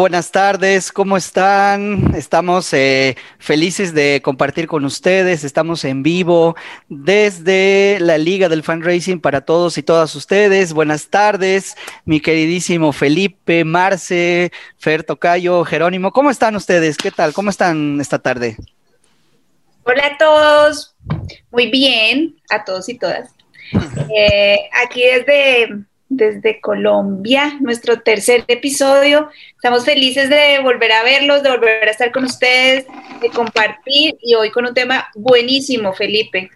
Buenas 0.00 0.32
tardes, 0.32 0.92
¿cómo 0.92 1.18
están? 1.18 2.14
Estamos 2.14 2.72
eh, 2.72 3.18
felices 3.38 3.92
de 3.92 4.22
compartir 4.24 4.66
con 4.66 4.86
ustedes, 4.86 5.44
estamos 5.44 5.84
en 5.84 6.02
vivo 6.02 6.56
desde 6.88 7.98
la 8.00 8.16
Liga 8.16 8.48
del 8.48 8.62
Fundraising 8.62 9.20
para 9.20 9.42
todos 9.42 9.76
y 9.76 9.82
todas 9.82 10.14
ustedes. 10.14 10.72
Buenas 10.72 11.08
tardes, 11.08 11.76
mi 12.06 12.18
queridísimo 12.20 12.94
Felipe, 12.94 13.62
Marce, 13.66 14.52
Fer 14.78 15.04
Tocayo, 15.04 15.66
Jerónimo, 15.66 16.12
¿cómo 16.12 16.30
están 16.30 16.56
ustedes? 16.56 16.96
¿Qué 16.96 17.10
tal? 17.10 17.34
¿Cómo 17.34 17.50
están 17.50 18.00
esta 18.00 18.18
tarde? 18.18 18.56
Hola 19.84 20.06
a 20.06 20.16
todos, 20.16 20.96
muy 21.50 21.70
bien, 21.70 22.40
a 22.48 22.64
todos 22.64 22.88
y 22.88 22.96
todas. 22.96 23.34
Eh, 24.12 24.58
aquí 24.82 25.02
desde 25.02 25.84
desde 26.10 26.60
Colombia, 26.60 27.56
nuestro 27.60 28.00
tercer 28.00 28.44
episodio. 28.48 29.30
Estamos 29.54 29.84
felices 29.84 30.28
de 30.28 30.58
volver 30.62 30.92
a 30.92 31.04
verlos, 31.04 31.42
de 31.42 31.50
volver 31.50 31.88
a 31.88 31.92
estar 31.92 32.10
con 32.10 32.24
ustedes, 32.24 32.84
de 33.22 33.30
compartir 33.30 34.18
y 34.20 34.34
hoy 34.34 34.50
con 34.50 34.66
un 34.66 34.74
tema 34.74 35.06
buenísimo, 35.14 35.94
Felipe. 35.94 36.50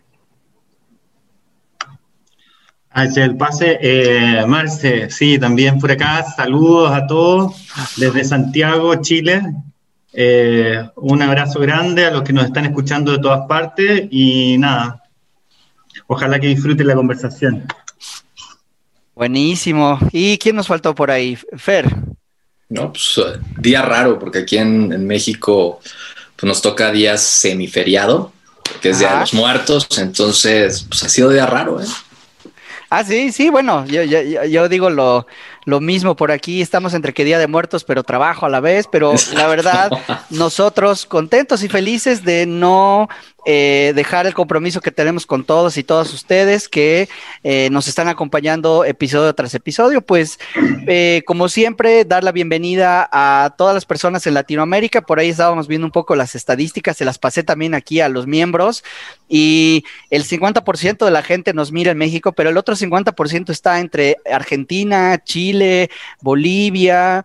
Hacia 2.91 3.25
el 3.25 3.37
pase, 3.37 3.79
eh, 3.81 4.45
Marce, 4.47 5.09
sí, 5.11 5.39
también 5.39 5.79
por 5.79 5.91
acá, 5.91 6.25
saludos 6.37 6.93
a 6.93 7.07
todos 7.07 7.69
desde 7.97 8.25
Santiago, 8.25 8.95
Chile. 8.97 9.41
Eh, 10.13 10.81
un 10.97 11.23
abrazo 11.23 11.61
grande 11.61 12.07
a 12.07 12.11
los 12.11 12.23
que 12.23 12.33
nos 12.33 12.45
están 12.45 12.67
escuchando 12.67 13.13
de 13.13 13.19
todas 13.19 13.47
partes 13.49 14.07
y 14.11 14.59
nada, 14.59 15.03
ojalá 16.07 16.39
que 16.39 16.49
disfruten 16.49 16.87
la 16.87 16.95
conversación. 16.95 17.67
Buenísimo. 19.15 19.99
¿Y 20.13 20.39
quién 20.39 20.57
nos 20.57 20.67
faltó 20.67 20.95
por 20.95 21.11
ahí? 21.11 21.39
Fer. 21.57 21.95
No, 22.69 22.93
pues 22.93 23.19
eh, 23.19 23.39
día 23.59 23.83
raro, 23.83 24.19
porque 24.19 24.39
aquí 24.39 24.59
en, 24.59 25.07
México 25.07 25.81
pues, 26.37 26.49
nos 26.49 26.63
toca 26.63 26.91
día 26.91 27.17
semiferiado, 27.17 28.33
que 28.81 28.91
es 28.91 28.99
Día 28.99 29.13
de 29.13 29.21
los 29.21 29.35
Muertos, 29.35 29.87
entonces 29.99 30.85
pues 30.89 31.05
ha 31.05 31.09
sido 31.09 31.31
día 31.31 31.47
raro, 31.47 31.81
¿eh? 31.81 31.87
Ah, 32.91 33.05
sí, 33.05 33.33
sí, 33.33 33.51
bueno, 33.51 33.85
yo, 33.87 34.03
yo, 34.03 34.45
yo 34.45 34.69
digo 34.69 34.89
lo, 34.89 35.27
lo 35.65 35.81
mismo 35.81 36.15
por 36.15 36.31
aquí, 36.31 36.61
estamos 36.61 36.95
entre 36.95 37.13
que 37.15 37.25
Día 37.25 37.39
de 37.39 37.47
Muertos, 37.47 37.85
pero 37.85 38.05
trabajo 38.05 38.47
a 38.47 38.49
la 38.49 38.61
vez, 38.61 38.87
pero 38.91 39.15
la 39.35 39.47
verdad, 39.49 39.91
nosotros 40.31 41.07
contentos 41.07 41.63
y 41.63 41.69
felices 41.69 42.25
de 42.25 42.47
no 42.47 43.09
eh, 43.47 43.93
dejar 43.95 44.27
el 44.27 44.35
compromiso 44.35 44.81
que 44.81 44.91
tenemos 44.91 45.27
con 45.27 45.45
todos 45.45 45.77
y 45.77 45.85
todas 45.85 46.13
ustedes 46.13 46.69
que 46.69 47.09
eh, 47.43 47.69
nos 47.71 47.89
están 47.89 48.09
acompañando 48.09 48.85
episodio 48.85 49.35
tras 49.35 49.55
episodio. 49.55 50.01
Pues, 50.01 50.39
eh, 50.87 51.23
como 51.27 51.49
siempre, 51.49 52.05
dar 52.05 52.25
la 52.25 52.33
bienvenida 52.33 53.09
a 53.13 53.55
todas 53.57 53.75
las 53.75 53.85
personas 53.85 54.27
en 54.27 54.35
Latinoamérica. 54.35 55.03
Por 55.03 55.19
ahí 55.19 55.29
estábamos 55.29 55.69
viendo 55.69 55.87
un 55.87 55.93
poco 55.93 56.17
las 56.17 56.35
estadísticas, 56.35 56.97
se 56.97 57.05
las 57.05 57.19
pasé 57.19 57.43
también 57.43 57.75
aquí 57.75 58.01
a 58.01 58.09
los 58.09 58.27
miembros 58.27 58.85
y 59.29 59.85
el 60.11 60.25
50% 60.25 61.05
de 61.05 61.11
la 61.11 61.23
gente 61.23 61.55
nos 61.55 61.73
mira 61.73 61.91
en 61.93 61.99
México, 61.99 62.33
pero 62.33 62.51
el 62.51 62.57
otro 62.57 62.77
50% 62.77 63.51
está 63.51 63.81
entre 63.81 64.17
Argentina, 64.31 65.19
Chile, 65.25 65.91
Bolivia, 66.21 67.25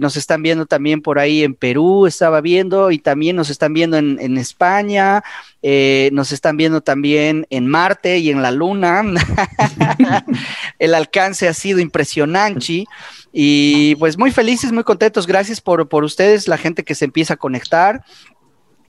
nos 0.00 0.16
están 0.16 0.42
viendo 0.42 0.66
también 0.66 1.02
por 1.02 1.18
ahí 1.18 1.42
en 1.42 1.54
Perú, 1.54 2.06
estaba 2.06 2.40
viendo, 2.40 2.90
y 2.90 2.98
también 2.98 3.36
nos 3.36 3.50
están 3.50 3.72
viendo 3.72 3.96
en, 3.96 4.18
en 4.20 4.38
España, 4.38 5.22
eh, 5.60 6.10
nos 6.12 6.30
están 6.30 6.56
viendo 6.56 6.80
también 6.80 7.46
en 7.50 7.66
Marte 7.66 8.18
y 8.18 8.30
en 8.30 8.42
la 8.42 8.50
Luna. 8.50 9.02
El 10.78 10.94
alcance 10.94 11.48
ha 11.48 11.54
sido 11.54 11.80
impresionante. 11.80 12.84
Y 13.32 13.94
pues 13.96 14.16
muy 14.16 14.30
felices, 14.30 14.72
muy 14.72 14.84
contentos. 14.84 15.26
Gracias 15.26 15.60
por, 15.60 15.88
por 15.88 16.04
ustedes, 16.04 16.48
la 16.48 16.58
gente 16.58 16.84
que 16.84 16.94
se 16.94 17.04
empieza 17.04 17.34
a 17.34 17.38
conectar. 17.38 18.04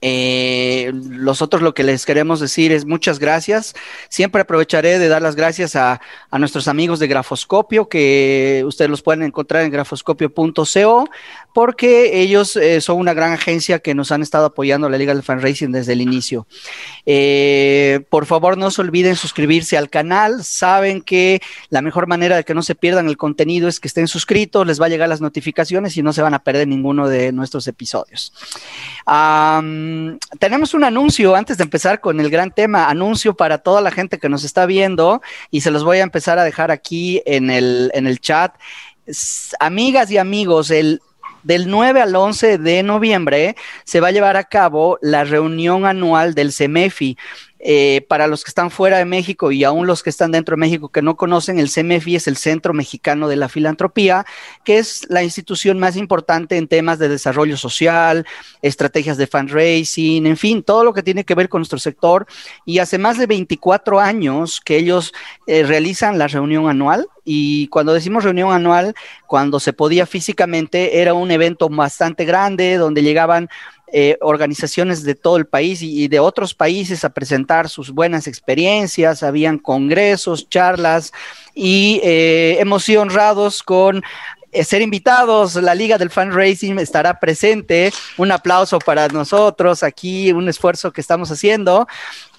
Eh, 0.02 0.92
nosotros 0.94 1.62
lo 1.62 1.74
que 1.74 1.82
les 1.82 2.06
queremos 2.06 2.40
decir 2.40 2.72
es 2.72 2.86
muchas 2.86 3.18
gracias. 3.18 3.74
Siempre 4.08 4.42
aprovecharé 4.42 4.98
de 4.98 5.08
dar 5.08 5.22
las 5.22 5.36
gracias 5.36 5.76
a, 5.76 6.00
nuestros 6.32 6.68
amigos 6.68 6.98
de 6.98 7.08
Grafoscopio, 7.08 7.88
que 7.88 8.62
ustedes 8.66 8.90
los 8.90 9.02
pueden 9.02 9.22
encontrar 9.22 9.62
en 9.64 9.70
grafoscopio.co, 9.70 11.08
porque 11.52 12.20
ellos 12.20 12.56
eh, 12.56 12.80
son 12.80 12.98
una 12.98 13.14
gran 13.14 13.32
agencia 13.32 13.78
que 13.78 13.94
nos 13.94 14.12
han 14.12 14.22
estado 14.22 14.46
apoyando 14.46 14.88
la 14.88 14.98
Liga 14.98 15.14
del 15.14 15.22
Fundraising 15.22 15.72
desde 15.72 15.92
el 15.92 16.00
inicio. 16.00 16.46
Eh, 17.06 18.04
por 18.10 18.26
favor, 18.26 18.56
no 18.56 18.70
se 18.70 18.80
olviden 18.80 19.16
suscribirse 19.16 19.76
al 19.76 19.90
canal. 19.90 20.44
Saben 20.44 21.02
que 21.02 21.40
la 21.68 21.82
mejor 21.82 22.06
manera 22.06 22.36
de 22.36 22.44
que 22.44 22.54
no 22.54 22.62
se 22.62 22.74
pierdan 22.74 23.08
el 23.08 23.16
contenido 23.16 23.68
es 23.68 23.80
que 23.80 23.88
estén 23.88 24.08
suscritos, 24.08 24.66
les 24.66 24.80
va 24.80 24.86
a 24.86 24.88
llegar 24.88 25.08
las 25.08 25.20
notificaciones 25.20 25.96
y 25.96 26.02
no 26.02 26.12
se 26.12 26.22
van 26.22 26.34
a 26.34 26.42
perder 26.42 26.68
ninguno 26.68 27.08
de 27.08 27.32
nuestros 27.32 27.66
episodios 27.66 28.32
tenemos 30.38 30.74
un 30.74 30.84
anuncio 30.84 31.34
antes 31.34 31.58
de 31.58 31.64
empezar 31.64 32.00
con 32.00 32.20
el 32.20 32.30
gran 32.30 32.50
tema, 32.50 32.88
anuncio 32.88 33.34
para 33.34 33.58
toda 33.58 33.80
la 33.80 33.90
gente 33.90 34.18
que 34.18 34.28
nos 34.28 34.44
está 34.44 34.66
viendo 34.66 35.20
y 35.50 35.62
se 35.62 35.70
los 35.70 35.84
voy 35.84 35.98
a 35.98 36.02
empezar 36.02 36.38
a 36.38 36.44
dejar 36.44 36.70
aquí 36.70 37.22
en 37.26 37.50
el, 37.50 37.90
en 37.94 38.06
el 38.06 38.20
chat. 38.20 38.54
amigas 39.58 40.10
y 40.10 40.18
amigos, 40.18 40.70
el 40.70 41.00
del 41.42 41.68
9 41.68 42.00
al 42.00 42.14
11 42.14 42.58
de 42.58 42.82
noviembre 42.82 43.56
se 43.84 44.00
va 44.00 44.08
a 44.08 44.12
llevar 44.12 44.36
a 44.36 44.44
cabo 44.44 44.98
la 45.00 45.24
reunión 45.24 45.86
anual 45.86 46.34
del 46.34 46.52
CEMEFI. 46.52 47.16
Eh, 47.62 48.06
para 48.08 48.26
los 48.26 48.42
que 48.42 48.50
están 48.50 48.70
fuera 48.70 48.96
de 48.96 49.04
México 49.04 49.52
y 49.52 49.64
aún 49.64 49.86
los 49.86 50.02
que 50.02 50.08
están 50.08 50.32
dentro 50.32 50.56
de 50.56 50.60
México 50.60 50.88
que 50.88 51.02
no 51.02 51.16
conocen, 51.16 51.58
el 51.58 51.70
CMFI 51.70 52.16
es 52.16 52.26
el 52.26 52.38
Centro 52.38 52.72
Mexicano 52.72 53.28
de 53.28 53.36
la 53.36 53.50
Filantropía, 53.50 54.24
que 54.64 54.78
es 54.78 55.06
la 55.10 55.22
institución 55.22 55.78
más 55.78 55.96
importante 55.96 56.56
en 56.56 56.68
temas 56.68 56.98
de 56.98 57.10
desarrollo 57.10 57.58
social, 57.58 58.26
estrategias 58.62 59.18
de 59.18 59.26
fundraising, 59.26 60.26
en 60.26 60.38
fin, 60.38 60.62
todo 60.62 60.84
lo 60.84 60.94
que 60.94 61.02
tiene 61.02 61.24
que 61.24 61.34
ver 61.34 61.50
con 61.50 61.60
nuestro 61.60 61.78
sector. 61.78 62.26
Y 62.64 62.78
hace 62.78 62.96
más 62.96 63.18
de 63.18 63.26
24 63.26 64.00
años 64.00 64.62
que 64.64 64.78
ellos 64.78 65.12
eh, 65.46 65.62
realizan 65.62 66.18
la 66.18 66.28
reunión 66.28 66.68
anual. 66.68 67.08
Y 67.24 67.68
cuando 67.68 67.92
decimos 67.92 68.24
reunión 68.24 68.52
anual, 68.52 68.94
cuando 69.26 69.60
se 69.60 69.74
podía 69.74 70.06
físicamente, 70.06 71.00
era 71.00 71.12
un 71.12 71.30
evento 71.30 71.68
bastante 71.68 72.24
grande 72.24 72.76
donde 72.76 73.02
llegaban 73.02 73.50
eh, 73.92 74.16
organizaciones 74.20 75.02
de 75.02 75.14
todo 75.14 75.36
el 75.36 75.46
país 75.46 75.82
y, 75.82 76.08
de 76.08 76.20
otros 76.20 76.54
países 76.54 77.04
a 77.04 77.10
presentar 77.10 77.68
sus 77.68 77.90
buenas 77.90 78.26
experiencias, 78.26 79.22
habían 79.22 79.58
congresos, 79.58 80.48
charlas 80.48 81.12
y 81.54 82.00
eh, 82.04 82.56
hemos 82.60 82.84
sido 82.84 83.02
honrados 83.02 83.62
con 83.62 84.02
eh, 84.52 84.64
ser 84.64 84.82
invitados, 84.82 85.54
la 85.56 85.76
Liga 85.76 85.96
del 85.96 86.10
Fundraising 86.10 86.78
estará 86.80 87.20
presente. 87.20 87.92
Un 88.16 88.32
aplauso 88.32 88.80
para 88.80 89.06
nosotros 89.08 89.82
aquí, 89.84 90.32
un 90.32 90.48
esfuerzo 90.48 90.92
que 90.92 91.00
estamos 91.00 91.30
haciendo. 91.30 91.86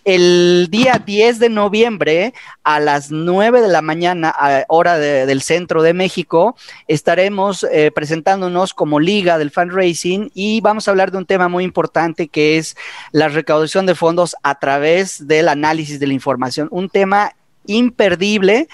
El 0.03 0.67
día 0.71 1.01
10 1.05 1.37
de 1.37 1.49
noviembre 1.49 2.33
a 2.63 2.79
las 2.79 3.11
9 3.11 3.61
de 3.61 3.67
la 3.67 3.83
mañana, 3.83 4.33
hora 4.67 4.97
del 4.97 5.41
centro 5.43 5.83
de 5.83 5.93
México, 5.93 6.55
estaremos 6.87 7.63
eh, 7.71 7.91
presentándonos 7.93 8.73
como 8.73 8.99
Liga 8.99 9.37
del 9.37 9.51
Fundraising 9.51 10.31
y 10.33 10.59
vamos 10.61 10.87
a 10.87 10.91
hablar 10.91 11.11
de 11.11 11.19
un 11.19 11.27
tema 11.27 11.49
muy 11.49 11.63
importante 11.63 12.29
que 12.29 12.57
es 12.57 12.75
la 13.11 13.27
recaudación 13.27 13.85
de 13.85 13.93
fondos 13.93 14.35
a 14.41 14.57
través 14.57 15.27
del 15.27 15.47
análisis 15.47 15.99
de 15.99 16.07
la 16.07 16.13
información. 16.13 16.67
Un 16.71 16.89
tema 16.89 17.35
imperdible. 17.67 18.67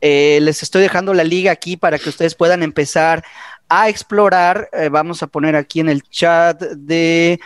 Eh, 0.00 0.40
les 0.42 0.64
estoy 0.64 0.82
dejando 0.82 1.14
la 1.14 1.22
liga 1.22 1.52
aquí 1.52 1.76
para 1.76 1.96
que 1.96 2.08
ustedes 2.08 2.34
puedan 2.34 2.64
empezar 2.64 3.22
a 3.68 3.88
explorar. 3.88 4.68
Eh, 4.72 4.88
vamos 4.88 5.22
a 5.22 5.28
poner 5.28 5.54
aquí 5.54 5.78
en 5.78 5.88
el 5.88 6.02
chat 6.02 6.60
de 6.60 7.38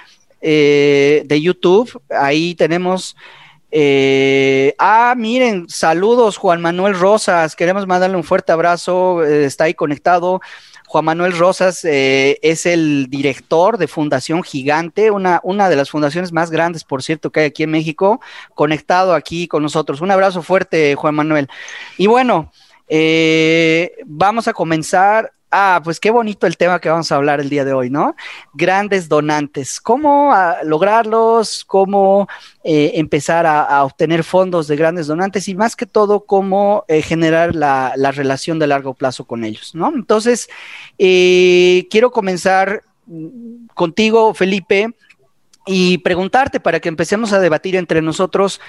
eh, 0.48 1.24
de 1.26 1.40
YouTube. 1.40 2.00
Ahí 2.08 2.54
tenemos. 2.54 3.16
Eh, 3.72 4.76
ah, 4.78 5.12
miren, 5.16 5.68
saludos 5.68 6.36
Juan 6.36 6.62
Manuel 6.62 6.96
Rosas. 6.96 7.56
Queremos 7.56 7.84
mandarle 7.88 8.16
un 8.16 8.22
fuerte 8.22 8.52
abrazo. 8.52 9.24
Eh, 9.24 9.44
está 9.44 9.64
ahí 9.64 9.74
conectado. 9.74 10.40
Juan 10.86 11.04
Manuel 11.04 11.36
Rosas 11.36 11.84
es 11.84 12.64
el 12.64 13.08
director 13.10 13.76
de 13.76 13.88
Fundación 13.88 14.44
Gigante, 14.44 15.10
una, 15.10 15.40
una 15.42 15.68
de 15.68 15.74
las 15.74 15.90
fundaciones 15.90 16.30
más 16.30 16.52
grandes, 16.52 16.84
por 16.84 17.02
cierto, 17.02 17.32
que 17.32 17.40
hay 17.40 17.46
aquí 17.46 17.64
en 17.64 17.72
México, 17.72 18.20
conectado 18.54 19.14
aquí 19.14 19.48
con 19.48 19.64
nosotros. 19.64 20.00
Un 20.00 20.12
abrazo 20.12 20.42
fuerte, 20.42 20.94
Juan 20.94 21.16
Manuel. 21.16 21.48
Y 21.98 22.06
bueno, 22.06 22.52
vamos 24.06 24.46
a 24.46 24.52
comenzar 24.52 25.32
Ah, 25.50 25.80
pues 25.82 26.00
qué 26.00 26.10
bonito 26.10 26.46
el 26.46 26.56
tema 26.56 26.80
que 26.80 26.88
vamos 26.88 27.10
a 27.12 27.16
hablar 27.16 27.40
el 27.40 27.48
día 27.48 27.64
de 27.64 27.72
hoy, 27.72 27.88
¿no? 27.88 28.16
Grandes 28.52 29.08
donantes. 29.08 29.80
¿Cómo 29.80 30.32
ah, 30.32 30.56
lograrlos? 30.64 31.64
¿Cómo 31.64 32.28
eh, 32.64 32.92
empezar 32.94 33.46
a, 33.46 33.84
obtener 33.84 34.24
fondos 34.24 34.66
de 34.66 34.74
grandes 34.76 35.06
donantes? 35.06 35.46
Y 35.46 35.54
más 35.54 35.76
que 35.76 35.86
todo, 35.86 36.26
cómo 36.26 36.84
eh, 36.88 37.00
generar 37.00 37.54
la, 37.54 37.94
relación 38.12 38.58
de 38.58 38.66
largo 38.66 38.94
plazo 38.94 39.24
con 39.24 39.44
ellos, 39.44 39.74
¿no? 39.74 39.92
Entonces, 39.94 40.48
eh, 40.98 41.86
quiero 41.90 42.10
comenzar 42.10 42.82
mm, 43.06 43.68
contigo, 43.74 44.34
Felipe, 44.34 44.94
y 45.64 45.98
preguntarte 45.98 46.58
para 46.58 46.80
que 46.80 46.88
empecemos 46.88 47.32
a 47.32 47.40
debatir 47.40 47.76
entre 47.76 48.02
nosotros 48.02 48.60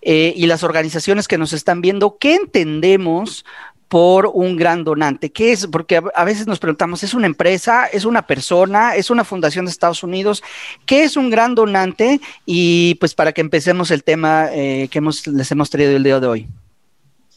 y 0.00 0.46
las 0.46 0.62
organizaciones 0.62 1.26
que 1.26 1.38
nos 1.38 1.52
están 1.52 1.80
viendo, 1.80 2.18
¿qué 2.18 2.36
entendemos 2.36 3.44
por 3.88 4.30
un 4.32 4.56
gran 4.56 4.84
donante? 4.84 5.30
¿Qué 5.30 5.52
es? 5.52 5.66
Porque 5.66 6.00
a, 6.14 6.24
veces 6.24 6.46
nos 6.46 6.58
preguntamos, 6.58 7.02
¿es 7.02 7.14
una 7.14 7.26
empresa? 7.26 7.86
¿Es 7.86 8.04
una 8.04 8.26
persona? 8.26 8.94
¿Es 8.94 9.10
una 9.10 9.24
fundación 9.24 9.64
de 9.64 9.70
Estados 9.70 10.02
Unidos? 10.02 10.42
¿Qué 10.86 11.04
es 11.04 11.16
un 11.16 11.30
gran 11.30 11.54
donante? 11.54 12.20
Y 12.44 12.96
pues 12.96 13.14
para 13.14 13.32
que 13.32 13.40
empecemos 13.40 13.90
el 13.90 14.04
tema 14.04 14.48
eh, 14.52 14.88
que 14.90 14.98
hemos, 14.98 15.26
les 15.26 15.50
hemos 15.50 15.70
traído 15.70 15.96
el 15.96 16.04
día 16.04 16.20
de 16.20 16.26
hoy. 16.26 16.46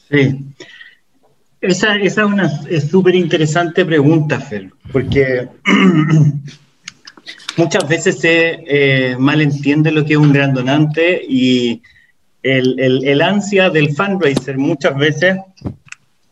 Sí. 0.09 0.37
Esa, 1.61 1.95
es 1.95 2.17
una 2.17 2.49
súper 2.89 3.15
interesante 3.15 3.85
pregunta, 3.85 4.39
Fer, 4.39 4.71
porque 4.91 5.47
muchas 7.57 7.87
veces 7.87 8.19
se 8.19 8.63
eh, 8.65 9.15
malentiende 9.17 9.91
lo 9.91 10.03
que 10.03 10.13
es 10.13 10.19
un 10.19 10.33
gran 10.33 10.53
donante 10.55 11.21
y 11.27 11.81
el, 12.41 12.79
el, 12.79 13.21
ansia 13.21 13.69
del 13.69 13.95
fundraiser 13.95 14.57
muchas 14.57 14.95
veces 14.97 15.37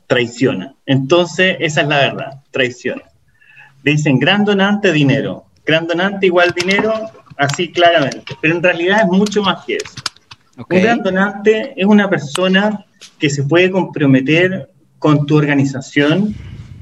traiciona. 0.09 0.73
Entonces, 0.87 1.55
esa 1.59 1.81
es 1.81 1.87
la 1.87 1.97
verdad, 1.99 2.41
traiciona. 2.49 3.03
Dicen 3.83 4.17
gran 4.17 4.43
donante, 4.43 4.91
dinero. 4.91 5.45
Gran 5.63 5.85
donante 5.85 6.25
igual 6.25 6.51
dinero, 6.59 6.91
así 7.37 7.71
claramente. 7.71 8.35
Pero 8.41 8.55
en 8.55 8.63
realidad 8.63 9.01
es 9.03 9.07
mucho 9.07 9.43
más 9.43 9.63
que 9.65 9.75
eso. 9.75 10.01
Un 10.57 10.81
gran 10.81 11.03
donante 11.03 11.79
es 11.79 11.85
una 11.85 12.09
persona 12.09 12.83
que 13.19 13.29
se 13.29 13.43
puede 13.43 13.69
comprometer 13.69 14.71
con 14.97 15.27
tu 15.27 15.37
organización, 15.37 16.35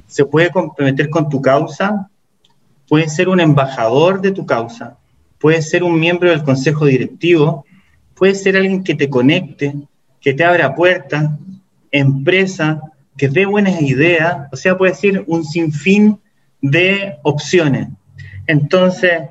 se 0.08 0.24
puede 0.24 0.50
comprometer 0.50 1.10
con 1.10 1.28
tu 1.28 1.42
causa, 1.42 2.10
puede 2.88 3.10
ser 3.10 3.28
un 3.28 3.42
embajador 3.42 4.22
de 4.22 4.32
tu 4.32 4.46
causa, 4.46 4.98
puede 5.38 5.62
ser 5.62 5.84
un 5.84 6.00
miembro 6.00 6.30
del 6.30 6.44
consejo 6.44 6.86
directivo, 6.86 7.66
puede 8.16 8.36
ser 8.36 8.56
alguien 8.56 8.86
que 8.86 8.96
te 8.96 9.10
conecte, 9.10 9.76
que 10.22 10.34
te 10.34 10.46
abra 10.46 10.74
puertas, 10.74 11.30
empresa, 11.92 12.82
que 13.18 13.30
dé 13.30 13.46
buenas 13.46 13.82
ideas, 13.82 14.48
o 14.52 14.56
sea, 14.56 14.78
puede 14.78 14.94
ser 14.94 15.24
un 15.28 15.44
sinfín 15.44 16.20
de 16.62 17.18
opciones. 17.24 17.88
Entonces, 18.46 19.24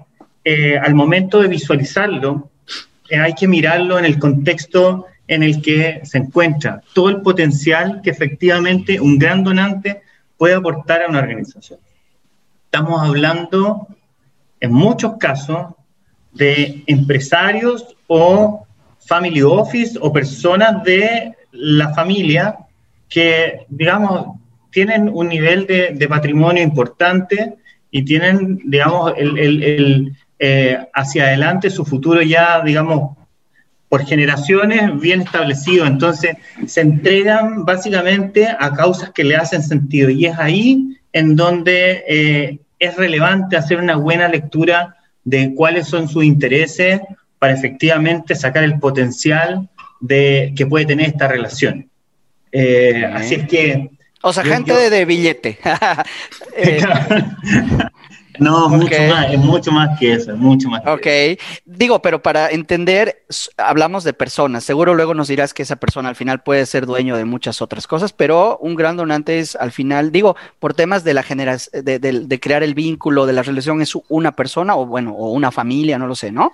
eh, 0.45 0.79
al 0.79 0.95
momento 0.95 1.41
de 1.41 1.49
visualizarlo, 1.49 2.51
eh, 3.09 3.19
hay 3.19 3.35
que 3.35 3.49
mirarlo 3.49 3.99
en 3.99 4.05
el 4.05 4.19
contexto 4.19 5.07
en 5.29 5.43
el 5.43 5.61
que 5.63 6.01
se 6.05 6.19
encuentra, 6.19 6.83
todo 6.95 7.09
el 7.09 7.21
potencial 7.21 8.01
que 8.03 8.11
efectivamente 8.11 9.01
un 9.01 9.19
gran 9.19 9.43
donante 9.43 10.03
puede 10.37 10.55
aportar 10.55 11.03
a 11.03 11.09
una 11.09 11.19
organización. 11.19 11.81
Estamos 12.65 13.01
hablando, 13.03 13.89
en 14.61 14.73
muchos 14.73 15.17
casos, 15.19 15.69
de 16.33 16.85
empresarios 16.87 17.97
o 18.07 18.67
family 18.99 19.43
office 19.43 19.99
o 20.01 20.13
personas 20.13 20.85
de 20.85 21.35
la 21.53 21.95
familia 21.95 22.57
que, 23.09 23.67
digamos, 23.69 24.37
tienen 24.71 25.09
un 25.13 25.29
nivel 25.29 25.67
de, 25.67 26.07
patrimonio 26.09 26.63
importante 26.63 27.55
y 27.91 28.03
tienen, 28.05 28.61
digamos, 28.65 29.15
el, 29.17 30.13
eh, 30.39 30.79
hacia 30.93 31.25
adelante 31.25 31.71
su 31.71 31.85
futuro 31.85 32.21
ya, 32.21 32.63
digamos, 32.63 33.17
por 33.89 34.05
generaciones 34.05 34.99
bien 35.01 35.23
establecido. 35.23 35.87
Entonces, 35.87 36.37
se 36.67 36.81
entregan 36.81 37.65
básicamente 37.65 38.49
a 38.49 38.73
causas 38.75 39.11
que 39.13 39.25
le 39.25 39.37
hacen 39.37 39.63
sentido. 39.63 40.11
Y 40.11 40.27
es 40.27 40.39
ahí 40.39 40.99
en 41.13 41.37
donde 41.37 42.05
eh, 42.09 42.59
es 42.79 42.97
relevante 42.97 43.57
hacer 43.57 43.79
una 43.79 43.97
buena 43.97 44.29
lectura 44.29 44.97
de 45.25 45.55
cuáles 45.55 45.89
son 45.89 46.09
sus 46.09 46.25
intereses 46.25 47.01
para 47.39 47.53
efectivamente 47.53 48.35
sacar 48.35 48.65
el 48.65 48.79
potencial 48.79 49.69
de, 50.01 50.53
que 50.57 50.67
puede 50.67 50.87
tener 50.87 51.09
esta 51.09 51.29
relación. 51.29 51.89
Eh, 52.59 53.05
así 53.13 53.35
es 53.35 53.47
que... 53.47 53.91
O 54.23 54.33
sea, 54.33 54.45
gente 54.45 54.73
de 54.91 55.05
billete. 55.05 55.59
Eh, 56.59 56.81
no, 58.39 58.71
mucho 58.71 58.97
más, 59.11 59.31
es 59.31 59.39
mucho 59.39 59.71
más 59.71 59.99
que 59.99 60.15
eso, 60.15 60.33
es 60.33 60.39
mucho 60.39 60.71
más. 60.71 60.81
Ok, 60.87 61.07
digo, 61.67 62.01
pero 62.01 62.23
para 62.23 62.49
entender, 62.49 63.25
hablamos 63.59 64.05
de 64.05 64.15
personas. 64.15 64.65
Seguro 64.65 64.95
luego 64.95 65.13
nos 65.13 65.29
dirás 65.29 65.53
que 65.53 65.63
esa 65.63 65.77
persona 65.77 66.09
al 66.09 66.17
final 66.17 66.43
puede 66.43 66.65
ser 66.65 66.87
dueño 66.87 67.15
de 67.15 67.27
muchas 67.27 67.61
otras 67.61 67.87
cosas, 67.87 68.15
pero 68.15 68.57
un 68.57 68.75
gran 68.75 68.97
donante 68.97 69.39
es 69.39 69.55
al 69.55 69.71
final, 69.71 70.13
digo, 70.13 70.35
por 70.59 70.73
temas 70.73 71.05
de 71.05 71.13
la 71.13 71.23
generación, 71.23 71.85
de, 71.85 72.41
crear 72.41 72.63
el 72.63 72.73
vínculo, 72.73 73.27
de 73.27 73.35
la 73.35 73.43
relación, 73.43 73.83
es 73.83 73.93
una 74.09 74.33
persona 74.33 74.77
o 74.77 74.87
bueno, 74.87 75.13
o 75.13 75.31
una 75.33 75.51
familia, 75.53 75.99
no 75.99 76.07
lo 76.07 76.15
sé, 76.15 76.33
¿no? 76.33 76.53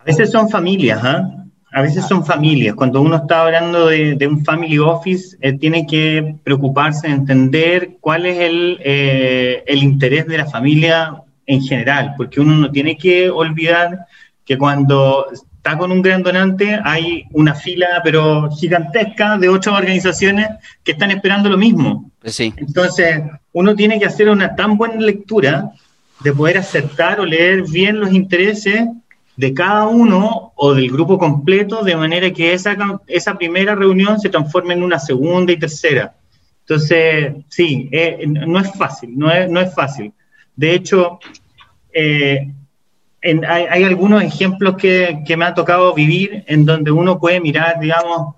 A 0.00 0.04
veces 0.04 0.32
son 0.32 0.50
familias, 0.50 1.00
¿ah? 1.04 1.42
A 1.72 1.82
veces 1.82 2.06
son 2.06 2.24
familias. 2.24 2.74
Cuando 2.74 3.00
uno 3.00 3.16
está 3.16 3.42
hablando 3.42 3.86
de, 3.86 4.26
un 4.26 4.44
family 4.44 4.78
office, 4.78 5.36
eh, 5.40 5.54
tiene 5.54 5.86
que 5.86 6.36
preocuparse 6.44 7.08
de 7.08 7.14
entender 7.14 7.96
cuál 8.00 8.26
es 8.26 8.38
el, 8.38 8.78
eh, 8.84 9.64
el 9.66 9.82
interés 9.82 10.26
de 10.26 10.38
la 10.38 10.46
familia 10.46 11.22
en 11.46 11.62
general, 11.62 12.14
porque 12.16 12.40
uno 12.40 12.56
no 12.56 12.70
tiene 12.70 12.96
que 12.96 13.30
olvidar 13.30 14.06
que 14.44 14.58
cuando 14.58 15.26
está 15.32 15.78
con 15.78 15.92
un 15.92 16.02
gran 16.02 16.22
donante 16.22 16.78
hay 16.84 17.24
una 17.32 17.54
fila, 17.54 18.00
pero 18.02 18.50
gigantesca, 18.50 19.38
de 19.38 19.48
ocho 19.48 19.72
organizaciones 19.72 20.48
que 20.82 20.92
están 20.92 21.10
esperando 21.10 21.48
lo 21.48 21.56
mismo. 21.56 22.10
Pues 22.20 22.34
sí. 22.34 22.52
Entonces, 22.56 23.22
uno 23.52 23.74
tiene 23.74 23.98
que 23.98 24.06
hacer 24.06 24.28
una 24.28 24.54
tan 24.54 24.76
buena 24.76 25.00
lectura 25.00 25.70
de 26.20 26.32
poder 26.32 26.58
aceptar 26.58 27.20
o 27.20 27.24
leer 27.24 27.62
bien 27.62 27.98
los 27.98 28.12
intereses 28.12 28.86
de 29.36 29.54
cada 29.54 29.86
uno 29.86 30.52
o 30.56 30.74
del 30.74 30.90
grupo 30.90 31.18
completo, 31.18 31.82
de 31.82 31.96
manera 31.96 32.30
que 32.32 32.52
esa, 32.52 32.76
esa 33.06 33.36
primera 33.36 33.74
reunión 33.74 34.20
se 34.20 34.28
transforme 34.28 34.74
en 34.74 34.82
una 34.82 34.98
segunda 34.98 35.52
y 35.52 35.58
tercera. 35.58 36.14
Entonces, 36.60 37.34
sí, 37.48 37.88
eh, 37.92 38.24
no 38.26 38.60
es 38.60 38.72
fácil, 38.72 39.18
no 39.18 39.30
es, 39.30 39.50
no 39.50 39.60
es 39.60 39.74
fácil. 39.74 40.12
De 40.54 40.74
hecho, 40.74 41.18
eh, 41.92 42.52
hay, 43.22 43.84
algunos 43.84 44.22
ejemplos 44.22 44.76
que, 44.76 45.22
que, 45.26 45.36
me 45.36 45.44
ha 45.44 45.54
tocado 45.54 45.94
vivir 45.94 46.44
en 46.46 46.64
donde 46.64 46.90
uno 46.90 47.18
puede 47.18 47.40
mirar, 47.40 47.80
digamos, 47.80 48.34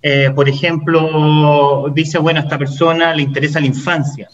eh, 0.00 0.30
por 0.34 0.48
ejemplo, 0.48 1.90
dice, 1.92 2.18
bueno, 2.18 2.40
a 2.40 2.44
esta 2.44 2.58
persona 2.58 3.14
le 3.14 3.22
interesa 3.22 3.60
la 3.60 3.66
infancia. 3.66 4.28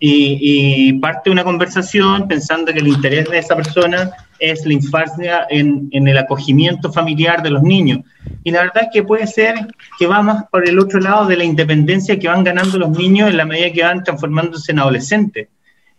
Y, 0.00 0.38
y, 0.40 0.92
parte 1.00 1.28
una 1.28 1.42
conversación 1.42 2.28
pensando 2.28 2.72
que 2.72 2.78
el 2.78 2.86
interés 2.86 3.28
de 3.28 3.38
esa 3.38 3.56
persona 3.56 4.12
es 4.38 4.64
la 4.64 4.72
infancia 4.72 5.46
en, 5.50 5.88
en, 5.90 6.06
el 6.06 6.16
acogimiento 6.16 6.92
familiar 6.92 7.42
de 7.42 7.50
los 7.50 7.64
niños. 7.64 8.00
Y 8.44 8.52
la 8.52 8.60
verdad 8.60 8.84
es 8.84 8.88
que 8.92 9.02
puede 9.02 9.26
ser 9.26 9.56
que 9.98 10.06
va 10.06 10.22
más 10.22 10.44
por 10.52 10.68
el 10.68 10.78
otro 10.78 11.00
lado 11.00 11.26
de 11.26 11.36
la 11.36 11.42
independencia 11.42 12.16
que 12.16 12.28
van 12.28 12.44
ganando 12.44 12.78
los 12.78 12.90
niños 12.90 13.28
en 13.28 13.36
la 13.36 13.44
medida 13.44 13.72
que 13.72 13.82
van 13.82 14.04
transformándose 14.04 14.70
en 14.70 14.78
adolescentes. 14.78 15.48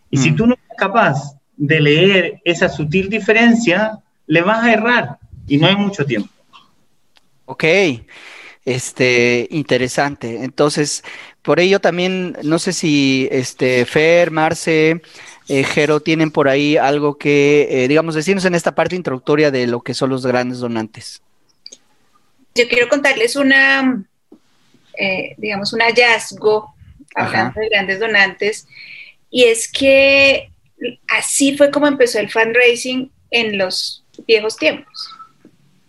Y 0.10 0.18
si 0.18 0.32
mm. 0.32 0.36
tú 0.36 0.48
no 0.48 0.54
eres 0.54 0.78
capaz 0.78 1.36
de 1.58 1.82
leer 1.82 2.42
esa 2.46 2.70
sutil 2.70 3.10
diferencia, 3.10 4.00
le 4.28 4.42
vas 4.42 4.64
a 4.64 4.72
errar 4.72 5.18
y 5.46 5.58
no 5.58 5.68
hay 5.68 5.76
mucho 5.76 6.06
tiempo. 6.06 6.30
Ok, 7.46 7.66
este, 8.64 9.48
interesante. 9.52 10.44
Entonces, 10.44 11.04
por 11.50 11.60
ello 11.60 11.82
también, 11.82 12.38
no 12.44 12.60
sé 12.60 12.74
si 12.74 13.28
este, 13.32 13.84
Fer, 13.88 14.30
Marce, 14.30 15.02
eh, 15.48 15.64
Jero 15.64 16.00
tienen 16.00 16.30
por 16.30 16.48
ahí 16.48 16.78
algo 16.78 17.18
que, 17.18 17.68
eh, 17.72 17.88
digamos, 17.88 18.14
decirnos 18.14 18.46
en 18.46 18.54
esta 18.54 18.76
parte 18.76 18.96
introductoria 18.96 19.50
de 19.50 19.66
lo 19.66 19.82
que 19.82 19.96
son 19.96 20.12
los 20.12 20.24
grandes 20.24 20.60
donantes. 20.60 21.24
Yo 22.54 22.68
quiero 22.70 22.88
contarles 22.88 23.36
una, 23.36 24.06
eh, 24.96 25.34
digamos, 25.38 25.74
un 25.74 25.80
hallazgo 25.80 26.76
hablando 27.16 27.60
de 27.60 27.70
grandes 27.70 28.00
donantes, 28.00 28.68
y 29.32 29.46
es 29.46 29.72
que 29.72 30.52
así 31.08 31.58
fue 31.58 31.72
como 31.72 31.88
empezó 31.88 32.20
el 32.20 32.30
fundraising 32.30 33.12
en 33.32 33.58
los 33.58 34.06
viejos 34.28 34.56
tiempos. 34.56 35.10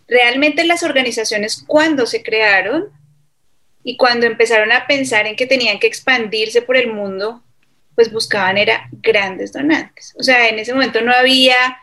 Realmente 0.09 0.65
las 0.65 0.83
organizaciones 0.85 1.63
cuando 1.67 2.07
se 2.07 2.23
crearon 2.23 2.99
y 3.83 3.97
cuando 3.97 4.27
empezaron 4.27 4.73
a 4.73 4.87
pensar 4.87 5.27
en 5.27 5.37
que 5.37 5.47
tenían 5.47 5.79
que 5.79 5.87
expandirse 5.87 6.63
por 6.63 6.77
el 6.77 6.93
mundo, 6.93 7.43
pues 7.95 8.13
buscaban 8.13 8.59
era 8.59 8.89
grandes 8.93 9.53
donantes. 9.53 10.15
O 10.19 10.23
sea, 10.23 10.49
en 10.49 10.59
ese 10.59 10.73
momento 10.73 11.01
no 11.01 11.13
había 11.13 11.79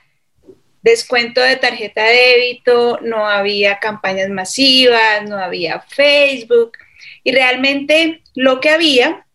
descuento 0.81 1.41
de 1.41 1.57
tarjeta 1.57 2.03
de 2.05 2.15
débito, 2.15 2.99
no 3.01 3.27
había 3.27 3.79
campañas 3.79 4.29
masivas, 4.29 5.27
no 5.27 5.37
había 5.37 5.81
Facebook 5.81 6.77
y 7.23 7.31
realmente 7.31 8.21
lo 8.35 8.59
que 8.61 8.69
había 8.69 9.25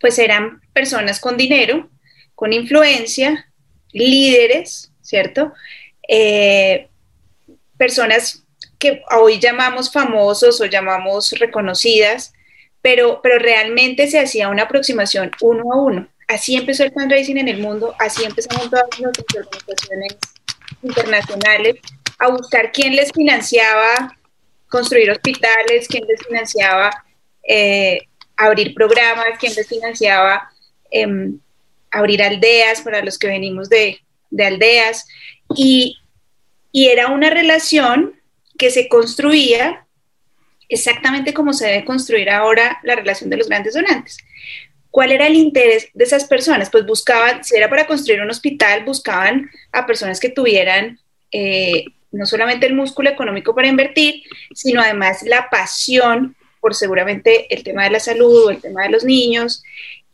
pues 0.00 0.18
eran 0.18 0.60
personas 0.72 1.20
con 1.20 1.36
dinero, 1.36 1.88
con 2.34 2.52
influencia, 2.52 3.50
líderes, 3.92 4.92
¿cierto? 5.00 5.52
Eh, 6.06 6.88
personas 7.78 8.45
que 8.78 9.02
hoy 9.10 9.38
llamamos 9.38 9.92
famosos 9.92 10.60
o 10.60 10.66
llamamos 10.66 11.32
reconocidas, 11.32 12.32
pero, 12.82 13.20
pero 13.22 13.38
realmente 13.38 14.06
se 14.08 14.20
hacía 14.20 14.48
una 14.48 14.64
aproximación 14.64 15.30
uno 15.40 15.72
a 15.72 15.82
uno. 15.82 16.08
Así 16.28 16.56
empezó 16.56 16.84
el 16.84 16.92
fundraising 16.92 17.38
en 17.38 17.48
el 17.48 17.58
mundo, 17.58 17.94
así 17.98 18.24
empezaron 18.24 18.68
todas 18.68 18.86
las 18.98 19.14
organizaciones 19.36 20.16
internacionales 20.82 21.76
a 22.18 22.28
buscar 22.28 22.72
quién 22.72 22.96
les 22.96 23.12
financiaba 23.12 24.16
construir 24.68 25.10
hospitales, 25.10 25.86
quién 25.88 26.04
les 26.06 26.20
financiaba 26.26 26.90
eh, 27.48 28.00
abrir 28.36 28.74
programas, 28.74 29.38
quién 29.38 29.54
les 29.54 29.68
financiaba 29.68 30.50
em, 30.90 31.38
abrir 31.90 32.22
aldeas 32.22 32.80
para 32.82 33.02
los 33.02 33.18
que 33.18 33.28
venimos 33.28 33.68
de, 33.68 34.00
aldeas. 34.38 35.06
Y, 35.56 35.98
y 36.72 36.88
era 36.88 37.08
una 37.08 37.30
relación 37.30 38.15
que 38.56 38.70
se 38.70 38.88
construía 38.88 39.86
exactamente 40.68 41.32
como 41.32 41.52
se 41.52 41.66
debe 41.66 41.84
construir 41.84 42.30
ahora 42.30 42.80
la 42.82 42.96
relación 42.96 43.30
de 43.30 43.36
los 43.36 43.48
grandes 43.48 43.74
donantes. 43.74 44.18
¿Cuál 44.90 45.12
era 45.12 45.26
el 45.26 45.34
interés 45.34 45.88
de 45.94 46.04
esas 46.04 46.24
personas? 46.24 46.70
Pues 46.70 46.86
buscaban, 46.86 47.44
si 47.44 47.56
era 47.56 47.68
para 47.68 47.86
construir 47.86 48.20
un 48.22 48.30
hospital, 48.30 48.84
buscaban 48.84 49.50
a 49.72 49.86
personas 49.86 50.18
que 50.18 50.30
tuvieran 50.30 50.98
eh, 51.30 51.84
no 52.12 52.26
solamente 52.26 52.66
el 52.66 52.74
músculo 52.74 53.10
económico 53.10 53.54
para 53.54 53.68
invertir, 53.68 54.22
sino 54.54 54.80
además 54.80 55.22
la 55.22 55.50
pasión 55.50 56.34
por 56.60 56.74
seguramente 56.74 57.52
el 57.54 57.62
tema 57.62 57.84
de 57.84 57.90
la 57.90 58.00
salud 58.00 58.46
o 58.46 58.50
el 58.50 58.60
tema 58.60 58.84
de 58.84 58.88
los 58.90 59.04
niños, 59.04 59.62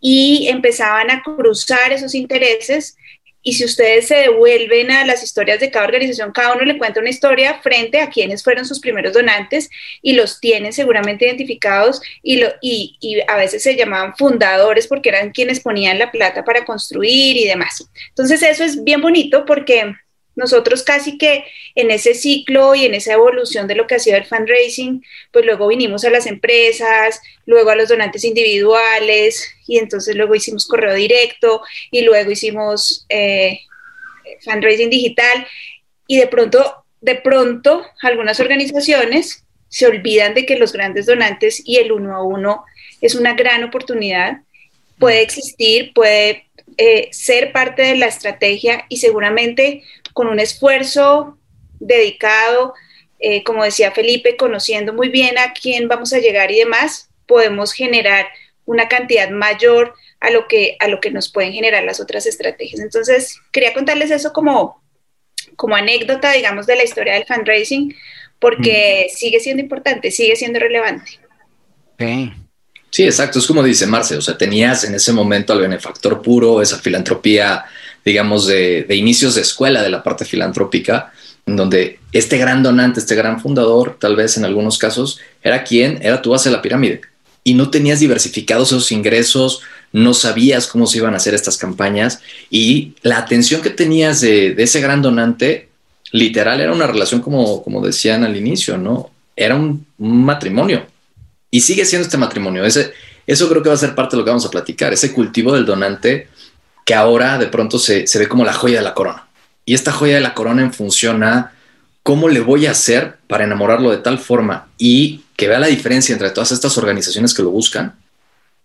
y 0.00 0.48
empezaban 0.48 1.10
a 1.10 1.22
cruzar 1.22 1.92
esos 1.92 2.14
intereses. 2.14 2.96
Y 3.42 3.54
si 3.54 3.64
ustedes 3.64 4.08
se 4.08 4.16
devuelven 4.16 4.90
a 4.90 5.04
las 5.04 5.22
historias 5.22 5.60
de 5.60 5.70
cada 5.70 5.86
organización, 5.86 6.32
cada 6.32 6.54
uno 6.54 6.64
le 6.64 6.78
cuenta 6.78 7.00
una 7.00 7.10
historia 7.10 7.60
frente 7.62 8.00
a 8.00 8.08
quienes 8.08 8.42
fueron 8.42 8.64
sus 8.64 8.80
primeros 8.80 9.12
donantes 9.12 9.70
y 10.00 10.12
los 10.12 10.40
tienen 10.40 10.72
seguramente 10.72 11.26
identificados 11.26 12.00
y, 12.22 12.36
lo, 12.36 12.48
y, 12.60 12.98
a 13.28 13.36
veces 13.36 13.62
se 13.62 13.76
llamaban 13.76 14.16
fundadores 14.16 14.86
porque 14.86 15.08
eran 15.08 15.30
quienes 15.30 15.60
ponían 15.60 15.98
la 15.98 16.10
plata 16.10 16.44
para 16.44 16.64
construir 16.64 17.36
y 17.36 17.44
demás. 17.44 17.88
Entonces 18.08 18.42
eso 18.42 18.64
es 18.64 18.82
bien 18.82 19.00
bonito 19.00 19.44
porque 19.44 19.94
nosotros 20.34 20.82
casi 20.82 21.18
que 21.18 21.44
en 21.74 21.90
ese 21.90 22.14
ciclo 22.14 22.74
y 22.74 22.86
en 22.86 22.94
esa 22.94 23.12
evolución 23.12 23.66
de 23.66 23.74
lo 23.74 23.86
que 23.86 23.96
ha 23.96 23.98
sido 23.98 24.16
el 24.16 24.24
fundraising, 24.24 25.04
pues 25.30 25.44
luego 25.44 25.68
vinimos 25.68 26.04
a 26.04 26.10
las 26.10 26.26
empresas, 26.26 27.20
luego 27.46 27.70
a 27.70 27.76
los 27.76 27.88
donantes 27.88 28.24
individuales 28.24 29.54
y 29.66 29.78
entonces 29.78 30.16
luego 30.16 30.34
hicimos 30.34 30.66
correo 30.66 30.94
directo 30.94 31.62
y 31.90 32.02
luego 32.02 32.30
hicimos 32.30 33.06
eh, 33.08 33.60
fundraising 34.44 34.90
digital 34.90 35.46
y 36.06 36.18
de 36.18 36.26
pronto, 36.26 36.84
de 37.00 37.16
pronto 37.16 37.84
algunas 38.02 38.40
organizaciones 38.40 39.44
se 39.68 39.86
olvidan 39.86 40.34
de 40.34 40.44
que 40.44 40.56
los 40.56 40.72
grandes 40.72 41.06
donantes 41.06 41.62
y 41.64 41.76
el 41.76 41.92
uno 41.92 42.14
a 42.14 42.22
uno 42.22 42.64
es 43.00 43.14
una 43.14 43.34
gran 43.34 43.64
oportunidad, 43.64 44.42
puede 44.98 45.22
existir, 45.22 45.92
puede 45.94 46.46
eh, 46.76 47.08
ser 47.10 47.52
parte 47.52 47.82
de 47.82 47.96
la 47.96 48.06
estrategia 48.06 48.84
y 48.88 48.98
seguramente 48.98 49.82
con 50.12 50.28
un 50.28 50.40
esfuerzo 50.40 51.38
dedicado, 51.78 52.74
eh, 53.18 53.42
como 53.44 53.64
decía 53.64 53.92
Felipe, 53.92 54.36
conociendo 54.36 54.92
muy 54.92 55.08
bien 55.08 55.38
a 55.38 55.52
quién 55.52 55.88
vamos 55.88 56.12
a 56.12 56.18
llegar 56.18 56.50
y 56.50 56.58
demás, 56.58 57.08
podemos 57.26 57.72
generar 57.72 58.26
una 58.64 58.88
cantidad 58.88 59.30
mayor 59.30 59.94
a 60.20 60.30
lo 60.30 60.46
que, 60.46 60.76
a 60.78 60.88
lo 60.88 61.00
que 61.00 61.10
nos 61.10 61.30
pueden 61.30 61.52
generar 61.52 61.84
las 61.84 62.00
otras 62.00 62.26
estrategias. 62.26 62.80
Entonces, 62.80 63.40
quería 63.50 63.74
contarles 63.74 64.10
eso 64.10 64.32
como, 64.32 64.82
como 65.56 65.74
anécdota, 65.74 66.32
digamos, 66.32 66.66
de 66.66 66.76
la 66.76 66.84
historia 66.84 67.14
del 67.14 67.26
fundraising, 67.26 67.94
porque 68.38 69.06
mm. 69.08 69.16
sigue 69.16 69.40
siendo 69.40 69.62
importante, 69.62 70.10
sigue 70.10 70.36
siendo 70.36 70.60
relevante. 70.60 71.18
Sí, 72.90 73.04
exacto, 73.04 73.38
es 73.38 73.46
como 73.46 73.62
dice 73.62 73.86
Marce, 73.86 74.16
o 74.16 74.20
sea, 74.20 74.36
tenías 74.36 74.84
en 74.84 74.94
ese 74.94 75.12
momento 75.12 75.52
al 75.52 75.60
benefactor 75.60 76.20
puro, 76.20 76.60
esa 76.60 76.78
filantropía 76.78 77.64
digamos, 78.04 78.46
de, 78.46 78.86
inicios 78.90 79.34
de 79.34 79.42
escuela 79.42 79.82
de 79.82 79.90
la 79.90 80.02
parte 80.02 80.24
filantrópica, 80.24 81.12
en 81.46 81.56
donde 81.56 81.98
este 82.12 82.38
gran 82.38 82.62
donante, 82.62 83.00
este 83.00 83.14
gran 83.14 83.40
fundador, 83.40 83.96
tal 83.98 84.16
vez 84.16 84.36
en 84.36 84.44
algunos 84.44 84.78
casos, 84.78 85.20
era 85.42 85.64
quien 85.64 85.98
era 86.02 86.22
tu 86.22 86.30
base 86.30 86.48
de 86.48 86.56
la 86.56 86.62
pirámide. 86.62 87.00
Y 87.44 87.54
no 87.54 87.70
tenías 87.70 88.00
diversificados 88.00 88.68
esos 88.68 88.92
ingresos, 88.92 89.62
no 89.92 90.14
sabías 90.14 90.66
cómo 90.66 90.86
se 90.86 90.98
iban 90.98 91.14
a 91.14 91.18
hacer 91.18 91.34
estas 91.34 91.58
campañas 91.58 92.20
y 92.50 92.94
la 93.02 93.18
atención 93.18 93.60
que 93.60 93.70
tenías 93.70 94.20
de, 94.20 94.54
ese 94.58 94.80
gran 94.80 95.02
donante, 95.02 95.68
literal, 96.12 96.60
era 96.60 96.72
una 96.72 96.86
relación 96.86 97.20
como, 97.20 97.62
como 97.62 97.84
decían 97.84 98.24
al 98.24 98.36
inicio, 98.36 98.78
¿no? 98.78 99.10
Era 99.36 99.54
un, 99.54 99.86
matrimonio. 99.98 100.86
Y 101.50 101.60
sigue 101.60 101.84
siendo 101.84 102.06
este 102.06 102.16
matrimonio. 102.18 102.64
Ese, 102.64 102.92
eso 103.26 103.48
creo 103.48 103.62
que 103.62 103.68
va 103.68 103.74
a 103.74 103.78
ser 103.78 103.94
parte 103.94 104.16
de 104.16 104.20
lo 104.20 104.24
que 104.24 104.30
vamos 104.30 104.46
a 104.46 104.50
platicar. 104.50 104.92
Ese 104.92 105.12
cultivo 105.12 105.52
del 105.52 105.66
donante 105.66 106.28
que 106.84 106.94
ahora 106.94 107.38
de 107.38 107.46
pronto 107.46 107.78
se, 107.78 108.06
ve 108.18 108.28
como 108.28 108.44
la 108.44 108.52
joya 108.52 108.78
de 108.78 108.84
la 108.84 108.94
corona. 108.94 109.28
Y 109.64 109.74
esta 109.74 109.92
joya 109.92 110.16
de 110.16 110.20
la 110.20 110.34
corona 110.34 110.62
en 110.62 110.72
función 110.72 111.22
cómo 112.02 112.28
le 112.28 112.40
voy 112.40 112.66
a 112.66 112.72
hacer 112.72 113.18
para 113.28 113.44
enamorarlo 113.44 113.90
de 113.90 113.98
tal 113.98 114.18
forma 114.18 114.68
y 114.76 115.24
que 115.36 115.48
vea 115.48 115.60
la 115.60 115.68
diferencia 115.68 116.12
entre 116.12 116.30
todas 116.30 116.52
estas 116.52 116.76
organizaciones 116.78 117.34
que 117.34 117.42
lo 117.42 117.50
buscan 117.50 117.94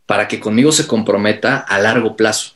para 0.06 0.28
que 0.28 0.40
conmigo 0.40 0.72
se 0.72 0.88
comprometa 0.88 1.58
a 1.58 1.80
largo 1.80 2.16
plazo. 2.16 2.54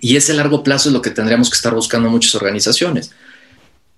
Y 0.00 0.16
ese 0.16 0.34
largo 0.34 0.62
plazo 0.62 0.88
es 0.88 0.92
lo 0.92 1.02
que 1.02 1.10
tendríamos 1.10 1.50
que 1.50 1.56
estar 1.56 1.74
buscando 1.74 2.08
muchas 2.08 2.34
organizaciones. 2.34 3.12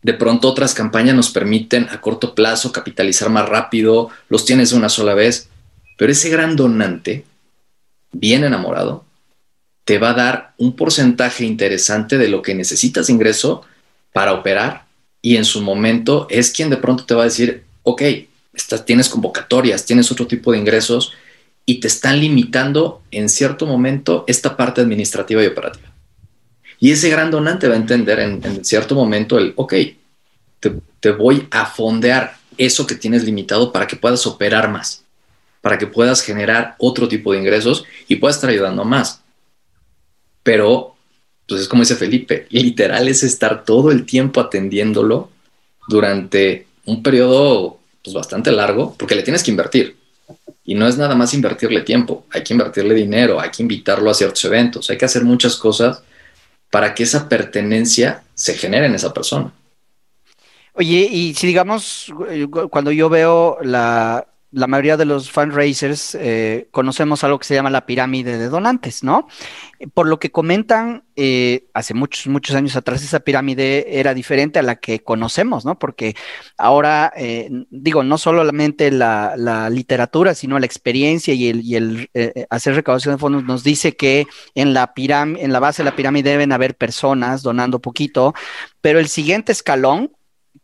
De 0.03 0.15
pronto 0.15 0.49
otras 0.49 0.75
campañas 0.75 1.15
nos 1.15 1.31
permiten 1.31 1.89
a 1.91 2.01
corto 2.01 2.35
plazo 2.35 2.73
capitalizar 2.73 3.29
más 3.29 3.49
rápido, 3.49 4.11
los 4.29 4.45
tienes 4.45 4.73
una 4.73 4.89
sola 4.89 5.15
vez, 5.15 5.49
pero 5.97 6.13
ese 6.13 6.29
gran 6.29 6.57
donante, 6.57 7.25
bien 8.13 8.45
enamorado, 8.45 9.06
te 9.87 9.99
va 9.99 10.11
a 10.11 10.15
dar 10.15 10.53
un 10.59 10.75
porcentaje 10.75 11.45
interesante 11.45 12.19
de 12.19 12.29
lo 12.29 12.43
que 12.43 12.57
necesitas 12.57 13.07
de 13.07 13.13
ingreso 13.13 13.63
para 14.13 14.33
operar 14.33 14.85
y 15.23 15.37
en 15.37 15.45
su 15.45 15.63
momento 15.63 16.27
es 16.29 16.51
quien 16.51 16.71
de 16.71 16.77
pronto 16.77 17.05
te 17.07 17.15
va 17.15 17.23
a 17.23 17.27
decir, 17.27 17.63
ok, 17.85 18.03
estás, 18.53 18.85
tienes 18.85 19.09
convocatorias, 19.09 19.87
tienes 19.87 20.11
otro 20.11 20.27
tipo 20.27 20.51
de 20.51 20.59
ingresos 20.59 21.13
y 21.65 21.79
te 21.79 21.87
están 21.87 22.19
limitando 22.19 23.03
en 23.13 23.29
cierto 23.29 23.65
momento 23.65 24.25
esta 24.27 24.57
parte 24.57 24.81
administrativa 24.81 25.43
y 25.45 25.47
operativa. 25.47 25.93
Y 26.81 26.91
ese 26.91 27.09
gran 27.09 27.31
donante 27.31 27.69
va 27.69 27.75
a 27.75 27.79
entender 27.79 28.19
en, 28.19 28.65
cierto 28.65 28.97
momento 28.97 29.39
el, 29.39 29.53
ok, 29.55 29.75
te, 30.59 30.73
te 30.99 31.13
voy 31.13 31.47
a 31.53 31.65
fondear 31.65 32.37
eso 32.59 32.89
que 32.89 32.97
tienes 32.97 33.23
limitado 33.23 33.71
para 33.73 33.87
que 33.87 33.95
puedas 33.95 34.27
operar 34.27 34.69
más, 34.69 35.05
para 35.61 35.79
que 35.79 35.87
puedas 35.87 36.23
generar 36.23 36.75
otro 36.79 37.07
tipo 37.07 37.33
de 37.33 37.39
ingresos 37.39 37.85
y 38.09 38.17
puedas 38.17 38.37
estar 38.37 38.51
ayudando 38.51 38.85
más 38.85 39.23
pero 40.47 40.95
pues 41.49 41.63
es 41.63 41.69
como 41.69 41.83
dice 41.83 41.97
Felipe, 41.97 42.47
literal 42.51 43.09
es 43.09 43.25
estar 43.25 43.65
todo 43.65 43.91
el 43.91 44.07
tiempo 44.07 44.41
atendiéndolo 44.41 45.29
durante 45.89 46.69
un 46.85 47.03
periodo 47.03 47.81
pues, 48.01 48.15
bastante 48.15 48.53
largo, 48.53 48.95
porque 48.97 49.17
le 49.17 49.25
tienes 49.25 49.43
que 49.43 49.51
invertir. 49.51 49.97
Y 50.65 50.77
no 50.77 50.87
es 50.87 50.97
nada 50.99 51.17
más 51.17 51.35
invertirle 51.35 51.81
tiempo, 51.81 52.27
hay 52.31 52.45
que 52.45 52.55
invertirle 52.55 52.95
dinero, 52.95 53.41
hay 53.41 53.51
que 53.51 53.65
invitarlo 53.65 54.09
a 54.09 54.15
ciertos 54.15 54.45
eventos, 54.45 54.89
hay 54.89 54.97
que 54.97 55.05
hacer 55.05 55.25
muchas 55.25 55.57
cosas 55.57 56.05
para 56.71 56.95
que 56.95 57.03
esa 57.03 57.29
pertenencia 57.29 58.23
se 58.35 58.55
genere 58.55 58.87
en 58.87 58.95
esa 58.95 59.13
persona. 59.13 59.53
Oye, 60.75 61.09
y 61.11 61.35
si 61.35 61.49
digamos, 61.49 62.13
eh, 62.31 62.47
cuando 62.71 62.93
yo 62.93 63.09
veo 63.09 63.59
la, 63.63 64.29
la 64.53 64.67
mayoría 64.67 64.97
de 64.97 65.05
los 65.05 65.31
fundraisers 65.31 66.15
eh, 66.15 66.69
conocemos 66.71 67.25
algo 67.25 67.39
que 67.39 67.45
se 67.45 67.55
llama 67.55 67.71
la 67.71 67.85
pirámide 67.85 68.39
de 68.39 68.49
donantes, 68.49 69.03
¿no? 69.03 69.29
Por 69.93 70.07
lo 70.07 70.19
que 70.19 70.31
comentan, 70.31 71.05
eh, 71.17 71.67
hace 71.75 71.95
muchos, 71.95 72.27
muchos 72.29 72.55
años 72.57 72.77
atrás 72.77 73.03
esa 73.03 73.21
pirámide 73.21 73.99
era 73.99 74.15
diferente 74.15 74.59
a 74.59 74.63
la 74.63 74.77
que 74.77 75.03
conocemos, 75.03 75.65
¿no? 75.65 75.79
Porque 75.79 76.15
ahora, 76.57 77.13
eh, 77.17 77.51
digo, 77.71 78.03
no 78.03 78.19
solamente 78.19 78.91
la, 78.91 79.35
literatura, 79.71 80.35
sino 80.35 80.59
la 80.59 80.67
experiencia 80.67 81.35
y 81.35 81.49
el, 81.49 81.63
el 81.75 82.09
hacer 82.49 82.75
recaudación 82.75 83.15
de 83.15 83.19
fondos 83.19 83.45
nos 83.45 83.65
dice 83.65 83.97
que 83.97 84.27
en 84.55 84.75
la, 84.75 84.93
en 84.97 85.53
la 85.53 85.61
base 85.61 85.83
de 85.83 85.91
la 85.91 85.97
pirámide 85.97 86.31
deben 86.31 86.53
haber 86.53 86.77
personas 86.77 87.43
donando 87.43 87.81
poquito, 87.81 88.35
pero 88.81 88.99
el 88.99 89.09
siguiente 89.09 89.53
escalón 89.53 90.16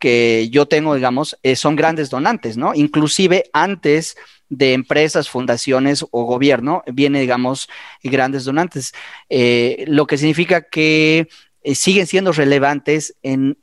que 0.02 0.48
yo 0.50 0.66
tengo, 0.66 0.96
digamos, 0.96 1.38
eh, 1.44 1.54
son 1.54 1.76
grandes 1.76 2.10
donantes, 2.10 2.56
¿no? 2.56 2.74
Inclusive 2.74 3.44
antes 3.52 4.16
de 4.48 4.72
empresas, 4.72 5.30
fundaciones 5.30 6.04
o 6.10 6.24
gobierno, 6.24 6.82
viene, 6.92 7.20
digamos, 7.20 7.68
grandes 8.02 8.44
donantes, 8.44 8.94
eh, 9.28 9.84
lo 9.86 10.08
que 10.08 10.18
significa 10.18 10.62
que 10.62 11.28
eh, 11.62 11.74
siguen 11.76 12.08
siendo 12.08 12.32
relevantes 12.32 13.14
en, 13.22 13.56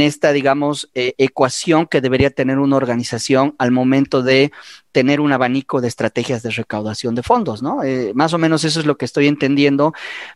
esta, 0.00 0.32
digamos, 0.32 0.90
ecuación 0.94 1.84
que 1.84 2.00
debería 2.00 2.30
tener 2.30 2.58
una 2.58 2.76
organización 2.76 3.54
al 3.58 3.72
momento 3.72 4.22
de 4.22 4.52
tener 4.90 5.20
un 5.20 5.32
abanico 5.32 5.82
de 5.82 5.88
estrategias 5.88 6.42
de 6.42 6.48
recaudación 6.52 7.14
de 7.14 7.22
fondos, 7.22 7.62
¿no? 7.62 7.80
más 8.14 8.32
o 8.32 8.38
menos 8.38 8.64
eso 8.64 8.80
es 8.80 8.86
lo 8.86 8.96
que 8.96 9.04
estoy 9.04 9.26
entendiendo, 9.26 9.92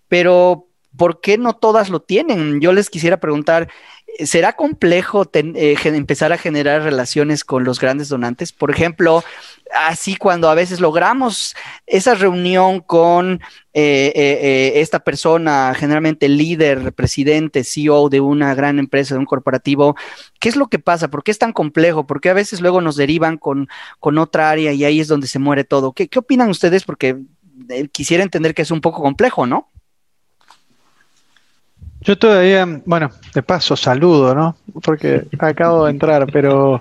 pero 0.08 0.66
¿por 0.96 1.20
qué 1.20 1.38
no 1.38 1.54
todas 1.54 1.88
lo 1.88 2.00
tienen? 2.00 2.60
Yo 2.60 2.72
les 2.72 2.90
quisiera 2.90 3.20
preguntar, 3.20 3.68
¿será 4.24 4.54
complejo 4.54 5.28
eh, 5.32 5.76
empezar 5.84 6.32
a 6.32 6.38
generar 6.38 6.82
relaciones 6.82 7.44
con 7.44 7.64
los 7.64 7.80
grandes 7.80 8.08
donantes? 8.08 8.52
Por 8.52 8.70
ejemplo, 8.70 9.22
así 9.74 10.16
cuando 10.16 10.48
a 10.48 10.54
veces 10.54 10.80
logramos 10.80 11.54
esa 11.86 12.14
reunión 12.14 12.80
con 12.80 13.40
eh, 13.74 14.12
eh, 14.14 14.72
esta 14.76 15.00
persona, 15.00 15.74
generalmente 15.76 16.28
líder, 16.28 16.92
presidente, 16.92 17.64
CEO 17.64 18.08
de 18.08 18.20
una 18.20 18.54
gran 18.54 18.78
empresa, 18.78 19.14
de 19.14 19.18
un 19.18 19.26
corporativo, 19.26 19.96
¿qué 20.40 20.48
es 20.48 20.56
lo 20.56 20.68
que 20.68 20.78
pasa? 20.78 21.08
¿Por 21.08 21.22
qué 21.22 21.30
es 21.30 21.38
tan 21.38 21.52
complejo? 21.52 22.06
¿Por 22.06 22.20
qué 22.20 22.30
a 22.30 22.34
veces 22.34 22.60
luego 22.60 22.80
nos 22.80 22.96
derivan 22.96 23.36
con, 23.38 23.68
con 24.00 24.18
otra 24.18 24.50
área 24.50 24.72
y 24.72 24.84
ahí 24.84 25.00
es 25.00 25.08
donde 25.08 25.26
se 25.26 25.38
muere 25.38 25.64
todo? 25.64 25.92
¿Qué, 25.92 26.08
qué 26.08 26.18
opinan 26.18 26.48
ustedes? 26.48 26.84
Porque 26.84 27.18
quisiera 27.92 28.22
entender 28.22 28.54
que 28.54 28.62
es 28.62 28.70
un 28.70 28.80
poco 28.80 29.02
complejo, 29.02 29.46
¿no? 29.46 29.70
Yo 32.06 32.16
todavía, 32.16 32.64
bueno, 32.84 33.10
de 33.34 33.42
paso 33.42 33.74
saludo, 33.74 34.32
¿no? 34.32 34.56
Porque 34.80 35.24
acabo 35.40 35.86
de 35.86 35.90
entrar, 35.90 36.24
pero... 36.32 36.80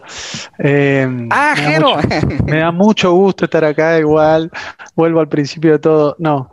Eh, 0.59 1.27
ah, 1.31 1.55
me 1.57 1.73
da, 1.73 1.79
mucho, 1.79 2.07
me 2.45 2.57
da, 2.59 2.71
mucho, 2.71 3.13
gusto 3.13 3.45
estar 3.45 3.65
acá 3.65 3.97
igual. 3.97 4.51
Vuelvo 4.95 5.21
al 5.21 5.27
principio 5.27 5.71
de 5.71 5.79
todo. 5.79 6.15
No. 6.19 6.51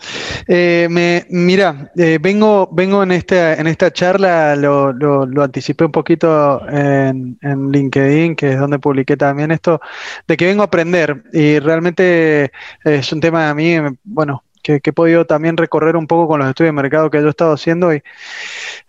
Eh, 0.49 0.88
me, 0.91 1.26
mira, 1.29 1.93
eh, 1.99 2.19
vengo, 2.19 2.67
vengo 2.73 3.02
en, 3.02 3.12
esta, 3.12 3.57
en 3.57 3.67
esta 3.67 3.93
charla, 3.93 4.57
lo, 4.57 4.95
lo, 4.95 5.43
anticipé 5.43 5.85
un 5.85 5.93
poquito 5.93 6.67
en, 6.67 7.37
en, 7.43 7.71
LinkedIn, 7.71 8.35
que 8.37 8.52
es 8.52 8.59
donde 8.59 8.79
publiqué 8.79 9.19
también 9.19 9.50
esto, 9.50 9.83
de 10.26 10.35
que 10.35 10.47
vengo 10.47 10.62
a 10.62 10.67
aprender. 10.67 11.25
Y 11.35 11.59
realmente 11.59 12.50
es 12.85 13.12
un 13.12 13.21
tema 13.21 13.50
a 13.50 13.55
mí, 13.55 13.76
bueno, 14.02 14.43
que, 14.62 14.81
he 14.83 14.92
podido 14.92 15.26
también 15.26 15.57
recorrer 15.57 15.97
un 15.97 16.07
poco 16.07 16.28
con 16.28 16.40
los 16.40 16.49
estudios 16.49 16.69
de 16.69 16.83
mercado 16.83 17.11
que 17.11 17.21
yo 17.21 17.26
he 17.26 17.31
estado 17.31 17.52
haciendo. 17.52 17.92
Y, 17.92 18.02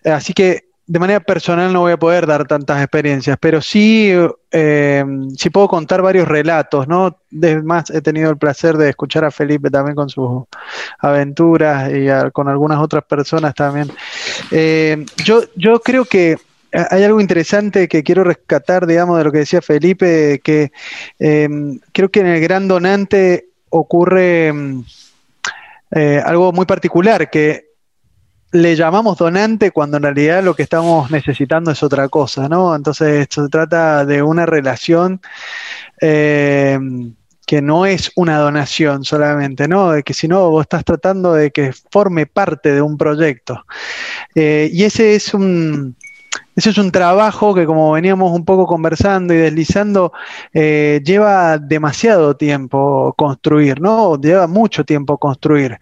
eh, 0.04 0.12
así 0.12 0.34
que 0.34 0.66
de 0.86 1.00
manera 1.00 1.22
personal 1.22 1.72
no 1.72 1.82
voy 1.82 1.94
a 1.94 1.98
poder 1.98 2.28
dar 2.28 2.46
tantas 2.46 2.82
experiencias, 2.82 3.38
pero 3.40 3.62
sí, 3.62 4.12
eh, 4.52 5.06
sí 5.38 5.50
puedo 5.50 5.70
contar 5.70 6.02
varios 6.02 6.28
relatos, 6.28 6.90
¿no? 6.90 7.18
Además, 7.36 7.90
he 7.90 8.02
tenido 8.02 8.30
el 8.30 8.38
placer 8.38 8.76
de 8.78 8.90
escuchar 8.90 9.24
a 9.24 9.32
Felipe 9.32 9.70
también 9.70 9.96
con 9.96 10.10
sus 10.10 10.44
aventuras 11.00 11.90
y 11.90 12.08
con 12.34 12.50
algunas 12.50 12.80
otras 12.80 13.06
personas 13.06 13.56
también. 13.56 13.90
Eh, 14.52 15.06
yo, 15.24 15.44
yo 15.56 15.80
creo 15.80 16.04
que 16.04 16.38
hay 16.74 17.04
algo 17.04 17.22
interesante 17.22 17.88
que 17.88 18.04
quiero 18.04 18.26
rescatar, 18.26 18.86
digamos, 18.86 19.18
de 19.18 19.24
lo 19.24 19.32
que 19.32 19.38
decía 19.40 19.62
Felipe, 19.62 20.42
que 20.44 20.72
creo 21.18 22.10
que 22.10 22.20
en 22.20 22.26
el 22.26 22.42
gran 22.42 22.68
donante 22.68 23.48
ocurre 23.70 24.52
eh, 25.96 26.22
algo 26.24 26.52
muy 26.52 26.66
particular, 26.66 27.30
que 27.30 27.74
le 28.52 28.76
llamamos 28.76 29.18
donante 29.18 29.72
cuando 29.72 29.98
en 29.98 30.04
realidad 30.04 30.44
lo 30.44 30.56
que 30.56 30.64
estamos 30.64 31.10
necesitando 31.10 31.72
es 31.72 31.82
otra 31.82 32.08
cosa, 32.08 32.48
¿no? 32.48 32.76
Entonces 32.76 33.28
se 33.30 33.50
trata 33.50 34.06
de 34.06 34.22
una 34.22 34.46
relación 34.46 35.22
eh, 36.00 36.80
que 37.46 37.62
no 37.62 37.86
es 37.86 38.12
una 38.16 38.38
donación 38.38 39.04
solamente, 39.04 39.68
¿no? 39.68 39.92
De 39.92 40.04
que 40.04 40.14
si 40.14 40.28
no, 40.28 40.50
vos 40.52 40.64
estás 40.64 40.86
tratando 40.86 41.34
de 41.34 41.52
que 41.52 41.74
forme 41.92 42.26
parte 42.28 42.72
de 42.72 42.82
un 42.82 42.98
proyecto. 42.98 43.66
Eh, 44.36 44.70
y 44.72 44.84
ese 44.84 45.16
es 45.16 45.34
un, 45.34 45.96
ese 46.56 46.70
es 46.70 46.78
un 46.78 46.92
trabajo 46.92 47.54
que, 47.54 47.66
como 47.66 47.92
veníamos 47.92 48.32
un 48.32 48.46
poco 48.46 48.68
conversando 48.68 49.34
y 49.34 49.38
deslizando, 49.38 50.14
eh, 50.54 51.02
lleva 51.04 51.58
demasiado 51.58 52.36
tiempo 52.36 53.14
construir, 53.18 53.82
¿no? 53.82 54.20
Lleva 54.20 54.48
mucho 54.48 54.86
tiempo 54.86 55.18
construir. 55.18 55.80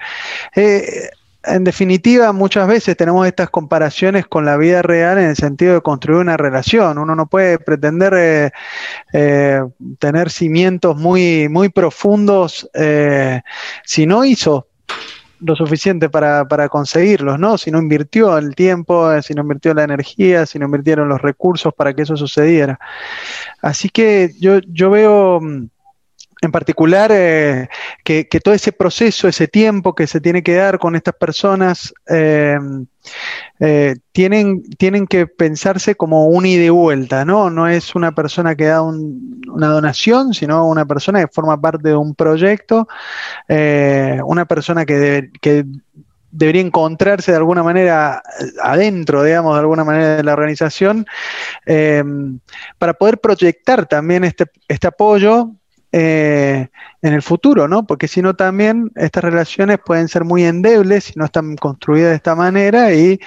Eh, 0.56 1.10
en 1.44 1.64
definitiva, 1.64 2.32
muchas 2.34 2.68
veces 2.68 2.96
tenemos 2.96 3.26
estas 3.26 3.50
comparaciones 3.50 4.28
con 4.28 4.46
la 4.46 4.58
vida 4.58 4.84
real 4.84 5.18
en 5.18 5.30
el 5.30 5.36
sentido 5.36 5.74
de 5.74 5.82
construir 5.82 6.20
una 6.20 6.38
relación. 6.38 7.00
Uno 7.00 7.16
no 7.16 7.26
puede 7.26 7.58
pretender 7.58 8.52
eh, 9.12 9.64
tener 9.98 10.30
cimientos 10.30 10.98
muy, 10.98 11.50
muy 11.50 11.70
profundos 11.70 12.70
si 13.84 14.06
no 14.06 14.24
hizo 14.24 14.68
lo 15.42 15.56
suficiente 15.56 16.10
para, 16.10 16.48
para, 16.48 16.70
conseguirlos, 16.70 17.40
¿no? 17.40 17.58
Si 17.58 17.72
no 17.72 17.80
invirtió 17.80 18.38
el 18.38 18.56
tiempo, 18.56 19.12
eh, 19.12 19.22
si 19.22 19.34
no 19.34 19.42
invirtió 19.42 19.74
la 19.74 19.84
energía, 19.84 20.46
si 20.46 20.60
no 20.60 20.66
invirtieron 20.66 21.10
los 21.10 21.22
recursos 21.22 21.74
para 21.74 21.94
que 21.94 22.04
eso 22.04 22.16
sucediera. 22.16 22.80
Así 23.62 23.90
que 23.90 24.34
yo, 24.40 24.60
yo 24.68 24.90
veo 24.92 25.40
mm, 25.42 25.68
en 26.42 26.52
particular 26.52 27.12
eh, 27.14 27.70
que, 28.04 28.26
todo 28.44 28.56
ese 28.56 28.72
proceso, 28.72 29.28
ese 29.28 29.48
tiempo 29.48 29.94
que 29.94 30.08
se 30.08 30.20
tiene 30.20 30.42
que 30.42 30.56
dar 30.56 30.80
con 30.80 30.96
estas 30.96 31.14
personas, 31.14 31.94
eh, 32.10 32.58
eh, 33.60 33.96
tienen, 34.12 34.64
tienen 34.64 35.06
que 35.06 35.28
pensarse 35.28 35.96
como 35.96 36.28
un 36.28 36.48
ida 36.48 36.64
y 36.64 36.70
vuelta, 36.70 37.26
¿no? 37.26 37.52
No 37.52 37.68
es 37.68 37.94
una 37.94 38.14
persona 38.14 38.56
que 38.56 38.66
da 38.66 38.82
una 38.82 39.68
donación, 39.68 40.34
sino 40.34 40.68
una 40.68 40.86
persona 40.86 41.22
que 41.22 41.32
forma 41.32 41.62
parte 41.62 41.90
de 41.90 41.96
un 41.96 42.16
proyecto, 42.16 42.88
una 43.48 44.46
persona 44.46 44.86
que, 44.86 45.30
que 45.42 45.66
debería 46.32 46.62
encontrarse 46.62 47.32
de 47.32 47.38
alguna 47.38 47.62
manera 47.62 48.24
adentro, 48.64 49.24
digamos, 49.24 49.54
de 49.54 49.60
alguna 49.60 49.84
manera 49.84 50.18
de 50.18 50.24
la 50.24 50.34
organización, 50.34 51.06
para 52.80 52.94
poder 52.94 53.20
proyectar 53.20 53.86
también 53.86 54.24
este, 54.24 54.46
este 54.68 54.88
apoyo 54.88 55.52
eh, 55.94 56.70
en 57.02 57.14
el 57.14 57.22
futuro, 57.22 57.68
¿no? 57.68 57.86
Porque 57.86 58.08
si 58.08 58.22
no 58.22 58.34
también 58.34 58.92
estas 58.96 59.26
relaciones 59.26 59.78
pueden 59.84 60.08
ser 60.08 60.24
muy 60.24 60.46
endebles 60.46 61.06
si 61.06 61.14
no 61.18 61.26
están 61.26 61.58
construidas 61.58 62.12
de 62.12 62.16
esta 62.16 62.34
manera 62.34 62.94
y 62.94 63.20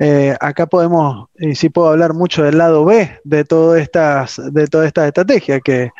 eh, 0.00 0.34
acá 0.40 0.66
podemos, 0.66 1.28
y 1.38 1.54
sí 1.54 1.68
puedo 1.68 1.90
hablar 1.90 2.12
mucho 2.14 2.42
del 2.42 2.58
lado 2.58 2.84
B 2.84 3.20
de 3.22 3.44
todas 3.44 3.80
estas, 3.80 4.40
de 4.52 4.66
todas 4.66 4.88
estas 4.88 5.06
estrategias, 5.06 5.60
que 5.62 5.90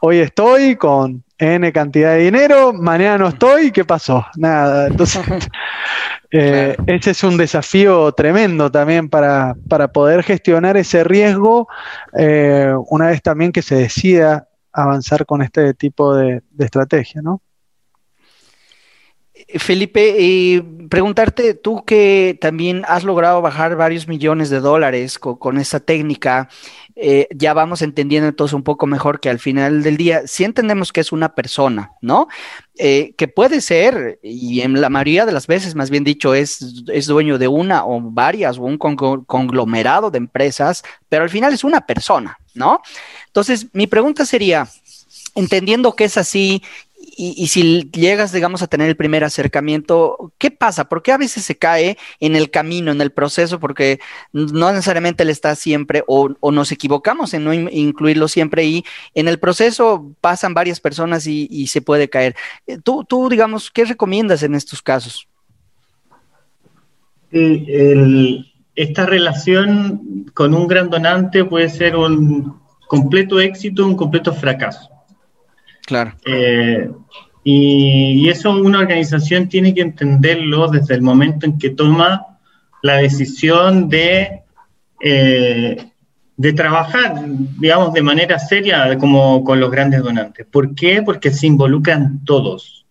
hoy 0.00 0.20
estoy 0.20 0.76
con 0.76 1.22
N 1.36 1.70
cantidad 1.70 2.14
de 2.14 2.20
dinero, 2.20 2.72
mañana 2.72 3.18
no 3.18 3.28
estoy, 3.28 3.70
¿qué 3.70 3.84
pasó? 3.84 4.24
Nada, 4.36 4.86
entonces... 4.86 5.22
Eh, 6.30 6.76
ese 6.86 7.12
es 7.12 7.24
un 7.24 7.38
desafío 7.38 8.12
tremendo 8.12 8.70
también 8.70 9.08
para, 9.08 9.56
para 9.66 9.88
poder 9.88 10.22
gestionar 10.22 10.76
ese 10.76 11.02
riesgo 11.02 11.68
una 12.12 13.06
vez 13.06 13.22
también 13.22 13.50
que 13.50 13.62
se 13.62 13.76
decida 13.76 14.47
avanzar 14.82 15.26
con 15.26 15.42
este 15.42 15.74
tipo 15.74 16.14
de, 16.14 16.42
estrategia, 16.58 17.22
¿no? 17.22 17.42
Felipe, 19.58 20.16
eh, 20.18 20.62
preguntarte, 20.90 21.54
tú 21.54 21.84
que 21.84 22.36
también 22.40 22.82
has 22.88 23.04
logrado 23.04 23.40
bajar 23.40 23.76
varios 23.76 24.08
millones 24.08 24.50
de 24.50 24.60
dólares 24.60 25.18
con, 25.18 25.58
esta 25.58 25.80
técnica, 25.80 26.48
eh, 27.00 27.28
ya 27.30 27.54
vamos 27.54 27.80
entendiendo 27.82 28.28
entonces 28.28 28.54
un 28.54 28.64
poco 28.64 28.88
mejor 28.88 29.20
que 29.20 29.30
al 29.30 29.38
final 29.38 29.84
del 29.84 29.96
día, 29.96 30.26
si 30.26 30.42
entendemos 30.42 30.92
que 30.92 31.00
es 31.00 31.12
una 31.12 31.36
persona, 31.36 31.92
¿no? 32.02 32.26
Eh, 32.76 33.14
que 33.16 33.28
puede 33.28 33.60
ser, 33.60 34.18
y 34.20 34.62
en 34.62 34.80
la 34.80 34.88
mayoría 34.88 35.24
de 35.24 35.30
las 35.30 35.46
veces, 35.46 35.76
más 35.76 35.90
bien 35.90 36.02
dicho, 36.02 36.34
es, 36.34 36.82
es 36.88 37.06
dueño 37.06 37.38
de 37.38 37.46
una 37.46 37.86
o 37.86 38.00
varias 38.00 38.58
o 38.58 38.62
un 38.62 38.78
conglomerado 38.78 40.10
de 40.10 40.18
empresas, 40.18 40.82
pero 41.08 41.22
al 41.22 41.30
final 41.30 41.52
es 41.52 41.62
una 41.62 41.86
persona, 41.86 42.38
¿no? 42.54 42.80
Entonces, 43.28 43.68
mi 43.72 43.86
pregunta 43.86 44.26
sería, 44.26 44.66
entendiendo 45.36 45.94
que 45.94 46.02
es 46.02 46.16
así 46.16 46.64
y, 47.20 47.48
si 47.48 47.90
llegas, 47.90 48.30
digamos, 48.30 48.62
a 48.62 48.68
tener 48.68 48.88
el 48.88 48.96
primer 48.96 49.24
acercamiento, 49.24 50.32
¿qué 50.38 50.52
pasa? 50.52 50.88
¿Por 50.88 51.02
qué 51.02 51.10
a 51.10 51.18
veces 51.18 51.42
se 51.42 51.58
cae 51.58 51.98
en 52.20 52.36
el 52.36 52.48
camino, 52.48 52.92
en 52.92 53.00
el 53.00 53.10
proceso? 53.10 53.58
Porque 53.58 53.98
no 54.32 54.70
necesariamente 54.70 55.24
le 55.24 55.32
está 55.32 55.56
siempre, 55.56 56.04
o, 56.06 56.28
nos 56.52 56.70
equivocamos 56.70 57.34
en 57.34 57.42
no 57.42 57.52
incluirlo 57.52 58.28
siempre 58.28 58.66
y 58.66 58.84
en 59.14 59.26
el 59.26 59.40
proceso 59.40 60.12
pasan 60.20 60.54
varias 60.54 60.78
personas 60.78 61.26
y, 61.26 61.66
se 61.66 61.82
puede 61.82 62.08
caer. 62.08 62.36
Eh, 62.68 62.78
tú, 62.82 63.04
tú, 63.04 63.28
digamos, 63.28 63.72
¿qué 63.72 63.84
recomiendas 63.84 64.44
en 64.44 64.54
estos 64.54 64.80
casos? 64.80 65.26
esta 67.30 69.04
relación 69.06 70.30
con 70.34 70.54
un 70.54 70.68
gran 70.68 70.88
donante 70.88 71.44
puede 71.44 71.68
ser 71.68 71.96
un 71.96 72.58
completo 72.86 73.40
éxito, 73.40 73.84
un 73.84 73.96
completo 73.96 74.32
fracaso. 74.32 74.97
Claro. 75.88 76.12
Eh, 76.26 76.90
y, 77.44 78.28
eso 78.28 78.50
una 78.50 78.80
organización 78.80 79.48
tiene 79.48 79.72
que 79.72 79.80
entenderlo 79.80 80.68
desde 80.68 80.94
el 80.94 81.00
momento 81.00 81.46
en 81.46 81.56
que 81.56 81.70
toma 81.70 82.26
la 82.82 82.96
decisión 82.96 83.88
de, 83.88 84.42
eh, 85.02 85.86
de 86.36 86.52
trabajar, 86.52 87.14
digamos, 87.58 87.94
de 87.94 88.02
manera 88.02 88.38
seria 88.38 88.98
como 88.98 89.42
con 89.42 89.60
los 89.60 89.70
grandes 89.70 90.02
donantes. 90.02 90.44
¿Por 90.44 90.74
qué? 90.74 91.00
Porque 91.00 91.30
se 91.30 91.46
involucran 91.46 92.22
todos. 92.26 92.84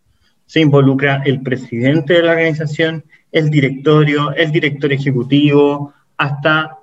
Se 0.47 0.59
involucra 0.61 1.21
el 1.23 1.43
presidente 1.43 2.15
de 2.15 2.23
la 2.23 2.31
organización, 2.31 3.05
el 3.31 3.51
directorio, 3.51 4.33
el 4.33 4.51
director 4.51 4.91
ejecutivo, 4.91 5.93
hasta 6.17 6.79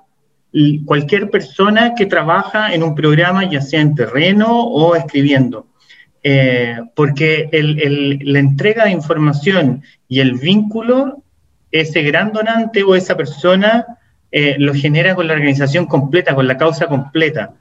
cualquier 0.86 1.28
persona 1.28 1.92
que 1.96 2.06
trabaja 2.06 2.72
en 2.72 2.84
un 2.84 2.94
programa, 2.94 3.50
ya 3.50 3.60
sea 3.60 3.80
en 3.80 3.96
terreno 3.96 4.60
o 4.60 4.94
escribiendo. 4.94 5.73
Eh, 6.26 6.78
porque 6.94 7.50
la 7.52 8.38
entrega 8.38 8.86
de 8.86 8.92
información 8.92 9.82
y 10.08 10.20
el 10.20 10.32
vínculo, 10.32 11.22
ese 11.70 12.00
gran 12.02 12.32
donante 12.32 12.82
o 12.82 12.94
esa 12.94 13.14
persona 13.14 13.98
eh, 14.32 14.56
lo 14.58 14.72
genera 14.72 15.14
con 15.14 15.28
la 15.28 15.34
organización 15.34 15.84
completa, 15.84 16.34
con 16.34 16.48
la 16.48 16.56
causa 16.56 16.86
completa. 16.86 17.52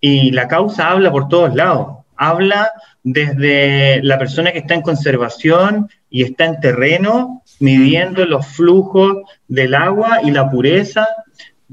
Y 0.00 0.30
la 0.30 0.46
causa 0.46 0.90
habla 0.90 1.10
por 1.10 1.28
todos 1.28 1.54
lados. 1.56 1.98
Habla 2.16 2.70
desde 3.02 4.00
la 4.04 4.18
persona 4.18 4.52
que 4.52 4.60
está 4.60 4.74
en 4.74 4.82
conservación 4.82 5.90
y 6.08 6.22
está 6.22 6.44
en 6.44 6.60
terreno, 6.60 7.42
midiendo 7.58 8.24
los 8.24 8.46
flujos 8.46 9.16
del 9.48 9.74
agua 9.74 10.20
y 10.22 10.30
la 10.30 10.48
pureza. 10.48 11.08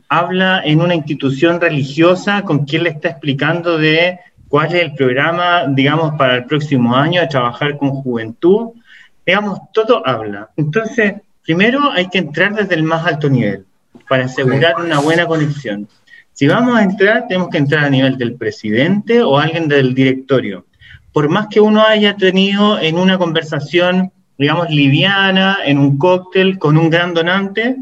Habla 0.07 0.63
en 0.65 0.81
una 0.81 0.95
institución 0.95 1.61
religiosa 1.61 2.41
con 2.41 2.65
quien 2.65 2.83
le 2.83 2.89
está 2.89 3.09
explicando 3.09 3.77
de 3.77 4.19
cuál 4.49 4.75
es 4.75 4.81
el 4.81 4.93
programa, 4.93 5.65
digamos, 5.69 6.15
para 6.17 6.35
el 6.35 6.45
próximo 6.45 6.95
año 6.95 7.21
de 7.21 7.27
trabajar 7.27 7.77
con 7.77 7.91
juventud. 7.91 8.71
Digamos, 9.25 9.59
todo 9.73 10.05
habla. 10.05 10.49
Entonces, 10.57 11.13
primero 11.43 11.91
hay 11.91 12.09
que 12.09 12.17
entrar 12.17 12.55
desde 12.55 12.75
el 12.75 12.83
más 12.83 13.05
alto 13.05 13.29
nivel 13.29 13.65
para 14.09 14.25
asegurar 14.25 14.75
una 14.77 14.99
buena 14.99 15.27
conexión. 15.27 15.87
Si 16.33 16.47
vamos 16.47 16.77
a 16.77 16.83
entrar, 16.83 17.27
tenemos 17.27 17.49
que 17.49 17.57
entrar 17.59 17.85
a 17.85 17.89
nivel 17.89 18.17
del 18.17 18.35
presidente 18.35 19.21
o 19.21 19.37
alguien 19.37 19.67
del 19.67 19.93
directorio. 19.93 20.65
Por 21.13 21.29
más 21.29 21.47
que 21.47 21.59
uno 21.59 21.83
haya 21.83 22.15
tenido 22.15 22.79
en 22.79 22.97
una 22.97 23.17
conversación, 23.17 24.11
digamos, 24.37 24.69
liviana, 24.69 25.57
en 25.65 25.77
un 25.77 25.97
cóctel 25.97 26.57
con 26.57 26.77
un 26.77 26.89
gran 26.89 27.13
donante, 27.13 27.77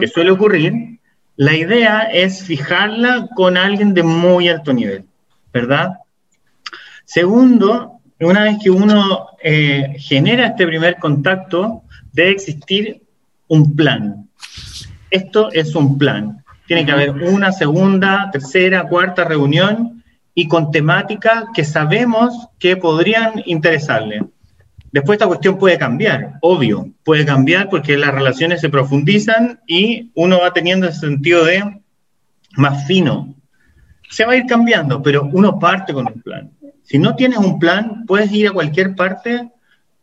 que 0.00 0.08
suele 0.08 0.32
ocurrir, 0.32 0.98
la 1.36 1.54
idea 1.54 2.00
es 2.02 2.42
fijarla 2.42 3.28
con 3.34 3.56
alguien 3.56 3.94
de 3.94 4.02
muy 4.02 4.48
alto 4.48 4.72
nivel, 4.72 5.04
¿verdad? 5.52 5.92
Segundo, 7.12 8.02
una 8.20 8.44
vez 8.44 8.58
que 8.62 8.70
uno 8.70 9.30
eh, 9.42 9.96
genera 9.98 10.46
este 10.46 10.64
primer 10.64 10.96
contacto, 10.98 11.82
debe 12.12 12.30
existir 12.30 13.02
un 13.48 13.74
plan. 13.74 14.28
Esto 15.10 15.50
es 15.50 15.74
un 15.74 15.98
plan. 15.98 16.44
Tiene 16.68 16.86
que 16.86 16.92
haber 16.92 17.10
una 17.10 17.50
segunda, 17.50 18.30
tercera, 18.30 18.84
cuarta 18.84 19.24
reunión 19.24 20.04
y 20.36 20.46
con 20.46 20.70
temáticas 20.70 21.46
que 21.52 21.64
sabemos 21.64 22.46
que 22.60 22.76
podrían 22.76 23.42
interesarle. 23.44 24.22
Después 24.92 25.16
esta 25.16 25.26
cuestión 25.26 25.58
puede 25.58 25.78
cambiar, 25.78 26.34
obvio, 26.42 26.90
puede 27.02 27.26
cambiar 27.26 27.68
porque 27.70 27.96
las 27.96 28.14
relaciones 28.14 28.60
se 28.60 28.68
profundizan 28.68 29.58
y 29.66 30.12
uno 30.14 30.38
va 30.42 30.52
teniendo 30.52 30.86
ese 30.86 31.00
sentido 31.00 31.44
de 31.44 31.80
más 32.56 32.86
fino. 32.86 33.34
Se 34.08 34.24
va 34.24 34.34
a 34.34 34.36
ir 34.36 34.46
cambiando, 34.46 35.02
pero 35.02 35.24
uno 35.24 35.58
parte 35.58 35.92
con 35.92 36.06
un 36.06 36.22
plan. 36.22 36.52
Si 36.90 36.98
no 36.98 37.14
tienes 37.14 37.38
un 37.38 37.60
plan, 37.60 38.04
puedes 38.04 38.32
ir 38.32 38.48
a 38.48 38.52
cualquier 38.52 38.96
parte, 38.96 39.48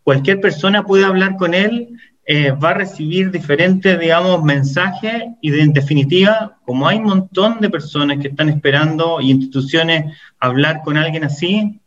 cualquier 0.04 0.40
persona 0.40 0.84
puede 0.84 1.04
hablar 1.04 1.36
con 1.36 1.54
él, 1.54 1.90
eh, 2.26 2.52
va 2.52 2.70
a 2.70 2.76
recibir 2.76 3.30
diferentes, 3.30 4.00
digamos, 4.00 4.42
mensajes 4.42 5.24
y 5.42 5.60
en 5.60 5.74
definitiva, 5.74 6.58
como 6.64 6.88
hay 6.88 7.00
un 7.00 7.08
montón 7.08 7.60
de 7.60 7.70
personas 7.70 8.20
que 8.20 8.30
están 8.30 8.48
esperando 8.48 9.20
y 9.20 9.32
instituciones 9.32 10.18
hablar 10.40 10.82
con 10.82 10.96
alguien 10.96 11.26
así, 11.26 11.78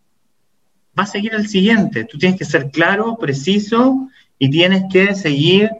va 0.99 1.05
a 1.05 1.07
seguir 1.07 1.33
el 1.35 1.49
siguiente. 1.49 2.05
Tú 2.05 2.19
tienes 2.19 2.39
que 2.39 2.45
ser 2.45 2.71
claro, 2.71 3.17
preciso 3.17 4.07
y 4.39 4.51
tienes 4.51 4.83
que 4.93 5.15
seguir 5.15 5.71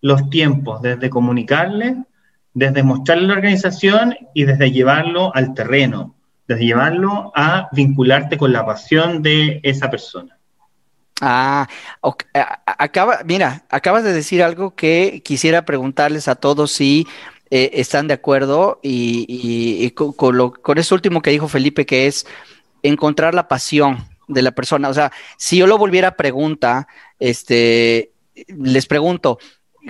los 0.00 0.30
tiempos, 0.30 0.82
desde 0.82 1.10
comunicarle, 1.10 1.96
desde 2.54 2.84
mostrarle 2.84 3.26
la 3.26 3.32
organización 3.32 4.14
y 4.34 4.44
desde 4.44 4.70
llevarlo 4.70 5.34
al 5.34 5.52
terreno 5.52 6.14
de 6.48 6.56
llevarlo 6.56 7.30
a 7.34 7.68
vincularte 7.72 8.38
con 8.38 8.52
la 8.52 8.64
pasión 8.64 9.22
de 9.22 9.60
esa 9.62 9.90
persona. 9.90 10.36
Ah, 11.20 11.68
acaba, 12.64 13.20
mira, 13.24 13.64
acabas 13.70 14.04
de 14.04 14.12
decir 14.12 14.42
algo 14.42 14.74
que 14.74 15.20
quisiera 15.24 15.64
preguntarles 15.64 16.28
a 16.28 16.36
todos 16.36 16.72
si 16.72 17.06
eh, 17.50 17.70
están 17.74 18.08
de 18.08 18.14
acuerdo 18.14 18.78
y, 18.82 19.90
con, 19.90 20.36
lo, 20.36 20.52
con 20.52 20.78
eso 20.78 20.94
último 20.94 21.20
que 21.20 21.30
dijo 21.30 21.48
Felipe, 21.48 21.86
que 21.86 22.06
es 22.06 22.26
encontrar 22.82 23.34
la 23.34 23.48
pasión 23.48 24.06
de 24.28 24.42
la 24.42 24.52
persona. 24.52 24.88
O 24.88 24.94
sea, 24.94 25.12
si 25.36 25.58
yo 25.58 25.66
lo 25.66 25.76
volviera 25.76 26.08
a 26.08 26.16
pregunta, 26.16 26.86
este, 27.18 28.12
les 28.46 28.86
pregunto, 28.86 29.38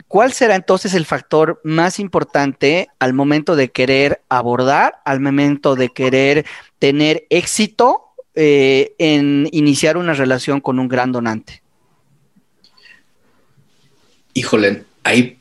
¿Cuál 0.07 0.33
será 0.33 0.55
entonces 0.55 0.95
el 0.95 1.05
factor 1.05 1.61
más 1.65 1.99
importante 1.99 2.89
al 2.99 3.13
momento 3.13 3.57
de 3.57 3.71
querer 3.71 4.23
abordar, 4.29 5.01
al 5.05 5.21
momento 5.21 5.75
de 5.75 5.89
querer 5.89 6.47
tener 6.79 7.27
éxito 7.31 8.05
eh, 8.35 8.95
en 8.99 9.49
iniciar 9.53 9.97
una 9.97 10.15
relación 10.15 10.61
con 10.61 10.79
un 10.79 10.89
gran 10.89 11.11
donante? 11.11 11.63
Híjole, 14.35 14.85
ahí, 15.03 15.39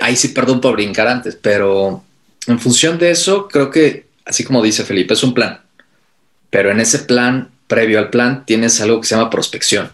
ahí 0.00 0.16
sí 0.16 0.28
perdón 0.28 0.60
por 0.60 0.74
brincar 0.74 1.06
antes, 1.06 1.36
pero 1.36 2.02
en 2.46 2.58
función 2.58 2.98
de 2.98 3.10
eso, 3.10 3.48
creo 3.48 3.70
que, 3.70 4.06
así 4.24 4.44
como 4.44 4.62
dice 4.62 4.84
Felipe, 4.84 5.14
es 5.14 5.22
un 5.22 5.34
plan. 5.34 5.60
Pero 6.50 6.70
en 6.70 6.80
ese 6.80 7.00
plan, 7.00 7.50
previo 7.66 7.98
al 7.98 8.10
plan, 8.10 8.44
tienes 8.46 8.80
algo 8.80 9.00
que 9.00 9.06
se 9.06 9.14
llama 9.14 9.30
prospección. 9.30 9.90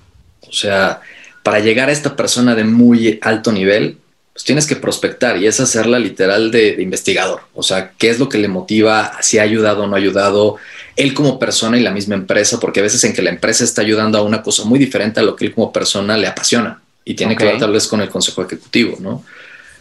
O 0.49 0.53
sea, 0.53 1.01
para 1.43 1.61
llegar 1.61 1.89
a 1.89 1.93
esta 1.93 2.17
persona 2.17 2.55
de 2.55 2.65
muy 2.65 3.19
alto 3.23 3.53
nivel, 3.53 3.99
pues 4.33 4.45
tienes 4.45 4.67
que 4.67 4.77
prospectar 4.77 5.37
y 5.37 5.47
es 5.47 5.61
hacerla 5.61 5.99
literal 5.99 6.51
de, 6.51 6.77
investigador. 6.81 7.43
O 7.55 7.63
sea, 7.63 7.93
qué 7.99 8.09
es 8.09 8.19
lo 8.19 8.29
que 8.29 8.39
le 8.39 8.49
motiva, 8.49 9.13
si 9.21 9.39
ha 9.39 9.43
ayudado 9.43 9.83
o 9.83 9.87
no 9.87 9.95
ha 9.95 9.99
ayudado, 9.99 10.57
él 10.97 11.13
como 11.13 11.39
persona 11.39 11.79
y 11.79 11.83
la 11.83 11.91
misma 11.91 12.15
empresa, 12.15 12.59
porque 12.59 12.81
a 12.81 12.85
veces 12.85 13.05
en 13.05 13.13
que 13.13 13.23
la 13.23 13.31
empresa 13.31 13.65
está 13.65 13.83
ayudando 13.83 14.19
a 14.19 14.23
una 14.23 14.43
cosa 14.43 14.65
muy 14.65 14.79
diferente 14.79 15.21
a 15.21 15.23
lo 15.23 15.37
que 15.37 15.47
él 15.47 15.55
como 15.55 15.73
persona 15.73 16.17
le 16.17 16.27
apasiona 16.27 16.81
y 17.05 17.15
tiene 17.15 17.37
que 17.37 17.45
ver 17.45 17.59
tal 17.59 17.73
vez 17.73 17.87
con 17.89 18.01
el 18.01 18.09
consejo 18.09 18.43
ejecutivo, 18.43 18.97
¿no? 19.01 19.25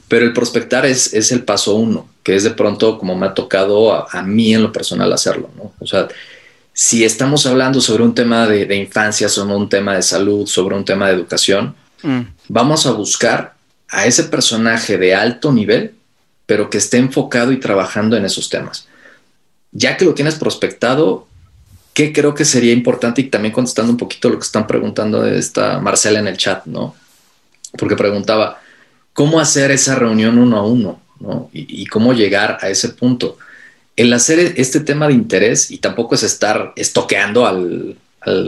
Pero 0.08 0.26
el 0.26 0.34
prospectar 0.34 0.86
es, 0.86 1.14
es 1.14 1.32
el 1.32 1.44
paso 1.44 1.76
uno, 1.76 2.10
que 2.24 2.36
es 2.36 2.44
de 2.44 2.52
pronto 2.52 2.98
como 2.98 3.16
me 3.16 3.28
ha 3.28 3.34
tocado 3.34 3.94
a, 3.94 4.08
a 4.12 4.22
mí 4.22 4.54
en 4.54 4.64
lo 4.64 4.74
personal 4.74 5.14
hacerlo, 5.14 5.50
¿no? 5.56 5.72
O 5.80 5.88
sea, 5.88 6.10
si 6.82 7.06
estamos 7.06 7.46
hablando 7.46 7.80
sobre 7.80 8.02
un 8.02 8.16
tema 8.16 8.48
de, 8.48 8.76
infancia, 8.76 9.30
sobre 9.30 9.54
un 9.54 9.70
tema 9.70 9.94
de 9.94 10.02
salud, 10.02 10.48
sobre 10.48 10.76
un 10.76 10.84
tema 10.84 11.08
de 11.08 11.14
educación, 11.14 11.76
mm. 12.02 12.22
vamos 12.48 12.88
a 12.88 12.92
buscar 12.92 13.54
a 13.88 14.08
ese 14.08 14.24
personaje 14.24 14.98
de 14.98 15.14
alto 15.14 15.54
nivel, 15.54 15.94
pero 16.48 16.72
que 16.72 16.80
esté 16.80 16.98
enfocado 16.98 17.52
y 17.52 17.60
trabajando 17.60 18.18
en 18.18 18.26
esos 18.26 18.50
temas. 18.50 18.88
Ya 19.72 19.96
que 19.96 20.06
lo 20.06 20.16
tienes 20.16 20.34
prospectado, 20.34 21.28
¿qué 21.94 22.12
creo 22.12 22.34
que 22.34 22.46
sería 22.46 22.74
importante? 22.74 23.22
Y 23.22 23.26
también 23.26 23.54
contestando 23.54 23.92
un 23.92 24.00
poquito 24.00 24.30
lo 24.30 24.40
que 24.40 24.46
están 24.46 24.66
preguntando 24.66 25.22
de 25.22 25.38
esta 25.38 25.80
Marcela 25.80 26.18
en 26.18 26.30
el 26.30 26.38
chat, 26.38 26.66
¿no? 26.66 26.96
Porque 27.78 27.96
preguntaba, 27.96 28.60
¿cómo 29.14 29.40
hacer 29.40 29.70
esa 29.70 29.94
reunión 29.94 30.40
uno 30.40 30.58
a 30.58 30.66
uno? 30.66 31.00
¿no? 31.20 31.52
y 31.54 31.86
cómo 31.86 32.14
llegar 32.14 32.58
a 32.62 32.70
ese 32.70 32.90
punto 32.90 33.38
el 34.02 34.12
hacer 34.14 34.54
este 34.58 34.80
tema 34.80 35.08
de 35.08 35.14
interés 35.14 35.70
y 35.70 35.78
tampoco 35.78 36.16
es 36.16 36.24
estar 36.24 36.74
estoqueando 36.76 37.46
al, 37.46 37.98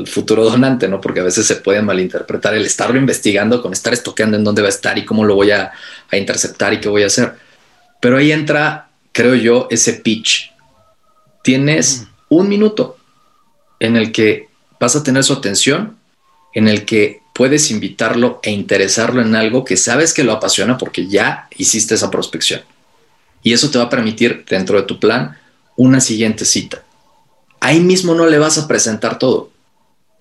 futuro 0.06 0.44
donante, 0.44 0.88
¿no? 0.88 1.02
Porque 1.02 1.20
a 1.20 1.24
veces 1.24 1.48
se 1.48 1.56
puede 1.56 1.82
malinterpretar 1.82 2.54
el 2.54 2.64
estarlo 2.64 3.00
investigando 3.00 3.60
con 3.60 3.74
estar 3.74 3.92
estoqueando 3.92 4.38
en 4.38 4.44
dónde 4.44 4.62
va 4.62 4.68
a 4.68 4.70
estar 4.70 5.00
y 5.00 5.04
cómo 5.06 5.24
lo 5.24 5.34
voy 5.34 5.50
a, 5.50 5.72
interceptar 6.12 6.74
y 6.74 6.80
qué 6.80 6.90
voy 6.90 7.02
a 7.02 7.08
hacer. 7.08 7.34
Pero 8.00 8.18
ahí 8.18 8.32
entra, 8.32 8.90
creo 9.12 9.34
yo, 9.34 9.68
ese 9.72 9.94
pitch. 9.94 10.52
Tienes 11.42 12.04
un 12.30 12.50
minuto 12.50 12.98
en 13.80 13.96
el 13.96 14.12
que 14.12 14.48
vas 14.80 14.96
a 14.96 15.02
tener 15.02 15.24
su 15.24 15.34
atención, 15.34 15.98
en 16.54 16.68
el 16.68 16.86
que 16.86 17.22
puedes 17.34 17.72
invitarlo 17.72 18.40
e 18.44 18.52
interesarlo 18.52 19.24
en 19.24 19.36
algo 19.36 19.66
que 19.66 19.78
sabes 19.78 20.14
que 20.14 20.24
lo 20.24 20.34
apasiona 20.34 20.78
porque 20.78 21.08
ya 21.08 21.48
hiciste 21.58 21.96
esa 21.96 22.12
prospección. 22.12 22.62
Y 23.42 23.54
eso 23.54 23.72
te 23.72 23.80
va 23.80 23.86
a 23.86 23.90
permitir, 23.90 24.46
dentro 24.48 24.80
de 24.80 24.86
tu 24.86 25.00
plan, 25.00 25.36
una 25.76 26.02
siguiente 26.02 26.46
cita. 26.46 26.84
Ahí 27.60 27.80
mismo 27.80 28.14
no 28.14 28.26
le 28.26 28.38
vas 28.38 28.58
a 28.58 28.68
presentar 28.68 29.18
todo. 29.20 29.52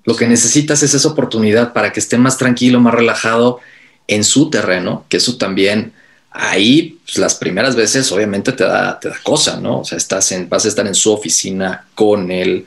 Lo 0.04 0.16
que 0.16 0.26
necesitas 0.26 0.82
es 0.82 0.94
esa 0.94 1.08
oportunidad 1.08 1.72
para 1.72 1.92
que 1.92 2.00
esté 2.00 2.18
más 2.18 2.38
tranquilo, 2.38 2.80
más 2.80 2.94
relajado 2.94 3.60
en 4.08 4.24
su 4.24 4.50
terreno, 4.50 5.04
que 5.08 5.18
eso 5.18 5.36
también 5.36 5.92
ahí 6.30 6.98
pues, 7.04 7.18
las 7.18 7.34
primeras 7.34 7.76
veces 7.76 8.10
obviamente 8.10 8.52
te 8.52 8.64
da, 8.64 8.98
te 8.98 9.08
da 9.08 9.16
cosa, 9.22 9.60
¿no? 9.60 9.80
O 9.80 9.84
sea, 9.84 9.98
estás 9.98 10.32
en, 10.32 10.48
vas 10.48 10.64
a 10.64 10.68
estar 10.68 10.86
en 10.86 10.94
su 10.94 11.12
oficina 11.12 11.86
con 11.94 12.30
él, 12.30 12.66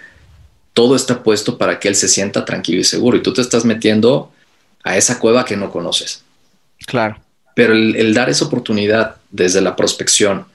todo 0.73 0.95
está 0.95 1.23
puesto 1.23 1.57
para 1.57 1.79
que 1.79 1.87
él 1.87 1.95
se 1.95 2.07
sienta 2.07 2.45
tranquilo 2.45 2.81
y 2.81 2.83
seguro 2.83 3.17
y 3.17 3.23
tú 3.23 3.33
te 3.33 3.41
estás 3.41 3.65
metiendo 3.65 4.31
a 4.83 4.97
esa 4.97 5.19
cueva 5.19 5.45
que 5.45 5.57
no 5.57 5.71
conoces. 5.71 6.23
Claro. 6.85 7.17
Pero 7.55 7.73
el, 7.73 8.13
dar 8.13 8.29
esa 8.29 8.45
oportunidad 8.45 9.15
desde 9.31 9.61
la 9.61 9.75
prospección, 9.75 10.45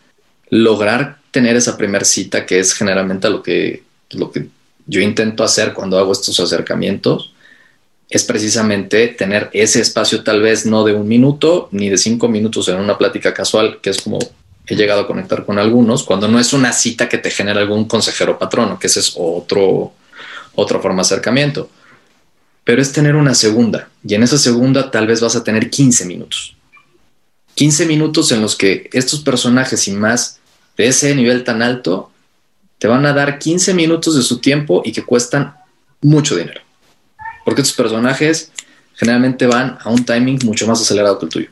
lograr 0.50 1.18
tener 1.30 1.56
esa 1.56 1.76
primera 1.76 2.04
cita, 2.04 2.46
que 2.46 2.58
es 2.58 2.74
generalmente 2.74 3.30
lo 3.30 3.42
que, 3.42 3.82
lo 4.10 4.30
que 4.30 4.48
yo 4.86 5.00
intento 5.00 5.44
hacer 5.44 5.72
cuando 5.72 5.98
hago 5.98 6.12
estos 6.12 6.38
acercamientos, 6.40 7.32
es 8.08 8.24
precisamente 8.24 9.06
tener 9.08 9.50
ese 9.52 9.80
espacio 9.80 10.24
tal 10.24 10.42
vez 10.42 10.66
no 10.66 10.84
de 10.84 10.94
un 10.94 11.06
minuto 11.06 11.68
ni 11.70 11.88
de 11.88 11.96
cinco 11.96 12.28
minutos 12.28 12.68
en 12.68 12.76
una 12.76 12.98
plática 12.98 13.32
casual, 13.32 13.80
que 13.80 13.90
es 13.90 14.00
como 14.00 14.18
he 14.66 14.76
llegado 14.76 15.02
a 15.02 15.06
conectar 15.06 15.44
con 15.44 15.58
algunos, 15.58 16.04
cuando 16.04 16.28
no 16.28 16.38
es 16.38 16.52
una 16.52 16.72
cita 16.72 17.08
que 17.08 17.18
te 17.18 17.30
genera 17.30 17.60
algún 17.60 17.86
consejero 17.86 18.38
patrono, 18.38 18.78
que 18.78 18.86
ese 18.86 19.00
es 19.00 19.14
otro, 19.16 19.92
otra 20.54 20.78
forma 20.80 21.02
de 21.02 21.06
acercamiento. 21.06 21.70
Pero 22.62 22.80
es 22.80 22.92
tener 22.92 23.16
una 23.16 23.34
segunda, 23.34 23.88
y 24.04 24.14
en 24.14 24.22
esa 24.22 24.38
segunda 24.38 24.90
tal 24.90 25.06
vez 25.06 25.20
vas 25.20 25.34
a 25.34 25.42
tener 25.42 25.70
15 25.70 26.04
minutos 26.04 26.56
15 27.60 27.84
minutos 27.84 28.32
en 28.32 28.40
los 28.40 28.56
que 28.56 28.88
estos 28.92 29.20
personajes 29.20 29.86
y 29.86 29.92
más 29.92 30.39
de 30.80 30.88
ese 30.88 31.14
nivel 31.14 31.44
tan 31.44 31.60
alto 31.62 32.10
te 32.78 32.88
van 32.88 33.04
a 33.04 33.12
dar 33.12 33.38
15 33.38 33.74
minutos 33.74 34.16
de 34.16 34.22
su 34.22 34.38
tiempo 34.38 34.80
y 34.82 34.92
que 34.92 35.04
cuestan 35.04 35.54
mucho 36.00 36.36
dinero. 36.36 36.62
Porque 37.44 37.60
estos 37.60 37.76
personajes 37.76 38.50
generalmente 38.94 39.46
van 39.46 39.76
a 39.82 39.90
un 39.90 40.04
timing 40.06 40.38
mucho 40.44 40.66
más 40.66 40.80
acelerado 40.80 41.18
que 41.18 41.26
el 41.26 41.32
tuyo. 41.32 41.48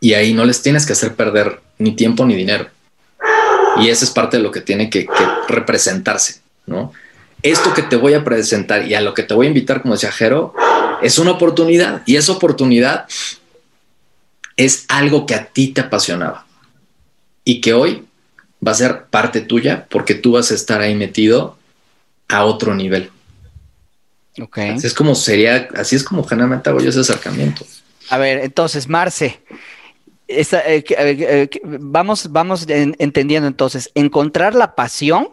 Y 0.00 0.14
ahí 0.14 0.32
no 0.32 0.46
les 0.46 0.62
tienes 0.62 0.86
que 0.86 0.94
hacer 0.94 1.14
perder 1.14 1.60
ni 1.78 1.94
tiempo 1.94 2.24
ni 2.24 2.34
dinero. 2.34 2.68
Y 3.78 3.90
esa 3.90 4.06
es 4.06 4.10
parte 4.10 4.38
de 4.38 4.42
lo 4.42 4.50
que 4.50 4.62
tiene 4.62 4.88
que, 4.88 5.06
representarse, 5.48 6.40
¿no? 6.64 6.94
Esto 7.42 7.74
que 7.74 7.82
te 7.82 7.96
voy 7.96 8.14
a 8.14 8.24
presentar 8.24 8.86
y 8.88 8.94
a 8.94 9.02
lo 9.02 9.12
que 9.12 9.24
te 9.24 9.34
voy 9.34 9.46
a 9.46 9.50
invitar, 9.50 9.82
como 9.82 9.92
decía 9.92 10.10
Jero, 10.10 10.54
es 11.02 11.18
una 11.18 11.32
oportunidad. 11.32 12.02
Y 12.06 12.16
esa 12.16 12.32
oportunidad 12.32 13.04
es 14.56 14.86
algo 14.88 15.26
que 15.26 15.34
a 15.34 15.44
ti 15.44 15.68
te 15.68 15.82
apasionaba 15.82 16.46
y 17.44 17.60
que 17.60 17.74
hoy 17.74 18.05
va 18.66 18.72
a 18.72 18.74
ser 18.74 19.04
parte 19.06 19.40
tuya 19.40 19.86
porque 19.88 20.14
tú 20.14 20.32
vas 20.32 20.50
a 20.50 20.54
estar 20.54 20.80
ahí 20.80 20.94
metido 20.94 21.56
a 22.28 22.44
otro 22.44 22.74
nivel. 22.74 23.10
Ok. 24.40 24.58
Así 24.58 24.86
es 24.86 24.94
como 24.94 25.14
sería, 25.14 25.68
así 25.76 25.96
es 25.96 26.04
como 26.04 26.24
generalmente 26.24 26.68
hago 26.68 26.80
yo 26.80 26.90
ese 26.90 27.00
acercamiento. 27.00 27.64
A 28.10 28.18
ver, 28.18 28.38
entonces, 28.38 28.88
Marce, 28.88 29.40
eh, 30.28 30.44
eh, 30.52 30.84
eh, 30.90 31.48
vamos, 31.64 32.30
vamos 32.30 32.66
entendiendo 32.68 33.48
entonces, 33.48 33.90
encontrar 33.94 34.54
la 34.54 34.74
pasión 34.74 35.28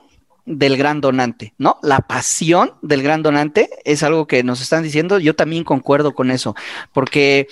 del 0.45 0.75
gran 0.75 0.99
donante, 0.99 1.53
¿no? 1.57 1.79
La 1.83 1.99
pasión 1.99 2.73
del 2.81 3.01
gran 3.01 3.23
donante 3.23 3.69
es 3.85 4.03
algo 4.03 4.27
que 4.27 4.43
nos 4.43 4.61
están 4.61 4.83
diciendo, 4.83 5.19
yo 5.19 5.35
también 5.35 5.63
concuerdo 5.63 6.13
con 6.13 6.31
eso, 6.31 6.55
porque 6.91 7.47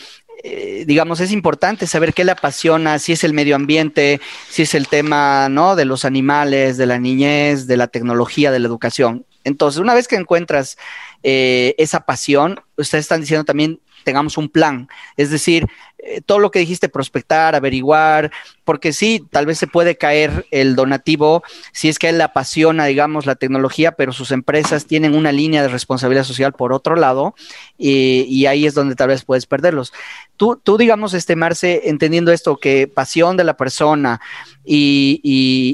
digamos, 0.86 1.20
es 1.20 1.32
importante 1.32 1.88
saber 1.88 2.14
qué 2.14 2.24
le 2.24 2.32
apasiona, 2.32 3.00
si 3.00 3.14
es 3.14 3.24
el 3.24 3.34
medio 3.34 3.56
ambiente, 3.56 4.20
si 4.50 4.64
es 4.64 4.74
el 4.74 4.88
tema, 4.88 5.50
¿no? 5.50 5.76
De 5.76 5.86
los 5.86 6.06
animales, 6.06 6.78
de 6.78 6.86
la 6.86 7.00
niñez, 7.00 7.68
de 7.68 7.78
la 7.78 7.88
tecnología, 7.88 8.52
de 8.52 8.60
la 8.60 8.68
educación. 8.68 9.26
Entonces, 9.44 9.80
una 9.80 9.94
vez 9.94 10.08
que 10.08 10.16
encuentras 10.16 10.78
esa 11.24 12.02
pasión, 12.02 12.60
ustedes 12.78 13.06
están 13.06 13.22
diciendo 13.22 13.44
también, 13.44 13.80
tengamos 14.04 14.38
un 14.38 14.50
plan, 14.50 14.88
es 15.16 15.30
decir, 15.30 15.68
eh, 16.04 16.22
todo 16.26 16.40
lo 16.40 16.50
que 16.50 16.60
dijiste, 16.60 16.90
prospectar, 16.90 17.54
averiguar, 17.54 18.32
porque 18.64 18.92
sí, 18.92 19.24
tal 19.30 19.46
vez 19.46 19.60
se 19.60 19.68
puede 19.68 19.98
caer 19.98 20.48
el 20.50 20.76
donativo 20.76 21.44
si 21.74 21.90
es 21.90 22.00
que 22.00 22.10
él 22.10 22.18
le 22.18 22.24
apasiona, 22.24 22.86
digamos, 22.86 23.28
la 23.28 23.36
tecnología, 23.36 23.92
pero 23.92 24.12
sus 24.12 24.32
empresas 24.32 24.88
tienen 24.88 25.14
una 25.14 25.32
línea 25.32 25.62
de 25.62 25.68
responsabilidad 25.68 26.24
social 26.24 26.54
por 26.54 26.74
otro 26.74 26.96
lado, 26.96 27.36
y, 27.78 28.46
ahí 28.48 28.66
es 28.66 28.74
donde 28.74 28.96
tal 28.96 29.10
vez 29.10 29.24
puedes 29.24 29.46
perderlos. 29.46 29.94
Tú, 30.38 30.60
tú, 30.62 30.78
digamos, 30.78 31.14
este 31.14 31.36
Marce, 31.36 31.84
entendiendo 31.86 32.32
esto, 32.32 32.58
que 32.58 32.88
pasión 32.88 33.38
de 33.38 33.44
la 33.44 33.56
persona 33.56 34.20
y, 34.66 35.20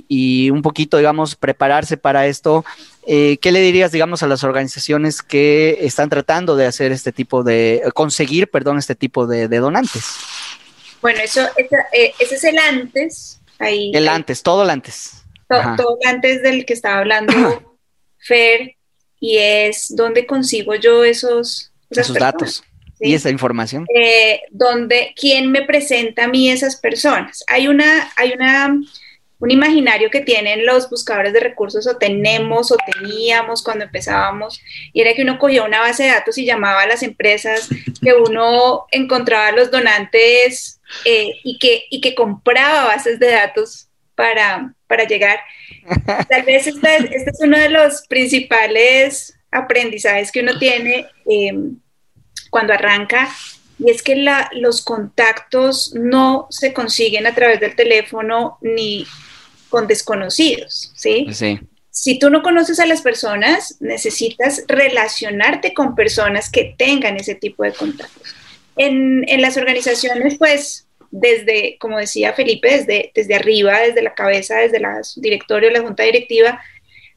y 0.10 0.50
un 0.50 0.62
poquito, 0.62 0.98
digamos, 0.98 1.36
prepararse 1.36 1.96
para 1.96 2.28
esto, 2.28 2.66
eh, 3.10 3.38
¿Qué 3.42 3.54
le 3.54 3.62
dirías, 3.62 3.94
digamos, 3.94 4.22
a 4.22 4.28
las 4.28 4.44
organizaciones 4.44 5.22
que 5.22 5.78
están 5.80 6.10
tratando 6.10 6.58
de 6.58 6.66
hacer 6.66 6.92
este 6.92 7.14
tipo 7.14 7.42
de, 7.42 7.82
conseguir, 7.94 8.50
perdón, 8.52 8.78
este 8.78 8.96
tipo 8.96 9.26
de, 9.26 9.48
donantes? 9.48 10.17
Bueno, 11.02 11.20
eso, 11.22 11.42
eh, 11.58 12.14
ese 12.20 12.36
es 12.36 12.44
el 12.44 12.58
antes. 12.58 13.40
Ahí, 13.60 13.92
el 13.94 14.08
antes, 14.08 14.44
todo 14.44 14.64
el 14.64 14.70
antes. 14.70 15.24
todo 15.48 15.98
el 16.02 16.10
antes 16.10 16.44
del 16.44 16.66
que 16.66 16.74
estaba 16.74 17.00
hablando 17.00 17.34
Fer, 18.20 18.76
y 19.20 19.38
es 19.38 19.96
dónde 19.96 20.26
consigo 20.26 20.76
yo 20.76 21.04
esos, 21.04 21.72
esos 21.90 22.14
datos. 22.14 22.64
Y 23.00 23.14
esa 23.14 23.30
información. 23.30 23.86
Eh, 23.94 24.42
donde, 24.50 25.14
¿Quién 25.16 25.52
me 25.52 25.64
presenta 25.64 26.24
a 26.24 26.28
mí 26.28 26.50
esas 26.50 26.78
personas? 26.78 27.44
Hay 27.48 27.68
una, 27.68 28.12
hay 28.16 28.34
una 28.34 28.76
un 29.40 29.52
imaginario 29.52 30.10
que 30.10 30.22
tienen 30.22 30.66
los 30.66 30.90
buscadores 30.90 31.34
de 31.34 31.40
recursos 31.40 31.86
o 31.88 31.98
tenemos 31.98 32.72
o 32.72 32.78
teníamos 32.78 33.64
cuando 33.64 33.86
empezábamos, 33.86 34.60
y 34.94 35.02
era 35.02 35.14
que 35.14 35.22
uno 35.22 35.38
cogía 35.38 35.64
una 35.64 35.80
base 35.80 36.04
de 36.04 36.10
datos 36.10 36.38
y 36.38 36.46
llamaba 36.46 36.82
a 36.82 36.88
las 36.88 37.04
empresas, 37.04 37.70
que 38.02 38.14
uno 38.14 38.86
encontraba 38.92 39.52
los 39.52 39.70
donantes 39.70 40.77
eh, 41.06 41.32
y, 41.44 41.58
que, 41.60 41.86
y 41.90 42.02
que 42.02 42.16
compraba 42.16 42.86
bases 42.86 43.20
de 43.20 43.32
datos 43.32 43.88
para, 44.16 44.74
para 44.88 45.06
llegar. 45.06 45.40
Tal 46.30 46.44
vez 46.44 46.68
este, 46.68 46.96
este, 46.98 47.30
es 47.30 47.40
uno 47.42 47.58
de 47.58 47.70
los 47.70 48.06
principales 48.08 49.38
aprendizajes 49.52 50.32
que 50.32 50.42
uno 50.42 50.58
tiene 50.60 51.08
eh, 51.30 51.54
cuando 52.50 52.74
arranca 52.74 53.30
y 53.80 53.92
es 53.92 54.02
que 54.02 54.16
la, 54.16 54.50
los 54.54 54.84
contactos 54.84 55.94
no 55.94 56.48
se 56.50 56.74
consiguen 56.74 57.28
a 57.28 57.36
través 57.36 57.60
del 57.60 57.76
teléfono 57.76 58.58
ni 58.62 59.06
con 59.70 59.88
desconocidos, 59.88 60.92
¿sí? 60.96 61.28
Sí. 61.32 61.60
Si 61.92 62.20
tú 62.20 62.30
no 62.30 62.42
conoces 62.42 62.80
a 62.80 62.86
las 62.86 63.02
personas, 63.02 63.78
necesitas 63.80 64.64
relacionarte 64.68 65.74
con 65.74 65.96
personas 65.96 66.50
que 66.50 66.76
tengan 66.78 67.18
ese 67.18 67.36
tipo 67.36 67.64
de 67.64 67.74
contactos. 67.74 68.36
En, 68.78 69.42
las 69.42 69.58
organizaciones, 69.58 70.38
pues, 70.38 70.88
desde, 71.12 71.78
como 71.80 71.98
decía 71.98 72.34
Felipe, 72.34 72.70
desde, 72.70 73.12
desde 73.14 73.36
arriba, 73.36 73.80
desde 73.80 74.02
la 74.02 74.14
cabeza, 74.14 74.58
desde 74.58 74.78
el 74.78 74.86
directorio, 75.18 75.72
la 75.72 75.82
junta 75.82 76.04
directiva, 76.04 76.62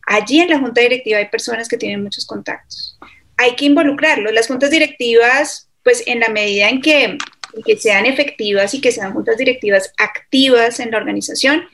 allí 0.07 0.41
en 0.41 0.51
la 0.51 0.59
junta 0.59 0.81
directiva 0.81 1.19
hay 1.19 1.29
personas 1.29 1.69
que 1.69 1.77
tienen 1.77 2.03
muchos 2.03 2.27
contactos. 2.27 2.99
Hay 3.37 3.57
que 3.57 3.67
involucrarlos. 3.67 4.33
Las 4.33 4.49
juntas 4.49 4.71
directivas, 4.71 5.69
pues, 5.83 6.03
en 6.07 6.21
la 6.21 6.29
medida 6.29 6.69
en 6.69 6.81
que 6.81 7.19
que 7.65 7.77
sean 7.77 8.07
efectivas 8.07 8.75
y 8.75 8.81
que 8.81 8.93
sean 8.93 9.13
juntas 9.13 9.37
directivas 9.37 9.93
activas 9.99 10.81
en 10.81 10.91
la 10.91 10.99
organización, 10.99 11.69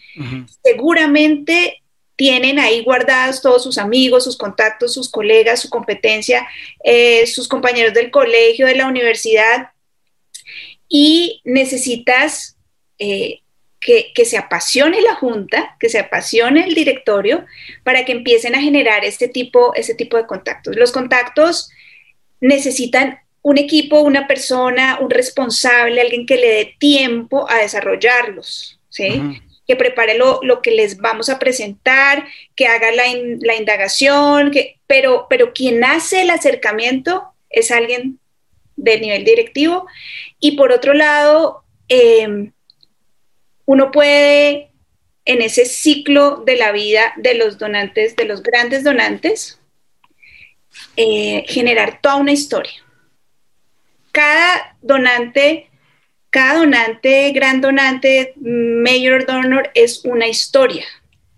seguramente 0.62 1.82
tienen 2.16 2.58
ahí 2.58 2.82
guardados 2.82 3.42
todos 3.42 3.62
sus 3.62 3.76
amigos, 3.76 4.24
sus 4.24 4.38
contactos, 4.38 4.94
sus 4.94 5.10
colegas, 5.10 5.60
su 5.60 5.68
competencia, 5.68 6.48
eh, 6.82 7.26
sus 7.26 7.46
compañeros 7.46 7.92
del 7.92 8.10
colegio, 8.10 8.66
de 8.66 8.74
la 8.74 8.86
universidad, 8.86 9.70
y 10.88 11.40
necesitas 11.44 12.56
eh, 12.98 13.40
que, 13.80 14.12
que, 14.14 14.24
se 14.24 14.38
apasione 14.38 15.00
la 15.00 15.14
junta, 15.14 15.76
que 15.78 15.88
se 15.88 15.98
apasione 15.98 16.64
el 16.64 16.74
directorio, 16.74 17.44
para 17.84 18.04
que 18.04 18.12
empiecen 18.12 18.54
a 18.54 18.60
generar 18.60 19.04
este 19.04 19.28
tipo, 19.28 19.74
este 19.74 19.94
tipo 19.94 20.16
de 20.16 20.26
contactos. 20.26 20.76
Los 20.76 20.92
contactos 20.92 21.70
necesitan 22.40 23.20
un 23.46 23.58
equipo, 23.58 24.00
una 24.00 24.26
persona, 24.26 24.98
un 25.00 25.08
responsable, 25.08 26.00
alguien 26.00 26.26
que 26.26 26.36
le 26.36 26.48
dé 26.48 26.74
tiempo 26.80 27.48
a 27.48 27.58
desarrollarlos, 27.58 28.80
¿sí? 28.88 29.22
Que 29.68 29.76
prepare 29.76 30.18
lo, 30.18 30.40
que 30.62 30.72
les 30.72 30.98
vamos 30.98 31.28
a 31.28 31.38
presentar, 31.38 32.26
que 32.56 32.66
haga 32.66 32.90
la, 32.90 33.06
indagación, 33.06 34.50
que, 34.50 34.80
pero, 34.88 35.28
pero 35.30 35.52
quien 35.52 35.84
hace 35.84 36.22
el 36.22 36.30
acercamiento 36.30 37.22
es 37.48 37.70
alguien 37.70 38.18
de 38.76 39.00
nivel 39.00 39.24
directivo. 39.24 39.86
Y 40.38 40.52
por 40.52 40.72
otro 40.72 40.94
lado, 40.94 41.64
em, 41.88 42.52
uno 43.64 43.90
puede, 43.90 44.70
en 45.24 45.42
ese 45.42 45.64
ciclo 45.64 46.42
de 46.46 46.56
la 46.56 46.72
vida 46.72 47.12
de 47.16 47.34
los 47.34 47.58
donantes, 47.58 48.16
de 48.16 48.24
los 48.24 48.42
grandes 48.42 48.84
donantes, 48.84 49.60
eh, 50.96 51.44
generar 51.48 52.00
toda 52.00 52.16
una 52.16 52.32
historia 52.32 52.86
cada 54.16 54.74
donante, 54.80 55.68
cada 56.30 56.60
donante, 56.60 57.32
gran 57.32 57.60
donante, 57.60 58.32
mayor 58.36 59.26
donor 59.26 59.70
es 59.74 60.06
una 60.06 60.26
historia. 60.26 60.86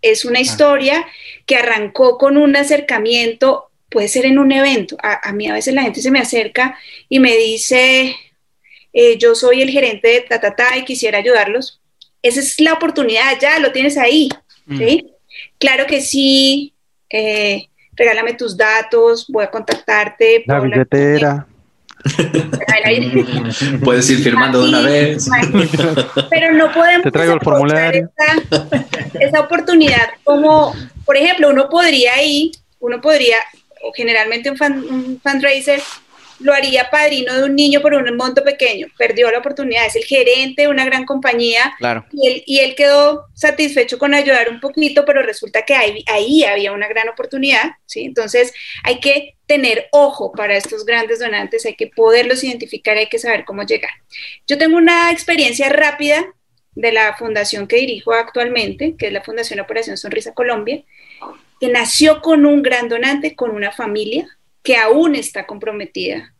Es 0.01 0.24
una 0.24 0.38
historia 0.38 1.05
que 1.44 1.57
arrancó 1.57 2.18
con 2.18 2.37
un 2.37 2.55
acercamiento, 2.55 3.67
puede 3.90 4.09
ser 4.09 4.27
en 4.27 4.38
un 4.38 4.53
evento. 4.53 4.96
A, 5.03 5.33
mí 5.33 5.48
a 5.48 5.55
veces 5.55 5.74
la 5.74 5.83
gente 5.83 6.01
se 6.01 6.11
me 6.11 6.20
acerca 6.20 6.79
y 7.09 7.20
me 7.20 7.37
dice, 7.37 8.16
eh, 8.92 9.18
yo 9.18 9.35
soy 9.35 9.62
el 9.62 9.70
gerente 9.70 10.09
de 10.09 10.20
Tatata 10.22 10.77
y 10.77 10.85
quisiera 10.85 11.18
ayudarlos. 11.18 11.81
Esa 12.22 12.40
es 12.40 12.61
la 12.61 12.74
oportunidad, 12.74 13.38
ya 13.40 13.59
lo 13.59 13.72
tienes 13.72 13.96
ahí. 13.96 14.29
Mm. 14.66 14.81
Claro 15.59 15.87
que 15.87 16.01
sí, 16.01 16.74
eh, 17.11 17.68
regálame 17.94 18.35
tus 18.35 18.57
datos, 18.57 19.27
voy 19.29 19.44
a 19.44 19.51
contactarte. 19.51 20.44
La 20.46 20.61
billetera. 20.61 21.46
Puedes 23.85 24.09
ir 24.11 24.18
firmando 24.18 24.62
de 24.62 24.68
una 24.68 24.81
vez. 24.83 25.29
Pero 26.31 26.53
no 26.55 26.72
podemos. 26.72 27.03
Te 27.03 27.11
traigo 27.11 27.35
el 27.35 27.40
formulario. 27.40 28.11
Esa, 29.20 29.40
oportunidad, 29.40 30.09
como 30.22 30.74
por 31.05 31.16
ejemplo, 31.16 31.51
uno 31.51 31.68
podría 31.68 32.22
ir, 32.22 32.53
uno 32.81 33.01
podría, 33.01 33.37
o 33.83 33.93
generalmente 33.93 34.51
un, 34.51 35.21
fundraiser, 35.23 35.81
lo 36.41 36.53
haría 36.53 36.88
padrino 36.88 37.35
de 37.35 37.45
un 37.45 37.57
niño 37.57 37.81
por 37.81 37.95
un 37.95 38.17
monto 38.17 38.45
pequeño, 38.45 38.87
perdió 38.97 39.31
la 39.31 39.38
oportunidad, 39.38 39.87
es 39.87 39.97
el 39.97 40.05
gerente 40.05 40.62
de 40.62 40.69
una 40.69 40.85
gran 40.85 41.05
compañía 41.05 41.75
claro. 41.79 42.07
y, 42.12 42.29
él, 42.29 42.43
y 42.47 42.59
él 42.61 42.75
quedó 42.77 43.27
satisfecho 43.35 43.99
con 43.99 44.14
ayudar 44.14 44.49
un 44.49 44.61
poquito, 44.61 45.05
pero 45.05 45.23
resulta 45.23 45.62
que 45.62 45.75
ahí, 45.75 46.05
ahí 46.07 46.45
había 46.45 46.73
una 46.73 46.87
gran 46.87 47.09
oportunidad, 47.09 47.73
¿sí? 47.87 48.05
Entonces 48.05 48.53
hay 48.85 49.01
que 49.01 49.35
tener 49.47 49.88
ojo 49.91 50.31
para 50.31 50.57
estos 50.57 50.85
grandes 50.85 51.19
donantes, 51.19 51.67
hay 51.67 51.75
que 51.75 51.88
poderlos 51.88 52.45
identificar, 52.45 52.97
hay 52.97 53.09
que 53.09 53.19
saber 53.19 53.45
cómo 53.45 53.64
llegar. 53.64 53.91
Yo 54.47 54.59
tengo 54.59 54.77
una 54.77 55.11
experiencia 55.11 55.69
rápida 55.71 56.25
de 56.79 56.93
la 56.93 57.17
fundación 57.17 57.67
que 57.67 57.77
dirijo 57.77 58.12
actualmente, 58.12 58.95
que 58.97 59.09
es 59.09 59.12
la 59.12 59.25
Fundación 59.25 59.59
Operación 59.59 59.97
Sonrisa 59.97 60.33
Colombia, 60.33 60.85
que 61.61 61.68
nació 61.68 62.21
con 62.21 62.47
un 62.47 62.62
gran 62.62 62.88
donante, 62.88 63.35
con 63.35 63.51
una 63.51 63.73
familia 63.73 64.29
que 64.62 64.77
aún 64.77 65.14
está 65.14 65.47
comprometida, 65.47 66.35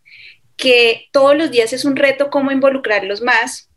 que 0.57 1.09
todos 1.13 1.37
los 1.37 1.51
días 1.51 1.73
es 1.73 1.85
un 1.85 1.97
reto 1.97 2.31
cómo 2.31 2.51
involucrarlos 2.51 3.23
más 3.23 3.69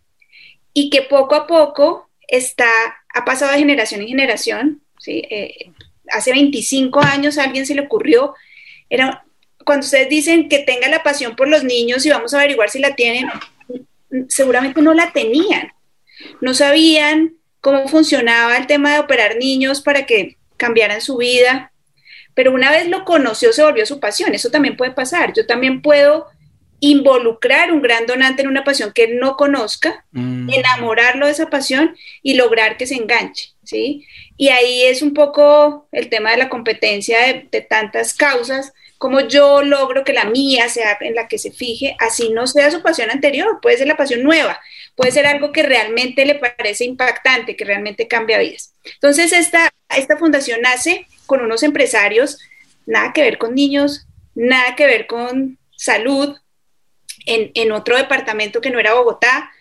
y 0.73 0.89
que 0.89 1.01
poco 1.03 1.35
a 1.35 1.47
poco 1.47 2.09
está, 2.27 2.69
ha 3.13 3.25
pasado 3.25 3.51
de 3.51 3.59
generación 3.59 4.01
en 4.01 4.07
generación. 4.07 4.81
¿sí? 4.99 5.23
Eh, 5.29 5.71
hace 6.09 6.31
25 6.31 6.99
años 7.01 7.37
a 7.37 7.43
alguien 7.43 7.65
se 7.65 7.75
le 7.75 7.81
ocurrió, 7.81 8.33
era, 8.89 9.23
cuando 9.65 9.85
ustedes 9.85 10.09
dicen 10.09 10.49
que 10.49 10.59
tenga 10.59 10.89
la 10.89 11.03
pasión 11.03 11.35
por 11.35 11.47
los 11.47 11.63
niños 11.63 12.05
y 12.05 12.09
vamos 12.09 12.33
a 12.33 12.37
averiguar 12.37 12.69
si 12.69 12.79
la 12.79 12.95
tienen, 12.95 13.27
seguramente 14.27 14.81
no 14.81 14.93
la 14.93 15.11
tenían, 15.13 15.71
no 16.41 16.53
sabían 16.53 17.35
cómo 17.61 17.87
funcionaba 17.87 18.57
el 18.57 18.67
tema 18.67 18.93
de 18.93 18.99
operar 18.99 19.37
niños 19.37 19.81
para 19.81 20.05
que 20.05 20.37
cambiaran 20.61 21.01
su 21.01 21.17
vida, 21.17 21.73
pero 22.35 22.51
una 22.51 22.69
vez 22.69 22.87
lo 22.87 23.03
conoció 23.03 23.51
se 23.51 23.63
volvió 23.63 23.83
su 23.87 23.99
pasión, 23.99 24.35
eso 24.35 24.51
también 24.51 24.77
puede 24.77 24.91
pasar, 24.91 25.33
yo 25.33 25.47
también 25.47 25.81
puedo 25.81 26.27
involucrar 26.79 27.71
un 27.71 27.81
gran 27.81 28.05
donante 28.05 28.43
en 28.43 28.47
una 28.47 28.63
pasión 28.63 28.91
que 28.93 29.05
él 29.05 29.17
no 29.17 29.37
conozca, 29.37 30.05
mm. 30.11 30.49
enamorarlo 30.51 31.25
de 31.25 31.31
esa 31.31 31.49
pasión 31.49 31.95
y 32.21 32.35
lograr 32.35 32.77
que 32.77 32.85
se 32.85 32.95
enganche, 32.95 33.53
¿sí? 33.63 34.05
Y 34.37 34.49
ahí 34.49 34.83
es 34.83 35.01
un 35.01 35.13
poco 35.15 35.87
el 35.91 36.09
tema 36.09 36.31
de 36.31 36.37
la 36.37 36.49
competencia 36.49 37.19
de, 37.25 37.47
de 37.51 37.61
tantas 37.61 38.13
causas, 38.13 38.73
como 38.97 39.19
yo 39.21 39.63
logro 39.63 40.03
que 40.03 40.13
la 40.13 40.25
mía 40.25 40.69
sea 40.69 40.95
en 41.01 41.15
la 41.15 41.27
que 41.27 41.39
se 41.39 41.51
fije, 41.51 41.95
así 41.99 42.29
no 42.29 42.45
sea 42.45 42.69
su 42.69 42.83
pasión 42.83 43.09
anterior, 43.09 43.59
puede 43.59 43.77
ser 43.77 43.87
la 43.87 43.97
pasión 43.97 44.21
nueva, 44.21 44.59
puede 44.95 45.11
ser 45.11 45.25
algo 45.25 45.51
que 45.51 45.63
realmente 45.63 46.23
le 46.23 46.35
parece 46.35 46.85
impactante, 46.85 47.55
que 47.55 47.65
realmente 47.65 48.07
cambia 48.07 48.37
vidas. 48.37 48.75
Entonces, 48.85 49.33
esta, 49.33 49.71
esta 49.97 50.17
fundación 50.17 50.61
nace 50.61 51.07
con 51.25 51.41
unos 51.41 51.63
empresarios, 51.63 52.39
nada 52.85 53.13
que 53.13 53.21
ver 53.21 53.37
con 53.37 53.55
niños, 53.55 54.07
nada 54.35 54.75
que 54.75 54.85
ver 54.85 55.07
con 55.07 55.57
salud, 55.75 56.37
en, 57.25 57.51
en 57.53 57.71
otro 57.71 57.97
departamento 57.97 58.61
que 58.61 58.71
no 58.71 58.79
era 58.79 58.93
Bogotá, 58.93 59.51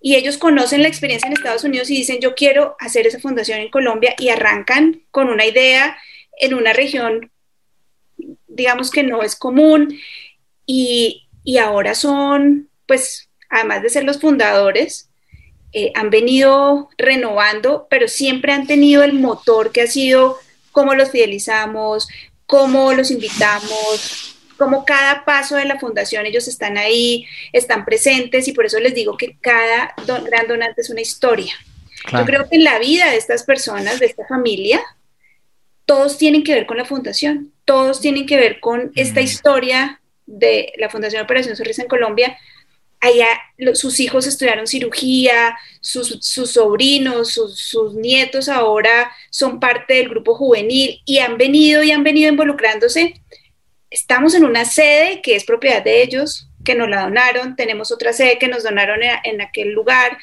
y 0.00 0.14
ellos 0.14 0.38
conocen 0.38 0.82
la 0.82 0.88
experiencia 0.88 1.26
en 1.26 1.32
Estados 1.32 1.64
Unidos 1.64 1.90
y 1.90 1.96
dicen, 1.96 2.20
yo 2.20 2.34
quiero 2.34 2.76
hacer 2.78 3.06
esa 3.06 3.18
fundación 3.18 3.58
en 3.60 3.70
Colombia, 3.70 4.14
y 4.18 4.28
arrancan 4.28 5.02
con 5.10 5.28
una 5.28 5.46
idea 5.46 5.96
en 6.38 6.54
una 6.54 6.72
región, 6.72 7.30
digamos 8.46 8.90
que 8.90 9.02
no 9.02 9.22
es 9.22 9.36
común, 9.36 9.98
y, 10.66 11.28
y 11.44 11.58
ahora 11.58 11.94
son, 11.94 12.68
pues, 12.86 13.30
además 13.48 13.82
de 13.82 13.90
ser 13.90 14.04
los 14.04 14.20
fundadores, 14.20 15.08
eh, 15.72 15.92
han 15.94 16.10
venido 16.10 16.88
renovando, 16.96 17.86
pero 17.90 18.08
siempre 18.08 18.52
han 18.52 18.66
tenido 18.66 19.02
el 19.02 19.12
motor 19.12 19.72
que 19.72 19.82
ha 19.82 19.86
sido 19.86 20.38
cómo 20.72 20.94
los 20.94 21.10
fidelizamos, 21.10 22.08
cómo 22.46 22.92
los 22.92 23.10
invitamos, 23.10 24.36
como 24.56 24.84
cada 24.84 25.24
paso 25.24 25.56
de 25.56 25.64
la 25.64 25.78
fundación 25.78 26.26
ellos 26.26 26.48
están 26.48 26.78
ahí, 26.78 27.26
están 27.52 27.84
presentes 27.84 28.48
y 28.48 28.52
por 28.52 28.66
eso 28.66 28.80
les 28.80 28.94
digo 28.94 29.16
que 29.16 29.36
cada 29.40 29.94
gran 30.06 30.48
donante 30.48 30.80
es 30.80 30.90
una 30.90 31.00
historia. 31.00 31.54
Yo 32.12 32.24
creo 32.24 32.48
que 32.48 32.56
en 32.56 32.64
la 32.64 32.78
vida 32.78 33.10
de 33.10 33.16
estas 33.16 33.42
personas, 33.42 33.98
de 33.98 34.06
esta 34.06 34.26
familia, 34.26 34.80
todos 35.86 36.18
tienen 36.18 36.44
que 36.44 36.54
ver 36.54 36.66
con 36.66 36.76
la 36.76 36.84
fundación, 36.84 37.52
todos 37.64 38.00
tienen 38.00 38.26
que 38.26 38.36
ver 38.36 38.60
con 38.60 38.92
esta 38.94 39.20
historia 39.20 40.00
de 40.26 40.72
la 40.78 40.90
Fundación 40.90 41.22
Operación 41.22 41.56
Sonrisa 41.56 41.82
en 41.82 41.88
Colombia. 41.88 42.36
Allá 43.00 43.28
sus 43.74 44.00
hijos 44.00 44.26
estudiaron 44.26 44.66
cirugía, 44.66 45.56
sus, 45.80 46.18
sobrinos, 46.22 47.32
sus, 47.32 47.58
sus, 47.58 47.94
nietos 47.94 48.48
ahora 48.48 49.12
son 49.30 49.60
parte 49.60 49.94
del 49.94 50.08
grupo 50.08 50.34
juvenil 50.34 51.02
y 51.04 51.18
han 51.18 51.36
venido 51.36 51.82
y 51.82 51.90
han 51.90 52.04
venido 52.04 52.30
involucrándose. 52.30 53.20
Estamos 53.90 54.34
en 54.34 54.44
una 54.44 54.64
sede 54.64 55.20
que 55.22 55.36
es 55.36 55.44
propiedad 55.44 55.82
de 55.84 56.02
ellos, 56.02 56.48
que 56.64 56.74
nos 56.74 56.88
la 56.88 57.02
donaron, 57.02 57.54
tenemos 57.54 57.92
otra 57.92 58.12
sede 58.12 58.38
que 58.38 58.48
nos 58.48 58.64
donaron 58.64 59.00
en, 59.02 59.40
aquel 59.40 59.72
lugar, 59.72 60.18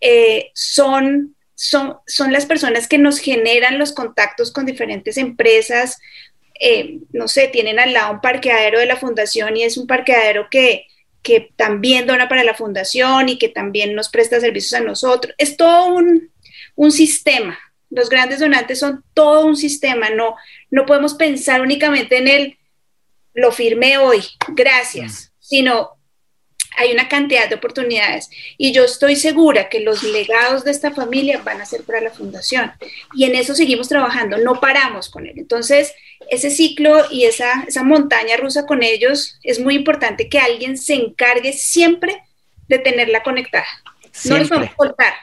eh, 0.00 0.50
son, 0.54 1.34
son, 1.54 1.96
son 2.06 2.32
las 2.32 2.46
personas 2.46 2.86
que 2.86 2.98
nos 2.98 3.18
generan 3.18 3.78
los 3.78 3.92
contactos 3.92 4.52
con 4.52 4.66
diferentes 4.66 5.16
empresas, 5.16 5.98
eh, 6.60 6.98
no 7.12 7.26
sé, 7.26 7.48
tienen 7.48 7.78
al 7.78 7.94
lado 7.94 8.12
un 8.12 8.20
parqueadero 8.20 8.78
de 8.78 8.86
la 8.86 8.96
fundación 8.96 9.56
y 9.56 9.64
es 9.64 9.78
un 9.78 9.86
parqueadero 9.86 10.48
que, 10.50 10.86
que 11.22 11.52
también 11.56 12.06
dona 12.06 12.28
para 12.28 12.44
la 12.44 12.54
fundación 12.54 13.28
y 13.28 13.38
que 13.38 13.48
también 13.48 13.94
nos 13.94 14.08
presta 14.08 14.40
servicios 14.40 14.80
a 14.80 14.84
nosotros. 14.84 15.34
Es 15.38 15.56
todo 15.56 15.94
un, 15.94 16.30
un 16.74 16.92
sistema. 16.92 17.58
Los 17.90 18.08
grandes 18.08 18.40
donantes 18.40 18.78
son 18.78 19.04
todo 19.14 19.46
un 19.46 19.56
sistema, 19.56 20.10
no, 20.10 20.36
no 20.70 20.86
podemos 20.86 21.14
pensar 21.14 21.60
únicamente 21.60 22.18
en 22.18 22.28
el 22.28 22.56
lo 23.34 23.52
firmé 23.52 23.98
hoy, 23.98 24.22
gracias, 24.48 25.32
mm. 25.32 25.36
sino 25.40 25.99
hay 26.80 26.92
una 26.92 27.08
cantidad 27.08 27.48
de 27.48 27.56
oportunidades 27.56 28.30
y 28.56 28.72
yo 28.72 28.84
estoy 28.84 29.16
segura 29.16 29.68
que 29.68 29.80
los 29.80 30.02
legados 30.02 30.64
de 30.64 30.70
esta 30.70 30.92
familia 30.92 31.40
van 31.44 31.60
a 31.60 31.66
ser 31.66 31.82
para 31.82 32.00
la 32.00 32.10
fundación 32.10 32.72
y 33.14 33.24
en 33.24 33.34
eso 33.34 33.54
seguimos 33.54 33.88
trabajando, 33.88 34.38
no 34.38 34.60
paramos 34.60 35.08
con 35.08 35.26
él. 35.26 35.34
Entonces, 35.36 35.94
ese 36.28 36.50
ciclo 36.50 37.06
y 37.10 37.24
esa, 37.24 37.64
esa 37.66 37.82
montaña 37.82 38.36
rusa 38.36 38.66
con 38.66 38.82
ellos 38.82 39.38
es 39.42 39.60
muy 39.60 39.74
importante 39.74 40.28
que 40.28 40.38
alguien 40.38 40.76
se 40.76 40.94
encargue 40.94 41.52
siempre 41.52 42.22
de 42.68 42.78
tenerla 42.78 43.22
conectada. 43.22 43.66
No 44.24 44.38
les 44.38 44.48
podemos 44.48 44.70
soltar 44.76 45.14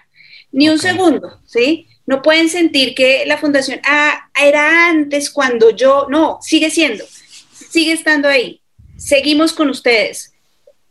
ni 0.52 0.70
un 0.70 0.80
segundo, 0.80 1.40
¿sí? 1.46 1.88
No 2.06 2.22
pueden 2.22 2.50
sentir 2.50 2.96
que 2.96 3.26
la 3.26 3.38
fundación, 3.38 3.82
ah, 3.84 4.30
era 4.42 4.88
antes 4.88 5.30
cuando 5.30 5.72
yo, 5.72 6.08
no, 6.10 6.40
sigue 6.42 6.70
siendo 6.70 7.04
sigue 7.70 7.94
estando 7.94 8.28
ahí. 8.28 8.62
Seguimos 8.98 9.54
con 9.54 9.70
ustedes. 9.70 10.34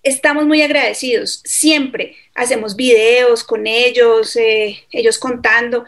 Estamos 0.07 0.47
muy 0.47 0.63
agradecidos. 0.63 1.41
Siempre 1.45 2.15
hacemos 2.33 2.77
videos 2.77 3.43
con 3.43 3.67
ellos, 3.67 4.37
eh, 4.37 4.79
ellos 4.93 5.19
contando 5.19 5.85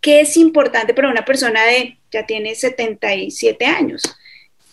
qué 0.00 0.20
es 0.20 0.36
importante 0.36 0.94
para 0.94 1.10
una 1.10 1.24
persona 1.24 1.64
de, 1.64 1.98
ya 2.12 2.24
tiene 2.26 2.54
77 2.54 3.66
años, 3.66 4.02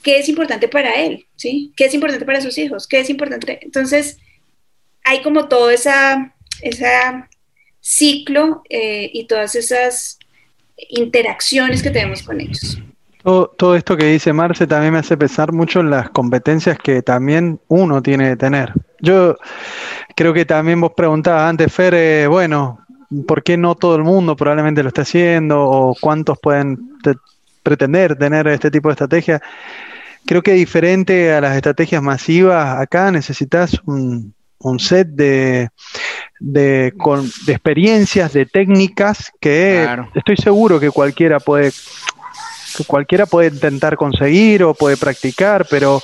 qué 0.04 0.20
es 0.20 0.30
importante 0.30 0.68
para 0.68 0.94
él, 1.02 1.26
¿sí? 1.36 1.74
¿Qué 1.76 1.86
es 1.86 1.94
importante 1.96 2.24
para 2.24 2.40
sus 2.40 2.56
hijos? 2.60 2.88
¿Qué 2.88 3.00
es 3.00 3.10
importante? 3.10 3.58
Entonces, 3.64 4.20
hay 5.04 5.24
como 5.24 5.48
todo 5.48 5.72
esa, 5.72 6.36
esa 6.62 7.32
ciclo 7.82 8.62
eh, 8.70 9.10
y 9.12 9.26
todas 9.26 9.56
esas 9.56 10.20
interacciones 10.78 11.82
que 11.82 11.90
tenemos 11.90 12.22
con 12.22 12.40
ellos. 12.40 12.78
Todo, 13.24 13.76
esto 13.76 13.96
que 13.96 14.08
dice 14.08 14.34
Marce 14.34 14.68
también 14.68 14.92
me 14.92 15.00
hace 15.00 15.16
pensar 15.16 15.54
mucho 15.54 15.80
en 15.80 15.90
las 15.90 16.10
competencias 16.10 16.78
que 16.78 17.02
también 17.02 17.60
uno 17.70 18.02
tiene 18.02 18.32
que 18.32 18.36
tener. 18.36 18.74
Yo 19.00 19.38
creo 20.14 20.34
que 20.34 20.44
también 20.44 20.82
vos 20.82 20.92
preguntabas 20.96 21.50
antes, 21.50 21.72
Fer, 21.72 21.94
eh, 21.94 22.28
bueno, 22.28 22.80
¿por 23.26 23.42
qué 23.42 23.56
no 23.56 23.76
todo 23.76 23.96
el 23.96 24.04
mundo 24.04 24.36
probablemente 24.36 24.84
lo 24.84 24.90
está 24.90 25.04
haciendo 25.04 25.62
o 25.62 25.96
cuántos 26.00 26.38
pueden 26.40 26.78
pretender 27.64 28.18
tener 28.18 28.46
este 28.50 28.70
tipo 28.70 28.90
de 28.90 28.94
estrategia? 28.94 29.42
Creo 30.26 30.42
que 30.42 30.52
diferente 30.52 31.34
a 31.34 31.40
las 31.40 31.56
estrategias 31.56 32.04
masivas, 32.04 32.78
acá 32.78 33.10
necesitas 33.10 33.80
un, 33.86 34.34
set 34.80 35.08
de, 35.08 35.70
de, 36.42 36.94
de, 37.46 37.54
experiencias, 37.54 38.34
de 38.34 38.46
técnicas 38.46 39.32
que 39.40 39.88
estoy 40.14 40.36
seguro 40.36 40.78
que 40.78 40.92
cualquiera 40.92 41.40
puede 41.40 41.72
cualquiera 42.88 43.26
puede 43.26 43.50
intentar 43.50 43.96
conseguir 43.98 44.64
o 44.64 44.74
puede 44.74 44.98
practicar, 44.98 45.66
pero, 45.70 46.02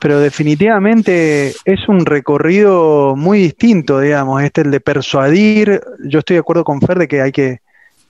pero 0.00 0.20
definitivamente 0.20 1.54
es 1.64 1.88
un 1.88 2.04
recorrido 2.06 3.14
muy 3.16 3.38
distinto, 3.38 4.00
digamos, 4.00 4.42
este 4.42 4.62
el 4.62 4.70
de 4.70 4.80
persuadir. 4.80 5.80
Yo 6.04 6.20
estoy 6.20 6.34
de 6.34 6.40
acuerdo 6.40 6.64
con 6.64 6.80
Fer 6.80 6.98
de 6.98 7.08
que 7.08 7.20
hay 7.20 7.32
que, 7.32 7.60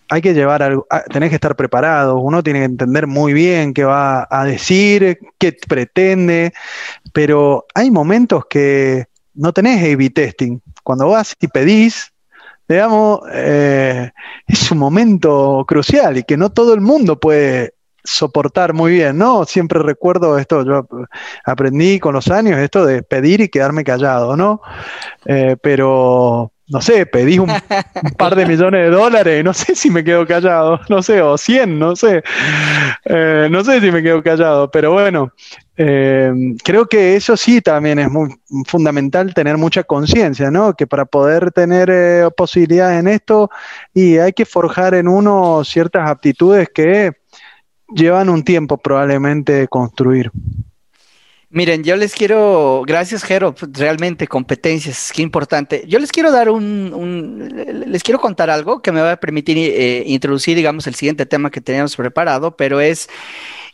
hay 0.08 0.22
que 0.22 0.34
llevar 0.34 0.62
algo, 0.62 0.86
ah, 0.90 1.02
tenés 1.10 1.30
que 1.30 1.36
estar 1.36 1.56
preparado, 1.56 2.18
uno 2.18 2.42
tiene 2.42 2.60
que 2.60 2.66
entender 2.66 3.06
muy 3.06 3.32
bien 3.32 3.74
qué 3.74 3.84
va 3.84 4.26
a 4.30 4.44
decir, 4.44 5.18
qué 5.38 5.56
pretende, 5.66 6.52
pero 7.12 7.66
hay 7.74 7.90
momentos 7.90 8.44
que 8.48 9.06
no 9.34 9.52
tenés 9.52 9.82
A-B 9.82 10.10
testing. 10.10 10.60
Cuando 10.82 11.08
vas 11.08 11.34
y 11.40 11.48
pedís, 11.48 12.13
digamos, 12.68 13.20
eh, 13.32 14.10
es 14.46 14.70
un 14.70 14.78
momento 14.78 15.64
crucial 15.66 16.18
y 16.18 16.24
que 16.24 16.36
no 16.36 16.50
todo 16.50 16.74
el 16.74 16.80
mundo 16.80 17.18
puede 17.18 17.74
soportar 18.04 18.74
muy 18.74 18.92
bien, 18.92 19.16
¿no? 19.16 19.44
Siempre 19.46 19.80
recuerdo 19.80 20.38
esto, 20.38 20.64
yo 20.64 20.86
aprendí 21.44 21.98
con 21.98 22.14
los 22.14 22.28
años 22.30 22.58
esto 22.58 22.84
de 22.84 23.02
pedir 23.02 23.40
y 23.40 23.48
quedarme 23.48 23.82
callado, 23.82 24.36
¿no? 24.36 24.60
Eh, 25.24 25.56
pero 25.62 26.52
no 26.68 26.80
sé, 26.80 27.06
pedí 27.06 27.38
un, 27.38 27.50
par 28.16 28.36
de 28.36 28.46
millones 28.46 28.90
de 28.90 28.90
dólares, 28.90 29.44
no 29.44 29.54
sé 29.54 29.74
si 29.74 29.90
me 29.90 30.04
quedo 30.04 30.26
callado, 30.26 30.80
no 30.88 31.02
sé, 31.02 31.20
o 31.22 31.36
100, 31.36 31.78
no 31.78 31.96
sé, 31.96 32.22
eh, 33.04 33.48
no 33.50 33.64
sé 33.64 33.80
si 33.80 33.90
me 33.90 34.02
quedo 34.02 34.22
callado, 34.22 34.70
pero 34.70 34.92
bueno, 34.92 35.32
eh, 35.76 36.32
creo 36.62 36.86
que 36.86 37.16
eso 37.16 37.36
sí 37.36 37.60
también 37.60 37.98
es 37.98 38.10
muy 38.10 38.30
fundamental 38.66 39.34
tener 39.34 39.56
mucha 39.56 39.82
conciencia, 39.82 40.50
¿no? 40.50 40.74
Que 40.74 40.86
para 40.86 41.04
poder 41.04 41.50
tener 41.50 41.90
eh, 41.90 42.28
posibilidades 42.36 43.00
en 43.00 43.08
esto 43.08 43.50
y 43.92 44.18
hay 44.18 44.32
que 44.32 44.44
forjar 44.44 44.94
en 44.94 45.08
uno 45.08 45.64
ciertas 45.64 46.08
aptitudes 46.08 46.68
que 46.72 47.12
llevan 47.92 48.28
un 48.28 48.44
tiempo 48.44 48.78
probablemente 48.78 49.66
construir. 49.68 50.30
Miren, 51.50 51.84
yo 51.84 51.94
les 51.94 52.14
quiero, 52.14 52.82
gracias 52.84 53.22
Jero, 53.22 53.54
pues, 53.54 53.70
realmente 53.74 54.26
competencias, 54.26 55.12
qué 55.14 55.22
importante. 55.22 55.84
Yo 55.86 56.00
les 56.00 56.10
quiero 56.10 56.32
dar 56.32 56.50
un, 56.50 57.48
les 57.86 58.02
quiero 58.02 58.20
contar 58.20 58.50
algo 58.50 58.82
que 58.82 58.90
me 58.90 59.00
va 59.00 59.12
a 59.12 59.16
permitir 59.16 59.56
eh, 59.58 60.02
introducir, 60.06 60.56
digamos, 60.56 60.88
el 60.88 60.96
siguiente 60.96 61.26
tema 61.26 61.52
que 61.52 61.60
teníamos 61.60 61.94
preparado, 61.94 62.56
pero 62.56 62.80
es 62.80 63.08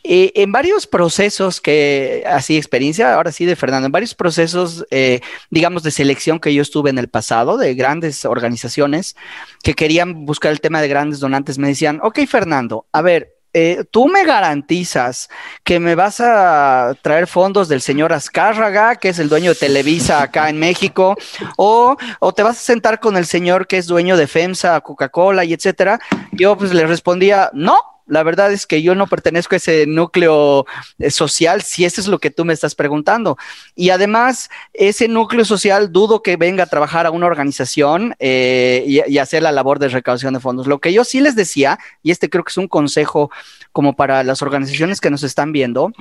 en 0.03 0.53
varios 0.53 0.87
procesos 0.87 1.61
que, 1.61 2.25
así 2.27 2.57
experiencia, 2.57 3.15
ahora 3.15 3.33
sí 3.33 3.45
de 3.45 3.57
Fernando, 3.57 3.87
en 3.87 3.93
varios 3.93 4.15
procesos, 4.15 4.87
eh, 4.91 5.21
digamos, 5.51 5.83
de 5.83 5.91
selección 5.91 6.41
que 6.41 6.55
yo 6.55 6.63
estuve 6.63 6.91
en 6.91 6.99
el 6.99 7.09
pasado, 7.09 7.57
de 7.57 7.75
grandes 7.75 8.25
organizaciones 8.25 9.17
que 9.63 9.75
querían 9.75 10.25
buscar 10.27 10.53
el 10.53 10.61
tema 10.61 10.81
de 10.81 10.89
grandes 10.89 11.21
donantes, 11.21 11.59
me 11.59 11.69
decían, 11.69 12.01
ok, 12.03 12.21
Fernando, 12.27 12.87
a 12.93 13.03
ver, 13.03 13.37
eh, 13.53 13.85
tú 13.91 14.07
me 14.07 14.25
garantizas 14.25 15.29
que 15.65 15.81
me 15.81 15.97
vas 15.97 16.21
a 16.21 16.95
traer 17.03 17.27
fondos 17.27 17.69
del 17.69 17.81
señor 17.81 18.13
Azcárraga, 18.13 18.95
que 18.95 19.09
es 19.09 19.19
el 19.19 19.29
dueño 19.29 19.51
de 19.51 19.57
Televisa 19.57 20.23
acá 20.23 20.49
en 20.49 20.59
México, 20.59 21.17
o, 21.57 21.97
o, 22.21 22.33
te 22.33 22.45
vas 22.45 22.59
a 22.59 22.61
sentar 22.63 23.01
con 23.01 23.17
el 23.17 23.27
señor 23.27 23.67
que 23.67 23.79
es 23.79 23.89
dueño 23.89 24.17
de 24.17 24.29
FEMSA, 24.29 24.81
Coca-Cola 24.83 25.45
y 25.45 25.53
etcétera. 25.53 25.99
Yo 26.31 26.57
pues 26.57 26.73
le 26.73 26.87
respondía, 26.87 27.51
no, 27.53 27.83
la 28.11 28.23
verdad 28.23 28.53
es 28.53 28.67
que 28.67 28.83
yo 28.83 28.95
no 28.95 29.07
pertenezco 29.07 29.55
a 29.55 29.57
ese 29.57 29.87
núcleo 29.87 30.67
eh, 30.99 31.11
social, 31.11 31.63
si 31.63 31.85
eso 31.85 32.01
es 32.01 32.09
lo 32.09 32.19
que 32.19 32.31
tú 32.31 32.45
me 32.45 32.53
estás 32.53 32.75
preguntando. 32.75 33.39
Y 33.75 33.91
además, 33.91 34.51
ese 34.75 35.09
núcleo 35.09 35.45
social 35.45 35.93
dudo 35.93 36.23
que 36.23 36.37
venga 36.37 36.65
a 36.65 36.67
trabajar 36.67 37.07
a 37.07 37.11
una 37.11 37.27
organización 37.27 38.15
eh, 38.19 38.85
y, 38.87 39.19
hacer 39.19 39.43
la 39.43 39.53
labor 39.53 39.79
de 39.79 39.89
recaudación 39.89 40.35
de 40.35 40.41
fondos. 40.41 40.67
Lo 40.67 40.81
que 40.81 40.93
yo 40.93 41.05
sí 41.05 41.21
les 41.21 41.37
decía, 41.37 41.79
y 42.03 42.11
este 42.11 42.29
creo 42.29 42.43
que 42.43 42.51
es 42.51 42.57
un 42.57 42.69
consejo 42.69 43.31
como 43.73 43.95
para 43.95 44.25
las 44.25 44.43
organizaciones 44.43 45.01
que 45.01 45.11
nos 45.11 45.23
están 45.23 45.53
viendo, 45.53 45.93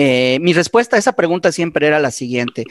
eh, 0.00 0.38
mi 0.40 0.52
respuesta 0.52 0.94
a 0.94 0.98
esa 1.00 1.14
pregunta 1.14 1.50
siempre 1.50 1.88
era 1.88 1.98
la 1.98 2.12
siguiente. 2.12 2.62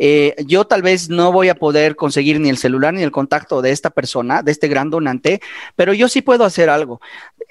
Eh, 0.00 0.34
yo 0.48 0.66
tal 0.66 0.82
vez 0.82 1.08
no 1.08 1.30
voy 1.30 1.48
a 1.48 1.54
poder 1.54 1.94
conseguir 1.94 2.40
ni 2.40 2.48
el 2.48 2.58
celular 2.58 2.92
ni 2.92 3.04
el 3.04 3.12
contacto 3.12 3.62
de 3.62 3.70
esta 3.70 3.90
persona, 3.90 4.42
de 4.42 4.50
este 4.50 4.66
gran 4.66 4.90
donante, 4.90 5.40
pero 5.76 5.94
yo 5.94 6.08
sí 6.08 6.22
puedo 6.22 6.44
hacer 6.44 6.68
algo. 6.68 7.00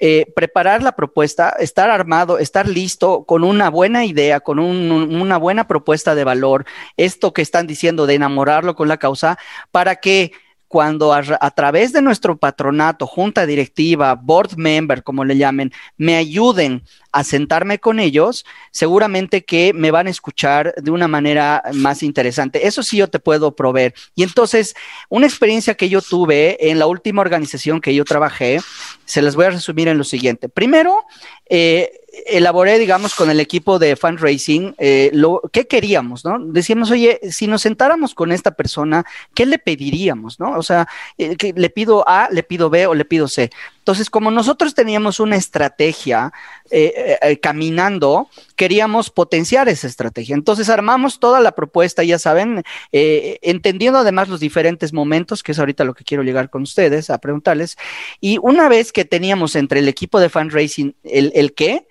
Eh, 0.00 0.26
preparar 0.36 0.82
la 0.82 0.92
propuesta, 0.92 1.48
estar 1.58 1.88
armado, 1.88 2.38
estar 2.38 2.68
listo 2.68 3.24
con 3.24 3.42
una 3.42 3.70
buena 3.70 4.04
idea, 4.04 4.40
con 4.40 4.58
una 4.58 5.38
buena 5.38 5.66
propuesta 5.66 6.14
de 6.14 6.24
valor, 6.24 6.66
esto 6.98 7.32
que 7.32 7.40
están 7.40 7.66
diciendo 7.66 8.04
de 8.04 8.16
enamorarlo 8.16 8.74
con 8.74 8.86
la 8.86 8.98
causa, 8.98 9.38
para 9.70 9.96
que 9.96 10.32
cuando 10.72 11.12
a, 11.12 11.50
través 11.50 11.92
de 11.92 12.00
nuestro 12.00 12.38
patronato, 12.38 13.06
junta 13.06 13.44
directiva, 13.44 14.14
board 14.14 14.56
member, 14.56 15.02
como 15.02 15.22
le 15.22 15.36
llamen, 15.36 15.70
me 15.98 16.16
ayuden 16.16 16.82
a 17.12 17.24
sentarme 17.24 17.78
con 17.78 18.00
ellos, 18.00 18.46
seguramente 18.70 19.44
que 19.44 19.74
me 19.74 19.90
van 19.90 20.06
a 20.06 20.10
escuchar 20.10 20.72
de 20.78 20.90
una 20.90 21.08
manera 21.08 21.62
más 21.74 22.02
interesante. 22.02 22.66
Eso 22.66 22.82
sí 22.82 22.96
yo 22.96 23.10
te 23.10 23.18
puedo 23.18 23.54
proveer. 23.54 23.92
Y 24.14 24.22
entonces, 24.22 24.74
una 25.10 25.26
experiencia 25.26 25.74
que 25.74 25.90
yo 25.90 26.00
tuve 26.00 26.70
en 26.70 26.78
la 26.78 26.86
última 26.86 27.20
organización 27.20 27.82
que 27.82 27.94
yo 27.94 28.06
trabajé, 28.06 28.58
se 29.04 29.20
las 29.20 29.36
voy 29.36 29.44
a 29.44 29.50
resumir 29.50 29.88
en 29.88 29.98
lo 29.98 30.04
siguiente. 30.04 30.48
Primero, 30.48 31.04
eh, 31.50 32.01
elaboré, 32.26 32.78
digamos, 32.78 33.14
con 33.14 33.30
el 33.30 33.40
equipo 33.40 33.78
de 33.78 33.96
fundraising, 33.96 34.74
eh, 34.78 35.10
lo 35.14 35.40
que 35.50 35.66
queríamos, 35.66 36.24
¿no? 36.24 36.38
Decíamos, 36.38 36.90
oye, 36.90 37.20
si 37.30 37.46
nos 37.46 37.62
sentáramos 37.62 38.14
con 38.14 38.32
esta 38.32 38.50
persona, 38.52 39.04
¿qué 39.34 39.46
le 39.46 39.58
pediríamos, 39.58 40.38
no? 40.38 40.52
O 40.58 40.62
sea, 40.62 40.86
eh, 41.16 41.36
le 41.54 41.70
pido 41.70 42.06
A, 42.06 42.28
le 42.30 42.42
pido 42.42 42.68
B 42.68 42.86
o 42.86 42.94
le 42.94 43.04
pido 43.04 43.28
C. 43.28 43.50
Entonces, 43.78 44.10
como 44.10 44.30
nosotros 44.30 44.74
teníamos 44.74 45.20
una 45.20 45.36
estrategia 45.36 46.32
eh, 46.70 47.38
caminando, 47.42 48.28
queríamos 48.54 49.10
potenciar 49.10 49.68
esa 49.68 49.88
estrategia. 49.88 50.34
Entonces, 50.34 50.68
armamos 50.68 51.18
toda 51.18 51.40
la 51.40 51.52
propuesta, 51.52 52.04
ya 52.04 52.20
saben, 52.20 52.62
entendiendo 52.92 53.98
además 53.98 54.28
los 54.28 54.38
diferentes 54.38 54.92
momentos, 54.92 55.42
que 55.42 55.50
es 55.50 55.58
ahorita 55.58 55.82
lo 55.82 55.94
que 55.94 56.04
quiero 56.04 56.22
llegar 56.22 56.48
con 56.48 56.62
ustedes 56.62 57.10
a 57.10 57.18
preguntarles. 57.18 57.76
Y 58.20 58.38
una 58.40 58.68
vez 58.68 58.92
que 58.92 59.04
teníamos 59.04 59.56
entre 59.56 59.80
el 59.80 59.88
equipo 59.88 60.20
de 60.20 60.28
fundraising 60.28 60.94
el, 61.02 61.32
el 61.34 61.52
qué, 61.52 61.88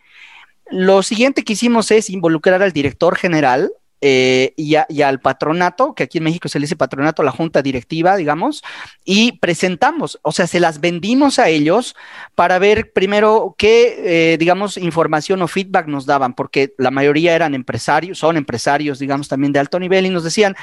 lo 0.72 1.04
siguiente 1.04 1.44
que 1.44 1.54
hicimos 1.54 1.92
es 1.92 2.10
involucrar 2.10 2.62
al 2.62 2.72
director 2.72 3.16
general 3.16 3.72
eh, 4.04 4.56
y, 4.58 4.74
al 5.04 5.20
patronato, 5.20 5.94
que 5.94 6.02
aquí 6.02 6.18
en 6.18 6.24
México 6.24 6.50
se 6.50 6.58
le 6.58 6.64
dice 6.64 6.76
patronato, 6.76 7.22
la 7.22 7.30
junta 7.30 7.62
directiva, 7.62 8.16
digamos, 8.16 8.64
y 9.06 9.34
presentamos, 9.34 10.20
o 10.24 10.32
sea, 10.32 10.48
se 10.48 10.60
las 10.60 10.82
vendimos 10.82 11.38
a 11.38 11.50
ellos 11.50 11.96
para 12.34 12.58
ver 12.58 12.94
primero 12.94 13.54
qué, 13.60 14.34
eh, 14.34 14.38
digamos, 14.40 14.78
información 14.78 15.44
o 15.44 15.48
feedback 15.48 15.86
nos 15.86 16.08
daban, 16.08 16.34
porque 16.34 16.74
la 16.80 16.90
mayoría 16.90 17.36
eran 17.36 17.54
empresarios, 17.54 18.18
son 18.18 18.38
empresarios, 18.38 18.98
digamos, 18.98 19.28
también 19.28 19.54
de 19.54 19.60
alto 19.60 19.80
nivel, 19.80 20.08
y 20.08 20.10
nos 20.10 20.24
decían, 20.24 20.56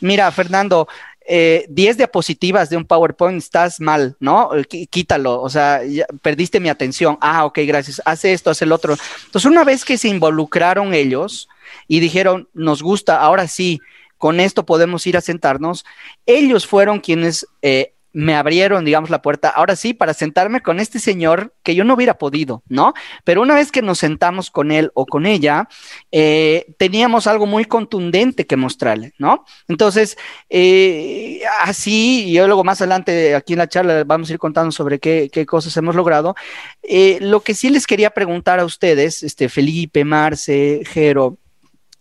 mira, 0.00 0.32
Fernando, 0.32 0.88
eh, 1.28 1.66
10 1.68 1.96
diapositivas 1.96 2.70
de 2.70 2.76
un 2.76 2.84
PowerPoint, 2.84 3.38
estás 3.38 3.80
mal, 3.80 4.16
¿no? 4.20 4.50
Eh, 4.54 4.86
quítalo, 4.86 5.40
o 5.40 5.50
sea, 5.50 5.80
perdiste 6.22 6.60
mi 6.60 6.68
atención. 6.68 7.18
Ah, 7.20 7.44
ok, 7.44 7.58
gracias. 7.66 8.00
Hace 8.04 8.32
esto, 8.32 8.50
hace 8.50 8.64
el 8.64 8.72
otro. 8.72 8.96
Entonces, 9.26 9.50
una 9.50 9.64
vez 9.64 9.84
que 9.84 9.98
se 9.98 10.08
involucraron 10.08 10.94
ellos 10.94 11.48
y 11.88 12.00
dijeron, 12.00 12.48
nos 12.54 12.82
gusta, 12.82 13.20
ahora 13.20 13.48
sí, 13.48 13.80
con 14.18 14.40
esto 14.40 14.64
podemos 14.64 15.06
ir 15.06 15.16
a 15.16 15.20
sentarnos, 15.20 15.84
ellos 16.24 16.66
fueron 16.66 17.00
quienes 17.00 17.46
eh, 17.62 17.92
me 18.16 18.34
abrieron, 18.34 18.86
digamos, 18.86 19.10
la 19.10 19.20
puerta, 19.20 19.50
ahora 19.50 19.76
sí, 19.76 19.92
para 19.92 20.14
sentarme 20.14 20.62
con 20.62 20.80
este 20.80 20.98
señor 20.98 21.52
que 21.62 21.74
yo 21.74 21.84
no 21.84 21.92
hubiera 21.92 22.16
podido, 22.16 22.62
¿no? 22.66 22.94
Pero 23.24 23.42
una 23.42 23.54
vez 23.54 23.70
que 23.70 23.82
nos 23.82 23.98
sentamos 23.98 24.50
con 24.50 24.72
él 24.72 24.90
o 24.94 25.04
con 25.04 25.26
ella, 25.26 25.68
eh, 26.10 26.64
teníamos 26.78 27.26
algo 27.26 27.44
muy 27.44 27.66
contundente 27.66 28.46
que 28.46 28.56
mostrarle, 28.56 29.12
¿no? 29.18 29.44
Entonces, 29.68 30.16
eh, 30.48 31.42
así, 31.60 32.30
y 32.30 32.38
luego 32.38 32.64
más 32.64 32.80
adelante 32.80 33.34
aquí 33.34 33.52
en 33.52 33.58
la 33.58 33.68
charla 33.68 34.02
vamos 34.04 34.30
a 34.30 34.32
ir 34.32 34.38
contando 34.38 34.72
sobre 34.72 34.98
qué, 34.98 35.46
cosas 35.46 35.76
hemos 35.76 35.94
logrado. 35.94 36.34
Eh, 36.82 37.18
lo 37.20 37.40
que 37.40 37.52
sí 37.52 37.68
les 37.68 37.86
quería 37.86 38.08
preguntar 38.08 38.60
a 38.60 38.64
ustedes, 38.64 39.22
este, 39.24 39.50
Felipe, 39.50 40.06
Marce, 40.06 40.80
Jero, 40.86 41.36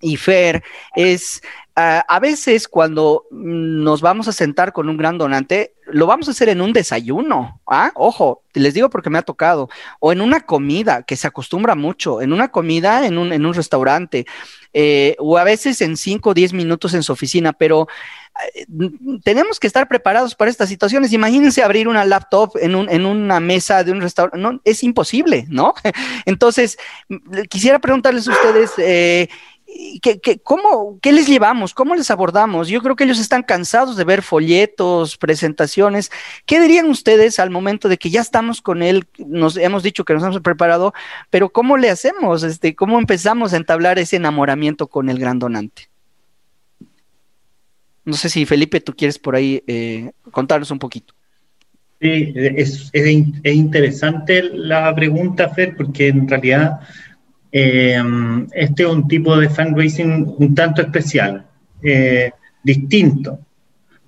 y 0.06 0.18
Fer 0.18 0.64
es 0.96 1.42
a 1.78 2.20
veces 2.22 2.70
cuando 2.70 3.26
nos 3.32 4.00
vamos 4.00 4.30
a 4.30 4.32
sentar 4.32 4.72
con 4.72 4.88
un 4.88 4.96
gran 4.96 5.18
donante, 5.18 5.74
lo 5.88 6.08
vamos 6.08 6.30
a 6.30 6.32
hacer 6.32 6.48
en 6.48 6.62
un 6.62 6.72
desayuno, 6.72 7.60
¿ah? 7.68 7.92
Ojo, 7.96 8.44
les 8.54 8.74
digo 8.74 8.90
porque 8.90 9.10
me 9.10 9.18
ha 9.18 9.24
tocado, 9.24 9.70
o 10.00 10.14
en 10.14 10.22
una 10.22 10.40
comida, 10.40 11.04
que 11.04 11.18
se 11.18 11.28
acostumbra 11.28 11.76
mucho, 11.76 12.22
en 12.22 12.32
una 12.32 12.48
comida 12.48 13.06
en 13.06 13.18
un, 13.18 13.34
en 13.34 13.46
un 13.46 13.54
restaurante, 13.54 14.26
eh, 14.72 15.18
o 15.20 15.38
a 15.38 15.44
veces 15.44 15.82
en 15.82 15.98
5 15.98 16.30
o 16.30 16.34
10 16.34 16.54
minutos 16.54 16.94
en 16.94 17.04
su 17.04 17.12
oficina, 17.12 17.52
pero 17.52 17.90
eh, 18.56 18.66
tenemos 19.26 19.60
que 19.60 19.68
estar 19.68 19.90
preparados 19.90 20.34
para 20.34 20.52
estas 20.52 20.70
situaciones. 20.70 21.12
Imagínense 21.12 21.62
abrir 21.62 21.90
una 21.90 22.06
laptop 22.06 22.56
en, 22.56 22.76
un, 22.76 22.90
en 22.90 23.06
una 23.06 23.42
mesa 23.42 23.84
de 23.84 23.92
un 23.92 24.00
restaurante, 24.00 24.38
no, 24.38 24.62
es 24.64 24.82
imposible, 24.82 25.46
¿no? 25.50 25.74
Entonces, 26.26 26.78
quisiera 27.50 27.80
preguntarles 27.80 28.30
a 28.30 28.32
ustedes, 28.32 28.72
eh, 28.78 29.28
¿Qué, 30.02 30.40
cómo, 30.42 31.00
¿Qué 31.02 31.12
les 31.12 31.28
llevamos? 31.28 31.74
¿Cómo 31.74 31.96
les 31.96 32.10
abordamos? 32.10 32.70
Yo 32.70 32.82
creo 32.82 32.96
que 32.96 33.04
ellos 33.04 33.20
están 33.20 33.44
cansados 33.44 33.98
de 33.98 34.06
ver 34.06 34.22
folletos, 34.22 35.18
presentaciones. 35.18 36.12
¿Qué 36.46 36.62
dirían 36.62 36.90
ustedes 36.90 37.40
al 37.40 37.50
momento 37.50 37.90
de 37.90 37.98
que 37.98 38.10
ya 38.10 38.22
estamos 38.22 38.62
con 38.62 38.82
él? 38.82 39.06
Nos 39.18 39.58
hemos 39.58 39.84
dicho 39.84 40.06
que 40.06 40.14
nos 40.14 40.24
hemos 40.24 40.40
preparado, 40.40 40.94
pero 41.30 41.50
¿cómo 41.50 41.76
le 41.76 41.90
hacemos? 41.90 42.44
Este, 42.44 42.74
¿Cómo 42.74 43.00
empezamos 43.00 43.52
a 43.52 43.58
entablar 43.58 44.00
ese 44.00 44.16
enamoramiento 44.16 44.88
con 44.88 45.10
el 45.10 45.20
gran 45.20 45.40
donante? 45.40 45.90
No 48.06 48.14
sé 48.14 48.30
si 48.30 48.46
Felipe, 48.46 48.80
tú 48.80 48.96
quieres 48.96 49.20
por 49.20 49.36
ahí 49.36 49.62
eh, 49.68 50.12
contarnos 50.32 50.72
un 50.72 50.80
poquito. 50.80 51.14
Sí, 52.00 52.34
es, 52.36 52.90
es 52.94 53.08
interesante 53.44 54.44
la 54.54 54.94
pregunta, 54.96 55.50
Fer, 55.50 55.76
porque 55.76 56.10
en 56.10 56.28
realidad 56.28 56.80
eh, 57.58 58.04
este 58.52 58.84
es 58.84 58.90
un 58.90 59.08
tipo 59.08 59.38
de 59.38 59.48
fundraising 59.48 60.36
un 60.38 60.54
tanto 60.54 60.82
especial, 60.82 61.46
eh, 61.82 62.34
distinto 62.62 63.40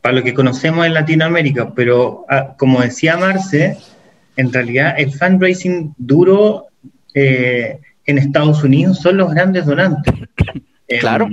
para 0.02 0.18
lo 0.18 0.24
que 0.24 0.34
conocemos 0.34 0.86
en 0.86 0.93
Latinoamérica, 0.93 1.74
pero 1.74 2.26
ah, 2.28 2.56
como 2.58 2.82
decía 2.82 3.16
Marce, 3.16 3.78
en 4.36 4.52
realidad 4.52 4.95
el 4.98 5.14
fundraising 5.14 5.95
duro 5.98 6.66
eh, 7.14 7.80
en 8.06 8.18
Estados 8.18 8.66
Unidos 8.66 9.00
son 9.00 9.16
los 9.18 9.34
grandes 9.34 9.66
donantes. 9.66 10.14
Claro. 11.02 11.28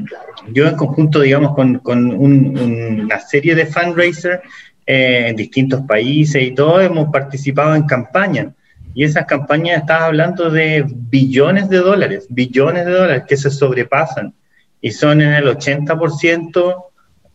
yo 0.52 0.66
en 0.66 0.74
conjunto, 0.74 1.20
digamos, 1.20 1.54
con, 1.54 1.78
con 1.78 2.10
una 2.10 3.20
serie 3.20 3.54
de 3.54 3.66
fundraisers 3.66 4.40
eh, 4.84 5.26
en 5.28 5.36
distintos 5.36 5.82
países 5.82 6.42
y 6.42 6.50
todo, 6.56 6.80
hemos 6.80 7.12
participado 7.12 7.76
en 7.76 7.84
campañas. 7.84 8.48
Y 8.94 9.04
esas 9.04 9.26
campañas, 9.26 9.80
estás 9.80 10.02
hablando 10.02 10.50
de 10.50 10.84
billones 10.88 11.68
de 11.68 11.78
dólares, 11.78 12.26
billones 12.30 12.86
de 12.86 12.92
dólares 12.92 13.24
que 13.28 13.36
se 13.36 13.50
sobrepasan 13.50 14.34
y 14.80 14.92
son 14.92 15.20
en 15.20 15.32
el 15.32 15.46
80% 15.46 16.84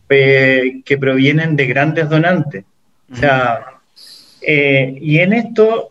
eh, 0.09 0.81
que 0.85 0.97
provienen 0.97 1.55
de 1.55 1.67
grandes 1.67 2.09
donantes. 2.09 2.63
O 3.11 3.15
sea, 3.15 3.65
eh, 4.41 4.97
y 5.01 5.19
en 5.19 5.33
esto 5.33 5.89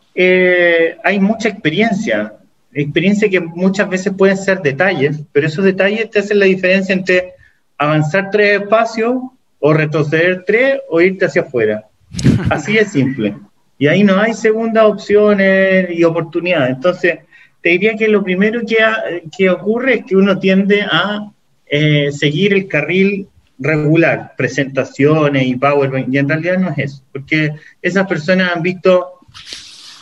hay 1.04 1.20
mucha 1.20 1.48
experiencia 1.48 2.38
experiencia 2.72 3.28
que 3.28 3.40
muchas 3.40 3.88
veces 3.88 4.12
pueden 4.16 4.36
ser 4.36 4.60
detalles, 4.60 5.20
pero 5.32 5.46
esos 5.46 5.64
detalles 5.64 6.10
te 6.10 6.20
hacen 6.20 6.38
la 6.38 6.46
diferencia 6.46 6.92
entre 6.92 7.34
avanzar 7.76 8.30
tres 8.30 8.62
espacios 8.62 9.16
o 9.58 9.72
retroceder 9.72 10.44
tres 10.46 10.80
o 10.88 11.00
irte 11.00 11.26
hacia 11.26 11.42
afuera. 11.42 11.86
Así 12.50 12.74
de 12.74 12.84
simple. 12.84 13.36
Y 13.78 13.86
ahí 13.86 14.02
no 14.02 14.20
hay 14.20 14.34
segundas 14.34 14.84
opciones 14.84 15.88
y 15.90 16.04
oportunidades. 16.04 16.76
Entonces, 16.76 17.20
te 17.62 17.70
diría 17.70 17.96
que 17.96 18.08
lo 18.08 18.22
primero 18.22 18.60
que, 18.66 18.76
que 19.36 19.50
ocurre 19.50 19.94
es 19.94 20.04
que 20.04 20.16
uno 20.16 20.38
tiende 20.38 20.82
a 20.82 21.30
eh, 21.66 22.10
seguir 22.12 22.54
el 22.54 22.66
carril 22.66 23.28
regular, 23.58 24.34
presentaciones 24.36 25.46
y 25.46 25.56
PowerPoint, 25.56 26.12
y 26.12 26.18
en 26.18 26.28
realidad 26.28 26.58
no 26.58 26.70
es 26.70 26.78
eso, 26.78 27.02
porque 27.12 27.52
esas 27.82 28.06
personas 28.06 28.52
han 28.54 28.62
visto 28.62 29.18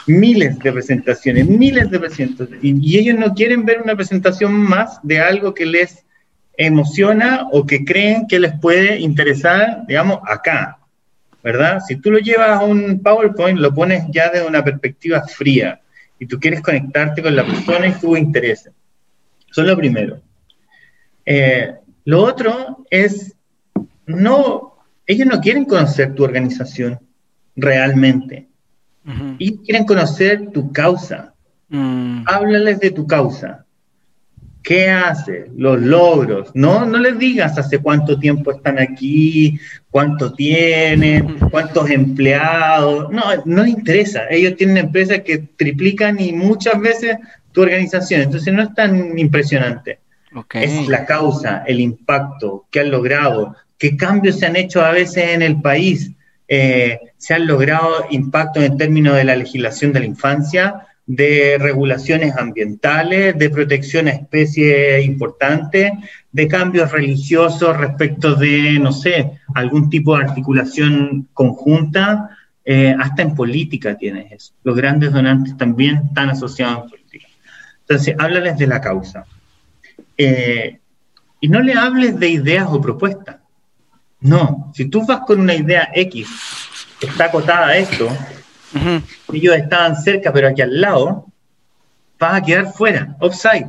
miles 0.07 0.59
de 0.59 0.73
presentaciones, 0.73 1.49
miles 1.49 1.91
de 1.91 1.99
presentaciones, 1.99 2.63
y, 2.63 2.99
ellos 2.99 3.17
no 3.19 3.35
quieren 3.35 3.65
ver 3.65 3.81
una 3.83 3.97
presentación 3.97 4.53
más 4.53 5.01
de 5.03 5.21
algo 5.21 5.55
que 5.55 5.67
les 5.67 6.05
emociona 6.59 7.49
o 7.51 7.67
que 7.67 7.85
creen 7.85 8.27
que 8.27 8.39
les 8.39 8.53
puede 8.61 9.01
interesar, 9.01 9.85
digamos, 9.89 10.21
acá, 10.27 10.76
¿verdad? 11.47 11.79
Si 11.87 11.95
tú 12.01 12.11
lo 12.11 12.19
llevas 12.19 12.61
a 12.61 12.65
un 12.65 13.01
PowerPoint, 13.01 13.61
lo 13.61 13.73
pones 13.73 14.03
ya 14.11 14.31
desde 14.31 14.49
una 14.49 14.65
perspectiva 14.65 15.23
fría 15.29 15.81
y 16.19 16.27
tú 16.27 16.41
quieres 16.41 16.61
conectarte 16.61 17.23
con 17.23 17.37
la 17.37 17.47
persona 17.47 17.87
y 17.87 17.93
tu 17.93 18.17
interés. 18.17 18.69
Eso 19.49 19.61
es 19.63 19.69
lo 19.69 19.77
primero. 19.77 20.21
Eh, 21.25 21.73
lo 22.05 22.25
otro 22.25 22.85
es, 22.91 23.37
no, 24.07 24.75
ellos 25.07 25.29
no 25.29 25.41
quieren 25.41 25.67
conocer 25.67 26.17
tu 26.17 26.25
organización 26.25 26.99
realmente. 27.55 28.49
Y 29.39 29.59
quieren 29.59 29.85
conocer 29.85 30.51
tu 30.51 30.73
causa. 30.73 31.33
Mm. 31.69 32.25
Háblales 32.27 32.81
de 32.81 32.91
tu 32.91 33.07
causa. 33.07 33.66
¿Qué 34.67 34.91
hace? 34.91 35.47
Los 35.57 35.81
logros. 35.81 36.51
No, 36.53 36.85
no 36.85 36.99
les 36.99 37.17
digas 37.21 37.57
hace 37.57 37.79
cuánto 37.79 38.19
tiempo 38.19 38.51
están 38.51 38.81
aquí, 38.81 39.61
cuánto 39.93 40.33
tienen, 40.33 41.39
cuántos 41.53 41.89
empleados. 41.89 43.09
No, 43.13 43.23
no 43.45 43.63
les 43.63 43.75
interesa. 43.75 44.23
Ellos 44.29 44.57
tienen 44.57 44.79
empresas 44.79 45.21
que 45.21 45.39
triplican 45.39 46.19
y 46.19 46.33
muchas 46.33 46.81
veces 46.81 47.17
tu 47.53 47.63
organización. 47.63 48.23
Entonces 48.23 48.53
no 48.53 48.65
es 48.65 48.75
tan 48.75 49.17
impresionante. 49.17 50.01
Es 50.55 50.89
la 50.89 51.07
causa, 51.07 51.63
el 51.65 51.79
impacto 51.79 52.67
que 52.73 52.81
han 52.81 52.91
logrado, 52.91 53.55
qué 53.79 53.97
cambios 53.97 54.41
se 54.41 54.47
han 54.47 54.57
hecho 54.57 54.85
a 54.85 54.91
veces 54.91 55.29
en 55.29 55.43
el 55.43 55.61
país. 55.63 56.11
Eh, 56.49 56.99
se 57.19 57.35
han 57.35 57.47
logrado 57.47 58.07
impactos 58.11 58.65
en 58.65 58.77
términos 58.77 59.15
de 59.15 59.23
la 59.23 59.37
legislación 59.37 59.93
de 59.93 60.01
la 60.01 60.07
infancia, 60.07 60.89
de 61.07 61.57
regulaciones 61.59 62.37
ambientales, 62.37 63.39
de 63.39 63.51
protección 63.51 64.09
a 64.09 64.11
especies 64.11 65.05
importantes, 65.07 65.93
de 66.33 66.49
cambios 66.49 66.91
religiosos 66.91 67.77
respecto 67.77 68.35
de, 68.35 68.79
no 68.81 68.93
sé, 68.93 69.39
algún 69.55 69.89
tipo 69.89 70.17
de 70.17 70.25
articulación 70.25 71.29
conjunta, 71.33 72.37
eh, 72.65 72.95
hasta 72.99 73.23
en 73.23 73.35
política 73.37 73.97
tienes 73.97 74.33
eso. 74.33 74.53
Los 74.65 74.75
grandes 74.77 75.13
donantes 75.13 75.57
también 75.57 76.03
están 76.09 76.31
asociados 76.31 76.85
en 76.85 76.91
política. 76.91 77.29
Entonces, 77.83 78.17
háblales 78.19 78.59
de 78.59 78.67
la 78.67 78.81
causa. 78.81 79.25
Eh, 80.19 80.79
y 81.41 81.49
no 81.49 81.61
le 81.61 81.75
hables 81.75 82.19
de 82.19 82.29
ideas 82.29 82.67
o 82.69 82.81
propuestas. 82.81 83.37
No, 84.21 84.73
si 84.75 84.87
tú 84.87 85.07
vas 85.07 85.21
con 85.21 85.41
una 85.41 85.55
idea 85.55 85.91
X, 85.95 86.29
está 87.01 87.27
acotada 87.27 87.69
a 87.69 87.77
esto, 87.77 88.09
ellos 89.33 89.57
estaban 89.57 89.97
cerca, 89.97 90.33
pero 90.33 90.49
aquí 90.49 90.63
al 90.63 90.81
lado, 90.81 91.27
vas 92.19 92.35
a 92.35 92.43
quedar 92.43 92.73
fuera, 92.73 93.17
offside, 93.21 93.69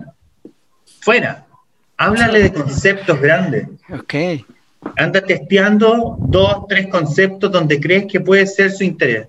fuera. 1.01 1.45
Háblale 1.97 2.43
de 2.43 2.53
conceptos 2.53 3.19
grandes. 3.19 3.67
Ok. 3.91 4.13
Anda 4.95 5.21
testeando 5.21 6.17
dos, 6.19 6.67
tres 6.67 6.87
conceptos 6.87 7.51
donde 7.51 7.79
crees 7.79 8.05
que 8.05 8.21
puede 8.21 8.45
ser 8.45 8.71
su 8.71 8.83
interés. 8.83 9.27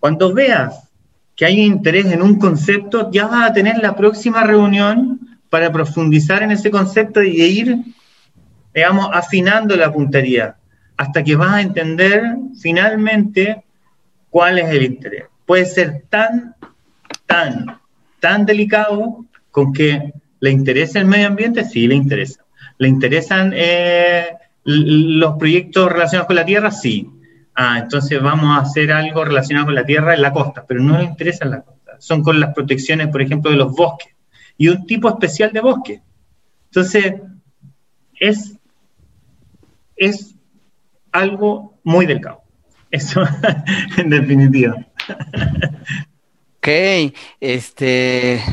Cuando 0.00 0.34
veas 0.34 0.88
que 1.36 1.46
hay 1.46 1.60
interés 1.60 2.06
en 2.06 2.22
un 2.22 2.38
concepto, 2.38 3.10
ya 3.12 3.26
vas 3.26 3.50
a 3.50 3.52
tener 3.52 3.78
la 3.78 3.94
próxima 3.94 4.42
reunión 4.42 5.38
para 5.48 5.70
profundizar 5.72 6.42
en 6.42 6.50
ese 6.50 6.70
concepto 6.70 7.22
y 7.22 7.40
ir 7.40 7.78
digamos, 8.74 9.10
afinando 9.12 9.76
la 9.76 9.92
puntería, 9.92 10.56
hasta 10.96 11.22
que 11.24 11.36
vas 11.36 11.54
a 11.54 11.60
entender 11.60 12.36
finalmente 12.60 13.64
cuál 14.30 14.58
es 14.58 14.70
el 14.70 14.82
interés. 14.82 15.24
Puede 15.44 15.66
ser 15.66 16.04
tan, 16.08 16.54
tan, 17.26 17.80
tan 18.20 18.46
delicado 18.46 19.26
con 19.50 19.72
que 19.72 20.12
le 20.40 20.50
interesa 20.50 20.98
el 20.98 21.06
medio 21.06 21.26
ambiente, 21.26 21.64
sí, 21.64 21.86
le 21.86 21.94
interesa. 21.94 22.44
¿Le 22.78 22.88
interesan 22.88 23.52
eh, 23.54 24.28
los 24.64 25.36
proyectos 25.36 25.92
relacionados 25.92 26.26
con 26.26 26.36
la 26.36 26.44
tierra? 26.44 26.70
Sí. 26.70 27.10
Ah, 27.54 27.78
entonces 27.78 28.22
vamos 28.22 28.56
a 28.56 28.62
hacer 28.62 28.90
algo 28.92 29.24
relacionado 29.24 29.66
con 29.66 29.74
la 29.74 29.84
tierra 29.84 30.14
en 30.14 30.22
la 30.22 30.32
costa, 30.32 30.64
pero 30.66 30.80
no 30.80 30.96
le 30.96 31.04
interesa 31.04 31.44
en 31.44 31.50
la 31.50 31.60
costa. 31.60 31.96
Son 31.98 32.22
con 32.22 32.40
las 32.40 32.54
protecciones, 32.54 33.08
por 33.08 33.20
ejemplo, 33.20 33.50
de 33.50 33.58
los 33.58 33.74
bosques 33.74 34.14
y 34.56 34.68
un 34.68 34.86
tipo 34.86 35.08
especial 35.08 35.52
de 35.52 35.60
bosque. 35.60 36.00
Entonces, 36.70 37.14
es 38.18 38.56
es 40.00 40.34
algo 41.12 41.78
muy 41.84 42.06
delicado. 42.06 42.39
Eso, 42.90 43.22
en 43.96 44.10
definitiva. 44.10 44.76
Ok, 46.58 46.68
este. 47.40 48.44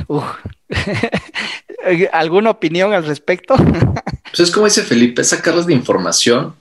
¿Alguna 2.12 2.52
opinión 2.52 2.94
al 2.94 3.06
respecto? 3.06 3.56
pues 4.24 4.40
es 4.40 4.52
como 4.52 4.66
dice 4.66 4.84
Felipe, 4.84 5.24
sacarles 5.24 5.66
de 5.66 5.74
información, 5.74 6.56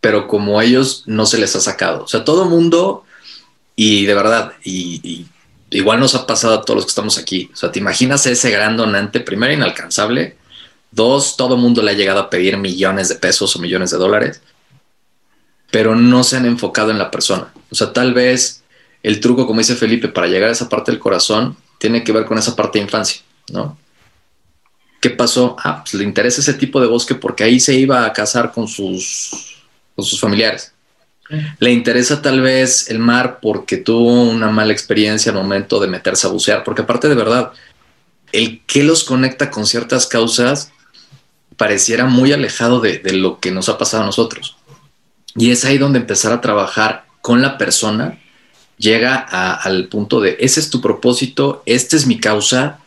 pero 0.00 0.28
como 0.28 0.58
a 0.58 0.64
ellos 0.64 1.04
no 1.06 1.26
se 1.26 1.38
les 1.38 1.56
ha 1.56 1.60
sacado. 1.60 2.04
O 2.04 2.08
sea, 2.08 2.24
todo 2.24 2.44
mundo, 2.44 3.04
y 3.74 4.06
de 4.06 4.14
verdad, 4.14 4.52
y, 4.64 5.26
igual 5.70 6.00
nos 6.00 6.14
ha 6.14 6.26
pasado 6.26 6.54
a 6.54 6.62
todos 6.62 6.76
los 6.76 6.84
que 6.86 6.90
estamos 6.90 7.18
aquí. 7.18 7.50
O 7.52 7.56
sea, 7.56 7.72
te 7.72 7.78
imaginas 7.78 8.26
ese 8.26 8.50
gran 8.50 8.76
donante, 8.76 9.20
primero 9.20 9.52
inalcanzable, 9.52 10.36
Dos, 10.96 11.36
todo 11.36 11.56
el 11.56 11.60
mundo 11.60 11.82
le 11.82 11.90
ha 11.90 11.94
llegado 11.94 12.20
a 12.20 12.30
pedir 12.30 12.56
millones 12.56 13.10
de 13.10 13.16
pesos 13.16 13.54
o 13.54 13.58
millones 13.58 13.90
de 13.90 13.98
dólares, 13.98 14.40
pero 15.70 15.94
no 15.94 16.24
se 16.24 16.36
han 16.36 16.46
enfocado 16.46 16.90
en 16.90 16.98
la 16.98 17.10
persona. 17.10 17.52
O 17.70 17.74
sea, 17.74 17.92
tal 17.92 18.14
vez 18.14 18.62
el 19.02 19.20
truco, 19.20 19.46
como 19.46 19.60
dice 19.60 19.76
Felipe, 19.76 20.08
para 20.08 20.26
llegar 20.26 20.48
a 20.48 20.52
esa 20.52 20.68
parte 20.68 20.90
del 20.90 21.00
corazón, 21.00 21.56
tiene 21.78 22.04
que 22.04 22.12
ver 22.12 22.24
con 22.24 22.38
esa 22.38 22.56
parte 22.56 22.78
de 22.78 22.84
infancia, 22.84 23.20
¿no? 23.52 23.78
¿Qué 25.00 25.10
pasó? 25.10 25.56
Ah, 25.62 25.82
pues 25.82 25.94
le 25.94 26.04
interesa 26.04 26.40
ese 26.40 26.54
tipo 26.54 26.80
de 26.80 26.86
bosque 26.86 27.14
porque 27.14 27.44
ahí 27.44 27.60
se 27.60 27.74
iba 27.74 28.04
a 28.04 28.12
casar 28.12 28.52
con 28.52 28.66
sus, 28.66 29.58
con 29.94 30.04
sus 30.04 30.18
familiares. 30.18 30.72
Le 31.58 31.72
interesa 31.72 32.22
tal 32.22 32.40
vez 32.40 32.88
el 32.88 32.98
mar 32.98 33.40
porque 33.42 33.76
tuvo 33.76 34.22
una 34.22 34.48
mala 34.48 34.72
experiencia 34.72 35.32
al 35.32 35.38
momento 35.38 35.80
de 35.80 35.88
meterse 35.88 36.26
a 36.26 36.30
bucear, 36.30 36.62
porque 36.64 36.82
aparte 36.82 37.08
de 37.08 37.14
verdad, 37.14 37.52
el 38.32 38.62
que 38.66 38.84
los 38.84 39.04
conecta 39.04 39.50
con 39.50 39.66
ciertas 39.66 40.06
causas 40.06 40.70
pareciera 41.56 42.04
muy 42.04 42.32
alejado 42.32 42.80
de, 42.80 43.00
lo 43.12 43.40
que 43.40 43.50
nos 43.50 43.68
ha 43.68 43.78
pasado 43.78 44.02
a 44.02 44.06
nosotros. 44.06 44.55
Y 45.36 45.50
es 45.50 45.64
ahí 45.64 45.78
donde 45.78 45.98
empezar 45.98 46.32
a 46.32 46.40
trabajar 46.40 47.06
con 47.20 47.42
la 47.42 47.58
persona 47.58 48.18
llega 48.78 49.16
al 49.16 49.88
punto 49.88 50.20
de, 50.20 50.36
ese 50.40 50.60
es 50.60 50.70
tu 50.70 50.80
propósito, 50.80 51.62
esta 51.66 51.96
es 51.96 52.06
mi 52.06 52.18
causa, 52.18 52.78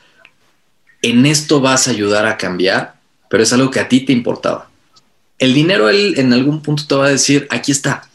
en 1.01 1.25
esto 1.25 1.61
vas 1.61 1.87
a 1.87 1.91
ayudar 1.91 2.25
a 2.25 2.37
cambiar, 2.37 2.95
pero 3.29 3.43
es 3.43 3.53
algo 3.53 3.71
que 3.71 3.79
a 3.79 3.87
ti 3.87 4.01
te 4.01 4.13
importaba. 4.13 4.69
El 5.39 5.53
dinero, 5.53 5.89
él 5.89 6.15
en 6.17 6.33
algún 6.33 6.61
punto 6.61 6.85
te 6.85 6.95
va 6.95 7.05
a 7.05 7.09
decir, 7.09 7.47
aquí 7.49 7.71
está, 7.71 8.07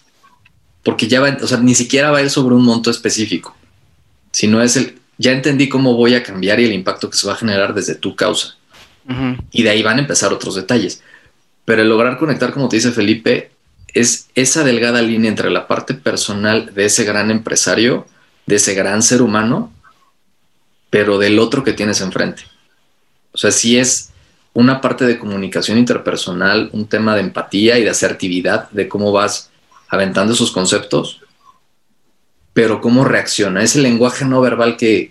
porque 0.83 1.09
ya 1.09 1.21
va, 1.21 1.37
o 1.43 1.47
sea, 1.47 1.59
ni 1.59 1.75
siquiera 1.75 2.11
va 2.11 2.19
a 2.19 2.23
ir 2.23 2.31
sobre 2.31 2.55
un 2.55 2.65
monto 2.65 2.91
específico, 2.91 3.57
sino 4.31 4.63
es 4.63 4.77
el, 4.77 4.99
ya 5.19 5.33
entendí 5.33 5.69
cómo 5.69 5.95
voy 5.95 6.15
a 6.15 6.23
cambiar 6.23 6.61
y 6.61 6.65
el 6.65 6.73
impacto 6.73 7.09
que 7.11 7.17
se 7.17 7.27
va 7.27 7.35
a 7.35 7.37
generar 7.37 7.75
desde 7.75 7.95
tu 7.95 8.17
causa. 8.17 8.57
Y 9.51 9.63
de 9.63 9.69
ahí 9.69 9.83
van 9.83 9.99
a 9.99 10.01
empezar 10.01 10.33
otros 10.33 10.55
detalles. 10.55 11.03
Pero 11.67 11.83
el 11.83 11.91
lograr 11.91 12.17
conectar, 12.17 12.53
como 12.53 12.71
te 12.71 12.77
dice 12.77 12.91
Felipe, 12.91 13.51
es 13.95 14.29
esa 14.35 14.65
delgada 14.65 15.01
línea 15.01 15.31
entre 15.31 15.51
la 15.51 15.69
parte 15.69 15.95
personal 15.95 16.75
de 16.75 16.85
ese 16.87 17.05
gran 17.05 17.31
empresario, 17.31 18.07
de 18.47 18.57
ese 18.57 18.75
gran 18.75 19.03
ser 19.03 19.23
humano, 19.23 19.73
pero 20.91 21.19
del 21.19 21.39
otro 21.39 21.65
que 21.65 21.73
tienes 21.73 22.01
enfrente. 22.01 22.43
O 23.33 23.39
sea, 23.39 23.53
si 23.53 23.79
es 23.79 24.11
una 24.53 24.81
parte 24.81 25.05
de 25.05 25.19
comunicación 25.19 25.79
interpersonal, 25.79 26.71
un 26.73 26.87
tema 26.87 27.15
de 27.15 27.23
empatía 27.23 27.79
y 27.79 27.85
de 27.85 27.91
asertividad, 27.91 28.69
de 28.71 28.89
cómo 28.89 29.13
vas 29.13 29.51
aventando 29.89 30.35
esos 30.35 30.51
conceptos, 30.51 31.21
pero 32.53 32.81
cómo 32.81 33.05
reacciona. 33.05 33.63
Ese 33.63 33.81
lenguaje 33.81 34.25
no 34.25 34.41
verbal 34.41 34.77
que, 34.77 35.11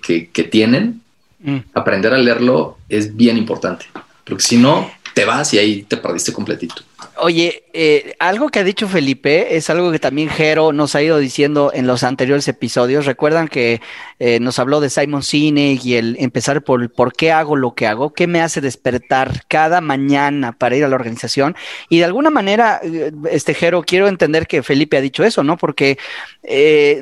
tienen, 0.52 1.02
mm. 1.40 1.58
aprender 1.74 2.14
a 2.14 2.18
leerlo 2.18 2.78
es 2.90 3.16
bien 3.16 3.38
importante, 3.38 3.86
porque 4.26 4.44
si 4.44 4.58
no, 4.58 4.90
te 5.14 5.26
vas 5.26 5.54
y 5.54 5.58
ahí 5.60 5.84
te 5.84 5.98
perdiste 5.98 6.34
completito. 6.34 6.84
Oye, 7.18 7.66
eh, 7.74 8.16
algo 8.18 8.50
que 8.50 8.60
ha 8.60 8.64
dicho 8.64 8.88
Felipe 8.88 9.56
es 9.56 9.70
algo 9.70 9.92
que 9.92 10.00
también 10.00 10.30
Jero 10.30 10.74
nos 10.74 10.96
ha 10.96 11.02
ido 11.04 11.20
diciendo 11.20 11.70
en 11.72 11.86
los 11.86 12.02
anteriores 12.02 12.48
episodios. 12.48 13.06
Recuerdan 13.06 13.48
que 13.48 13.82
eh, 14.18 14.40
nos 14.40 14.58
habló 14.58 14.80
de 14.80 14.90
Simon 14.90 15.22
Sinek 15.22 15.86
y 15.86 15.96
el 15.96 16.16
empezar 16.20 16.64
por 16.64 16.92
por 16.92 17.14
qué 17.14 17.32
hago 17.32 17.56
lo 17.56 17.76
que 17.76 17.86
hago, 17.86 18.14
qué 18.14 18.26
me 18.26 18.42
hace 18.42 18.62
despertar 18.62 19.44
cada 19.48 19.80
mañana 19.80 20.54
para 20.54 20.76
ir 20.76 20.86
a 20.86 20.88
la 20.88 20.96
organización. 20.96 21.56
Y 21.88 22.00
de 22.00 22.06
alguna 22.06 22.32
manera, 22.32 22.82
eh, 22.84 23.12
este 23.30 23.54
Jero, 23.54 23.84
quiero 23.84 24.08
entender 24.08 24.48
que 24.48 24.64
Felipe 24.64 24.98
ha 24.98 25.02
dicho 25.02 25.24
eso, 25.24 25.44
¿no? 25.44 25.56
Porque 25.56 26.00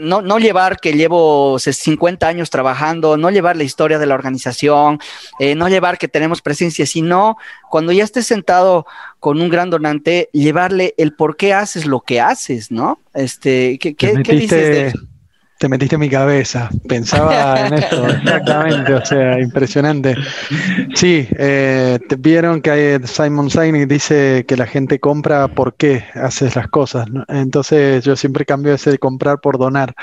no, 0.02 0.22
no 0.22 0.40
llevar 0.40 0.78
que 0.80 0.94
llevo 0.94 1.58
50 1.58 2.28
años 2.28 2.50
trabajando, 2.50 3.16
no 3.16 3.32
llevar 3.32 3.56
la 3.56 3.64
historia 3.64 3.98
de 3.98 4.06
la 4.06 4.14
organización, 4.14 5.00
no 5.40 5.68
llevar 5.68 5.98
que 5.98 6.08
tenemos 6.08 6.42
presencia, 6.42 6.86
sino 6.86 7.38
cuando 7.72 7.92
ya 7.92 8.04
estés 8.04 8.28
sentado 8.28 8.86
con 9.22 9.40
un 9.40 9.50
gran 9.50 9.70
donante, 9.70 10.30
llevarle 10.34 10.96
el 10.98 11.14
por 11.14 11.38
qué 11.38 11.54
haces 11.54 11.86
lo 11.86 12.00
que 12.02 12.20
haces, 12.20 12.72
¿no? 12.72 13.00
Este, 13.14 13.78
¿qué, 13.78 13.94
qué, 13.94 14.16
dices 14.16 14.50
de 14.50 14.94
Te 15.60 15.70
metiste 15.70 15.94
en 15.94 16.02
mi 16.02 16.10
cabeza, 16.10 16.72
pensaba 16.88 17.60
en 17.68 17.76
esto, 17.76 18.08
exactamente, 18.08 18.94
o 18.96 19.06
sea, 19.06 19.40
impresionante. 19.40 20.16
Sí, 20.96 21.28
eh, 21.38 22.00
te 22.10 22.16
vieron 22.16 22.64
que 22.64 23.00
Simon 23.04 23.52
Sinek 23.52 23.88
dice 23.88 24.44
que 24.48 24.58
la 24.58 24.66
gente 24.66 25.00
compra 25.00 25.48
por 25.50 25.76
qué 25.76 26.04
haces 26.16 26.56
las 26.56 26.68
cosas, 26.70 27.06
entonces 27.28 28.04
yo 28.04 28.16
siempre 28.16 28.44
cambio 28.44 28.74
ese 28.74 28.90
de 28.90 28.98
comprar 28.98 29.40
por 29.40 29.60
donar. 29.60 29.94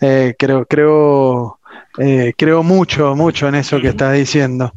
Eh, 0.00 0.34
creo, 0.38 0.64
creo 0.64 1.55
eh, 1.98 2.34
creo 2.36 2.62
mucho, 2.62 3.14
mucho 3.14 3.48
en 3.48 3.54
eso 3.54 3.80
que 3.80 3.88
estás 3.88 4.12
diciendo. 4.12 4.72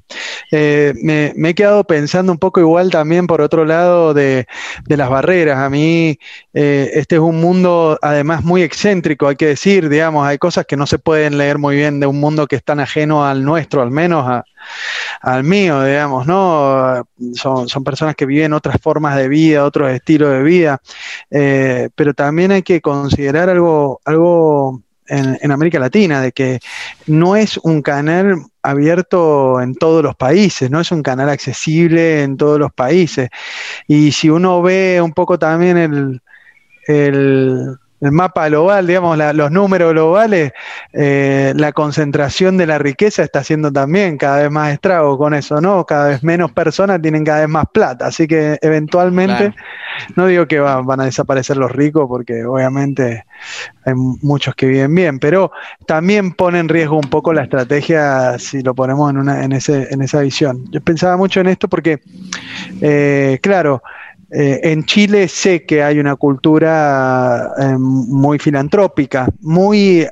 Eh, 0.51 0.93
me, 1.01 1.49
he 1.49 1.53
quedado 1.53 1.83
pensando 1.83 2.31
un 2.31 2.37
poco 2.37 2.59
igual 2.59 2.89
también 2.91 3.27
por 3.27 3.41
otro 3.41 3.65
lado 3.65 4.13
de, 4.13 4.47
las 4.87 5.09
barreras. 5.09 5.59
A 5.59 5.69
mí 5.69 6.17
eh, 6.53 6.91
este 6.93 7.15
es 7.15 7.21
un 7.21 7.41
mundo 7.41 7.97
además 8.01 8.43
muy 8.43 8.63
excéntrico, 8.63 9.27
hay 9.27 9.35
que 9.35 9.47
decir, 9.47 9.89
digamos, 9.89 10.25
hay 10.25 10.37
cosas 10.37 10.65
que 10.65 10.77
no 10.77 10.87
se 10.87 10.99
pueden 10.99 11.37
leer 11.37 11.57
muy 11.57 11.75
bien 11.75 11.99
de 11.99 12.07
un 12.07 12.19
mundo 12.19 12.47
que 12.47 12.55
es 12.55 12.63
tan 12.63 12.79
ajeno 12.79 13.25
al 13.25 13.43
nuestro, 13.43 13.81
al 13.81 13.91
menos 13.91 14.43
al 15.21 15.43
mío, 15.43 15.83
digamos, 15.83 16.25
¿no? 16.25 17.05
Son, 17.33 17.67
son, 17.67 17.83
personas 17.83 18.15
que 18.15 18.25
viven 18.25 18.53
otras 18.53 18.77
formas 18.81 19.15
de 19.17 19.27
vida, 19.27 19.65
otros 19.65 19.91
estilos 19.91 20.31
de 20.31 20.43
vida, 20.43 20.81
pero 21.29 22.13
también 22.13 22.51
hay 22.51 22.63
que 22.63 22.81
considerar 22.81 23.49
algo, 23.49 23.99
algo 24.05 24.81
en, 25.09 25.51
América 25.51 25.79
Latina, 25.79 26.21
de 26.21 26.31
que 26.31 26.59
no 27.07 27.35
es 27.35 27.57
un 27.57 27.81
canal 27.81 28.35
abierto 28.61 29.61
en 29.61 29.75
todos 29.75 30.03
los 30.03 30.15
países, 30.15 30.69
no 30.69 30.79
es 30.79 30.91
un 30.91 31.03
canal 31.03 31.29
accesible 31.29 32.23
en 32.23 32.37
todos 32.37 32.59
los 32.59 32.71
países. 32.71 33.29
Y 33.87 34.11
si 34.11 34.29
uno 34.29 34.61
ve 34.61 35.01
un 35.01 35.13
poco 35.13 35.39
también 35.39 36.21
el, 36.87 37.77
el 38.01 38.11
mapa 38.11 38.47
global, 38.47 38.87
digamos, 38.87 39.17
los 39.33 39.51
números 39.51 39.91
globales, 39.91 40.53
eh, 40.93 41.53
la 41.55 41.71
concentración 41.73 42.57
de 42.57 42.65
la 42.65 42.77
riqueza 42.77 43.23
está 43.23 43.39
haciendo 43.39 43.71
también 43.71 44.17
cada 44.17 44.43
vez 44.43 44.51
más 44.51 44.73
estrago 44.73 45.17
con 45.17 45.33
eso, 45.33 45.59
¿no? 45.59 45.85
Cada 45.85 46.09
vez 46.09 46.23
menos 46.23 46.51
personas 46.51 47.01
tienen 47.01 47.23
cada 47.25 47.41
vez 47.41 47.49
más 47.49 47.65
plata, 47.73 48.07
así 48.07 48.27
que 48.27 48.57
eventualmente, 48.61 49.53
no 50.15 50.27
digo 50.27 50.47
que 50.47 50.59
van 50.59 51.01
a 51.01 51.05
desaparecer 51.05 51.57
los 51.57 51.71
ricos, 51.71 52.05
porque 52.07 52.45
obviamente 52.45 53.25
hay 53.85 53.93
muchos 53.95 54.55
que 54.55 54.65
viven 54.67 54.95
bien, 54.95 55.19
pero 55.19 55.51
también 55.85 56.33
pone 56.33 56.59
en 56.59 56.69
riesgo 56.69 56.97
un 56.97 57.09
poco 57.09 57.33
la 57.33 57.43
estrategia 57.43 58.37
si 58.39 58.61
lo 58.61 58.73
ponemos 58.73 59.09
en, 59.09 59.17
una, 59.17 59.43
en, 59.43 59.51
ese, 59.51 59.87
en 59.91 60.01
esa 60.01 60.21
visión. 60.21 60.65
Yo 60.71 60.81
pensaba 60.81 61.17
mucho 61.17 61.41
en 61.41 61.47
esto 61.47 61.67
porque, 61.67 61.99
eh, 62.81 63.39
claro, 63.41 63.81
eh, 64.31 64.59
en 64.63 64.85
Chile 64.85 65.27
sé 65.27 65.65
que 65.65 65.83
hay 65.83 65.99
una 65.99 66.15
cultura 66.15 67.51
eh, 67.57 67.75
muy 67.77 68.37
filantrópica, 68.37 69.27
muy 69.41 70.07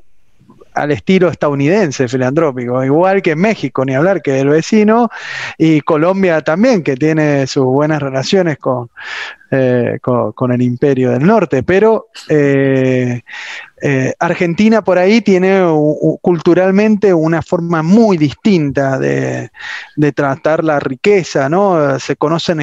al 0.73 0.91
estilo 0.91 1.29
estadounidense 1.29 2.07
filantrópico, 2.07 2.83
igual 2.83 3.23
que 3.23 3.35
México, 3.35 3.83
ni 3.83 3.95
hablar 3.95 4.21
que 4.21 4.39
el 4.39 4.49
vecino, 4.49 5.09
y 5.57 5.81
Colombia 5.81 6.41
también, 6.41 6.83
que 6.83 6.95
tiene 6.95 7.47
sus 7.47 7.65
buenas 7.65 7.99
relaciones 7.99 8.59
con, 8.59 8.91
eh, 9.49 9.97
con, 10.01 10.51
el 10.51 10.61
imperio 10.61 11.11
del 11.11 11.25
norte, 11.25 11.63
pero 11.63 12.09
Argentina 14.19 14.83
por 14.83 14.99
ahí 14.99 15.21
tiene 15.21 15.63
culturalmente 16.21 17.11
una 17.11 17.41
forma 17.41 17.81
muy 17.81 18.17
distinta 18.17 18.99
de, 18.99 19.49
de, 19.95 20.11
tratar 20.11 20.63
la 20.63 20.79
riqueza, 20.79 21.49
¿no? 21.49 21.97
Se 21.99 22.17
conocen 22.17 22.61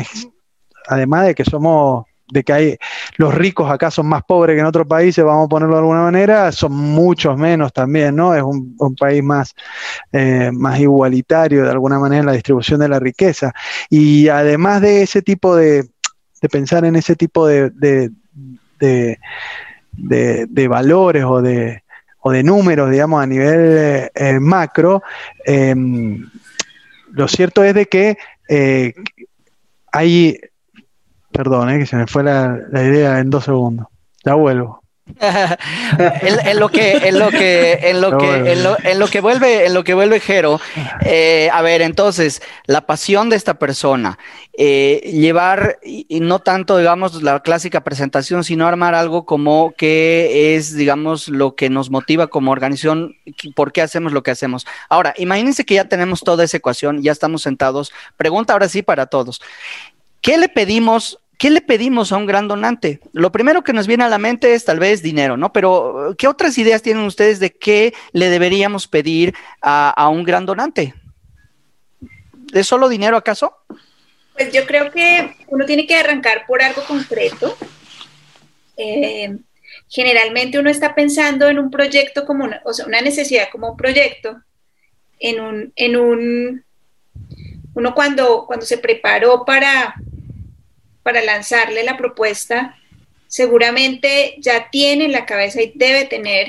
además 0.89 1.27
de 1.27 1.35
que 1.35 1.45
somos, 1.45 2.07
de 2.31 2.43
que 2.43 2.53
hay 2.53 2.79
los 3.17 3.35
ricos 3.35 3.71
acá 3.71 3.91
son 3.91 4.07
más 4.07 4.23
pobres 4.25 4.55
que 4.55 4.61
en 4.61 4.67
otros 4.67 4.87
países, 4.87 5.25
vamos 5.25 5.47
a 5.47 5.49
ponerlo 5.49 5.75
de 5.75 5.81
alguna 5.81 6.03
manera, 6.03 6.53
son 6.53 6.73
muchos 6.73 7.37
menos 7.37 7.73
también, 7.73 8.17
¿no? 8.17 8.35
Es 8.35 8.43
un, 8.43 8.97
país 8.99 9.23
más, 9.23 9.55
eh, 10.13 10.51
más 10.53 10.81
igualitario 10.81 11.65
de 11.65 11.71
alguna 11.71 11.99
manera 11.99 12.21
en 12.21 12.27
la 12.27 12.33
distribución 12.33 12.81
de 12.81 12.89
la 12.89 12.99
riqueza. 12.99 13.53
Y 13.91 14.29
además 14.29 14.81
de 14.81 15.03
ese 15.03 15.23
tipo 15.23 15.55
de, 15.57 15.85
de 16.41 16.49
pensar 16.49 16.85
en 16.85 16.97
ese 16.97 17.17
tipo 17.17 17.47
de, 17.47 17.71
de, 17.71 18.11
de, 19.97 20.69
valores 20.69 21.25
o 21.25 21.41
de, 21.41 21.83
o 22.21 22.31
de 22.31 22.43
números, 22.43 22.91
digamos, 22.91 23.23
a 23.23 23.27
nivel 23.27 24.11
eh, 24.15 24.39
macro, 24.41 25.03
em, 25.47 26.29
lo 27.13 27.29
cierto 27.29 27.63
es 27.63 27.75
de 27.75 27.87
que 27.87 28.19
eh, 28.49 28.93
hay 29.93 30.39
Perdón, 31.35 31.69
eh, 31.69 31.81
que 31.81 31.87
se 31.87 31.97
me 31.97 32.07
fue 32.07 32.23
la, 32.23 32.61
idea 32.73 33.19
en 33.19 33.29
dos 33.29 33.45
segundos. 33.45 33.89
Ya 34.25 34.35
vuelvo. 34.35 34.81
en, 35.21 36.59
lo 36.59 36.71
que 36.71 36.93
en 36.93 37.19
lo 37.19 37.29
que 37.29 37.73
en 37.83 38.01
lo 38.01 38.17
que 38.17 38.53
en 38.53 38.99
lo, 38.99 39.07
que 39.07 39.21
vuelve 39.21 39.67
en 39.67 39.75
lo 39.75 39.85
que 39.85 39.93
vuelve 39.93 40.19
Jero 40.19 40.59
eh, 41.05 41.51
a 41.53 41.61
ver 41.61 41.83
entonces 41.83 42.41
la 42.65 42.87
pasión 42.87 43.29
de 43.29 43.37
esta 43.37 43.59
persona 43.59 44.19
eh, 44.55 45.03
llevar 45.13 45.79
y, 45.85 46.21
no 46.21 46.39
tanto 46.39 46.79
digamos 46.79 47.23
la 47.23 47.41
clásica 47.41 47.85
presentación 47.85 48.45
sino 48.45 48.67
armar 48.67 48.95
algo 48.95 49.27
como 49.27 49.75
que 49.77 50.57
es 50.57 50.75
digamos 50.75 51.29
lo 51.29 51.55
que 51.55 51.69
nos 51.69 51.91
motiva 51.91 52.29
como 52.29 52.51
organización 52.51 53.15
por 53.55 53.73
qué 53.73 53.83
hacemos 53.83 54.15
lo 54.15 54.23
que 54.23 54.31
hacemos 54.31 54.67
ahora 54.89 55.13
imagínense 55.19 55.67
que 55.67 55.75
ya 55.75 55.85
tenemos 55.85 56.23
toda 56.23 56.45
esa 56.45 56.57
ecuación 56.57 57.03
ya 57.03 57.13
estamos 57.13 57.43
sentados 57.43 57.93
pregunta 58.17 58.55
ahora 58.55 58.71
sí 58.71 58.81
para 58.81 59.05
todos 59.05 59.43
¿Qué 60.25 60.39
le 60.39 60.49
pedimos 60.49 61.19
¿Qué 61.39 61.51
le 61.51 61.61
pedimos 61.61 62.13
a 62.13 62.17
un 62.17 62.27
gran 62.27 62.49
donante? 62.49 63.01
Lo 63.13 63.33
primero 63.33 63.65
que 63.65 63.73
nos 63.73 63.87
viene 63.87 64.05
a 64.05 64.09
la 64.09 64.19
mente 64.19 64.55
es 64.55 64.65
tal 64.65 64.79
vez 64.79 65.03
dinero, 65.03 65.37
¿no? 65.37 65.53
Pero, 65.53 66.15
¿qué 66.17 66.29
otras 66.29 66.57
ideas 66.59 66.83
tienen 66.83 67.05
ustedes 67.05 67.41
de 67.41 67.51
qué 67.51 67.93
le 68.13 68.29
deberíamos 68.29 68.87
pedir 68.87 69.35
a, 69.61 70.09
un 70.09 70.25
gran 70.25 70.47
donante? 70.47 70.95
¿Es 72.53 72.67
solo 72.67 72.89
dinero 72.89 73.17
acaso? 73.17 73.57
Pues 74.35 74.53
yo 74.53 74.67
creo 74.67 74.91
que 74.91 75.37
uno 75.49 75.65
tiene 75.65 75.87
que 75.87 75.97
arrancar 75.97 76.47
por 76.47 76.63
algo 76.63 76.83
concreto. 76.85 77.57
Eh, 78.77 79.37
generalmente 79.89 80.59
uno 80.59 80.71
está 80.71 80.95
pensando 80.95 81.49
en 81.49 81.59
un 81.59 81.71
proyecto 81.71 82.25
como 82.25 82.45
una, 82.45 82.61
o 82.65 82.73
sea, 82.73 82.87
una 82.87 83.01
necesidad 83.01 83.49
como 83.51 83.71
un 83.71 83.77
proyecto, 83.77 84.41
en 85.19 85.41
un, 85.41 85.73
en 85.77 85.97
un, 85.97 86.65
uno 87.75 87.95
cuando, 87.95 88.45
cuando 88.47 88.67
se 88.67 88.79
preparó 88.79 89.45
para, 89.45 89.95
para 91.05 91.23
lanzarle 91.23 91.85
la 91.85 91.97
propuesta, 91.97 92.77
seguramente 93.29 94.35
ya 94.39 94.71
tiene 94.71 95.05
en 95.05 95.13
la 95.13 95.27
cabeza 95.27 95.63
y 95.63 95.73
debe 95.75 96.07
tener 96.07 96.49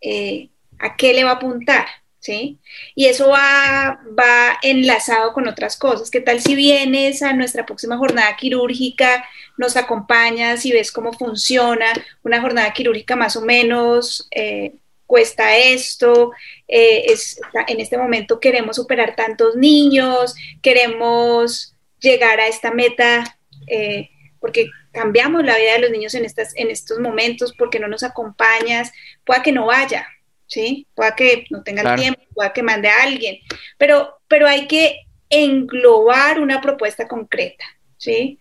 eh, 0.00 0.48
a 0.78 0.96
qué 0.96 1.12
le 1.12 1.22
va 1.22 1.32
a 1.32 1.34
apuntar, 1.34 1.86
¿sí? 2.18 2.58
Y 2.94 3.06
eso 3.06 3.28
va, 3.28 4.00
va 4.18 4.58
enlazado 4.62 5.32
con 5.32 5.46
otras 5.46 5.76
cosas. 5.76 6.10
¿Qué 6.10 6.20
tal 6.20 6.40
si 6.40 6.54
vienes 6.54 7.22
a 7.22 7.34
nuestra 7.34 7.66
próxima 7.66 7.98
jornada 7.98 8.34
quirúrgica, 8.36 9.24
nos 9.58 9.76
acompañas 9.76 10.64
y 10.64 10.72
ves 10.72 10.90
cómo 10.90 11.12
funciona 11.12 11.92
una 12.22 12.40
jornada 12.40 12.72
quirúrgica 12.72 13.16
más 13.16 13.36
o 13.36 13.42
menos? 13.42 14.26
Eh, 14.30 14.72
cuesta 15.04 15.56
esto, 15.56 16.30
eh, 16.68 17.06
es, 17.08 17.40
en 17.66 17.80
este 17.80 17.98
momento 17.98 18.38
queremos 18.38 18.76
superar 18.76 19.16
tantos 19.16 19.56
niños, 19.56 20.36
queremos 20.62 21.74
llegar 21.98 22.38
a 22.38 22.46
esta 22.46 22.70
meta 22.70 23.36
eh, 23.70 24.10
porque 24.40 24.68
cambiamos 24.92 25.44
la 25.44 25.56
vida 25.56 25.74
de 25.74 25.80
los 25.80 25.90
niños 25.90 26.14
en, 26.14 26.24
estas, 26.24 26.56
en 26.56 26.70
estos 26.70 26.98
momentos, 26.98 27.54
porque 27.56 27.78
no 27.78 27.88
nos 27.88 28.02
acompañas, 28.02 28.92
pueda 29.24 29.42
que 29.42 29.52
no 29.52 29.66
vaya, 29.66 30.06
¿sí? 30.46 30.86
Pueda 30.94 31.14
que 31.14 31.44
no 31.50 31.62
tenga 31.62 31.82
el 31.82 32.00
tiempo, 32.00 32.22
pueda 32.34 32.52
que 32.52 32.62
mande 32.62 32.88
a 32.88 33.02
alguien, 33.02 33.38
pero, 33.78 34.18
pero 34.28 34.46
hay 34.46 34.66
que 34.66 35.00
englobar 35.28 36.40
una 36.40 36.60
propuesta 36.60 37.06
concreta, 37.06 37.64
¿sí? 37.96 38.38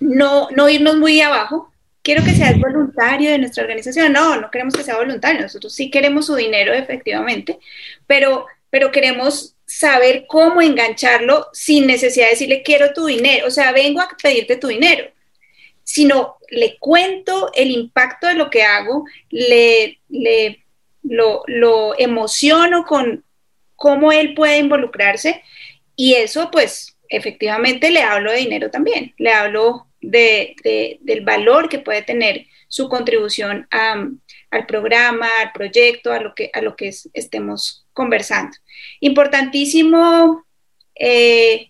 No, 0.00 0.48
no 0.50 0.68
irnos 0.68 0.96
muy 0.96 1.20
abajo. 1.20 1.72
Quiero 2.02 2.24
que 2.24 2.32
seas 2.32 2.58
voluntario 2.58 3.30
de 3.30 3.38
nuestra 3.38 3.62
organización. 3.62 4.12
No, 4.12 4.40
no 4.40 4.50
queremos 4.50 4.74
que 4.74 4.82
sea 4.82 4.96
voluntario. 4.96 5.42
Nosotros 5.42 5.74
sí 5.74 5.90
queremos 5.90 6.26
su 6.26 6.34
dinero, 6.34 6.72
efectivamente, 6.72 7.58
pero, 8.06 8.46
pero 8.70 8.92
queremos 8.92 9.56
saber 9.66 10.24
cómo 10.26 10.62
engancharlo 10.62 11.48
sin 11.52 11.86
necesidad 11.86 12.26
de 12.26 12.32
decirle 12.32 12.62
quiero 12.62 12.92
tu 12.92 13.06
dinero. 13.06 13.46
O 13.46 13.50
sea, 13.50 13.72
vengo 13.72 14.00
a 14.00 14.16
pedirte 14.20 14.56
tu 14.56 14.68
dinero 14.68 15.10
sino 15.90 16.36
le 16.50 16.78
cuento 16.78 17.50
el 17.52 17.72
impacto 17.72 18.28
de 18.28 18.34
lo 18.34 18.48
que 18.48 18.62
hago, 18.62 19.04
le, 19.28 19.98
lo, 21.02 21.98
emociono 21.98 22.84
con 22.84 23.24
cómo 23.74 24.12
él 24.12 24.34
puede 24.34 24.58
involucrarse 24.58 25.42
y 25.96 26.14
eso 26.14 26.48
pues 26.52 26.96
efectivamente 27.08 27.90
le 27.90 28.02
hablo 28.02 28.30
de 28.30 28.38
dinero 28.38 28.70
también, 28.70 29.14
le 29.18 29.32
hablo 29.32 29.88
de, 30.00 30.54
del 31.00 31.22
valor 31.22 31.68
que 31.68 31.80
puede 31.80 32.02
tener 32.02 32.46
su 32.68 32.88
contribución 32.88 33.66
al 33.72 34.66
programa, 34.68 35.28
al 35.40 35.50
proyecto, 35.50 36.12
a 36.12 36.20
lo 36.20 36.36
que, 36.36 36.52
a 36.54 36.60
lo 36.60 36.76
que 36.76 36.94
estemos 37.14 37.84
conversando. 38.00 38.56
Importantísimo 39.00 40.46
eh, 40.94 41.68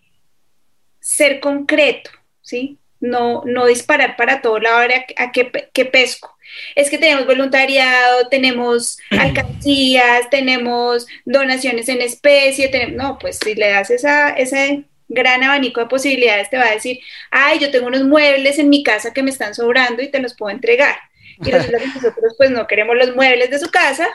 ser 1.00 1.40
concreto, 1.40 2.10
¿sí? 2.40 2.78
no, 3.00 3.42
no 3.46 3.66
disparar 3.66 4.16
para 4.16 4.42
todo 4.42 4.60
lado 4.60 4.78
a, 4.78 5.22
a 5.22 5.32
qué, 5.32 5.84
pesco. 5.86 6.36
Es 6.74 6.90
que 6.90 6.98
tenemos 6.98 7.26
voluntariado, 7.26 8.28
tenemos 8.28 8.98
alcancías, 9.10 10.28
tenemos 10.30 11.06
donaciones 11.24 11.88
en 11.88 12.02
especie, 12.02 12.68
tenemos, 12.68 12.94
no, 12.94 13.18
pues 13.18 13.38
si 13.42 13.54
le 13.54 13.70
das 13.70 13.90
esa, 13.90 14.30
ese 14.30 14.84
gran 15.08 15.42
abanico 15.42 15.80
de 15.80 15.86
posibilidades, 15.86 16.50
te 16.50 16.58
va 16.58 16.66
a 16.66 16.74
decir, 16.74 17.00
ay, 17.30 17.58
yo 17.58 17.70
tengo 17.70 17.88
unos 17.88 18.04
muebles 18.04 18.58
en 18.58 18.68
mi 18.68 18.84
casa 18.84 19.12
que 19.12 19.22
me 19.22 19.30
están 19.30 19.54
sobrando 19.54 20.02
y 20.02 20.08
te 20.08 20.20
los 20.20 20.36
puedo 20.36 20.54
entregar. 20.54 20.96
Y 21.38 21.50
que 21.50 21.52
nosotros 21.94 22.34
pues 22.36 22.50
no 22.50 22.66
queremos 22.66 22.96
los 22.96 23.16
muebles 23.16 23.50
de 23.50 23.58
su 23.58 23.70
casa, 23.70 24.08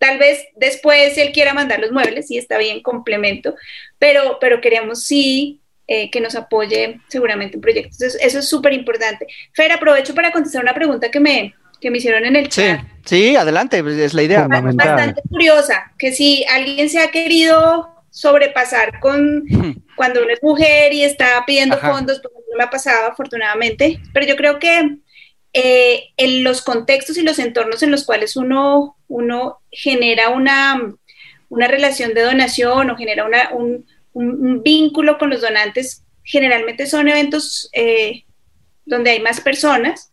Tal 0.00 0.18
vez 0.18 0.46
después 0.56 1.18
él 1.18 1.30
quiera 1.30 1.52
mandar 1.52 1.78
los 1.78 1.92
muebles, 1.92 2.30
y 2.30 2.38
está 2.38 2.56
bien, 2.56 2.82
complemento, 2.82 3.54
pero, 3.98 4.38
pero 4.40 4.62
queremos 4.62 5.04
sí 5.04 5.60
eh, 5.86 6.10
que 6.10 6.22
nos 6.22 6.34
apoye 6.34 7.00
seguramente 7.08 7.56
en 7.56 7.60
proyectos. 7.60 8.00
eso 8.00 8.38
es 8.38 8.48
súper 8.48 8.72
importante. 8.72 9.26
Fer, 9.52 9.72
aprovecho 9.72 10.14
para 10.14 10.32
contestar 10.32 10.62
una 10.62 10.72
pregunta 10.72 11.10
que 11.10 11.20
me, 11.20 11.54
que 11.80 11.90
me 11.90 11.98
hicieron 11.98 12.24
en 12.24 12.36
el 12.36 12.48
chat. 12.48 12.80
Sí, 13.04 13.32
sí, 13.32 13.36
adelante, 13.36 13.82
pues, 13.82 13.98
es 13.98 14.14
la 14.14 14.22
idea. 14.22 14.46
Bastante 14.48 15.20
curiosa, 15.28 15.92
que 15.98 16.12
si 16.12 16.44
alguien 16.44 16.88
se 16.88 17.00
ha 17.00 17.10
querido 17.10 17.90
sobrepasar 18.10 19.00
con 19.00 19.44
cuando 19.96 20.22
uno 20.22 20.32
es 20.32 20.42
mujer 20.42 20.94
y 20.94 21.04
está 21.04 21.44
pidiendo 21.46 21.76
fondos, 21.76 22.20
porque 22.20 22.38
no 22.50 22.56
me 22.56 22.64
ha 22.64 22.70
pasado 22.70 23.08
afortunadamente, 23.08 24.00
pero 24.14 24.24
yo 24.24 24.36
creo 24.36 24.58
que 24.58 24.96
eh, 25.52 26.04
en 26.16 26.42
los 26.42 26.62
contextos 26.62 27.18
y 27.18 27.22
los 27.22 27.38
entornos 27.38 27.82
en 27.82 27.90
los 27.90 28.04
cuales 28.04 28.36
uno, 28.36 28.96
uno 29.10 29.58
genera 29.70 30.30
una, 30.30 30.94
una 31.48 31.66
relación 31.66 32.14
de 32.14 32.22
donación 32.22 32.90
o 32.90 32.96
genera 32.96 33.24
una, 33.24 33.50
un, 33.50 33.86
un, 34.12 34.62
vínculo 34.62 35.18
con 35.18 35.30
los 35.30 35.42
donantes. 35.42 36.04
Generalmente 36.22 36.86
son 36.86 37.08
eventos 37.08 37.68
eh, 37.72 38.24
donde 38.84 39.10
hay 39.10 39.20
más 39.20 39.40
personas 39.40 40.12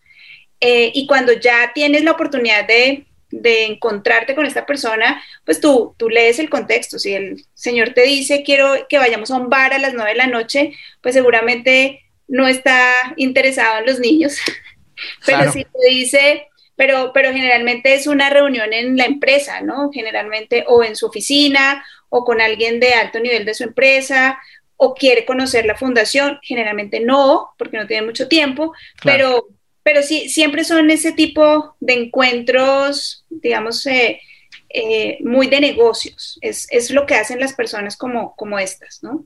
eh, 0.59 0.91
y 0.93 1.05
cuando 1.05 1.33
ya 1.33 1.71
tienes 1.73 2.03
la 2.03 2.11
oportunidad 2.11 2.67
de, 2.67 3.03
encontrarte 3.29 4.33
con 4.35 4.45
esta 4.45 4.65
persona, 4.65 5.21
pues 5.45 5.59
tú, 5.59 5.93
tú 5.97 6.09
lees 6.09 6.39
el 6.39 6.49
contexto. 6.49 6.97
Si 6.97 7.13
el 7.13 7.45
señor 7.53 7.93
te 7.93 8.03
dice 8.03 8.41
quiero 8.41 8.87
que 8.87 8.97
vayamos 8.97 9.29
a 9.29 9.35
un 9.35 9.49
bar 9.49 9.73
a 9.73 9.79
las 9.79 9.93
nueve 9.93 10.11
de 10.11 10.17
la 10.17 10.27
noche, 10.27 10.73
pues 11.01 11.13
seguramente 11.13 12.01
no 12.27 12.47
está 12.47 12.93
interesado 13.17 13.79
en 13.79 13.85
los 13.85 13.99
niños. 13.99 14.37
Pero 15.25 15.51
si 15.51 15.65
te 15.65 15.89
dice, 15.89 16.47
pero, 16.77 17.11
pero 17.11 17.33
generalmente 17.33 17.95
es 17.95 18.07
una 18.07 18.29
reunión 18.29 18.71
en 18.71 18.95
la 18.95 19.05
empresa, 19.05 19.61
¿no? 19.61 19.89
Generalmente 19.91 20.63
o 20.67 20.83
en 20.83 20.95
su 20.95 21.07
oficina 21.07 21.83
o 22.07 22.23
con 22.23 22.39
alguien 22.39 22.79
de 22.79 22.93
alto 22.93 23.19
nivel 23.19 23.43
de 23.43 23.55
su 23.55 23.63
empresa 23.63 24.39
o 24.77 24.93
quiere 24.93 25.25
conocer 25.25 25.65
la 25.65 25.75
fundación, 25.75 26.39
generalmente 26.43 26.99
no, 26.99 27.49
porque 27.57 27.77
no 27.77 27.87
tiene 27.87 28.05
mucho 28.05 28.27
tiempo, 28.27 28.73
pero, 29.03 29.47
pero 29.81 30.03
sí, 30.03 30.29
siempre 30.29 30.63
son 30.63 30.91
ese 30.91 31.13
tipo 31.13 31.75
de 31.79 31.93
encuentros, 31.93 33.25
digamos, 33.27 33.83
eh, 33.87 34.21
eh, 34.69 35.17
muy 35.21 35.47
de 35.47 35.61
negocios. 35.61 36.37
Es, 36.41 36.67
es, 36.69 36.91
lo 36.91 37.07
que 37.07 37.15
hacen 37.15 37.39
las 37.39 37.53
personas 37.53 37.97
como, 37.97 38.35
como 38.35 38.59
estas, 38.59 39.01
¿no? 39.01 39.25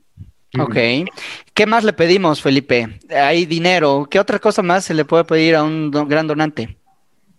Ok. 0.58 0.76
¿Qué 1.52 1.66
más 1.66 1.84
le 1.84 1.92
pedimos, 1.92 2.40
Felipe? 2.40 2.98
Hay 3.10 3.44
dinero. 3.44 4.06
¿Qué 4.10 4.18
otra 4.18 4.38
cosa 4.38 4.62
más 4.62 4.86
se 4.86 4.94
le 4.94 5.04
puede 5.04 5.24
pedir 5.24 5.54
a 5.54 5.62
un 5.62 5.90
gran 5.90 6.26
donante? 6.26 6.76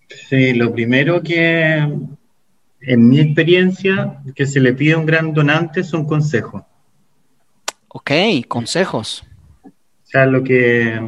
Sí, 0.10 0.54
lo 0.54 0.74
primero 0.74 1.22
que 1.22 1.88
en 2.86 3.10
mi 3.10 3.20
experiencia, 3.20 4.22
que 4.36 4.46
se 4.46 4.60
le 4.60 4.74
pide 4.74 4.94
a 4.94 4.98
un 4.98 5.06
gran 5.06 5.34
donante 5.34 5.84
son 5.84 6.06
consejos. 6.06 6.64
Ok, 7.88 8.12
consejos. 8.48 9.24
O 9.64 9.72
sea, 10.06 10.26
lo 10.26 10.44
que 10.44 11.00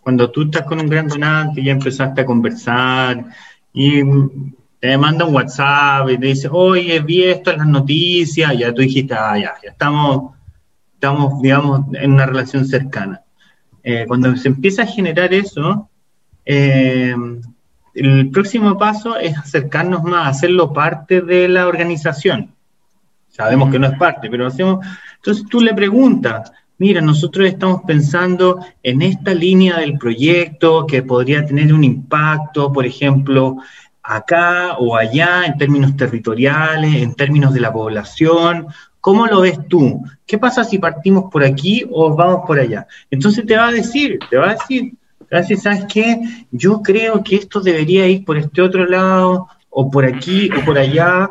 cuando 0.00 0.30
tú 0.30 0.42
estás 0.42 0.62
con 0.62 0.80
un 0.80 0.88
gran 0.88 1.08
donante 1.08 1.60
y 1.60 1.64
ya 1.64 1.72
empezaste 1.72 2.20
a 2.20 2.26
conversar 2.26 3.26
y 3.72 4.02
te 4.80 4.96
manda 4.96 5.24
un 5.24 5.34
WhatsApp 5.34 6.08
y 6.10 6.18
te 6.18 6.26
dice, 6.26 6.48
oye, 6.50 7.00
vi 7.00 7.24
esto 7.24 7.50
en 7.50 7.58
las 7.58 7.66
noticias, 7.66 8.56
ya 8.56 8.72
tú 8.72 8.82
dijiste, 8.82 9.14
ah, 9.14 9.36
ya, 9.36 9.54
ya 9.62 9.70
estamos, 9.70 10.34
estamos, 10.94 11.42
digamos, 11.42 11.86
en 11.94 12.12
una 12.12 12.26
relación 12.26 12.64
cercana. 12.64 13.22
Eh, 13.82 14.04
cuando 14.06 14.36
se 14.36 14.48
empieza 14.48 14.82
a 14.82 14.86
generar 14.86 15.34
eso, 15.34 15.90
eh, 16.44 17.14
el 17.98 18.30
próximo 18.30 18.78
paso 18.78 19.16
es 19.16 19.36
acercarnos 19.36 20.02
más, 20.02 20.36
hacerlo 20.36 20.72
parte 20.72 21.20
de 21.20 21.48
la 21.48 21.66
organización. 21.66 22.52
Sabemos 23.28 23.70
que 23.70 23.78
no 23.78 23.86
es 23.86 23.98
parte, 23.98 24.28
pero 24.30 24.46
hacemos. 24.46 24.84
Entonces 25.16 25.44
tú 25.48 25.60
le 25.60 25.74
preguntas, 25.74 26.50
mira, 26.78 27.00
nosotros 27.00 27.46
estamos 27.46 27.82
pensando 27.86 28.64
en 28.82 29.02
esta 29.02 29.34
línea 29.34 29.78
del 29.78 29.98
proyecto 29.98 30.86
que 30.86 31.02
podría 31.02 31.44
tener 31.44 31.72
un 31.72 31.84
impacto, 31.84 32.72
por 32.72 32.86
ejemplo, 32.86 33.58
acá 34.02 34.76
o 34.78 34.96
allá, 34.96 35.44
en 35.44 35.58
términos 35.58 35.96
territoriales, 35.96 37.02
en 37.02 37.14
términos 37.14 37.52
de 37.52 37.60
la 37.60 37.72
población. 37.72 38.66
¿Cómo 39.00 39.26
lo 39.26 39.42
ves 39.42 39.58
tú? 39.68 40.02
¿Qué 40.26 40.38
pasa 40.38 40.64
si 40.64 40.78
partimos 40.78 41.30
por 41.30 41.44
aquí 41.44 41.84
o 41.90 42.14
vamos 42.14 42.40
por 42.46 42.58
allá? 42.58 42.86
Entonces 43.10 43.46
te 43.46 43.56
va 43.56 43.68
a 43.68 43.72
decir, 43.72 44.18
te 44.30 44.36
va 44.36 44.50
a 44.50 44.54
decir, 44.54 44.94
Gracias, 45.30 45.62
¿sabes 45.62 45.84
qué? 45.92 46.20
Yo 46.50 46.82
creo 46.82 47.22
que 47.22 47.36
esto 47.36 47.60
debería 47.60 48.06
ir 48.06 48.24
por 48.24 48.38
este 48.38 48.62
otro 48.62 48.86
lado, 48.86 49.48
o 49.70 49.90
por 49.90 50.04
aquí, 50.04 50.50
o 50.50 50.64
por 50.64 50.78
allá. 50.78 51.30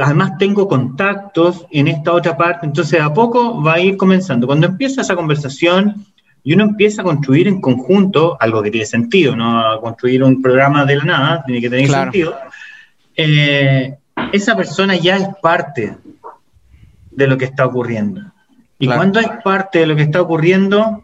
Además 0.00 0.38
tengo 0.38 0.68
contactos 0.68 1.66
en 1.70 1.88
esta 1.88 2.12
otra 2.12 2.36
parte, 2.36 2.66
entonces 2.66 3.00
a 3.00 3.12
poco 3.12 3.62
va 3.62 3.74
a 3.74 3.80
ir 3.80 3.96
comenzando. 3.96 4.46
Cuando 4.46 4.66
empieza 4.66 5.02
esa 5.02 5.16
conversación 5.16 6.04
y 6.42 6.54
uno 6.54 6.64
empieza 6.64 7.02
a 7.02 7.04
construir 7.04 7.48
en 7.48 7.60
conjunto 7.60 8.36
algo 8.40 8.62
que 8.62 8.70
tiene 8.70 8.86
sentido, 8.86 9.36
no 9.36 9.60
a 9.60 9.80
construir 9.80 10.22
un 10.22 10.42
programa 10.42 10.84
de 10.84 10.96
la 10.96 11.04
nada, 11.04 11.44
tiene 11.44 11.60
que 11.60 11.70
tener 11.70 11.88
sentido, 11.88 12.36
eh, 13.16 13.96
esa 14.32 14.56
persona 14.56 14.96
ya 14.96 15.16
es 15.16 15.28
parte 15.40 15.96
de 17.10 17.26
lo 17.26 17.38
que 17.38 17.46
está 17.46 17.66
ocurriendo. 17.66 18.22
Y 18.78 18.86
cuando 18.86 19.20
es 19.20 19.28
parte 19.42 19.78
de 19.78 19.86
lo 19.86 19.96
que 19.96 20.02
está 20.02 20.20
ocurriendo, 20.20 21.02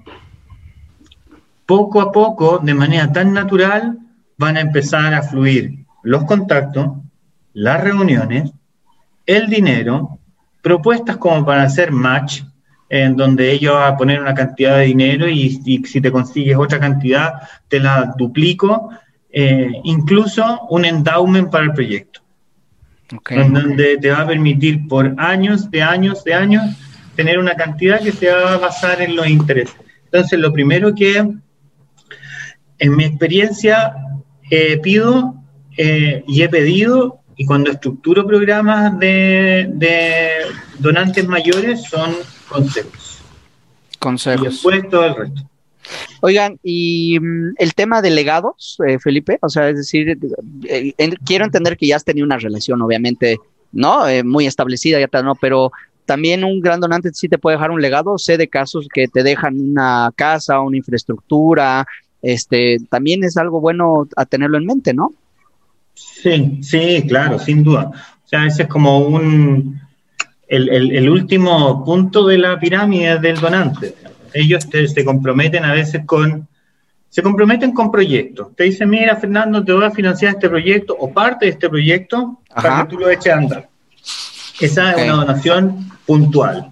poco 1.66 2.00
a 2.00 2.12
poco, 2.12 2.58
de 2.58 2.74
manera 2.74 3.12
tan 3.12 3.32
natural, 3.32 3.98
van 4.36 4.56
a 4.56 4.60
empezar 4.60 5.14
a 5.14 5.22
fluir 5.22 5.82
los 6.02 6.24
contactos, 6.24 6.88
las 7.52 7.80
reuniones, 7.82 8.52
el 9.26 9.48
dinero, 9.48 10.18
propuestas 10.62 11.16
como 11.16 11.44
para 11.44 11.62
hacer 11.62 11.92
match, 11.92 12.42
en 12.88 13.16
donde 13.16 13.52
ellos 13.52 13.74
van 13.74 13.94
a 13.94 13.96
poner 13.96 14.20
una 14.20 14.34
cantidad 14.34 14.76
de 14.76 14.84
dinero 14.84 15.28
y, 15.28 15.50
si 15.84 16.00
te 16.00 16.12
consigues 16.12 16.56
otra 16.56 16.78
cantidad, 16.78 17.34
te 17.68 17.80
la 17.80 18.14
duplico, 18.18 18.90
eh, 19.30 19.72
incluso 19.84 20.66
un 20.68 20.84
endowment 20.84 21.50
para 21.50 21.64
el 21.64 21.72
proyecto, 21.72 22.20
en 23.30 23.54
donde 23.54 23.96
te 23.96 24.10
va 24.10 24.22
a 24.22 24.26
permitir 24.26 24.86
por 24.88 25.14
años, 25.16 25.70
de 25.70 25.82
años, 25.82 26.22
de 26.24 26.34
años, 26.34 26.64
tener 27.16 27.38
una 27.38 27.54
cantidad 27.54 28.00
que 28.00 28.12
se 28.12 28.30
va 28.30 28.54
a 28.54 28.58
basar 28.58 29.00
en 29.00 29.16
los 29.16 29.26
intereses. 29.26 29.76
Entonces, 30.04 30.38
lo 30.38 30.52
primero 30.52 30.94
que 30.94 31.26
en 32.82 32.96
mi 32.96 33.04
experiencia, 33.04 33.94
eh, 34.50 34.76
pido 34.78 35.36
eh, 35.76 36.24
y 36.26 36.42
he 36.42 36.48
pedido, 36.48 37.20
y 37.36 37.46
cuando 37.46 37.70
estructuro 37.70 38.26
programas 38.26 38.98
de, 38.98 39.70
donantes 40.80 41.26
mayores, 41.28 41.84
son 41.84 42.12
consejos. 42.48 43.22
Consejos. 44.00 44.42
Y 44.42 44.48
después 44.48 44.88
todo 44.90 45.06
el 45.06 45.14
resto. 45.14 45.42
Oigan, 46.22 46.58
y 46.64 47.18
mm, 47.20 47.54
el 47.58 47.74
tema 47.74 48.02
de 48.02 48.10
legados, 48.10 48.78
eh, 48.86 48.98
Felipe, 48.98 49.38
o 49.42 49.48
sea, 49.48 49.68
es 49.68 49.76
decir, 49.76 50.18
eh, 50.64 50.94
quiero 51.24 51.44
entender 51.44 51.76
que 51.76 51.86
ya 51.86 51.96
has 51.96 52.04
tenido 52.04 52.26
una 52.26 52.38
relación, 52.38 52.82
obviamente, 52.82 53.38
¿no? 53.70 54.08
Eh, 54.08 54.24
muy 54.24 54.46
establecida, 54.46 54.98
ya 54.98 55.04
está, 55.04 55.22
¿no? 55.22 55.36
Pero 55.36 55.70
también 56.04 56.42
un 56.42 56.60
gran 56.60 56.80
donante 56.80 57.12
sí 57.12 57.28
te 57.28 57.38
puede 57.38 57.56
dejar 57.56 57.70
un 57.70 57.80
legado. 57.80 58.18
Sé 58.18 58.36
de 58.36 58.48
casos 58.48 58.88
que 58.92 59.06
te 59.06 59.22
dejan 59.22 59.60
una 59.60 60.10
casa, 60.16 60.60
una 60.60 60.76
infraestructura. 60.76 61.86
Este, 62.22 62.78
también 62.88 63.24
es 63.24 63.36
algo 63.36 63.60
bueno 63.60 64.08
a 64.16 64.24
tenerlo 64.24 64.56
en 64.56 64.66
mente, 64.66 64.94
¿no? 64.94 65.12
Sí, 65.94 66.60
sí, 66.62 67.04
claro, 67.06 67.38
sin 67.38 67.64
duda. 67.64 67.90
O 68.24 68.28
sea, 68.28 68.46
ese 68.46 68.62
es 68.62 68.68
como 68.68 69.00
un 69.00 69.80
el, 70.48 71.08
último 71.08 71.84
punto 71.84 72.26
de 72.26 72.38
la 72.38 72.58
pirámide 72.60 73.18
del 73.18 73.40
donante. 73.40 73.94
Ellos 74.32 74.66
se 74.70 75.04
comprometen 75.04 75.64
a 75.64 75.72
veces 75.72 76.04
con 76.06 76.48
se 77.08 77.22
comprometen 77.22 77.72
con 77.72 77.90
proyectos. 77.90 78.56
Te 78.56 78.64
dicen, 78.64 78.88
mira, 78.88 79.16
Fernando, 79.16 79.62
te 79.62 79.72
voy 79.72 79.84
a 79.84 79.90
financiar 79.90 80.34
este 80.34 80.48
proyecto 80.48 80.96
o 80.98 81.12
parte 81.12 81.44
de 81.44 81.52
este 81.52 81.68
proyecto 81.68 82.40
para 82.54 82.82
que 82.82 82.88
tú 82.88 82.98
lo 82.98 83.10
eches 83.10 83.34
a 83.34 83.36
andar. 83.36 83.68
Esa 84.58 84.92
es 84.92 85.04
una 85.04 85.12
donación 85.16 85.90
puntual, 86.06 86.70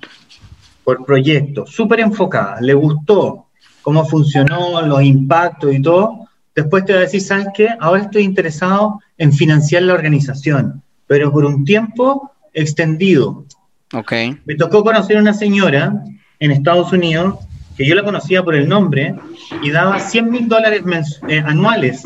por 0.83 1.05
proyecto, 1.05 1.67
súper 1.67 2.01
enfocada. 2.01 2.59
Le 2.63 2.73
gustó 2.73 3.50
cómo 3.83 4.05
funcionó, 4.05 4.83
los 4.83 5.03
impactos 5.03 5.75
y 5.75 5.83
todo. 5.83 6.29
Después 6.55 6.85
te 6.85 6.93
va 6.93 7.01
a 7.01 7.03
decir, 7.03 7.21
¿sabes 7.21 7.49
qué? 7.55 7.69
Ahora 7.79 8.03
estoy 8.03 8.23
interesado 8.23 9.01
en 9.19 9.33
financiar 9.33 9.83
la 9.83 9.95
organización, 9.95 10.83
pero 11.07 11.33
por 11.33 11.45
un 11.45 11.65
tiempo 11.65 12.33
extendido. 12.53 13.45
Okay. 13.93 14.37
Me 14.45 14.55
tocó 14.55 14.85
conocer 14.85 15.17
a 15.17 15.21
una 15.21 15.35
señora 15.35 16.05
en 16.39 16.51
Estados 16.51 16.93
Unidos 16.93 17.39
que 17.77 17.87
yo 17.87 17.95
la 17.95 18.05
conocía 18.05 18.43
por 18.43 18.55
el 18.55 18.69
nombre 18.69 19.15
y 19.63 19.71
daba 19.71 19.99
100 19.99 20.31
mil 20.31 20.49
dólares 20.49 20.83
eh, 21.29 21.43
anuales 21.45 22.03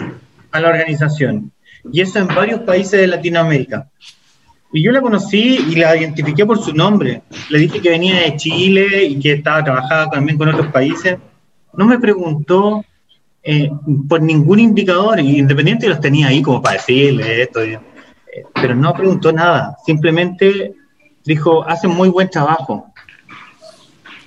a 0.53 0.61
la 0.61 0.68
organización. 0.68 1.51
Y 1.93 2.01
eso 2.01 2.18
en 2.18 2.29
varios 2.29 2.61
países 2.61 3.01
de 3.01 3.07
Latinoamérica. 3.07 3.89
Y 4.72 4.83
yo 4.83 4.93
la 4.93 5.01
conocí 5.01 5.59
y 5.68 5.77
la 5.77 5.97
identifiqué 5.97 6.47
por 6.47 6.62
su 6.62 6.72
nombre. 6.72 7.22
Le 7.49 7.59
dije 7.59 7.81
que 7.81 7.91
venía 7.91 8.20
de 8.20 8.37
Chile 8.37 9.05
y 9.05 9.18
que 9.18 9.33
estaba 9.35 9.62
trabajando 9.62 10.11
también 10.11 10.39
con 10.39 10.49
otros 10.49 10.68
países. 10.68 11.16
No 11.77 11.87
me 11.87 11.99
preguntó 11.99 12.85
eh, 13.43 13.70
por 14.09 14.22
ningún 14.22 14.61
indicador, 14.61 15.20
independiente 15.20 15.89
los 15.89 16.01
tenía 16.01 16.29
ahí 16.29 16.43
como 16.43 16.62
para 16.62 16.77
decirle 16.77 17.43
esto, 17.43 17.62
eh, 17.62 17.79
pero 18.55 18.75
no 18.75 18.95
preguntó 18.95 19.33
nada. 19.33 19.77
Simplemente 19.85 20.75
dijo, 21.25 21.66
hacen 21.68 21.91
muy 21.91 22.09
buen 22.09 22.31
trabajo. 22.31 22.87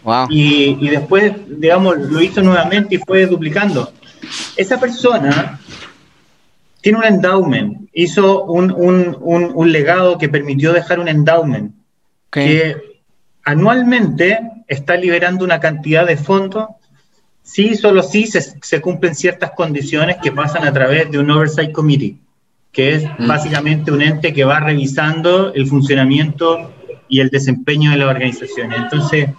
Wow. 0.04 0.28
Y, 0.30 0.78
y 0.80 0.89
después, 0.89 1.34
digamos, 1.48 1.98
lo 1.98 2.22
hizo 2.22 2.41
nuevamente 2.41 2.95
y 2.95 2.98
fue 3.00 3.26
duplicando. 3.26 3.91
Esa 4.56 4.80
persona 4.80 5.60
tiene 6.82 7.00
un 7.00 7.06
endowment, 7.06 7.89
hizo 7.93 8.43
un, 8.45 8.72
un, 8.72 9.18
un, 9.20 9.72
legado 9.72 10.18
que 10.18 10.30
permitió 10.30 10.72
dejar 10.72 11.00
un 11.00 11.08
endowment 11.08 11.76
que 12.30 12.78
anualmente 13.43 14.39
está 14.68 14.95
liberando 14.95 15.43
una 15.43 15.60
cantidad 15.60 16.06
de 16.06 16.18
fondos, 16.18 16.68
sí, 17.48 17.76
solo 17.76 18.04
sí 18.04 18.28
se, 18.28 18.41
se, 18.41 18.82
cumplen 18.82 19.16
ciertas 19.16 19.52
condiciones 19.52 20.18
que 20.22 20.32
pasan 20.32 20.68
a 20.68 20.74
través 20.74 21.10
de 21.10 21.18
un 21.18 21.32
Oversight 21.32 21.72
Committee, 21.72 22.18
que 22.72 22.95
es 22.95 23.04
mm. 23.06 23.28
básicamente 23.28 23.91
un 23.91 24.02
ente 24.02 24.34
que 24.34 24.43
va 24.43 24.60
revisando 24.60 25.54
el 25.54 25.66
funcionamiento 25.66 26.74
y 27.08 27.22
el 27.22 27.30
desempeño 27.30 27.91
de 27.91 27.98
la 27.98 28.08
organización. 28.08 28.74
Entonces, 28.74 29.30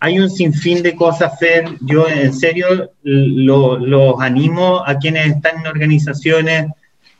hay 0.00 0.18
un 0.18 0.30
sinfín 0.30 0.82
de 0.82 0.96
cosas, 0.96 1.38
Fer. 1.38 1.76
Yo 1.80 2.08
en 2.08 2.32
serio 2.32 2.90
los 3.02 4.20
animo 4.20 4.82
a 4.86 4.96
quienes 4.96 5.36
están 5.36 5.60
en 5.60 5.66
organizaciones, 5.66 6.66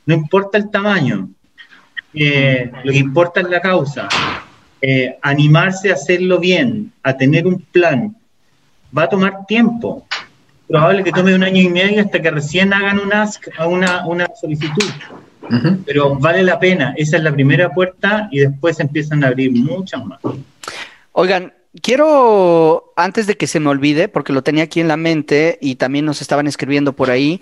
no 0.07 0.15
importa 0.15 0.59
el 0.59 0.71
tamaño, 0.71 1.29
eh, 2.15 2.71
lo 2.85 2.93
que 2.93 2.99
importa 2.99 3.41
es 3.41 3.51
la 3.51 3.61
causa. 3.61 4.09
Eh, 4.81 5.19
animarse 5.23 5.91
a 5.91 5.95
hacerlo 5.95 6.39
bien, 6.39 6.93
a 7.03 7.17
tener 7.17 7.47
un 7.47 7.61
plan, 7.61 8.17
va 8.97 9.05
a 9.05 9.09
tomar 9.09 9.47
tiempo. 9.47 10.07
Probable 10.67 11.03
que 11.03 11.13
tome 11.13 11.35
un 11.35 11.43
año 11.43 11.63
y 11.63 11.69
medio 11.69 12.03
hasta 12.03 12.21
que 12.21 12.31
recién 12.31 12.73
hagan 12.75 12.99
un 12.99 13.13
ask, 13.13 13.49
una, 13.67 14.07
una 14.07 14.27
solicitud. 14.39 14.85
Pero 15.87 16.17
vale 16.17 16.43
la 16.43 16.59
pena, 16.59 16.93
esa 16.97 17.17
es 17.17 17.23
la 17.23 17.33
primera 17.33 17.71
puerta 17.71 18.29
y 18.31 18.41
después 18.41 18.79
empiezan 18.81 19.25
a 19.25 19.29
abrir 19.29 19.51
muchas 19.53 20.05
más. 20.05 20.21
Oigan, 21.13 21.53
quiero, 21.83 22.93
antes 22.97 23.27
de 23.27 23.37
que 23.37 23.47
se 23.47 23.61
me 23.61 23.69
olvide, 23.69 24.09
porque 24.09 24.33
lo 24.33 24.43
tenía 24.43 24.65
aquí 24.65 24.81
en 24.81 24.89
la 24.89 24.97
mente 24.97 25.59
y 25.61 25.77
también 25.77 26.05
nos 26.05 26.23
estaban 26.23 26.47
escribiendo 26.47 26.93
por 26.93 27.11
ahí, 27.11 27.41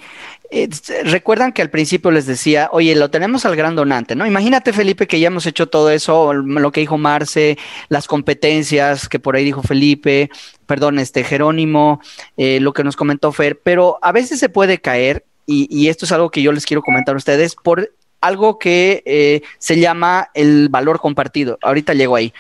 eh, 0.50 0.68
recuerdan 1.04 1.52
que 1.52 1.62
al 1.62 1.70
principio 1.70 2.10
les 2.10 2.26
decía, 2.26 2.68
oye, 2.72 2.94
lo 2.94 3.10
tenemos 3.10 3.44
al 3.46 3.56
gran 3.56 3.74
donante, 3.74 4.14
¿no? 4.14 4.26
Imagínate, 4.26 4.72
Felipe, 4.72 5.06
que 5.06 5.20
ya 5.20 5.28
hemos 5.28 5.46
hecho 5.46 5.68
todo 5.68 5.90
eso, 5.90 6.32
lo 6.32 6.72
que 6.72 6.80
dijo 6.80 6.98
Marce, 6.98 7.58
las 7.88 8.06
competencias 8.06 9.08
que 9.08 9.18
por 9.18 9.36
ahí 9.36 9.44
dijo 9.44 9.62
Felipe, 9.62 10.30
perdón, 10.66 10.98
este 10.98 11.24
Jerónimo, 11.24 12.00
eh, 12.36 12.60
lo 12.60 12.72
que 12.72 12.84
nos 12.84 12.96
comentó 12.96 13.32
Fer, 13.32 13.60
pero 13.60 13.98
a 14.02 14.12
veces 14.12 14.38
se 14.38 14.48
puede 14.48 14.78
caer. 14.80 15.24
Y, 15.48 15.68
y 15.70 15.88
esto 15.88 16.06
es 16.06 16.10
algo 16.10 16.30
que 16.30 16.42
yo 16.42 16.50
les 16.50 16.66
quiero 16.66 16.82
comentar 16.82 17.14
a 17.14 17.18
ustedes 17.18 17.54
por 17.54 17.92
algo 18.20 18.58
que 18.58 19.02
eh, 19.06 19.42
se 19.58 19.78
llama 19.78 20.30
el 20.34 20.68
valor 20.68 21.00
compartido. 21.00 21.58
Ahorita 21.62 21.94
llego 21.94 22.16
ahí. 22.16 22.32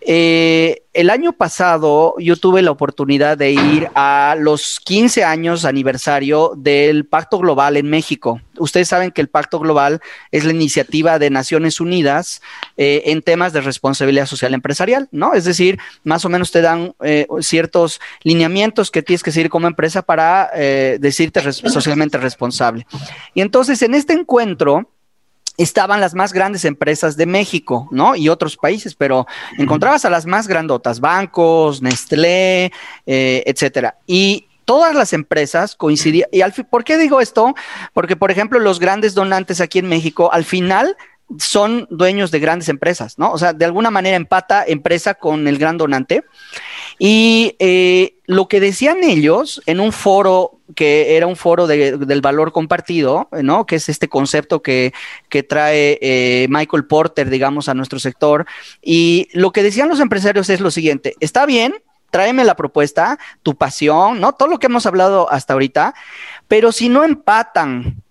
Eh, 0.00 0.82
el 0.94 1.08
año 1.08 1.32
pasado 1.32 2.14
yo 2.18 2.36
tuve 2.36 2.60
la 2.60 2.72
oportunidad 2.72 3.38
de 3.38 3.52
ir 3.52 3.88
a 3.94 4.36
los 4.38 4.78
15 4.80 5.24
años 5.24 5.64
aniversario 5.64 6.52
del 6.56 7.06
Pacto 7.06 7.38
Global 7.38 7.76
en 7.76 7.88
México. 7.88 8.40
Ustedes 8.58 8.88
saben 8.88 9.10
que 9.10 9.22
el 9.22 9.28
Pacto 9.28 9.58
Global 9.58 10.02
es 10.32 10.44
la 10.44 10.52
iniciativa 10.52 11.18
de 11.18 11.30
Naciones 11.30 11.80
Unidas 11.80 12.42
eh, 12.76 13.04
en 13.06 13.22
temas 13.22 13.54
de 13.54 13.62
responsabilidad 13.62 14.26
social 14.26 14.52
empresarial, 14.52 15.08
¿no? 15.12 15.32
Es 15.32 15.44
decir, 15.44 15.78
más 16.04 16.24
o 16.26 16.28
menos 16.28 16.50
te 16.50 16.60
dan 16.60 16.94
ciertos 17.40 18.00
lineamientos 18.22 18.90
que 18.90 19.02
tienes 19.02 19.22
que 19.22 19.32
seguir 19.32 19.48
como 19.48 19.68
empresa 19.68 20.02
para 20.02 20.50
decirte 20.98 21.40
socialmente 21.52 22.18
responsable. 22.18 22.86
Y 23.34 23.40
entonces 23.40 23.80
en 23.80 23.94
este 23.94 24.12
encuentro, 24.12 24.88
estaban 25.56 26.00
las 26.00 26.14
más 26.14 26.32
grandes 26.32 26.64
empresas 26.64 27.16
de 27.16 27.26
México, 27.26 27.88
¿no? 27.90 28.16
Y 28.16 28.28
otros 28.28 28.56
países, 28.56 28.94
pero 28.94 29.26
encontrabas 29.58 30.04
a 30.04 30.10
las 30.10 30.26
más 30.26 30.48
grandotas, 30.48 31.00
bancos, 31.00 31.82
Nestlé, 31.82 32.72
eh, 33.06 33.42
etcétera. 33.46 33.96
Y 34.06 34.46
todas 34.64 34.94
las 34.94 35.12
empresas 35.12 35.76
coincidían. 35.76 36.28
¿Y 36.32 36.40
al 36.40 36.52
por 36.52 36.84
qué 36.84 36.96
digo 36.96 37.20
esto? 37.20 37.54
Porque, 37.92 38.16
por 38.16 38.30
ejemplo, 38.30 38.58
los 38.58 38.80
grandes 38.80 39.14
donantes 39.14 39.60
aquí 39.60 39.78
en 39.78 39.88
México, 39.88 40.32
al 40.32 40.44
final 40.44 40.96
son 41.38 41.86
dueños 41.90 42.30
de 42.30 42.40
grandes 42.40 42.68
empresas, 42.68 43.18
¿no? 43.18 43.32
O 43.32 43.38
sea, 43.38 43.52
de 43.52 43.64
alguna 43.64 43.90
manera 43.90 44.16
empata 44.16 44.64
empresa 44.66 45.14
con 45.14 45.48
el 45.48 45.58
gran 45.58 45.78
donante. 45.78 46.24
Y 47.04 47.56
eh, 47.58 48.14
lo 48.26 48.46
que 48.46 48.60
decían 48.60 49.02
ellos 49.02 49.60
en 49.66 49.80
un 49.80 49.90
foro 49.90 50.60
que 50.76 51.16
era 51.16 51.26
un 51.26 51.34
foro 51.34 51.66
del 51.66 52.20
valor 52.20 52.52
compartido, 52.52 53.28
¿no? 53.42 53.66
Que 53.66 53.74
es 53.74 53.88
este 53.88 54.08
concepto 54.08 54.62
que, 54.62 54.92
trae 55.48 55.98
eh, 56.00 56.46
Michael 56.48 56.84
Porter, 56.84 57.28
digamos, 57.28 57.68
a 57.68 57.74
nuestro 57.74 57.98
sector. 57.98 58.46
Y 58.80 59.26
lo 59.32 59.50
que 59.50 59.64
decían 59.64 59.88
los 59.88 59.98
empresarios 59.98 60.48
es 60.48 60.60
lo 60.60 60.70
siguiente, 60.70 61.16
está 61.18 61.44
bien, 61.44 61.74
tráeme 62.12 62.44
la 62.44 62.54
propuesta, 62.54 63.18
tu 63.42 63.56
pasión, 63.56 64.20
¿no? 64.20 64.34
Todo 64.34 64.46
lo 64.46 64.60
que 64.60 64.66
hemos 64.66 64.86
hablado 64.86 65.28
hasta 65.28 65.54
ahorita, 65.54 65.96
pero 66.46 66.70
si 66.70 66.88
no 66.88 67.02
empatan 67.02 68.01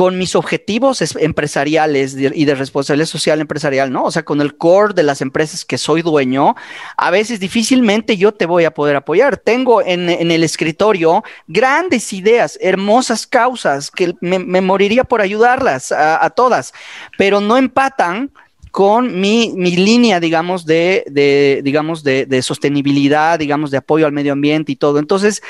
con 0.00 0.16
mis 0.16 0.34
objetivos 0.34 1.02
empresariales 1.18 2.16
y 2.16 2.46
de 2.46 2.54
responsabilidad 2.54 3.06
social 3.06 3.38
empresarial, 3.38 3.92
¿no? 3.92 4.04
O 4.04 4.10
sea, 4.10 4.22
con 4.22 4.40
el 4.40 4.56
core 4.56 4.94
de 4.94 5.02
las 5.02 5.20
empresas 5.20 5.66
que 5.66 5.76
soy 5.76 6.00
dueño, 6.00 6.56
a 6.96 7.10
veces 7.10 7.38
difícilmente 7.38 8.16
yo 8.16 8.32
te 8.32 8.46
voy 8.46 8.64
a 8.64 8.72
poder 8.72 8.96
apoyar. 8.96 9.36
Tengo 9.36 9.82
en, 9.82 10.08
el 10.08 10.42
escritorio 10.42 11.22
grandes 11.48 12.14
ideas, 12.14 12.56
hermosas 12.62 13.26
causas 13.26 13.90
que 13.90 14.14
me, 14.22 14.62
moriría 14.62 15.04
por 15.04 15.20
ayudarlas 15.20 15.92
a, 15.92 16.30
todas, 16.30 16.72
pero 17.18 17.42
no 17.42 17.58
empatan 17.58 18.30
con 18.70 19.20
mi, 19.20 19.52
línea, 19.52 20.18
digamos, 20.18 20.64
de, 20.64 21.60
digamos, 21.62 22.02
de, 22.02 22.40
sostenibilidad, 22.40 23.38
digamos, 23.38 23.70
de 23.70 23.76
apoyo 23.76 24.06
al 24.06 24.12
medio 24.12 24.32
ambiente 24.32 24.72
y 24.72 24.76
todo. 24.76 24.98
Entonces, 24.98 25.42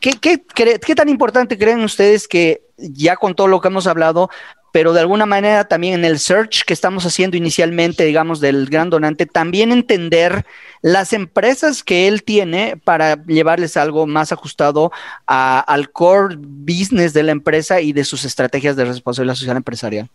¿qué, 0.00 0.12
qué 0.18 0.94
tan 0.94 1.08
importante 1.08 1.58
creen 1.58 1.84
ustedes 1.84 2.26
que 2.26 2.62
ya 2.76 3.16
con 3.16 3.34
todo 3.34 3.46
lo 3.46 3.60
que 3.60 3.68
hemos 3.68 3.86
hablado, 3.86 4.30
pero 4.72 4.92
de 4.92 5.00
alguna 5.00 5.26
manera 5.26 5.64
también 5.64 5.94
en 5.94 6.04
el 6.04 6.18
search 6.18 6.64
que 6.64 6.72
estamos 6.72 7.04
haciendo 7.04 7.36
inicialmente, 7.36 8.04
digamos, 8.04 8.40
del 8.40 8.66
gran 8.66 8.90
donante, 8.90 9.26
también 9.26 9.72
entender 9.72 10.46
las 10.82 11.12
empresas 11.12 11.82
que 11.82 12.06
él 12.08 12.22
tiene 12.22 12.76
para 12.76 13.22
llevarles 13.24 13.76
algo 13.76 14.06
más 14.06 14.32
ajustado 14.32 14.92
al 15.26 15.90
core 15.90 16.36
business 16.38 17.12
de 17.12 17.22
la 17.24 17.32
empresa 17.32 17.80
y 17.80 17.92
de 17.92 18.04
sus 18.04 18.24
estrategias 18.24 18.76
de 18.76 18.84
responsabilidad 18.84 19.34
social 19.34 19.56
empresarial. 19.56 20.08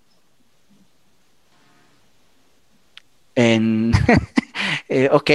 En, 3.35 3.91
eh, 4.89 5.09
ok. 5.11 5.31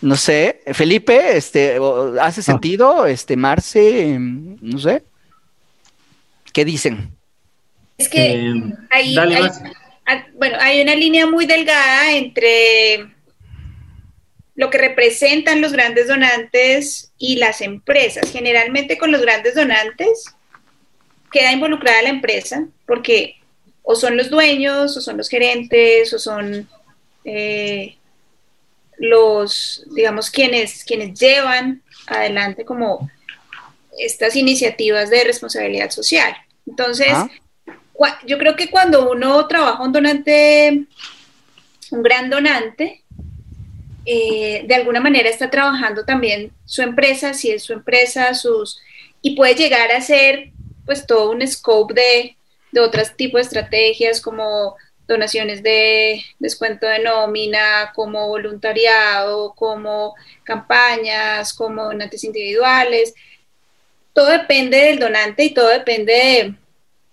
No 0.00 0.16
sé, 0.16 0.60
Felipe, 0.72 1.36
este, 1.36 1.78
¿hace 2.20 2.42
sentido? 2.42 3.06
Este, 3.06 3.36
Marce, 3.36 4.16
no 4.18 4.78
sé. 4.78 5.02
¿Qué 6.52 6.64
dicen? 6.64 7.10
Es 7.98 8.08
que 8.08 8.32
eh, 8.32 8.54
hay, 8.90 9.16
bueno, 10.34 10.56
hay 10.60 10.80
una 10.80 10.94
línea 10.94 11.26
muy 11.26 11.46
delgada 11.46 12.12
entre 12.12 13.08
lo 14.54 14.70
que 14.70 14.78
representan 14.78 15.60
los 15.60 15.72
grandes 15.72 16.08
donantes 16.08 17.12
y 17.18 17.36
las 17.36 17.60
empresas. 17.60 18.30
Generalmente 18.30 18.98
con 18.98 19.12
los 19.12 19.20
grandes 19.20 19.54
donantes 19.54 20.34
queda 21.32 21.52
involucrada 21.52 22.02
la 22.02 22.08
empresa 22.08 22.66
porque 22.86 23.36
o 23.82 23.94
son 23.94 24.16
los 24.16 24.30
dueños, 24.30 24.96
o 24.96 25.00
son 25.00 25.16
los 25.16 25.28
gerentes, 25.28 26.12
o 26.12 26.18
son 26.18 26.68
eh, 27.24 27.97
los, 28.98 29.84
digamos, 29.94 30.30
quienes, 30.30 30.84
quienes 30.84 31.18
llevan 31.18 31.82
adelante 32.06 32.64
como 32.64 33.10
estas 33.98 34.36
iniciativas 34.36 35.10
de 35.10 35.24
responsabilidad 35.24 35.90
social. 35.90 36.34
Entonces, 36.66 37.12
yo 38.26 38.38
creo 38.38 38.56
que 38.56 38.70
cuando 38.70 39.10
uno 39.10 39.46
trabaja 39.46 39.82
un 39.82 39.92
donante, 39.92 40.84
un 41.90 42.02
gran 42.02 42.30
donante, 42.30 43.02
eh, 44.04 44.64
de 44.66 44.74
alguna 44.74 45.00
manera 45.00 45.28
está 45.28 45.50
trabajando 45.50 46.04
también 46.04 46.52
su 46.64 46.82
empresa, 46.82 47.34
si 47.34 47.50
es 47.50 47.62
su 47.62 47.72
empresa, 47.72 48.34
sus, 48.34 48.80
y 49.20 49.36
puede 49.36 49.54
llegar 49.54 49.90
a 49.92 50.00
ser 50.00 50.52
pues 50.86 51.06
todo 51.06 51.30
un 51.30 51.46
scope 51.46 51.94
de, 51.94 52.36
de 52.72 52.80
otros 52.80 53.14
tipos 53.16 53.38
de 53.38 53.42
estrategias 53.42 54.20
como 54.20 54.76
donaciones 55.08 55.62
de 55.62 56.22
descuento 56.38 56.86
de 56.86 57.00
nómina, 57.00 57.92
como 57.94 58.28
voluntariado, 58.28 59.54
como 59.54 60.14
campañas, 60.44 61.54
como 61.54 61.84
donantes 61.84 62.22
individuales. 62.24 63.14
Todo 64.12 64.28
depende 64.28 64.76
del 64.76 64.98
donante 64.98 65.44
y 65.44 65.54
todo 65.54 65.68
depende 65.68 66.54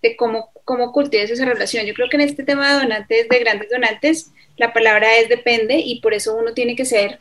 de, 0.01 0.15
cómo, 0.17 0.51
cómo 0.65 0.91
cultives 0.91 1.31
esa 1.31 1.45
relación. 1.45 1.85
Yo 1.85 1.93
creo 1.93 2.09
que 2.09 2.17
en 2.17 2.23
este 2.23 2.43
tema 2.43 2.73
de 2.73 2.83
donantes, 2.83 3.29
de 3.29 3.39
grandes 3.39 3.69
donantes, 3.69 4.31
la 4.57 4.73
palabra 4.73 5.15
es 5.17 5.29
depende 5.29 5.75
y 5.79 6.01
por 6.01 6.13
eso 6.13 6.35
uno 6.35 6.53
tiene 6.53 6.75
que 6.75 6.85
ser, 6.85 7.19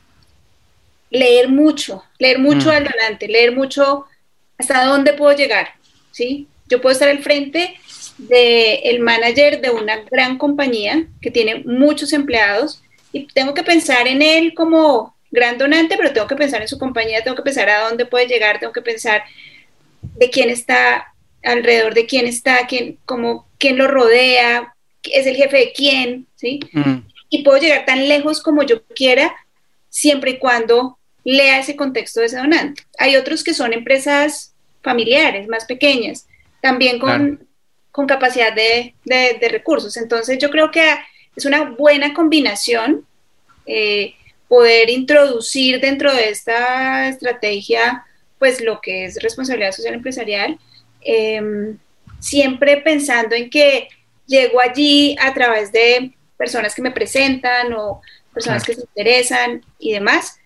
leer 1.10 1.48
mucho, 1.48 2.04
leer 2.18 2.40
mucho 2.40 2.68
mm. 2.68 2.72
al 2.72 2.84
donante, 2.84 3.28
leer 3.28 3.52
mucho 3.52 4.06
hasta 4.58 4.84
dónde 4.84 5.12
puedo 5.12 5.36
llegar, 5.36 5.68
¿sí? 6.10 6.48
Yo 6.66 6.80
puedo 6.80 6.92
estar 6.92 7.08
al 7.08 7.22
frente 7.22 7.76
del 8.18 8.80
el 8.84 9.00
manager 9.00 9.60
de 9.60 9.70
una 9.70 10.02
gran 10.10 10.38
compañía 10.38 11.06
que 11.20 11.30
tiene 11.30 11.62
muchos 11.64 12.12
empleados 12.12 12.82
y 13.12 13.26
tengo 13.28 13.54
que 13.54 13.62
pensar 13.62 14.06
en 14.06 14.22
él 14.22 14.54
como 14.54 15.14
gran 15.30 15.58
donante, 15.58 15.96
pero 15.96 16.12
tengo 16.12 16.26
que 16.26 16.36
pensar 16.36 16.62
en 16.62 16.68
su 16.68 16.78
compañía, 16.78 17.22
tengo 17.22 17.36
que 17.36 17.42
pensar 17.42 17.68
a 17.68 17.88
dónde 17.88 18.06
puede 18.06 18.26
llegar, 18.26 18.60
tengo 18.60 18.72
que 18.72 18.82
pensar 18.82 19.24
de 20.00 20.30
quién 20.30 20.48
está 20.48 21.12
alrededor, 21.42 21.94
de 21.94 22.06
quién 22.06 22.26
está, 22.26 22.66
quién, 22.66 22.98
como, 23.04 23.46
quién 23.58 23.76
lo 23.76 23.88
rodea, 23.88 24.74
es 25.02 25.26
el 25.26 25.36
jefe 25.36 25.56
de 25.58 25.72
quién, 25.72 26.26
¿sí? 26.36 26.60
Mm. 26.72 26.98
Y 27.30 27.42
puedo 27.42 27.58
llegar 27.58 27.84
tan 27.84 28.08
lejos 28.08 28.42
como 28.42 28.62
yo 28.62 28.84
quiera, 28.94 29.34
siempre 29.88 30.32
y 30.32 30.38
cuando 30.38 30.98
lea 31.24 31.58
ese 31.58 31.76
contexto 31.76 32.20
de 32.20 32.26
ese 32.26 32.38
donante. 32.38 32.82
Hay 32.98 33.16
otros 33.16 33.42
que 33.42 33.54
son 33.54 33.72
empresas 33.72 34.54
familiares, 34.82 35.48
más 35.48 35.64
pequeñas, 35.64 36.26
también 36.60 36.98
con, 36.98 37.46
con 37.94 38.08
capacidad 38.08 38.52
de, 38.52 38.92
recursos. 39.52 39.96
Entonces 39.96 40.38
yo 40.38 40.50
creo 40.50 40.72
que 40.72 40.84
es 41.36 41.44
una 41.44 41.62
buena 41.62 42.12
combinación 42.12 43.06
eh, 43.66 44.14
poder 44.48 44.90
introducir 44.90 45.80
dentro 45.80 46.12
de 46.12 46.28
esta 46.28 47.08
estrategia 47.08 48.04
pues 48.40 48.60
lo 48.60 48.80
que 48.80 49.04
es 49.04 49.22
responsabilidad 49.22 49.70
social 49.70 49.94
empresarial, 49.94 50.58
em, 51.02 51.78
siempre 52.18 52.78
pensando 52.78 53.36
en 53.36 53.48
que 53.48 53.86
llego 54.26 54.60
allí 54.60 55.14
a 55.20 55.32
través 55.32 55.70
de 55.70 56.14
personas 56.36 56.74
que 56.74 56.82
me 56.82 56.90
presentan 56.90 57.72
o 57.74 58.02
personas 58.32 58.64
que 58.64 58.74
se 58.74 58.80
interesan 58.80 59.64
y 59.78 59.92
demás, 59.92 60.40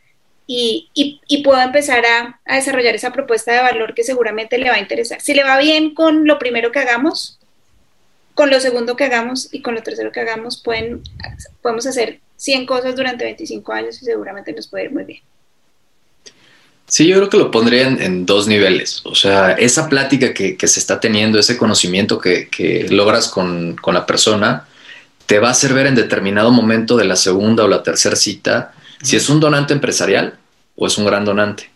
y, 0.46 1.40
puedo 1.42 1.62
empezar 1.62 2.04
a, 2.04 2.40
a, 2.44 2.56
desarrollar 2.56 2.94
esa 2.94 3.12
propuesta 3.12 3.52
de 3.52 3.62
valor 3.62 3.94
que 3.94 4.04
seguramente 4.04 4.58
le 4.58 4.68
va 4.68 4.76
a 4.76 4.80
interesar. 4.80 5.20
Si 5.22 5.32
le 5.32 5.44
va 5.44 5.58
bien 5.58 5.94
con 5.94 6.26
lo 6.26 6.38
primero 6.38 6.72
que 6.72 6.80
hagamos, 6.80 7.37
con 8.38 8.50
lo 8.50 8.60
segundo 8.60 8.94
que 8.94 9.02
hagamos 9.02 9.48
y 9.50 9.62
con 9.62 9.74
lo 9.74 9.82
tercero 9.82 10.12
que 10.12 10.20
hagamos, 10.20 10.58
pueden, 10.58 11.02
podemos 11.60 11.84
hacer 11.88 12.20
100 12.36 12.66
cosas 12.66 12.94
durante 12.94 13.24
25 13.24 13.72
años 13.72 14.00
y 14.00 14.04
seguramente 14.04 14.52
nos 14.52 14.68
puede 14.68 14.84
ir 14.84 14.92
muy 14.92 15.02
bien. 15.02 15.20
Sí, 16.86 17.08
yo 17.08 17.16
creo 17.16 17.30
que 17.30 17.36
lo 17.36 17.50
pondría 17.50 17.88
en, 17.88 18.26
dos 18.26 18.46
niveles. 18.46 19.00
O 19.02 19.16
sea, 19.16 19.54
esa 19.54 19.88
plática 19.88 20.32
que, 20.32 20.56
se 20.56 20.78
está 20.78 21.00
teniendo, 21.00 21.40
ese 21.40 21.56
conocimiento 21.56 22.20
que, 22.20 22.86
logras 22.90 23.26
con, 23.26 23.74
con, 23.74 23.92
la 23.92 24.06
persona, 24.06 24.68
te 25.26 25.40
va 25.40 25.48
a 25.48 25.50
hacer 25.50 25.74
ver 25.74 25.88
en 25.88 25.96
determinado 25.96 26.52
momento 26.52 26.96
de 26.96 27.06
la 27.06 27.16
segunda 27.16 27.64
o 27.64 27.68
la 27.68 27.82
tercera 27.82 28.14
cita 28.14 28.72
si 29.02 29.16
es 29.16 29.28
un 29.28 29.40
donante 29.40 29.72
empresarial 29.72 30.38
o 30.76 30.86
es 30.86 30.96
un 30.96 31.06
gran 31.06 31.24
donante. 31.24 31.72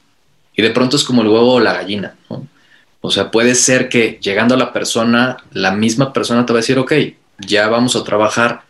Y 0.55 0.63
de 0.63 0.71
pronto 0.71 0.95
es 0.95 1.03
como 1.03 1.23
el 1.23 1.29
huevo 1.29 1.55
o 1.55 1.61
la 1.61 1.73
gallina. 1.73 2.15
¿no? 2.31 2.47
O 3.03 3.11
sea, 3.11 3.31
puede 3.33 3.57
ser 3.57 3.89
que 3.89 4.19
llegando 4.23 4.55
a 4.55 4.59
la 4.59 4.73
persona, 4.73 5.37
la 5.53 5.73
misma 5.73 6.13
persona 6.13 6.47
te 6.47 6.53
va 6.53 6.61
a 6.61 6.63
decir, 6.63 6.79
ok, 6.79 6.93
ya 7.39 7.69
vamos 7.69 7.97
a 7.97 8.05
trabajar. 8.05 8.63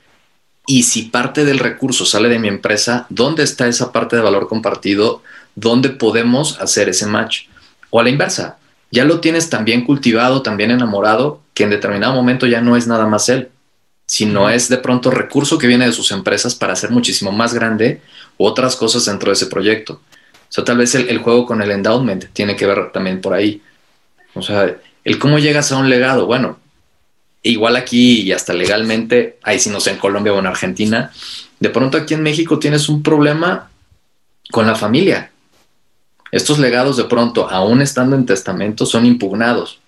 Y 0.66 0.84
si 0.84 1.02
parte 1.02 1.44
del 1.44 1.58
recurso 1.58 2.06
sale 2.06 2.30
de 2.30 2.38
mi 2.38 2.48
empresa, 2.48 3.06
¿dónde 3.10 3.42
está 3.42 3.68
esa 3.68 3.92
parte 3.92 4.16
de 4.16 4.22
valor 4.22 4.48
compartido? 4.48 5.22
¿Dónde 5.54 5.90
podemos 5.90 6.58
hacer 6.60 6.88
ese 6.88 7.06
match? 7.06 7.42
O 7.90 8.00
a 8.00 8.02
la 8.02 8.08
inversa, 8.08 8.56
ya 8.90 9.04
lo 9.04 9.20
tienes 9.20 9.50
tan 9.50 9.66
bien 9.66 9.84
cultivado, 9.84 10.40
tan 10.40 10.56
bien 10.56 10.70
enamorado, 10.70 11.42
que 11.52 11.64
en 11.64 11.70
determinado 11.70 12.14
momento 12.14 12.46
ya 12.46 12.62
no 12.62 12.74
es 12.74 12.86
nada 12.86 13.06
más 13.06 13.28
él, 13.28 13.50
sino 14.06 14.48
es 14.48 14.70
de 14.70 14.78
pronto 14.78 15.10
recurso 15.10 15.58
que 15.58 15.66
viene 15.66 15.84
de 15.84 15.92
sus 15.92 16.10
empresas 16.10 16.54
para 16.54 16.72
hacer 16.72 16.90
muchísimo 16.90 17.32
más 17.32 17.52
grande 17.52 18.00
otras 18.38 18.76
cosas 18.76 19.04
dentro 19.04 19.28
de 19.28 19.34
ese 19.34 19.46
proyecto. 19.46 19.94
O 19.94 20.54
sea, 20.54 20.64
tal 20.64 20.78
vez 20.78 20.94
el, 20.94 21.10
el 21.10 21.18
juego 21.18 21.44
con 21.44 21.60
el 21.60 21.70
endowment 21.70 22.26
tiene 22.32 22.56
que 22.56 22.66
ver 22.66 22.92
también 22.92 23.20
por 23.20 23.34
ahí. 23.34 23.60
O 24.34 24.42
sea, 24.42 24.76
el 25.04 25.18
cómo 25.18 25.38
llegas 25.38 25.72
a 25.72 25.78
un 25.78 25.90
legado, 25.90 26.26
bueno, 26.26 26.58
igual 27.42 27.76
aquí 27.76 28.20
y 28.20 28.32
hasta 28.32 28.52
legalmente, 28.52 29.38
ahí 29.42 29.58
si 29.58 29.70
no 29.70 29.80
sé 29.80 29.90
en 29.90 29.98
Colombia 29.98 30.32
o 30.32 30.38
en 30.38 30.46
Argentina, 30.46 31.10
de 31.60 31.70
pronto 31.70 31.98
aquí 31.98 32.14
en 32.14 32.22
México 32.22 32.58
tienes 32.58 32.88
un 32.88 33.02
problema 33.02 33.70
con 34.50 34.66
la 34.66 34.74
familia. 34.74 35.30
Estos 36.30 36.58
legados 36.58 36.96
de 36.96 37.04
pronto, 37.04 37.48
aún 37.50 37.82
estando 37.82 38.16
en 38.16 38.26
testamento, 38.26 38.86
son 38.86 39.04
impugnados 39.04 39.80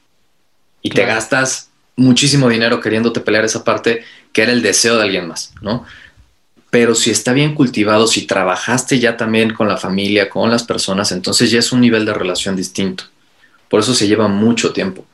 y 0.83 0.91
te 0.91 1.07
gastas 1.07 1.71
muchísimo 1.97 2.49
dinero 2.49 2.81
queriéndote 2.81 3.21
pelear 3.21 3.45
esa 3.45 3.65
parte 3.65 4.05
que 4.33 4.43
era 4.43 4.53
el 4.53 4.63
deseo 4.63 4.97
de 4.97 5.05
alguien 5.05 5.29
más, 5.29 5.53
¿no? 5.63 5.85
Pero 6.71 6.95
si 6.95 7.11
está 7.11 7.33
bien 7.33 7.55
cultivado, 7.55 8.07
si 8.09 8.27
trabajaste 8.27 8.99
ya 8.99 9.17
también 9.17 9.55
con 9.55 9.69
la 9.69 9.77
familia, 9.77 10.29
con 10.29 10.51
las 10.51 10.65
personas, 10.65 11.13
entonces 11.13 11.51
ya 11.51 11.61
es 11.61 11.71
un 11.71 11.81
nivel 11.81 12.05
de 12.05 12.13
relación 12.13 12.57
distinto. 12.57 13.05
Por 13.69 13.81
eso 13.81 13.95
se 13.95 14.07
lleva 14.09 14.29
mucho 14.29 14.73
tiempo. 14.73 15.05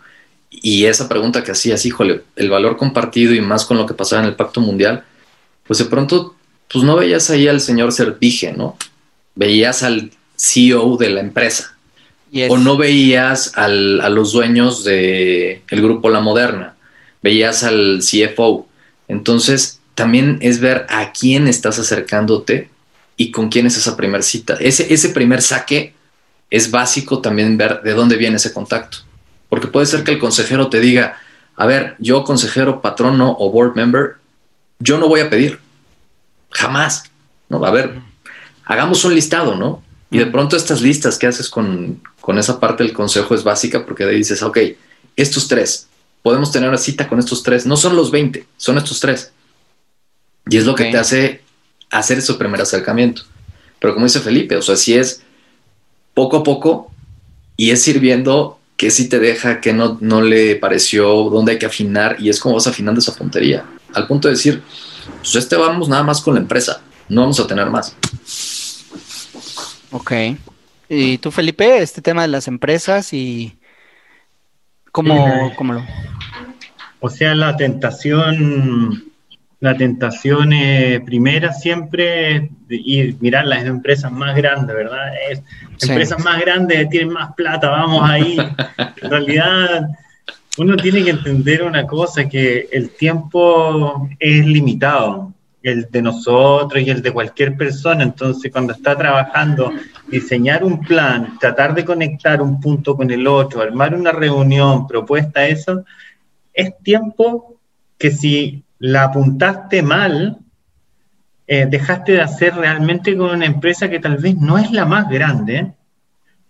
Y 0.51 0.86
esa 0.86 1.09
pregunta 1.09 1.44
que 1.44 1.53
hacías, 1.53 1.86
híjole, 1.86 2.22
el 2.36 2.51
valor 2.51 2.76
compartido 2.76 3.34
y 3.34 3.40
más 3.40 3.64
con 3.64 3.76
lo 3.76 3.86
que 3.86 3.94
pasaba 3.94 4.22
en 4.22 4.28
el 4.28 4.34
Pacto 4.36 4.61
Mundial, 4.61 5.05
pues 5.66 5.78
de 5.78 5.84
pronto, 5.84 6.34
pues 6.70 6.84
no 6.84 6.96
veías 6.96 7.30
ahí 7.30 7.46
al 7.46 7.61
señor 7.61 7.92
Servige, 7.92 8.53
¿no? 8.53 8.76
Veías 9.34 9.82
al 9.82 10.11
CEO 10.36 10.96
de 10.96 11.11
la 11.11 11.20
empresa. 11.20 11.76
O 12.48 12.59
no 12.59 12.76
veías 12.76 13.57
a 13.57 13.68
los 13.68 14.32
dueños 14.32 14.84
del 14.84 15.62
el 15.68 15.82
grupo 15.82 16.11
La 16.11 16.20
Moderna. 16.20 16.76
Veías 17.22 17.64
al 17.64 18.01
CFO. 18.01 18.68
Entonces, 19.09 19.80
también 19.94 20.38
es 20.40 20.61
ver 20.61 20.86
a 20.88 21.12
quién 21.12 21.48
estás 21.48 21.78
acercándote 21.78 22.70
y 23.16 23.32
con 23.32 23.48
quién 23.48 23.66
es 23.66 23.76
esa 23.76 23.96
primer 23.96 24.22
cita. 24.22 24.57
Ese, 24.61 24.92
ese 24.94 25.11
primer 25.11 25.42
saque 25.42 25.92
es 26.51 26.70
básico 26.70 27.20
también 27.20 27.57
ver 27.57 27.80
de 27.82 27.94
dónde 27.94 28.16
viene 28.16 28.36
ese 28.36 28.53
contacto. 28.53 28.98
Porque 29.48 29.68
puede 29.68 29.86
ser 29.86 30.05
que 30.05 30.12
el 30.12 30.18
consejero 30.18 30.68
te 30.68 30.80
diga, 30.80 31.18
a 31.57 31.66
ver, 31.66 31.96
yo 31.98 32.24
consejero, 32.24 32.80
patrono 32.80 33.36
o 33.38 33.51
board 33.51 33.74
member, 33.76 34.16
yo 34.78 34.98
no 34.98 35.09
voy 35.09 35.20
a 35.20 35.30
pedir. 35.30 35.61
Jamás. 36.51 37.05
¿no? 37.48 37.64
A 37.64 37.70
ver, 37.70 37.94
hagamos 38.64 39.05
un 39.05 39.14
listado, 39.14 39.57
¿no? 39.57 39.82
Y 40.11 40.18
de 40.18 40.26
pronto 40.26 40.57
estas 40.57 40.80
listas 40.80 41.18
que 41.18 41.26
haces 41.26 41.48
con, 41.48 42.01
esa 42.36 42.59
parte 42.59 42.82
del 42.82 42.92
consejo 42.92 43.34
es 43.34 43.44
básica 43.44 43.84
porque 43.84 44.05
de 44.05 44.12
ahí 44.12 44.18
dices, 44.18 44.42
ok, 44.42 44.59
estos 45.16 45.48
tres, 45.48 45.88
podemos 46.22 46.51
tener 46.51 46.68
una 46.68 46.78
cita 46.78 47.09
con 47.09 47.18
estos 47.18 47.42
tres. 47.42 47.66
No 47.66 47.76
son 47.76 47.96
los 47.96 48.11
20, 48.11 48.46
son 48.57 48.78
estos 48.78 49.01
tres. 49.01 49.32
Y 50.48 50.57
es 50.57 50.64
lo 50.64 50.74
que 50.74 50.86
te 50.86 50.98
hace 50.98 51.42
hacer 51.90 52.18
ese 52.18 52.34
primer 52.34 52.61
acercamiento. 52.61 53.22
Pero 53.78 53.94
como 53.94 54.07
dice 54.07 54.20
Felipe, 54.20 54.57
o 54.57 54.62
sea, 54.62 54.76
si 54.76 54.94
es 54.94 55.22
poco 56.14 56.38
a 56.38 56.42
poco 56.42 56.90
y 57.56 57.70
es 57.70 57.86
ir 57.88 58.00
viendo 58.00 58.58
qué 58.76 58.90
sí 58.90 59.08
te 59.08 59.18
deja, 59.18 59.61
qué 59.61 59.72
no, 59.72 59.98
no 60.00 60.22
le 60.22 60.56
pareció, 60.56 61.06
dónde 61.30 61.52
hay 61.52 61.58
que 61.58 61.66
afinar 61.66 62.16
y 62.18 62.30
es 62.30 62.40
como 62.40 62.54
vas 62.54 62.66
afinando 62.66 63.00
esa 63.00 63.14
puntería. 63.14 63.64
Al 63.94 64.06
punto 64.06 64.28
de 64.28 64.34
decir, 64.34 64.62
pues 65.18 65.34
este 65.34 65.56
vamos 65.56 65.88
nada 65.88 66.02
más 66.02 66.20
con 66.22 66.34
la 66.34 66.40
empresa, 66.40 66.80
no 67.08 67.20
vamos 67.22 67.38
a 67.40 67.46
tener 67.46 67.68
más. 67.68 67.94
Ok. 69.90 70.12
¿Y 70.88 71.18
tú, 71.18 71.30
Felipe, 71.30 71.82
este 71.82 72.00
tema 72.00 72.22
de 72.22 72.28
las 72.28 72.48
empresas 72.48 73.12
y 73.12 73.58
cómo, 74.90 75.52
cómo 75.56 75.74
lo... 75.74 75.84
O 77.00 77.11
sea, 77.11 77.34
la 77.34 77.56
tentación, 77.56 79.09
la 79.61 79.76
tentación 79.76 80.54
eh, 80.54 81.02
primera 81.04 81.52
siempre 81.52 82.36
es 82.36 82.42
ir 82.68 83.16
mirar 83.20 83.46
las 83.46 83.64
empresas 83.66 84.11
más 84.11 84.34
grandes, 84.34 84.74
¿verdad? 84.74 85.12
Es, 85.30 85.42
Empresas 85.82 86.22
más 86.24 86.40
grandes 86.40 86.88
tienen 86.88 87.12
más 87.12 87.34
plata, 87.34 87.68
vamos 87.68 88.08
ahí. 88.08 88.36
en 89.02 89.11
realidad, 89.11 89.88
uno 90.56 90.76
tiene 90.76 91.04
que 91.04 91.11
entender 91.11 91.62
una 91.62 91.86
cosa, 91.86 92.28
que 92.28 92.68
el 92.72 92.90
tiempo 92.90 94.08
es 94.18 94.46
limitado, 94.46 95.32
el 95.62 95.90
de 95.90 96.02
nosotros 96.02 96.82
y 96.82 96.90
el 96.90 97.02
de 97.02 97.12
cualquier 97.12 97.56
persona. 97.56 98.02
Entonces, 98.02 98.50
cuando 98.50 98.72
está 98.72 98.96
trabajando, 98.96 99.72
diseñar 100.08 100.64
un 100.64 100.80
plan, 100.80 101.38
tratar 101.38 101.74
de 101.74 101.84
conectar 101.84 102.40
un 102.40 102.61
punto 102.61 102.96
con 102.96 103.11
el 103.11 103.26
otro, 103.26 103.61
armar 103.61 103.94
una 103.94 104.12
reunión, 104.12 104.86
propuesta, 104.86 105.46
eso, 105.46 105.84
es 106.52 106.76
tiempo 106.82 107.56
que 107.98 108.11
si 108.11 108.64
la 108.80 109.04
apuntaste 109.04 109.82
mal, 109.82 110.38
eh, 111.46 111.66
dejaste 111.68 112.12
de 112.12 112.22
hacer 112.22 112.54
realmente 112.54 113.16
con 113.16 113.30
una 113.30 113.44
empresa 113.44 113.90
que 113.90 114.00
tal 114.00 114.16
vez 114.16 114.36
no 114.36 114.58
es 114.58 114.72
la 114.72 114.86
más 114.86 115.08
grande, 115.08 115.72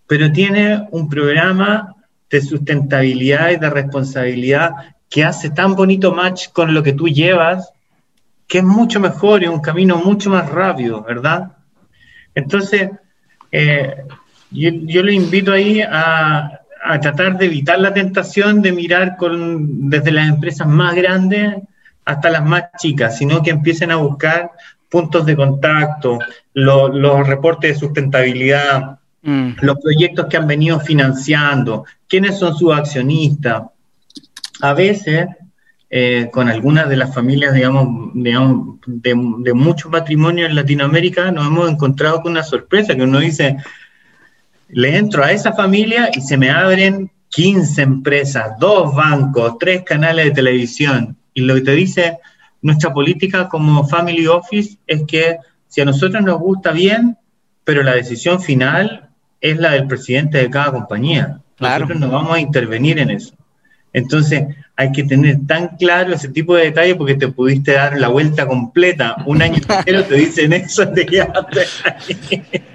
pero 0.07 0.31
tiene 0.33 0.87
un 0.93 1.09
programa 1.09 1.97
de 2.31 2.41
sustentabilidad 2.41 3.51
y 3.51 3.57
de 3.57 3.69
responsabilidad 3.69 4.71
que 5.09 5.25
hace 5.25 5.51
tan 5.51 5.75
bonito 5.75 6.15
match 6.15 6.51
con 6.53 6.73
lo 6.73 6.83
que 6.85 6.93
tú 6.93 7.09
llevas, 7.09 7.73
que 8.47 8.59
es 8.59 8.65
mucho 8.65 9.01
mejor 9.01 9.43
y 9.43 9.49
un 9.49 9.61
camino 9.61 9.97
mucho 9.97 10.31
más 10.31 10.49
rápido, 10.49 11.03
¿verdad? 11.03 11.57
Entonces, 12.35 12.91
eh, 13.51 14.05
yo, 14.53 15.03
le 15.03 15.15
invito 15.15 15.53
ahí 15.53 15.81
a, 15.81 16.61
a, 16.85 17.01
tratar 17.01 17.39
de 17.39 17.47
evitar 17.47 17.81
la 17.81 17.93
tentación 17.93 18.63
de 18.63 18.71
mirar 18.71 19.17
con, 19.17 19.91
desde 19.91 20.13
las 20.13 20.29
empresas 20.29 20.69
más 20.69 20.95
grandes 20.95 21.57
hasta 22.05 22.31
las 22.31 22.45
más 22.45 22.65
chicas, 22.79 23.19
sino 23.19 23.43
que 23.43 23.51
empiecen 23.51 23.91
a 23.91 23.97
buscar 23.97 24.53
puntos 24.89 25.25
de 25.27 25.37
contacto, 25.37 26.19
los 26.55 27.27
reportes 27.27 27.75
de 27.75 27.81
sustentabilidad, 27.81 29.01
Mm. 29.23 29.51
los 29.61 29.79
proyectos 29.81 30.27
que 30.27 30.37
han 30.39 30.47
venido 30.47 30.81
financiando, 30.81 31.85
quiénes 32.09 32.39
son 32.39 32.55
sus 32.57 32.73
accionistas. 32.73 33.65
A 34.63 34.73
veces, 34.73 35.27
eh, 35.91 36.29
con 36.33 36.49
algunas 36.49 36.89
de 36.89 36.97
las 36.97 37.15
familias, 37.15 37.53
digamos, 37.53 38.11
de, 38.15 39.15
mucho 39.55 39.91
patrimonio 39.91 40.47
en 40.47 40.55
Latinoamérica, 40.55 41.31
nos 41.33 41.47
hemos 41.47 41.71
encontrado 41.71 42.23
con 42.23 42.33
una 42.33 42.43
sorpresa, 42.43 42.95
que 42.95 43.03
uno 43.03 43.19
dice, 43.19 43.59
le 44.69 44.97
entro 44.97 45.23
a 45.23 45.33
esa 45.33 45.53
familia 45.53 46.11
y 46.15 46.21
se 46.23 46.39
me 46.39 46.51
abren 46.51 47.11
15 47.29 47.83
empresas, 47.83 48.53
dos 48.59 48.95
bancos, 48.95 49.59
tres 49.59 49.83
canales 49.85 50.27
de 50.27 50.31
televisión. 50.31 51.17
Y 51.41 51.45
lo 51.45 51.55
que 51.55 51.63
te 51.63 51.73
dice 51.73 52.19
nuestra 52.63 52.93
política 52.93 53.49
como 53.49 53.87
Family 53.87 54.27
Office 54.27 54.77
es 54.87 55.05
que 55.07 55.39
si 55.69 55.81
a 55.81 55.85
nosotros 55.85 56.23
nos 56.23 56.39
gusta 56.39 56.73
bien, 56.73 57.17
pero 57.65 57.83
la 57.83 57.95
decisión 57.95 58.41
final 58.41 59.09
es 59.41 59.59
la 59.59 59.71
del 59.73 59.87
presidente 59.87 60.39
de 60.39 60.51
cada 60.51 60.73
compañía. 60.73 61.41
Claro. 61.57 61.87
Nosotros 61.87 62.01
no 62.01 62.15
vamos 62.15 62.35
a 62.35 62.41
intervenir 62.41 62.99
en 62.99 63.11
eso. 63.11 63.35
Entonces, 63.93 64.45
hay 64.77 64.93
que 64.93 65.05
tener 65.05 65.37
tan 65.47 65.77
claro 65.77 66.15
ese 66.15 66.29
tipo 66.29 66.55
de 66.55 66.65
detalles 66.65 66.97
porque 66.97 67.15
te 67.15 67.29
pudiste 67.29 67.73
dar 67.73 67.99
la 67.99 68.09
vuelta 68.09 68.47
completa. 68.47 69.17
Un 69.27 69.43
año 69.43 69.57
entero 69.57 70.05
te 70.05 70.15
dicen 70.15 70.53
eso, 70.55 70.85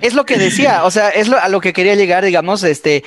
Es 0.01 0.13
lo 0.13 0.25
que 0.25 0.37
decía, 0.37 0.83
o 0.83 0.91
sea, 0.91 1.09
es 1.09 1.31
a 1.31 1.49
lo 1.49 1.61
que 1.61 1.73
quería 1.73 1.95
llegar, 1.95 2.23
digamos, 2.23 2.63
este, 2.63 3.03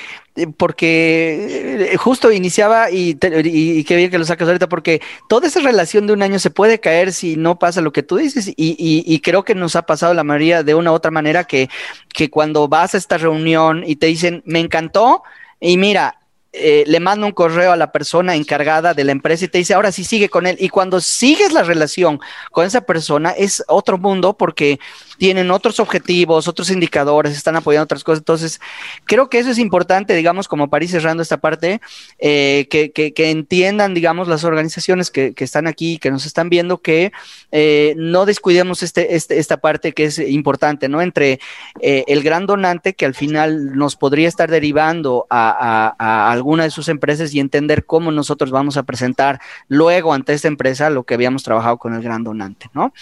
porque 0.56 1.90
eh, 1.92 1.96
justo 1.96 2.32
iniciaba 2.32 2.90
y, 2.90 3.16
y, 3.44 3.84
qué 3.84 3.94
bien 3.94 4.10
que 4.10 4.18
lo 4.18 4.24
sacas 4.24 4.48
ahorita, 4.48 4.68
porque 4.68 5.00
toda 5.28 5.46
esa 5.46 5.60
relación 5.60 6.06
de 6.06 6.14
un 6.14 6.22
año 6.22 6.38
se 6.38 6.50
puede 6.50 6.80
caer 6.80 7.12
si 7.12 7.36
no 7.36 7.58
pasa 7.58 7.80
lo 7.82 7.92
que 7.92 8.02
tú 8.02 8.16
dices, 8.16 8.48
y, 8.48 8.54
y 8.56 9.20
creo 9.20 9.44
que 9.44 9.54
nos 9.54 9.76
ha 9.76 9.82
pasado 9.82 10.12
la 10.14 10.24
mayoría 10.24 10.64
de 10.64 10.74
una 10.74 10.90
u 10.90 10.94
otra 10.94 11.10
manera 11.10 11.44
que, 11.44 11.68
que 12.12 12.30
cuando 12.30 12.66
vas 12.66 12.94
a 12.94 12.98
esta 12.98 13.18
reunión 13.18 13.84
y 13.86 13.96
te 13.96 14.06
dicen, 14.06 14.42
me 14.44 14.58
encantó, 14.58 15.22
y 15.60 15.76
mira, 15.76 16.18
eh, 16.52 16.84
le 16.86 16.98
manda 16.98 17.26
un 17.26 17.32
correo 17.32 17.72
a 17.72 17.76
la 17.76 17.92
persona 17.92 18.34
encargada 18.34 18.94
de 18.94 19.04
la 19.04 19.12
empresa 19.12 19.44
y 19.44 19.48
te 19.48 19.58
dice, 19.58 19.74
ahora 19.74 19.92
sí 19.92 20.04
sigue 20.04 20.28
con 20.28 20.46
él. 20.46 20.56
Y 20.58 20.70
cuando 20.70 21.00
sigues 21.00 21.52
la 21.52 21.62
relación 21.62 22.20
con 22.50 22.66
esa 22.66 22.80
persona 22.80 23.30
es 23.30 23.62
otro 23.68 23.98
mundo 23.98 24.36
porque 24.36 24.80
tienen 25.18 25.50
otros 25.50 25.80
objetivos, 25.80 26.48
otros 26.48 26.70
indicadores, 26.70 27.36
están 27.36 27.56
apoyando 27.56 27.84
otras 27.84 28.04
cosas. 28.04 28.20
Entonces, 28.20 28.60
creo 29.04 29.28
que 29.28 29.38
eso 29.38 29.50
es 29.50 29.58
importante, 29.58 30.14
digamos, 30.14 30.48
como 30.48 30.70
para 30.70 30.84
ir 30.84 30.90
cerrando 30.90 31.22
esta 31.22 31.38
parte, 31.38 31.80
eh, 32.18 32.66
que, 32.70 33.12
entiendan, 33.30 33.94
digamos, 33.94 34.28
las 34.28 34.44
organizaciones 34.44 35.10
que, 35.10 35.34
están 35.36 35.66
aquí, 35.66 35.98
que 35.98 36.10
nos 36.10 36.24
están 36.24 36.48
viendo, 36.48 36.78
que 36.78 37.12
eh, 37.50 37.94
no 37.96 38.26
descuidemos 38.26 38.82
este, 38.82 39.16
este, 39.16 39.38
esta 39.38 39.58
parte 39.58 39.92
que 39.92 40.04
es 40.04 40.18
importante, 40.18 40.88
¿no? 40.88 41.02
Entre 41.02 41.40
eh, 41.80 42.04
el 42.06 42.22
gran 42.22 42.46
donante 42.46 42.94
que 42.94 43.04
al 43.04 43.14
final 43.14 43.76
nos 43.76 43.96
podría 43.96 44.28
estar 44.28 44.50
derivando 44.50 45.26
a 45.30 46.30
alguna 46.30 46.64
de 46.64 46.70
sus 46.70 46.88
empresas 46.88 47.34
y 47.34 47.40
entender 47.40 47.84
cómo 47.84 48.12
nosotros 48.12 48.50
vamos 48.50 48.76
a 48.76 48.84
presentar 48.84 49.40
luego 49.68 50.12
ante 50.12 50.32
esta 50.32 50.48
empresa 50.48 50.90
lo 50.90 51.04
que 51.04 51.14
habíamos 51.14 51.42
trabajado 51.42 51.78
con 51.78 51.94
el 51.94 52.02
gran 52.02 52.22
donante, 52.22 52.70
¿no? 52.72 52.92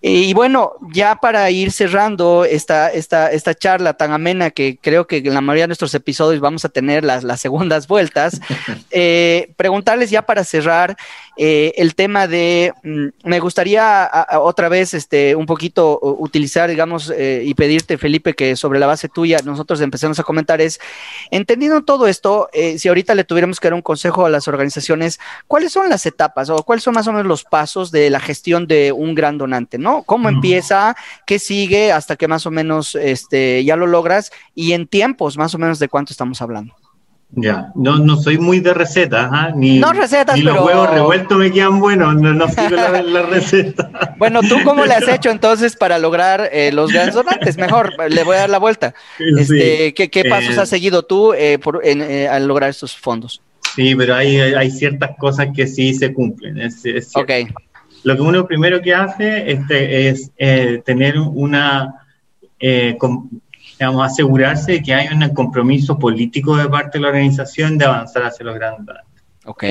Y 0.00 0.32
bueno, 0.34 0.74
ya 0.92 1.16
para 1.16 1.47
ir 1.50 1.72
cerrando 1.72 2.44
esta, 2.44 2.90
esta, 2.90 3.30
esta 3.30 3.54
charla 3.54 3.94
tan 3.94 4.12
amena 4.12 4.50
que 4.50 4.78
creo 4.80 5.06
que 5.06 5.18
en 5.18 5.34
la 5.34 5.40
mayoría 5.40 5.64
de 5.64 5.68
nuestros 5.68 5.94
episodios 5.94 6.40
vamos 6.40 6.64
a 6.64 6.68
tener 6.68 7.04
las, 7.04 7.24
las 7.24 7.40
segundas 7.40 7.88
vueltas, 7.88 8.40
eh, 8.90 9.52
preguntarles 9.56 10.10
ya 10.10 10.22
para 10.22 10.44
cerrar 10.44 10.96
eh, 11.36 11.72
el 11.76 11.94
tema 11.94 12.26
de, 12.26 12.72
mm, 12.82 13.06
me 13.24 13.40
gustaría 13.40 14.10
otra 14.40 14.68
vez 14.68 14.94
este, 14.94 15.36
un 15.36 15.46
poquito 15.46 15.98
utilizar, 16.02 16.68
digamos, 16.68 17.12
eh, 17.16 17.42
y 17.44 17.54
pedirte, 17.54 17.98
Felipe, 17.98 18.34
que 18.34 18.56
sobre 18.56 18.78
la 18.78 18.86
base 18.86 19.08
tuya 19.08 19.38
nosotros 19.44 19.80
empecemos 19.80 20.18
a 20.18 20.24
comentar 20.24 20.60
es, 20.60 20.80
entendiendo 21.30 21.82
todo 21.82 22.06
esto, 22.06 22.48
si 22.76 22.88
ahorita 22.88 23.14
le 23.14 23.24
tuviéramos 23.24 23.60
que 23.60 23.68
dar 23.68 23.74
un 23.74 23.82
consejo 23.82 24.26
a 24.26 24.30
las 24.30 24.48
organizaciones, 24.48 25.20
¿cuáles 25.46 25.72
son 25.72 25.88
las 25.88 26.06
etapas 26.06 26.50
o 26.50 26.62
cuáles 26.62 26.82
son 26.82 26.94
más 26.94 27.06
o 27.06 27.12
menos 27.12 27.26
los 27.26 27.44
pasos 27.44 27.90
de 27.90 28.10
la 28.10 28.20
gestión 28.20 28.66
de 28.66 28.92
un 28.92 29.14
gran 29.14 29.38
donante, 29.38 29.78
¿no? 29.78 30.02
¿Cómo 30.02 30.28
empieza? 30.28 30.96
¿Qué 31.26 31.37
sigue 31.38 31.92
hasta 31.92 32.16
que 32.16 32.28
más 32.28 32.46
o 32.46 32.50
menos 32.50 32.94
este, 32.94 33.64
ya 33.64 33.76
lo 33.76 33.86
logras? 33.86 34.30
Y 34.54 34.72
en 34.72 34.86
tiempos, 34.86 35.36
más 35.36 35.54
o 35.54 35.58
menos, 35.58 35.78
¿de 35.78 35.88
cuánto 35.88 36.12
estamos 36.12 36.40
hablando? 36.42 36.74
Ya, 37.32 37.72
no, 37.74 37.98
no 37.98 38.16
soy 38.16 38.38
muy 38.38 38.60
de 38.60 38.72
recetas, 38.72 39.28
¿ah? 39.30 39.52
ni, 39.54 39.78
no 39.78 39.92
recetas, 39.92 40.34
ni 40.34 40.42
los 40.42 40.64
huevos 40.64 40.88
revueltos 40.88 41.36
me 41.36 41.52
quedan 41.52 41.78
buenos, 41.78 42.14
no, 42.16 42.32
no 42.32 42.48
sigo 42.48 42.70
la, 42.70 43.02
la, 43.02 43.22
receta. 43.22 43.90
Bueno, 44.16 44.40
¿tú 44.40 44.56
cómo 44.64 44.86
le 44.86 44.94
has 44.94 45.06
hecho 45.08 45.30
entonces 45.30 45.76
para 45.76 45.98
lograr 45.98 46.48
eh, 46.52 46.72
los 46.72 46.90
grandes 46.90 47.14
donantes? 47.14 47.58
Mejor, 47.58 47.92
le 48.10 48.24
voy 48.24 48.36
a 48.36 48.40
dar 48.40 48.50
la 48.50 48.58
vuelta. 48.58 48.94
Este, 49.18 49.92
¿qué, 49.92 50.08
¿qué, 50.08 50.24
pasos 50.24 50.56
eh, 50.56 50.60
has 50.60 50.70
seguido 50.70 51.02
tú 51.02 51.34
eh, 51.34 51.58
por, 51.58 51.82
en, 51.84 52.00
eh, 52.00 52.28
al 52.28 52.48
lograr 52.48 52.70
estos 52.70 52.96
fondos? 52.96 53.42
Sí, 53.76 53.94
pero 53.94 54.14
hay, 54.14 54.38
hay 54.38 54.70
ciertas 54.70 55.10
cosas 55.18 55.48
que 55.54 55.66
sí 55.66 55.92
se 55.92 56.14
cumplen. 56.14 56.58
Es, 56.58 56.84
es 56.86 57.14
ok. 57.14 57.30
Lo 58.08 58.16
que 58.16 58.22
uno 58.22 58.46
primero 58.46 58.80
que 58.80 58.94
hace 58.94 59.52
este, 59.52 60.08
es 60.08 60.32
tener 60.86 61.18
una 61.18 62.06
digamos, 62.58 64.06
asegurarse 64.06 64.72
de 64.72 64.82
que 64.82 64.94
hay 64.94 65.08
un 65.14 65.28
compromiso 65.34 65.98
político 65.98 66.56
de 66.56 66.70
parte 66.70 66.96
de 66.96 67.02
la 67.02 67.08
organización 67.08 67.76
de 67.76 67.84
avanzar 67.84 68.22
hacia 68.22 68.46
los 68.46 68.54
grandes 68.54 68.96
Ok, 69.44 69.64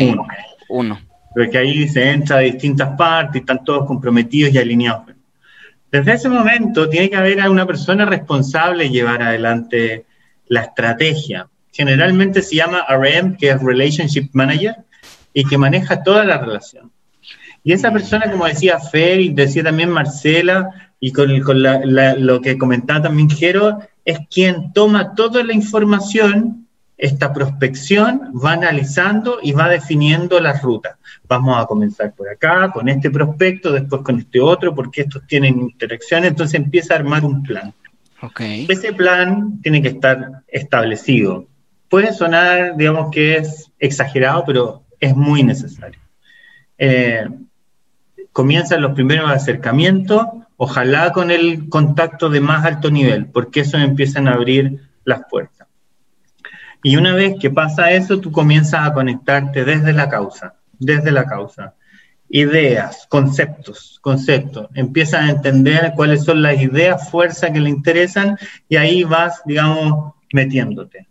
uno. 0.69 0.99
Porque 1.33 1.57
ahí 1.57 1.87
se 1.87 2.11
entra 2.11 2.37
de 2.37 2.51
distintas 2.51 2.95
partes 2.95 3.37
y 3.37 3.39
están 3.39 3.63
todos 3.63 3.87
comprometidos 3.87 4.53
y 4.53 4.59
alineados. 4.59 5.15
Desde 5.91 6.13
ese 6.13 6.29
momento 6.29 6.87
tiene 6.87 7.09
que 7.09 7.15
haber 7.15 7.49
una 7.49 7.65
persona 7.65 8.05
responsable 8.05 8.83
de 8.83 8.91
llevar 8.91 9.23
adelante 9.23 10.05
la 10.45 10.61
estrategia. 10.61 11.47
Generalmente 11.73 12.43
se 12.43 12.55
llama 12.55 12.85
RM, 12.87 13.35
que 13.35 13.49
es 13.49 13.59
Relationship 13.63 14.29
Manager, 14.33 14.75
y 15.33 15.43
que 15.43 15.57
maneja 15.57 16.03
toda 16.03 16.23
la 16.23 16.37
relación. 16.37 16.91
Y 17.67 17.73
esa 17.73 17.91
persona, 17.91 18.31
como 18.31 18.45
decía 18.45 18.79
Fer 18.79 19.19
y 19.19 19.27
decía 19.33 19.61
también 19.61 19.89
Marcela, 19.89 20.93
y 21.01 21.11
con, 21.11 21.41
con 21.41 21.61
lo 21.61 22.39
que 22.39 22.57
comentaba 22.57 23.01
también 23.01 23.29
Jero, 23.29 23.79
es 24.05 24.19
quien 24.33 24.71
toma 24.71 25.15
toda 25.15 25.43
la 25.43 25.51
información, 25.51 26.65
esta 26.95 27.33
prospección, 27.33 28.31
va 28.33 28.53
analizando 28.53 29.39
y 29.43 29.51
va 29.51 29.67
definiendo 29.67 30.39
las 30.39 30.61
rutas. 30.61 30.95
Vamos 31.27 31.61
a 31.61 31.65
comenzar 31.65 32.13
por 32.15 32.29
acá, 32.29 32.71
con 32.71 32.87
este 32.87 33.11
prospecto, 33.11 33.73
después 33.73 34.01
con 34.01 34.17
este 34.19 34.39
otro, 34.39 34.73
porque 34.73 35.01
estos 35.01 35.27
tienen 35.27 35.59
interacción, 35.59 36.23
entonces 36.23 36.57
empieza 36.57 36.93
a 36.93 36.99
armar 36.99 37.25
un 37.25 37.43
plan. 37.43 37.73
Okay. 38.21 38.65
Ese 38.69 38.93
plan 38.93 39.59
tiene 39.61 39.81
que 39.81 39.89
estar 39.89 40.41
establecido. 40.47 41.45
Puede 41.89 42.13
sonar, 42.13 42.77
digamos 42.77 43.11
que 43.11 43.35
es 43.35 43.69
exagerado, 43.77 44.45
pero 44.45 44.83
es 45.01 45.13
muy 45.13 45.43
necesario. 45.43 45.99
Eh, 46.77 47.27
comienzan 48.37 48.83
los 48.83 48.93
primeros 48.93 49.31
acercamientos, 49.31 50.21
ojalá 50.57 51.11
con 51.11 51.31
el 51.31 51.69
contacto 51.69 52.29
de 52.29 52.39
más 52.39 52.65
alto 52.65 52.91
nivel, 52.91 53.25
porque 53.25 53.61
eso 53.61 53.79
empiezan 53.79 54.27
a 54.27 54.33
abrir 54.33 54.79
las 55.05 55.21
puertas. 55.27 55.67
Y 56.83 56.97
una 56.97 57.15
vez 57.15 57.33
que 57.41 57.49
pasa 57.49 57.89
eso, 57.89 58.19
tú 58.19 58.31
comienzas 58.31 58.87
a 58.87 58.93
conectarte 58.93 59.65
desde 59.65 59.91
la 59.91 60.07
causa, 60.07 60.53
desde 60.77 61.09
la 61.11 61.25
causa. 61.25 61.73
Ideas, 62.29 63.07
conceptos, 63.09 63.97
conceptos. 64.03 64.67
Empiezas 64.75 65.23
a 65.23 65.31
entender 65.31 65.93
cuáles 65.95 66.23
son 66.23 66.43
las 66.43 66.61
ideas, 66.61 67.09
fuerzas 67.09 67.49
que 67.49 67.59
le 67.59 67.71
interesan 67.71 68.37
y 68.69 68.75
ahí 68.75 69.03
vas, 69.03 69.41
digamos, 69.45 70.13
metiéndote. 70.31 71.07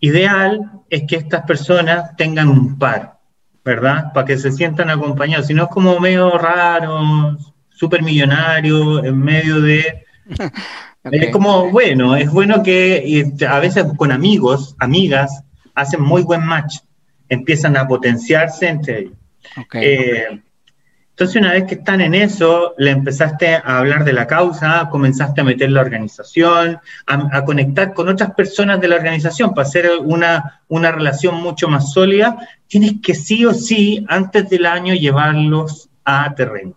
Ideal 0.00 0.68
es 0.90 1.04
que 1.06 1.14
estas 1.14 1.44
personas 1.44 2.16
tengan 2.16 2.48
un 2.48 2.76
par, 2.76 3.21
¿verdad? 3.64 4.12
Para 4.12 4.26
que 4.26 4.38
se 4.38 4.52
sientan 4.52 4.90
acompañados. 4.90 5.46
Si 5.46 5.54
no 5.54 5.64
es 5.64 5.68
como 5.70 5.98
medio 6.00 6.36
raro, 6.38 7.38
súper 7.70 8.02
millonario, 8.02 9.04
en 9.04 9.18
medio 9.18 9.60
de... 9.60 10.04
Es 11.04 11.32
como, 11.32 11.68
bueno, 11.70 12.14
es 12.14 12.30
bueno 12.30 12.62
que 12.62 13.32
a 13.48 13.58
veces 13.58 13.86
con 13.96 14.12
amigos, 14.12 14.76
amigas, 14.78 15.42
hacen 15.74 16.00
muy 16.00 16.22
buen 16.22 16.46
match, 16.46 16.76
empiezan 17.28 17.76
a 17.76 17.88
potenciarse 17.88 18.68
entre 18.68 18.98
ellos. 19.00 19.16
Eh, 19.74 20.40
entonces, 21.12 21.36
una 21.36 21.52
vez 21.52 21.64
que 21.64 21.74
están 21.74 22.00
en 22.00 22.14
eso, 22.14 22.74
le 22.78 22.90
empezaste 22.90 23.54
a 23.54 23.78
hablar 23.78 24.04
de 24.04 24.12
la 24.12 24.26
causa, 24.26 24.88
comenzaste 24.90 25.42
a 25.42 25.44
meter 25.44 25.70
la 25.70 25.82
organización, 25.82 26.78
a, 27.06 27.44
conectar 27.44 27.94
con 27.94 28.08
otras 28.08 28.32
personas 28.32 28.80
de 28.80 28.88
la 28.88 28.96
organización 28.96 29.54
para 29.54 29.68
hacer 29.68 29.90
una, 30.02 30.62
una 30.68 30.90
relación 30.90 31.36
mucho 31.36 31.68
más 31.68 31.92
sólida, 31.92 32.48
tienes 32.66 32.94
que 33.02 33.14
sí 33.14 33.44
o 33.44 33.52
sí, 33.52 34.04
antes 34.08 34.48
del 34.48 34.66
año, 34.66 34.94
llevarlos 34.94 35.90
a 36.04 36.34
terreno. 36.34 36.74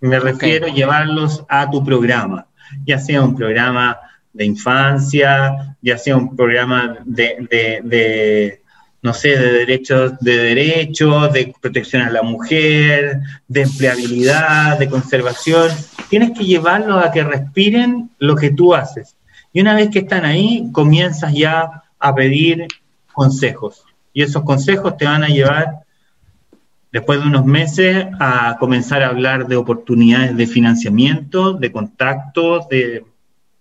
Me 0.00 0.18
refiero 0.18 0.66
a 0.66 0.70
llevarlos 0.70 1.44
a 1.48 1.68
tu 1.68 1.84
programa 1.84 2.46
ya 2.86 2.98
sea 2.98 3.22
un 3.22 3.34
programa 3.36 3.98
de 4.32 4.44
infancia, 4.44 5.76
ya 5.80 5.98
sea 5.98 6.16
un 6.16 6.34
programa 6.34 6.98
de, 7.04 8.61
no 9.02 9.12
sé, 9.12 9.36
de 9.36 9.52
derechos, 9.52 10.12
de 10.20 10.36
derechos, 10.36 11.32
de 11.32 11.52
protección 11.60 12.02
a 12.02 12.10
la 12.10 12.22
mujer, 12.22 13.18
de 13.48 13.62
empleabilidad, 13.62 14.78
de 14.78 14.88
conservación. 14.88 15.70
Tienes 16.08 16.30
que 16.38 16.44
llevarlos 16.44 17.04
a 17.04 17.10
que 17.10 17.24
respiren 17.24 18.10
lo 18.18 18.36
que 18.36 18.50
tú 18.50 18.74
haces. 18.74 19.16
Y 19.52 19.60
una 19.60 19.74
vez 19.74 19.90
que 19.90 19.98
están 20.00 20.24
ahí, 20.24 20.68
comienzas 20.72 21.34
ya 21.34 21.82
a 21.98 22.14
pedir 22.14 22.68
consejos. 23.12 23.84
Y 24.12 24.22
esos 24.22 24.44
consejos 24.44 24.96
te 24.96 25.04
van 25.04 25.24
a 25.24 25.28
llevar, 25.28 25.80
después 26.92 27.20
de 27.20 27.26
unos 27.26 27.44
meses, 27.44 28.06
a 28.20 28.56
comenzar 28.60 29.02
a 29.02 29.08
hablar 29.08 29.48
de 29.48 29.56
oportunidades 29.56 30.36
de 30.36 30.46
financiamiento, 30.46 31.54
de 31.54 31.72
contactos, 31.72 32.68
de 32.68 33.04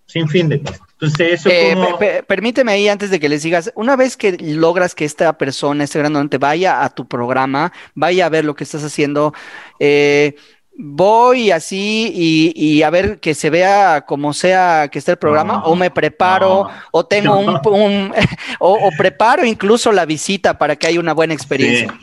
sin 0.05 0.29
fin 0.29 0.49
de 0.49 0.61
cosas. 0.61 0.90
Entonces, 1.01 1.39
eso 1.39 1.49
eh, 1.49 1.73
como... 1.73 1.97
permíteme 2.27 2.73
ahí 2.73 2.87
antes 2.87 3.09
de 3.09 3.19
que 3.19 3.27
les 3.27 3.41
digas, 3.41 3.71
una 3.73 3.95
vez 3.95 4.15
que 4.15 4.37
logras 4.37 4.93
que 4.93 5.03
esta 5.03 5.35
persona, 5.35 5.83
este 5.83 5.97
gran 5.97 6.13
donante, 6.13 6.37
vaya 6.37 6.83
a 6.83 6.89
tu 6.89 7.07
programa, 7.07 7.73
vaya 7.95 8.27
a 8.27 8.29
ver 8.29 8.45
lo 8.45 8.53
que 8.53 8.63
estás 8.63 8.83
haciendo, 8.83 9.33
eh, 9.79 10.35
voy 10.77 11.49
así 11.49 12.11
y, 12.55 12.83
a 12.83 12.91
ver 12.91 13.19
que 13.19 13.33
se 13.33 13.49
vea 13.49 14.01
como 14.01 14.31
sea 14.33 14.89
que 14.91 14.99
esté 14.99 15.13
el 15.13 15.17
programa, 15.17 15.63
o 15.63 15.75
me 15.75 15.89
preparo, 15.89 16.67
o 16.91 17.05
tengo 17.07 17.35
un, 17.35 18.11
o, 18.59 18.89
preparo 18.95 19.43
incluso 19.43 19.91
la 19.91 20.05
visita 20.05 20.59
para 20.59 20.75
que 20.75 20.85
haya 20.85 20.99
una 20.99 21.13
buena 21.13 21.33
experiencia. 21.33 21.97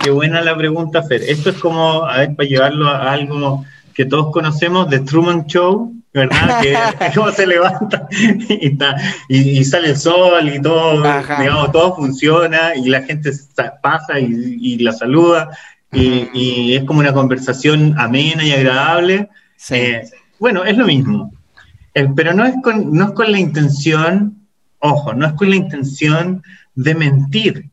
Que 0.00 0.10
buena 0.10 0.40
la 0.40 0.56
pregunta, 0.56 1.02
Fer. 1.02 1.22
Esto 1.22 1.50
es 1.50 1.56
como, 1.58 2.06
a 2.06 2.18
ver, 2.18 2.34
para 2.34 2.48
llevarlo 2.48 2.88
a 2.88 3.12
algo 3.12 3.64
que 3.92 4.06
todos 4.06 4.32
conocemos, 4.32 4.88
de 4.88 5.00
Truman 5.00 5.46
Show, 5.46 5.92
¿verdad? 6.18 6.60
Que, 6.60 6.76
cómo 7.14 7.30
se 7.30 7.46
levanta 7.46 8.08
y, 9.28 9.64
sale 9.64 9.90
el 9.90 9.96
sol 9.96 10.48
y 10.48 10.60
todo, 10.60 11.02
digamos, 11.38 11.72
todo 11.72 11.96
funciona 11.96 12.74
y 12.74 12.88
la 12.88 13.02
gente 13.02 13.30
pasa 13.82 14.18
y, 14.18 14.78
la 14.78 14.92
saluda 14.92 15.50
y, 15.92 16.74
es 16.74 16.84
como 16.84 17.00
una 17.00 17.12
conversación 17.12 17.94
amena 17.98 18.44
y 18.44 18.52
agradable. 18.52 19.28
Eh, 19.70 20.02
bueno, 20.38 20.64
es 20.64 20.76
lo 20.76 20.86
mismo, 20.86 21.32
eh, 21.94 22.08
pero 22.14 22.32
no 22.34 22.44
es, 22.44 22.54
con, 22.62 22.92
no 22.92 23.06
es 23.06 23.12
con 23.12 23.32
la 23.32 23.38
intención, 23.38 24.46
ojo, 24.78 25.14
no 25.14 25.26
es 25.26 25.32
con 25.32 25.50
la 25.50 25.56
intención 25.56 26.42
de 26.74 26.94
mentir, 26.94 27.70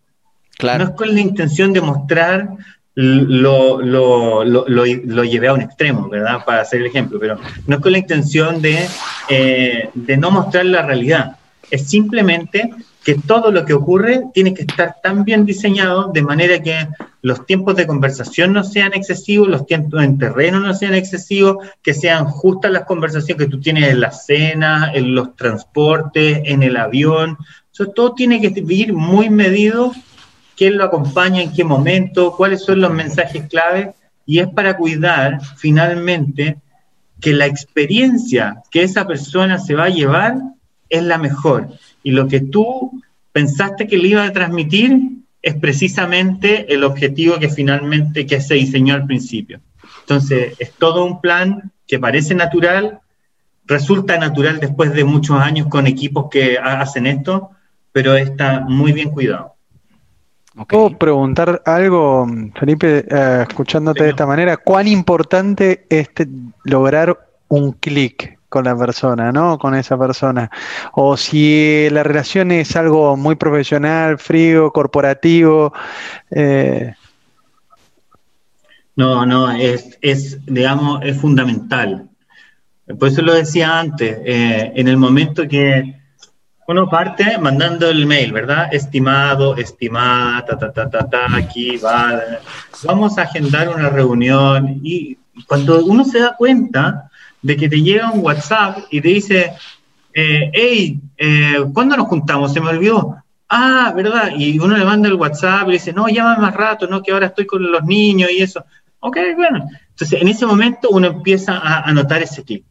no 0.62 0.84
es 0.84 0.90
con 0.92 1.14
la 1.14 1.22
intención 1.22 1.74
de 1.74 1.82
mostrar 1.82 2.50
lo, 2.96 3.82
lo, 3.82 4.44
lo, 4.46 4.66
lo, 4.66 5.24
llevé 5.24 5.48
a 5.48 5.54
un 5.54 5.62
extremo, 5.62 6.10
¿verdad? 6.10 6.46
Para 6.46 6.62
hacer 6.62 6.80
el 6.80 6.88
ejemplo, 6.88 7.20
pero 7.20 7.38
no 7.68 7.76
es 7.76 7.82
con 7.82 7.92
la 7.92 7.98
intención 7.98 8.62
de, 8.62 8.88
eh, 9.30 9.90
de 9.94 10.18
no 10.18 10.32
mostrar 10.32 10.66
la 10.66 10.82
realidad. 10.82 11.38
Es 11.70 11.90
simplemente 11.90 12.72
que 13.04 13.16
todo 13.16 13.52
lo 13.52 13.66
que 13.66 13.74
ocurre 13.74 14.24
tiene 14.34 14.54
que 14.54 14.64
estar 14.64 14.96
tan 15.04 15.26
bien 15.26 15.46
diseñado 15.46 16.12
de 16.12 16.22
manera 16.22 16.62
que 16.64 16.88
los 17.22 17.46
tiempos 17.46 17.76
de 17.76 17.86
conversación 17.86 18.54
no 18.54 18.64
sean 18.64 18.94
excesivos, 18.94 19.48
los 19.48 19.66
tiempos 19.66 20.02
en 20.04 20.18
terreno 20.18 20.60
no 20.60 20.74
sean 20.74 20.96
excesivos, 20.96 21.58
que 21.82 21.94
sean 21.94 22.26
justas 22.26 22.72
las 22.72 22.86
conversaciones 22.86 23.46
que 23.46 23.52
tú 23.52 23.60
tienes 23.60 23.90
en 23.90 24.00
la 24.00 24.12
cena, 24.12 24.92
en 24.94 25.14
los 25.14 25.36
transportes, 25.36 26.42
en 26.46 26.64
el 26.64 26.78
avión. 26.78 27.38
Eso 27.74 27.88
todo 27.88 28.14
tiene 28.14 28.40
que 28.42 28.64
ir 28.70 28.94
muy 28.94 29.30
medido 29.30 29.92
quién 30.56 30.78
lo 30.78 30.86
acompaña, 30.86 31.42
en 31.42 31.54
qué 31.54 31.64
momento, 31.64 32.36
cuáles 32.36 32.64
son 32.64 32.82
los 32.82 32.94
mensajes 32.94 33.48
clave, 33.48 33.94
y 34.26 34.40
es 34.40 34.48
para 34.48 34.78
cuidar 34.78 35.40
finalmente 35.58 36.58
que 37.22 37.34
la 37.34 37.46
experiencia 37.46 38.62
que 38.72 38.84
esa 38.84 39.08
persona 39.08 39.58
se 39.58 39.76
va 39.76 39.86
a 39.86 39.90
llevar 39.90 40.36
es 40.90 41.04
la 41.04 41.18
mejor. 41.18 41.70
Y 42.04 42.12
lo 42.12 42.28
que 42.28 42.40
tú 42.40 43.02
pensaste 43.32 43.88
que 43.88 43.98
le 43.98 44.10
iba 44.10 44.24
a 44.24 44.34
transmitir 44.34 45.00
es 45.42 45.56
precisamente 45.56 46.74
el 46.74 46.84
objetivo 46.84 47.38
que 47.38 47.50
finalmente 47.50 48.26
que 48.26 48.42
se 48.42 48.56
diseñó 48.56 48.96
al 48.96 49.06
principio. 49.06 49.60
Entonces, 50.02 50.56
es 50.60 50.72
todo 50.74 51.06
un 51.06 51.22
plan 51.22 51.72
que 51.88 52.00
parece 52.00 52.34
natural, 52.34 53.00
resulta 53.66 54.18
natural 54.18 54.60
después 54.60 54.94
de 54.94 55.04
muchos 55.04 55.40
años 55.40 55.68
con 55.68 55.88
equipos 55.88 56.28
que 56.30 56.58
hacen 56.58 57.08
esto, 57.08 57.52
pero 57.92 58.16
está 58.16 58.62
muy 58.62 58.92
bien 58.92 59.10
cuidado. 59.10 59.55
¿Puedo 60.70 60.98
preguntar 60.98 61.62
algo, 61.66 62.26
Felipe, 62.58 63.06
eh, 63.10 63.46
escuchándote 63.48 64.06
de 64.06 64.10
esta 64.12 64.26
manera? 64.26 64.56
¿Cuán 64.56 64.88
importante 64.88 65.86
es 65.90 66.10
lograr 66.64 67.28
un 67.50 67.74
clic 67.74 68.40
con 68.48 68.64
la 68.64 68.78
persona, 68.78 69.34
¿no? 69.34 69.58
Con 69.58 69.76
esa 69.76 69.98
persona. 69.98 70.50
O 70.94 71.18
si 71.18 71.90
la 71.90 72.04
relación 72.04 72.52
es 72.52 72.74
algo 72.78 73.18
muy 73.18 73.36
profesional, 73.36 74.18
frío, 74.18 74.72
corporativo. 74.72 75.74
Eh. 76.32 76.94
No, 78.96 79.26
no, 79.26 79.52
es, 79.52 79.98
es, 80.02 80.46
digamos, 80.46 81.02
es 81.04 81.20
fundamental. 81.20 82.08
Por 82.98 83.10
eso 83.10 83.22
lo 83.22 83.34
decía 83.34 83.78
antes, 83.78 84.20
eh, 84.24 84.72
en 84.74 84.88
el 84.88 84.96
momento 84.96 85.48
que 85.50 86.05
uno 86.68 86.90
parte 86.90 87.38
mandando 87.38 87.90
el 87.90 88.06
mail, 88.06 88.32
¿verdad? 88.32 88.74
Estimado, 88.74 89.56
estimada, 89.56 90.46
ta, 90.46 90.58
ta, 90.58 90.72
ta, 90.72 90.90
ta, 90.90 91.10
ta, 91.10 91.36
aquí 91.36 91.78
va. 91.78 92.20
Vamos 92.84 93.18
a 93.18 93.24
agendar 93.24 93.70
una 93.70 93.90
reunión 93.90 94.80
y 94.84 95.18
cuando 95.48 95.86
uno 95.86 96.04
se 96.04 96.20
da 96.20 96.36
cuenta 96.36 97.12
de 97.42 97.56
que 97.56 97.70
te 97.70 97.82
llega 97.82 98.12
un 98.12 98.22
WhatsApp 98.22 98.80
y 98.90 99.00
te 99.00 99.10
dice, 99.10 99.54
eh, 100.14 100.50
hey, 100.52 101.00
eh, 101.18 101.64
¿cuándo 101.72 101.96
nos 101.96 102.08
juntamos? 102.08 102.52
Se 102.52 102.60
me 102.60 102.70
olvidó. 102.70 103.18
Ah, 103.48 103.94
¿verdad? 103.96 104.32
Y 104.36 104.58
uno 104.58 104.76
le 104.76 104.86
manda 104.86 105.08
el 105.08 105.14
WhatsApp 105.14 105.70
y 105.70 105.74
dice, 105.74 105.94
no, 105.94 106.08
llama 106.08 106.38
más 106.38 106.56
rato, 106.56 106.88
no, 106.88 107.04
que 107.04 107.12
ahora 107.12 107.28
estoy 107.28 107.46
con 107.46 107.72
los 107.72 107.84
niños 107.84 108.32
y 108.32 108.42
eso. 108.42 108.66
Ok, 109.02 109.18
bueno. 109.36 109.70
Entonces, 109.90 110.20
en 110.20 110.28
ese 110.28 110.48
momento 110.48 110.90
uno 110.90 111.08
empieza 111.08 111.58
a, 111.58 111.82
a 111.82 111.94
notar 111.94 112.24
ese 112.24 112.44
clic. 112.44 112.66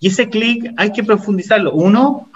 Y 0.00 0.08
ese 0.08 0.30
clic 0.30 0.72
hay 0.78 0.92
que 0.92 1.04
profundizarlo. 1.04 1.72
Uno, 1.72 2.28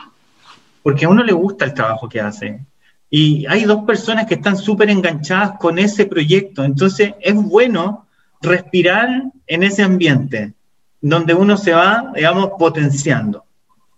porque 0.82 1.04
a 1.04 1.08
uno 1.08 1.22
le 1.22 1.32
gusta 1.32 1.64
el 1.64 1.74
trabajo 1.74 2.08
que 2.08 2.20
hace. 2.20 2.60
Y 3.08 3.46
hay 3.46 3.64
dos 3.64 3.84
personas 3.84 4.26
que 4.26 4.34
están 4.34 4.56
súper 4.56 4.90
enganchadas 4.90 5.58
con 5.58 5.78
ese 5.78 6.06
proyecto. 6.06 6.64
Entonces 6.64 7.14
es 7.20 7.34
bueno 7.34 8.06
respirar 8.40 9.24
en 9.46 9.62
ese 9.62 9.82
ambiente 9.82 10.54
donde 11.00 11.34
uno 11.34 11.56
se 11.56 11.72
va, 11.72 12.12
digamos, 12.14 12.52
potenciando. 12.58 13.44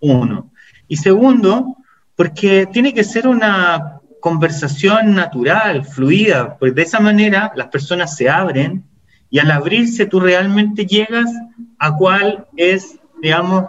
Uno. 0.00 0.50
Y 0.88 0.96
segundo, 0.96 1.76
porque 2.16 2.66
tiene 2.66 2.92
que 2.92 3.04
ser 3.04 3.28
una 3.28 4.00
conversación 4.20 5.14
natural, 5.14 5.84
fluida, 5.84 6.56
pues 6.58 6.74
de 6.74 6.82
esa 6.82 6.98
manera 6.98 7.52
las 7.56 7.68
personas 7.68 8.16
se 8.16 8.28
abren 8.28 8.82
y 9.28 9.38
al 9.38 9.50
abrirse 9.50 10.06
tú 10.06 10.18
realmente 10.18 10.86
llegas 10.86 11.30
a 11.78 11.94
cuál 11.94 12.46
es, 12.56 12.98
digamos, 13.22 13.66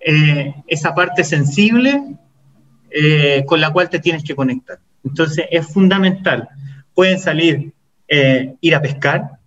eh, 0.00 0.54
esa 0.66 0.94
parte 0.94 1.22
sensible 1.22 2.16
eh, 2.94 3.44
con 3.46 3.60
la 3.60 3.72
cual 3.72 3.88
te 3.88 3.98
tienes 3.98 4.24
que 4.24 4.34
conectar. 4.34 4.78
Entonces 5.04 5.46
es 5.50 5.66
fundamental. 5.66 6.48
Pueden 6.94 7.18
salir, 7.18 7.72
eh, 8.08 8.54
ir 8.60 8.74
a 8.74 8.82
pescar, 8.82 9.38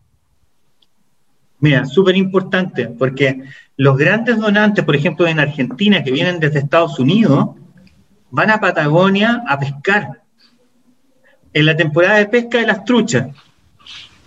Mira, 1.59 1.85
súper 1.85 2.15
importante, 2.15 2.87
porque 2.87 3.43
los 3.77 3.97
grandes 3.97 4.37
donantes, 4.37 4.83
por 4.83 4.95
ejemplo, 4.95 5.25
en 5.25 5.39
Argentina, 5.39 6.03
que 6.03 6.11
vienen 6.11 6.39
desde 6.39 6.59
Estados 6.59 6.99
Unidos, 6.99 7.55
van 8.29 8.51
a 8.51 8.59
Patagonia 8.59 9.43
a 9.47 9.57
pescar 9.57 10.21
en 11.53 11.65
la 11.65 11.75
temporada 11.75 12.17
de 12.17 12.27
pesca 12.27 12.59
de 12.59 12.67
las 12.67 12.83
truchas. 12.83 13.29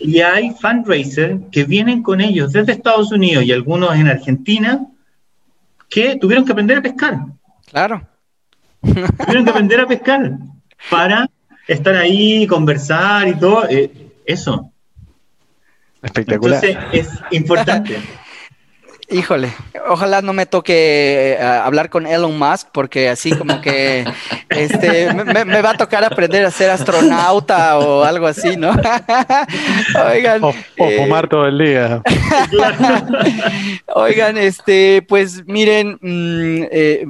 Y 0.00 0.20
hay 0.20 0.52
fundraisers 0.52 1.40
que 1.52 1.64
vienen 1.64 2.02
con 2.02 2.20
ellos 2.20 2.52
desde 2.52 2.72
Estados 2.72 3.12
Unidos 3.12 3.44
y 3.44 3.52
algunos 3.52 3.94
en 3.94 4.08
Argentina 4.08 4.86
que 5.88 6.16
tuvieron 6.16 6.44
que 6.44 6.52
aprender 6.52 6.78
a 6.78 6.82
pescar. 6.82 7.18
Claro. 7.66 8.06
Tuvieron 8.82 9.44
que 9.44 9.50
aprender 9.50 9.80
a 9.80 9.86
pescar 9.86 10.38
para 10.90 11.28
estar 11.66 11.94
ahí, 11.94 12.46
conversar 12.46 13.28
y 13.28 13.34
todo. 13.34 13.68
Eh, 13.68 13.90
eso. 14.24 14.70
Espectacular. 16.02 16.64
Entonces 16.64 16.88
es 16.92 17.20
importante. 17.32 17.98
Híjole, 19.10 19.54
ojalá 19.88 20.20
no 20.20 20.34
me 20.34 20.44
toque 20.44 21.32
eh, 21.32 21.42
hablar 21.42 21.88
con 21.88 22.06
Elon 22.06 22.38
Musk 22.38 22.68
porque 22.72 23.08
así 23.08 23.30
como 23.30 23.62
que 23.62 24.04
este 24.50 25.14
me, 25.14 25.62
va 25.62 25.70
a 25.70 25.76
tocar 25.78 26.04
aprender 26.04 26.44
a 26.44 26.50
ser 26.50 26.68
astronauta 26.68 27.78
o 27.78 28.04
algo 28.04 28.26
así, 28.26 28.58
¿no? 28.58 28.70
Oigan. 30.12 30.44
O, 30.44 30.52
eh, 30.76 30.98
fumar 30.98 31.26
todo 31.26 31.46
el 31.46 31.56
día. 31.56 32.02
Oigan, 33.94 34.36
este, 34.36 35.02
pues 35.08 35.46
miren, 35.46 35.98
mm, 36.02 36.66
eh, 36.70 37.06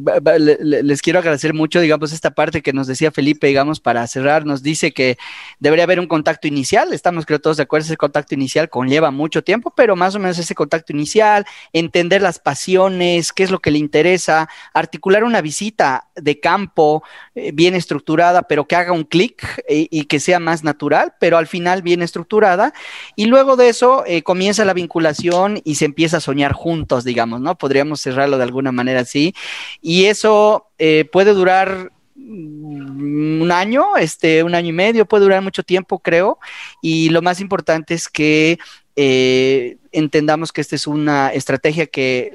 les 0.60 1.02
quiero 1.02 1.18
agradecer 1.18 1.52
mucho, 1.52 1.80
digamos, 1.80 2.12
esta 2.12 2.30
parte 2.30 2.62
que 2.62 2.72
nos 2.72 2.86
decía 2.86 3.10
Felipe, 3.10 3.48
digamos, 3.48 3.80
para 3.80 4.06
cerrar, 4.06 4.46
nos 4.46 4.62
dice 4.62 4.92
que 4.92 5.18
debería 5.58 5.82
haber 5.82 5.98
un 5.98 6.06
contacto 6.06 6.46
inicial. 6.46 6.92
Estamos 6.92 7.26
creo 7.26 7.40
todos 7.40 7.56
de 7.56 7.64
acuerdo, 7.64 7.86
ese 7.86 7.96
contacto 7.96 8.36
inicial 8.36 8.68
conlleva 8.68 9.10
mucho 9.10 9.42
tiempo, 9.42 9.72
pero 9.76 9.96
más 9.96 10.14
o 10.14 10.20
menos 10.20 10.38
ese 10.38 10.54
contacto 10.54 10.92
inicial 10.92 11.44
en 11.72 11.87
entender 11.88 12.20
las 12.20 12.38
pasiones, 12.38 13.32
qué 13.32 13.42
es 13.42 13.50
lo 13.50 13.60
que 13.60 13.70
le 13.70 13.78
interesa, 13.78 14.48
articular 14.74 15.24
una 15.24 15.40
visita 15.40 16.08
de 16.14 16.38
campo 16.38 17.02
eh, 17.34 17.50
bien 17.52 17.74
estructurada, 17.74 18.42
pero 18.42 18.66
que 18.66 18.76
haga 18.76 18.92
un 18.92 19.04
clic 19.04 19.62
eh, 19.66 19.88
y 19.90 20.04
que 20.04 20.20
sea 20.20 20.38
más 20.38 20.64
natural, 20.64 21.14
pero 21.18 21.38
al 21.38 21.46
final 21.46 21.80
bien 21.80 22.02
estructurada. 22.02 22.74
Y 23.16 23.24
luego 23.24 23.56
de 23.56 23.70
eso 23.70 24.04
eh, 24.06 24.22
comienza 24.22 24.66
la 24.66 24.74
vinculación 24.74 25.62
y 25.64 25.76
se 25.76 25.86
empieza 25.86 26.18
a 26.18 26.20
soñar 26.20 26.52
juntos, 26.52 27.04
digamos, 27.04 27.40
¿no? 27.40 27.56
Podríamos 27.56 28.02
cerrarlo 28.02 28.36
de 28.36 28.44
alguna 28.44 28.70
manera 28.70 29.00
así. 29.00 29.34
Y 29.80 30.04
eso 30.04 30.66
puede 31.10 31.32
durar 31.32 31.90
mm, 32.14 33.42
un 33.42 33.50
año, 33.50 33.96
este, 33.96 34.44
un 34.44 34.54
año 34.54 34.68
y 34.68 34.72
medio, 34.72 35.06
puede 35.06 35.24
durar 35.24 35.42
mucho 35.42 35.62
tiempo, 35.62 35.98
creo. 35.98 36.38
Y 36.82 37.08
lo 37.08 37.22
más 37.22 37.40
importante 37.40 37.94
es 37.94 38.08
que 38.08 38.58
eh, 39.00 39.76
entendamos 39.92 40.50
que 40.50 40.60
esta 40.60 40.74
es 40.74 40.88
una 40.88 41.32
estrategia 41.32 41.86
que 41.86 42.32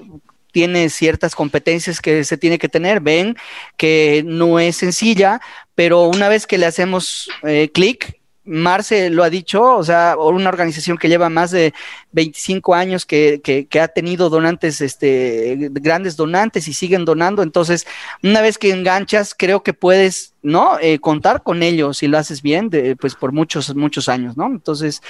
tiene 0.53 0.89
ciertas 0.89 1.35
competencias 1.35 1.99
que 1.99 2.23
se 2.23 2.37
tiene 2.37 2.57
que 2.57 2.69
tener, 2.69 3.01
ven 3.01 3.35
que 3.75 4.23
no 4.25 4.61
es 4.61 4.77
sencilla, 4.77 5.41
pero 5.75 6.03
una 6.03 6.29
vez 6.29 6.47
que 6.47 6.57
le 6.57 6.65
hacemos 6.65 7.29
eh, 7.43 7.69
clic, 7.73 8.17
Marce 8.45 9.09
lo 9.09 9.23
ha 9.23 9.29
dicho, 9.29 9.63
o 9.63 9.83
sea, 9.83 10.15
una 10.17 10.49
organización 10.49 10.97
que 10.97 11.07
lleva 11.07 11.29
más 11.29 11.51
de 11.51 11.73
25 12.11 12.75
años 12.75 13.05
que, 13.05 13.41
que, 13.41 13.79
ha 13.79 13.87
tenido 13.87 14.29
donantes, 14.29 14.81
este, 14.81 15.69
grandes 15.71 16.17
donantes 16.17 16.67
y 16.67 16.73
siguen 16.73 17.05
donando. 17.05 17.41
Entonces, 17.41 17.87
una 18.21 18.41
vez 18.41 18.57
que 18.57 18.71
enganchas, 18.71 19.33
creo 19.37 19.63
que 19.63 19.73
puedes, 19.73 20.33
¿no? 20.41 20.77
Eh, 20.81 20.99
contar 20.99 21.43
con 21.43 21.63
ellos 21.63 21.99
si 21.99 22.07
lo 22.07 22.17
haces 22.17 22.41
bien, 22.41 22.69
pues 22.99 23.15
por 23.15 23.31
muchos, 23.31 23.73
muchos 23.75 24.09
años, 24.09 24.35
¿no? 24.35 24.47
Entonces, 24.47 25.01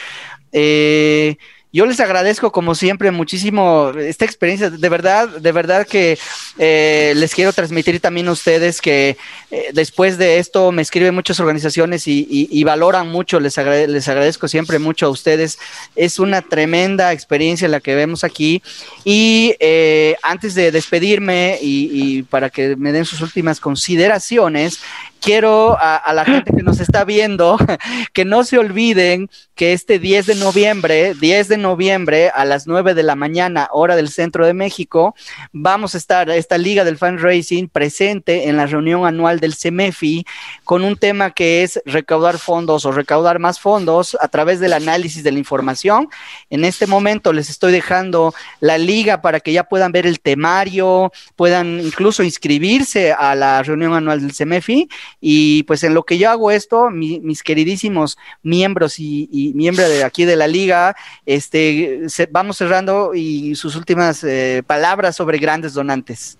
eh, 0.51 1.37
yo 1.73 1.87
les 1.87 1.99
agradezco 1.99 2.51
como 2.51 2.75
siempre 2.75 3.09
muchísimo 3.09 3.91
esta 3.97 4.25
experiencia. 4.25 4.69
De 4.69 4.89
verdad, 4.89 5.27
de 5.27 5.51
verdad 5.51 5.87
que 5.87 6.19
eh, 6.59 7.13
les 7.15 7.33
quiero 7.33 7.51
transmitir 7.51 7.99
también 7.99 8.27
a 8.27 8.31
ustedes 8.31 8.79
que 8.79 9.17
eh, 9.49 9.71
después 9.73 10.19
de 10.19 10.37
esto 10.37 10.71
me 10.71 10.83
escriben 10.83 11.15
muchas 11.15 11.39
organizaciones 11.39 12.03
y, 12.05 12.63
valoran 12.63 13.09
mucho. 13.09 13.39
Les, 13.39 13.57
les 13.57 14.07
agradezco 14.07 14.47
siempre 14.47 14.77
mucho 14.77 15.07
a 15.07 15.09
ustedes. 15.09 15.57
Es 15.95 16.19
una 16.19 16.43
tremenda 16.43 17.11
experiencia 17.11 17.67
la 17.67 17.79
que 17.79 17.95
vemos 17.95 18.23
aquí. 18.23 18.61
Y 19.03 19.55
eh, 19.59 20.15
antes 20.21 20.53
de 20.53 20.71
despedirme 20.71 21.57
y 21.59 22.21
para 22.21 22.51
que 22.51 22.75
me 22.75 22.91
den 22.91 23.05
sus 23.05 23.21
últimas 23.21 23.59
consideraciones, 23.59 24.79
quiero 25.23 25.77
a, 25.79 26.13
la 26.13 26.25
gente 26.25 26.51
que 26.55 26.63
nos 26.63 26.79
está 26.79 27.05
viendo 27.05 27.57
que 28.13 28.25
no 28.25 28.43
se 28.43 28.57
olviden 28.57 29.29
que 29.55 29.73
este 29.73 29.99
10 29.99 30.25
de 30.25 30.35
noviembre, 30.35 31.13
10 31.13 31.47
de 31.47 31.57
noviembre 31.57 32.29
a 32.29 32.45
las 32.45 32.67
9 32.67 32.93
de 32.93 33.03
la 33.03 33.15
mañana, 33.15 33.69
hora 33.71 33.95
del 33.95 34.09
centro 34.09 34.45
de 34.45 34.53
México, 34.53 35.15
vamos 35.51 35.95
a 35.95 35.97
estar, 35.97 36.29
esta 36.29 36.57
Liga 36.57 36.83
del 36.83 36.97
Fundraising 36.97 37.69
presente 37.69 38.47
en 38.49 38.57
la 38.57 38.65
reunión 38.65 39.05
anual 39.05 39.39
del 39.39 39.53
CEMEFI 39.53 40.25
con 40.63 40.83
un 40.83 40.97
tema 40.97 41.31
que 41.31 41.63
es 41.63 41.81
recaudar 41.85 42.37
fondos 42.39 42.85
o 42.85 42.91
recaudar 42.91 43.39
más 43.39 43.59
fondos 43.59 44.17
a 44.19 44.27
través 44.27 44.59
del 44.59 44.73
análisis 44.73 45.23
de 45.23 45.31
la 45.31 45.39
información. 45.39 46.09
En 46.49 46.65
este 46.65 46.87
momento 46.87 47.33
les 47.33 47.49
estoy 47.49 47.71
dejando 47.71 48.33
la 48.59 48.77
liga 48.77 49.21
para 49.21 49.39
que 49.39 49.53
ya 49.53 49.63
puedan 49.63 49.91
ver 49.91 50.07
el 50.07 50.19
temario, 50.19 51.11
puedan 51.35 51.79
incluso 51.79 52.23
inscribirse 52.23 53.11
a 53.11 53.35
la 53.35 53.61
reunión 53.61 53.93
anual 53.93 54.21
del 54.21 54.33
CEMEFI 54.33 54.89
y 55.21 55.63
pues 55.63 55.83
en 55.83 55.93
lo 55.93 56.03
que 56.03 56.17
yo 56.17 56.29
hago 56.29 56.51
esto, 56.51 56.89
mis 56.89 57.43
queridísimos 57.43 58.17
miembros 58.41 58.99
y, 58.99 59.29
miembros 59.53 59.89
de 59.89 60.03
aquí 60.03 60.25
de 60.25 60.35
la 60.35 60.47
liga, 60.47 60.95
este, 61.25 62.01
vamos 62.31 62.57
cerrando 62.57 63.13
y 63.13 63.55
sus 63.55 63.75
últimas 63.75 64.23
eh, 64.23 64.63
palabras 64.65 65.15
sobre 65.15 65.37
grandes 65.37 65.73
donantes. 65.73 66.37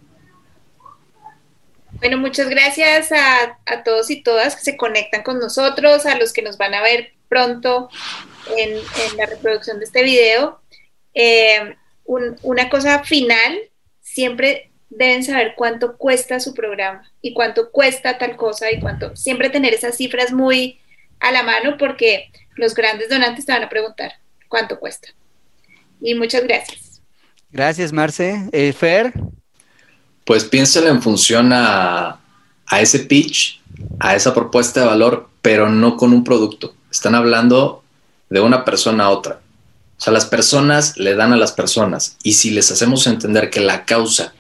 Bueno, 2.00 2.18
muchas 2.18 2.50
gracias 2.50 3.12
a, 3.12 3.84
todos 3.84 4.10
y 4.10 4.24
todas 4.24 4.56
que 4.56 4.62
se 4.62 4.78
conectan 4.78 5.24
con 5.24 5.40
nosotros, 5.40 6.06
a 6.06 6.18
los 6.18 6.34
que 6.34 6.42
nos 6.42 6.58
van 6.58 6.74
a 6.74 6.82
ver 6.82 7.14
pronto 7.30 7.90
en, 8.58 8.80
la 9.18 9.26
reproducción 9.26 9.80
de 9.80 9.86
este 9.86 10.04
video. 10.04 10.62
Eh, 11.14 11.76
una 12.06 12.70
cosa 12.70 13.04
final, 13.04 13.60
siempre 14.02 14.72
deben 14.90 15.24
saber 15.24 15.54
cuánto 15.56 15.98
cuesta 15.98 16.40
su 16.40 16.54
programa 16.54 17.10
y 17.22 17.34
cuánto 17.34 17.72
cuesta 17.72 18.18
tal 18.18 18.36
cosa 18.36 18.72
y 18.72 18.80
cuánto, 18.80 19.16
siempre 19.16 19.50
tener 19.50 19.74
esas 19.74 19.98
cifras 19.98 20.32
muy 20.32 20.80
a 21.20 21.32
la 21.32 21.44
mano 21.44 21.78
porque 21.78 22.32
los 22.56 22.74
grandes 22.74 23.10
donantes 23.10 23.46
te 23.46 23.52
van 23.52 23.64
a 23.64 23.70
preguntar 23.70 24.14
cuánto 24.48 24.80
cuesta. 24.80 25.10
Y 26.02 26.16
muchas 26.16 26.44
gracias. 26.44 27.02
Gracias, 27.52 27.94
Marce. 27.94 28.50
Eh, 28.52 28.74
Fer. 28.74 29.14
Pues 30.26 30.44
piénselo 30.44 30.90
en 30.90 31.02
función 31.02 31.52
a, 31.54 32.20
a 32.68 32.82
ese 32.82 33.00
pitch, 33.00 33.62
a 34.00 34.16
esa 34.16 34.34
propuesta 34.34 34.82
de 34.82 34.86
valor, 34.88 35.30
pero 35.42 35.70
no 35.70 35.98
con 35.98 36.14
un 36.14 36.24
producto. 36.24 36.76
Están 36.92 37.16
hablando 37.16 37.84
de 38.30 38.40
una 38.40 38.66
persona 38.66 39.06
a 39.06 39.10
otra. 39.10 39.40
O 39.98 40.02
sea, 40.02 40.12
las 40.12 40.26
personas 40.26 40.98
le 40.98 41.16
dan 41.16 41.34
a 41.34 41.38
las 41.38 41.52
personas 41.52 42.18
y 42.24 42.34
si 42.34 42.50
les 42.50 42.72
hacemos 42.72 43.06
entender 43.08 43.50
que 43.50 43.60
la 43.60 43.86
causa 43.86 44.34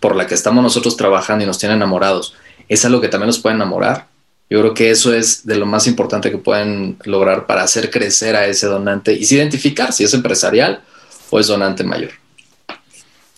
por 0.00 0.16
la 0.16 0.26
que 0.26 0.34
estamos 0.34 0.62
nosotros 0.62 0.96
trabajando 0.96 1.44
y 1.44 1.46
nos 1.46 1.58
tiene 1.58 1.76
enamorados, 1.76 2.34
es 2.68 2.84
algo 2.84 3.00
que 3.00 3.08
también 3.08 3.28
nos 3.28 3.38
puede 3.38 3.54
enamorar. 3.54 4.08
Yo 4.52 4.60
creo 4.60 4.74
que 4.74 4.90
eso 4.90 5.14
es 5.14 5.46
de 5.46 5.56
lo 5.56 5.64
más 5.64 5.86
importante 5.86 6.30
que 6.30 6.36
pueden 6.36 6.98
lograr 7.04 7.46
para 7.46 7.62
hacer 7.62 7.90
crecer 7.90 8.36
a 8.36 8.44
ese 8.44 8.66
donante 8.66 9.14
y 9.14 9.24
identificar 9.24 9.94
si 9.94 10.04
es 10.04 10.12
empresarial 10.12 10.82
o 11.30 11.40
es 11.40 11.46
donante 11.46 11.82
mayor. 11.84 12.10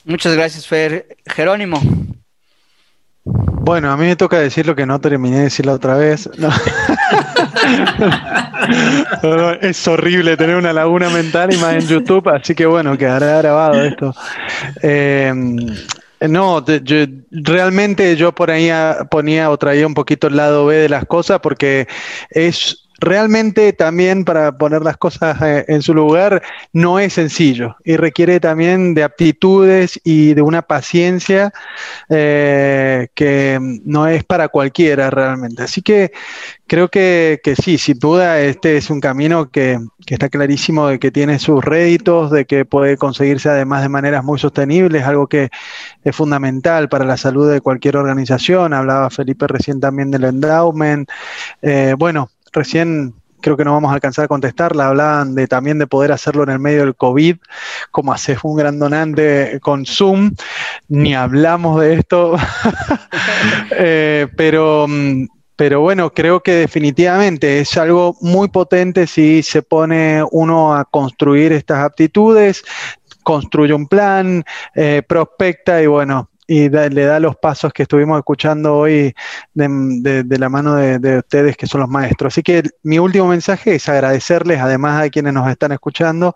Muchas 0.05 0.35
gracias, 0.35 0.66
Fer. 0.66 1.16
Jerónimo. 1.24 1.81
Bueno, 3.23 3.93
a 3.93 3.97
mí 3.97 4.07
me 4.07 4.16
toca 4.16 4.41
decir 4.41 4.66
lo 4.66 4.74
que 4.74 4.86
no 4.86 5.01
terminé 5.01 5.36
de 5.36 5.43
decir 5.45 5.66
la 5.66 5.74
otra 5.74 5.97
vez. 5.97 6.28
es 9.61 9.86
horrible 9.86 10.36
tener 10.36 10.57
una 10.57 10.73
laguna 10.73 11.11
mental 11.11 11.55
y 11.55 11.59
más 11.59 11.74
en 11.74 11.86
YouTube, 11.86 12.28
así 12.28 12.57
que 12.57 12.66
bueno, 12.66 12.99
quedará 12.99 13.39
grabado 13.39 13.85
esto. 13.85 14.12
Eh, 14.82 15.32
no, 16.29 16.65
realmente 17.31 18.17
yo 18.17 18.33
por 18.33 18.51
ahí 18.51 18.71
ponía 19.11 19.51
o 19.51 19.59
traía 19.59 19.87
un 19.87 19.95
poquito 19.95 20.27
el 20.27 20.37
lado 20.37 20.67
B 20.67 20.77
de 20.77 20.89
las 20.89 21.05
cosas 21.07 21.41
porque 21.41 21.87
es 22.31 22.84
realmente 23.05 23.72
también 23.72 24.24
para 24.24 24.56
poner 24.56 24.82
las 24.82 24.97
cosas 24.97 25.40
eh, 25.43 25.64
en 25.68 25.82
su 25.82 25.94
lugar 25.94 26.43
no 26.72 26.98
es 26.98 27.12
sencillo 27.12 27.76
y 27.85 27.97
requiere 27.97 28.40
también 28.40 28.94
de 28.94 29.05
aptitudes 29.05 30.01
y 30.05 30.35
de 30.35 30.43
una 30.43 30.62
paciencia 30.62 31.52
eh, 32.09 33.09
que 33.14 33.59
no 33.85 34.06
es 34.06 34.24
para 34.24 34.48
cualquiera 34.48 35.10
realmente. 35.10 35.62
Así 35.62 35.82
que 35.82 36.12
creo 36.66 36.89
que, 36.89 37.40
sí, 37.62 37.78
sin 37.78 37.98
duda 37.98 38.40
este 38.40 38.76
es 38.76 38.90
un 38.90 39.01
camino 39.01 39.51
que, 39.51 39.78
que, 40.06 40.14
está 40.14 40.28
clarísimo 40.28 40.89
de 40.89 40.98
que 40.98 41.10
tiene 41.10 41.39
sus 41.39 41.64
réditos, 41.64 42.31
de 42.31 42.47
que 42.47 42.64
puede 42.64 42.97
conseguirse 42.97 43.48
además 43.48 43.82
de 43.82 43.89
maneras 43.89 44.24
muy 44.24 44.39
sostenibles, 44.39 45.05
algo 45.05 45.26
que 45.26 45.51
es 46.02 46.16
fundamental 46.16 46.89
para 46.89 47.05
la 47.05 47.16
salud 47.16 47.51
de 47.51 47.60
cualquier 47.60 47.97
organización. 47.97 48.72
Hablaba 48.72 49.10
Felipe 49.10 49.47
recién 49.47 49.81
también 49.81 50.10
del 50.10 50.24
endowment. 50.24 51.09
Eh, 51.62 51.94
bueno, 51.98 52.31
recién 52.55 53.14
creo 53.44 53.59
que 53.59 53.64
no 53.64 53.74
vamos 53.74 53.90
a 53.90 53.94
alcanzar 53.94 54.24
a 54.24 54.28
contestarla, 54.28 54.89
hablaban 54.89 55.35
de 55.35 55.47
también 55.47 55.78
de 55.78 55.86
poder 55.86 56.12
hacerlo 56.12 56.44
en 56.44 56.48
el 56.48 56.59
medio 56.59 56.81
del 56.81 56.94
COVID, 56.94 57.36
como 57.90 58.14
haces 58.14 58.39
un 58.43 58.56
gran 58.56 58.78
donante 58.78 59.60
con 59.60 59.85
Zoom, 59.85 60.35
ni 60.89 61.14
hablamos 61.14 61.78
de 61.81 61.94
esto, 61.94 62.36
eh, 63.70 64.26
pero... 64.36 64.86
Mm, 64.89 65.26
pero 65.56 65.81
bueno, 65.81 66.12
creo 66.12 66.43
que 66.43 66.51
definitivamente 66.51 67.60
es 67.60 67.76
algo 67.76 68.16
muy 68.20 68.48
potente 68.48 69.06
si 69.06 69.40
se 69.44 69.62
pone 69.62 70.24
uno 70.32 70.74
a 70.74 70.85
construir 70.85 71.52
estas 71.52 71.78
aptitudes, 71.78 72.64
construye 73.22 73.72
un 73.72 73.86
plan, 73.86 74.43
eh, 74.74 75.02
prospecta 75.06 75.81
y 75.81 75.86
bueno, 75.86 76.28
y 76.47 76.69
le 76.69 77.05
da 77.05 77.21
los 77.21 77.37
pasos 77.37 77.73
que 77.73 77.85
estuvimos 77.85 78.19
escuchando 78.19 78.77
hoy 78.77 79.15
de, 79.55 80.39
la 80.39 80.49
mano 80.49 80.75
de, 80.77 81.19
ustedes 81.19 81.57
que 81.57 81.66
son 81.66 81.81
los 81.81 81.89
maestros. 81.91 82.35
Así 82.35 82.43
que 82.43 82.62
mi 82.83 82.99
último 82.99 83.29
mensaje 83.29 83.77
es 83.77 83.89
agradecerles, 83.89 84.61
además 84.61 85.03
a 85.03 85.11
quienes 85.11 85.33
nos 85.33 85.49
están 85.49 85.73
escuchando, 85.73 86.35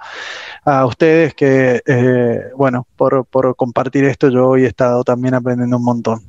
a 0.64 0.86
ustedes 0.86 1.34
que, 1.34 1.82
eh, 1.86 2.40
bueno, 2.56 2.86
por, 2.96 3.26
por 3.26 3.54
compartir 3.56 4.04
esto, 4.04 4.30
yo 4.30 4.48
hoy 4.48 4.64
he 4.64 4.68
estado 4.68 5.04
también 5.04 5.34
aprendiendo 5.34 5.76
un 5.76 5.84
montón. 5.84 6.22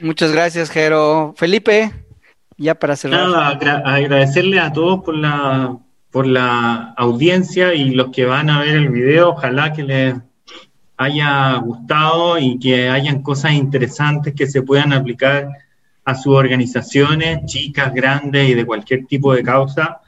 Muchas 0.00 0.32
gracias, 0.32 0.70
Jero. 0.70 1.34
Felipe, 1.36 1.92
ya 2.56 2.74
para 2.74 2.96
cerrar. 2.96 3.28
Nada, 3.28 3.48
agradecerle 3.84 4.60
a 4.60 4.72
todos 4.72 5.02
por 5.04 5.16
la, 5.16 5.78
por 6.10 6.26
la 6.26 6.92
audiencia 6.96 7.72
y 7.74 7.90
los 7.90 8.10
que 8.10 8.26
van 8.26 8.50
a 8.50 8.60
ver 8.60 8.76
el 8.76 8.90
video. 8.90 9.30
Ojalá 9.30 9.72
que 9.72 9.82
les 9.82 10.14
haya 11.00 11.56
gustado 11.56 12.38
y 12.38 12.58
que 12.58 12.90
hayan 12.90 13.22
cosas 13.22 13.52
interesantes 13.52 14.34
que 14.34 14.46
se 14.46 14.60
puedan 14.60 14.92
aplicar 14.92 15.48
a 16.04 16.14
sus 16.14 16.34
organizaciones, 16.34 17.46
chicas, 17.46 17.94
grandes 17.94 18.50
y 18.50 18.54
de 18.54 18.66
cualquier 18.66 19.06
tipo 19.06 19.32
de 19.32 19.42
causa. 19.42 20.02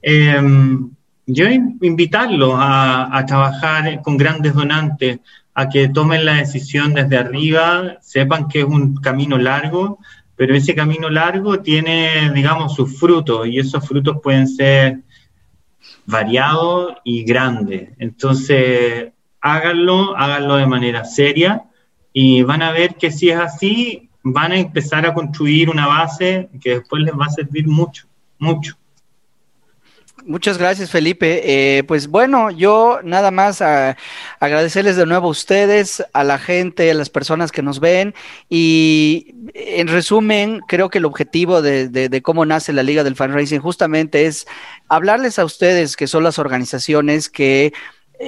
Em, 0.00 0.90
yo 1.26 1.44
invitarlos 1.82 2.54
a, 2.54 3.14
a, 3.14 3.26
trabajar 3.26 4.00
con 4.00 4.16
grandes 4.16 4.54
donantes, 4.54 5.20
a 5.52 5.68
que 5.68 5.88
tomen 5.88 6.24
la 6.24 6.36
decisión 6.36 6.94
desde 6.94 7.18
arriba, 7.18 7.98
sepan 8.00 8.48
que 8.48 8.60
es 8.60 8.64
un 8.64 8.96
camino 8.96 9.36
largo, 9.36 9.98
pero 10.34 10.54
ese 10.54 10.74
camino 10.74 11.10
largo 11.10 11.60
tiene, 11.60 12.32
digamos, 12.32 12.74
sus 12.74 12.98
frutos 12.98 13.46
y 13.48 13.58
esos 13.58 13.86
frutos 13.86 14.16
pueden 14.22 14.48
ser 14.48 15.00
variados 16.06 16.94
y 17.04 17.22
grandes. 17.24 17.90
Entonces, 17.98 19.12
háganlo, 19.40 20.16
háganlo 20.16 20.56
de 20.56 20.66
manera 20.66 21.04
seria 21.04 21.64
y 22.12 22.42
van 22.42 22.62
a 22.62 22.72
ver 22.72 22.96
que 22.96 23.10
si 23.10 23.30
es 23.30 23.38
así, 23.38 24.10
van 24.22 24.52
a 24.52 24.58
empezar 24.58 25.06
a 25.06 25.14
construir 25.14 25.70
una 25.70 25.86
base 25.86 26.48
que 26.60 26.78
después 26.78 27.02
les 27.02 27.14
va 27.14 27.26
a 27.26 27.30
servir 27.30 27.66
mucho, 27.66 28.06
mucho. 28.38 28.76
Muchas 30.28 30.58
gracias, 30.58 30.90
Felipe. 30.90 31.42
Eh, 31.78 31.84
pues 31.84 32.08
bueno, 32.08 32.50
yo 32.50 33.00
nada 33.02 33.30
más 33.30 33.62
a, 33.62 33.96
agradecerles 34.40 34.96
de 34.96 35.06
nuevo 35.06 35.28
a 35.28 35.30
ustedes, 35.30 36.04
a 36.12 36.22
la 36.24 36.38
gente, 36.38 36.90
a 36.90 36.94
las 36.94 37.08
personas 37.08 37.50
que 37.50 37.62
nos 37.62 37.80
ven. 37.80 38.14
Y 38.50 39.34
en 39.54 39.88
resumen, 39.88 40.60
creo 40.68 40.90
que 40.90 40.98
el 40.98 41.06
objetivo 41.06 41.62
de, 41.62 42.20
cómo 42.22 42.44
nace 42.44 42.72
la 42.72 42.82
Liga 42.82 43.04
del 43.04 43.16
Fundraising 43.16 43.60
justamente 43.60 44.26
es 44.26 44.46
hablarles 44.88 45.38
a 45.38 45.44
ustedes, 45.44 45.96
que 45.96 46.06
son 46.06 46.24
las 46.24 46.38
organizaciones 46.38 47.30
que 47.30 47.72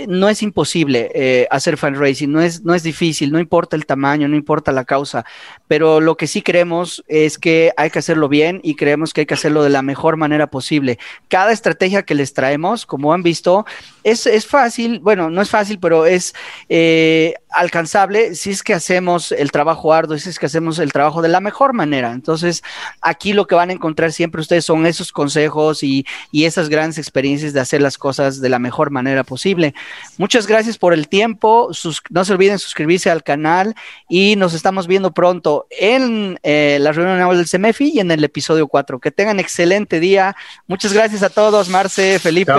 no 0.09 0.29
es 0.29 0.43
imposible 0.43 1.11
eh, 1.15 1.49
hacer 1.51 1.77
fundraising, 1.77 2.31
no 2.31 2.41
es, 2.41 2.65
no 2.65 2.75
es 2.75 2.83
difícil, 2.83 3.33
no 3.33 3.41
importa 3.41 3.77
el 3.77 3.87
tamaño, 3.87 4.29
no 4.29 4.37
importa 4.37 4.73
la 4.73 4.85
causa, 4.85 5.25
pero 5.67 6.01
lo 6.01 6.17
que 6.17 6.27
sí 6.27 6.43
creemos 6.43 7.05
es 7.09 7.39
que 7.39 7.73
hay 7.77 7.91
que 7.91 7.99
hacerlo 7.99 8.29
bien 8.29 8.61
y 8.63 8.77
creemos 8.77 9.13
que 9.13 9.23
hay 9.23 9.27
que 9.27 9.35
hacerlo 9.35 9.63
de 9.63 9.71
la 9.71 9.83
mejor 9.83 10.17
manera 10.17 10.49
posible. 10.49 10.99
Cada 11.29 11.53
estrategia 11.53 12.05
que 12.05 12.15
les 12.15 12.35
traemos, 12.35 12.87
como 12.87 13.13
han 13.13 13.23
visto, 13.23 13.67
es, 14.05 14.27
es 14.27 14.47
fácil, 14.47 15.01
bueno, 15.01 15.31
no 15.31 15.43
es 15.43 15.51
fácil, 15.51 15.79
pero 15.81 16.07
es 16.07 16.35
eh, 16.69 17.35
alcanzable 17.53 18.35
si 18.35 18.51
es 18.51 18.63
que 18.63 18.75
hacemos 18.75 19.33
el 19.33 19.51
trabajo 19.51 19.93
arduo, 19.93 20.19
si 20.19 20.29
es 20.29 20.39
que 20.39 20.47
hacemos 20.47 20.79
el 20.79 20.93
trabajo 20.93 21.23
de 21.23 21.29
la 21.29 21.41
mejor 21.41 21.73
manera. 21.73 22.13
Entonces, 22.13 22.63
aquí 23.01 23.33
lo 23.33 23.47
que 23.47 23.55
van 23.55 23.71
a 23.71 23.73
encontrar 23.73 24.13
siempre 24.13 24.41
ustedes 24.41 24.65
son 24.65 24.87
esos 24.87 25.13
consejos 25.13 25.83
y, 25.83 26.07
y 26.33 26.45
esas 26.45 26.69
grandes 26.69 26.99
experiencias 26.99 27.53
de 27.53 27.61
hacer 27.61 27.83
las 27.83 27.99
cosas 27.99 28.41
de 28.41 28.49
la 28.49 28.59
mejor 28.59 28.91
manera 28.91 29.25
posible. 29.25 29.75
Muchas 30.19 30.47
gracias 30.47 30.79
por 30.79 30.95
el 30.95 31.09
tiempo. 31.09 31.71
no 32.11 32.25
se 32.25 32.33
olviden 32.33 32.59
suscribirse 32.59 33.11
al 33.11 33.23
canal 33.23 33.75
y 34.09 34.37
nos 34.37 34.55
estamos 34.55 34.87
viendo 34.87 35.13
pronto 35.13 35.67
en 35.71 36.39
eh, 36.43 36.79
la 36.81 36.93
reunión 36.93 37.19
anual 37.19 37.37
del 37.37 37.49
CEMEFI 37.49 37.93
y 37.95 38.01
en 38.01 38.11
el 38.11 38.25
episodio 38.25 38.69
4. 38.69 39.01
Que 39.01 39.11
tengan 39.11 39.41
excelente 39.41 40.01
día. 40.01 40.37
Muchas 40.67 40.93
gracias 40.93 41.23
a 41.23 41.31
todos, 41.31 41.69
Marce, 41.69 42.19
Felipe. 42.19 42.53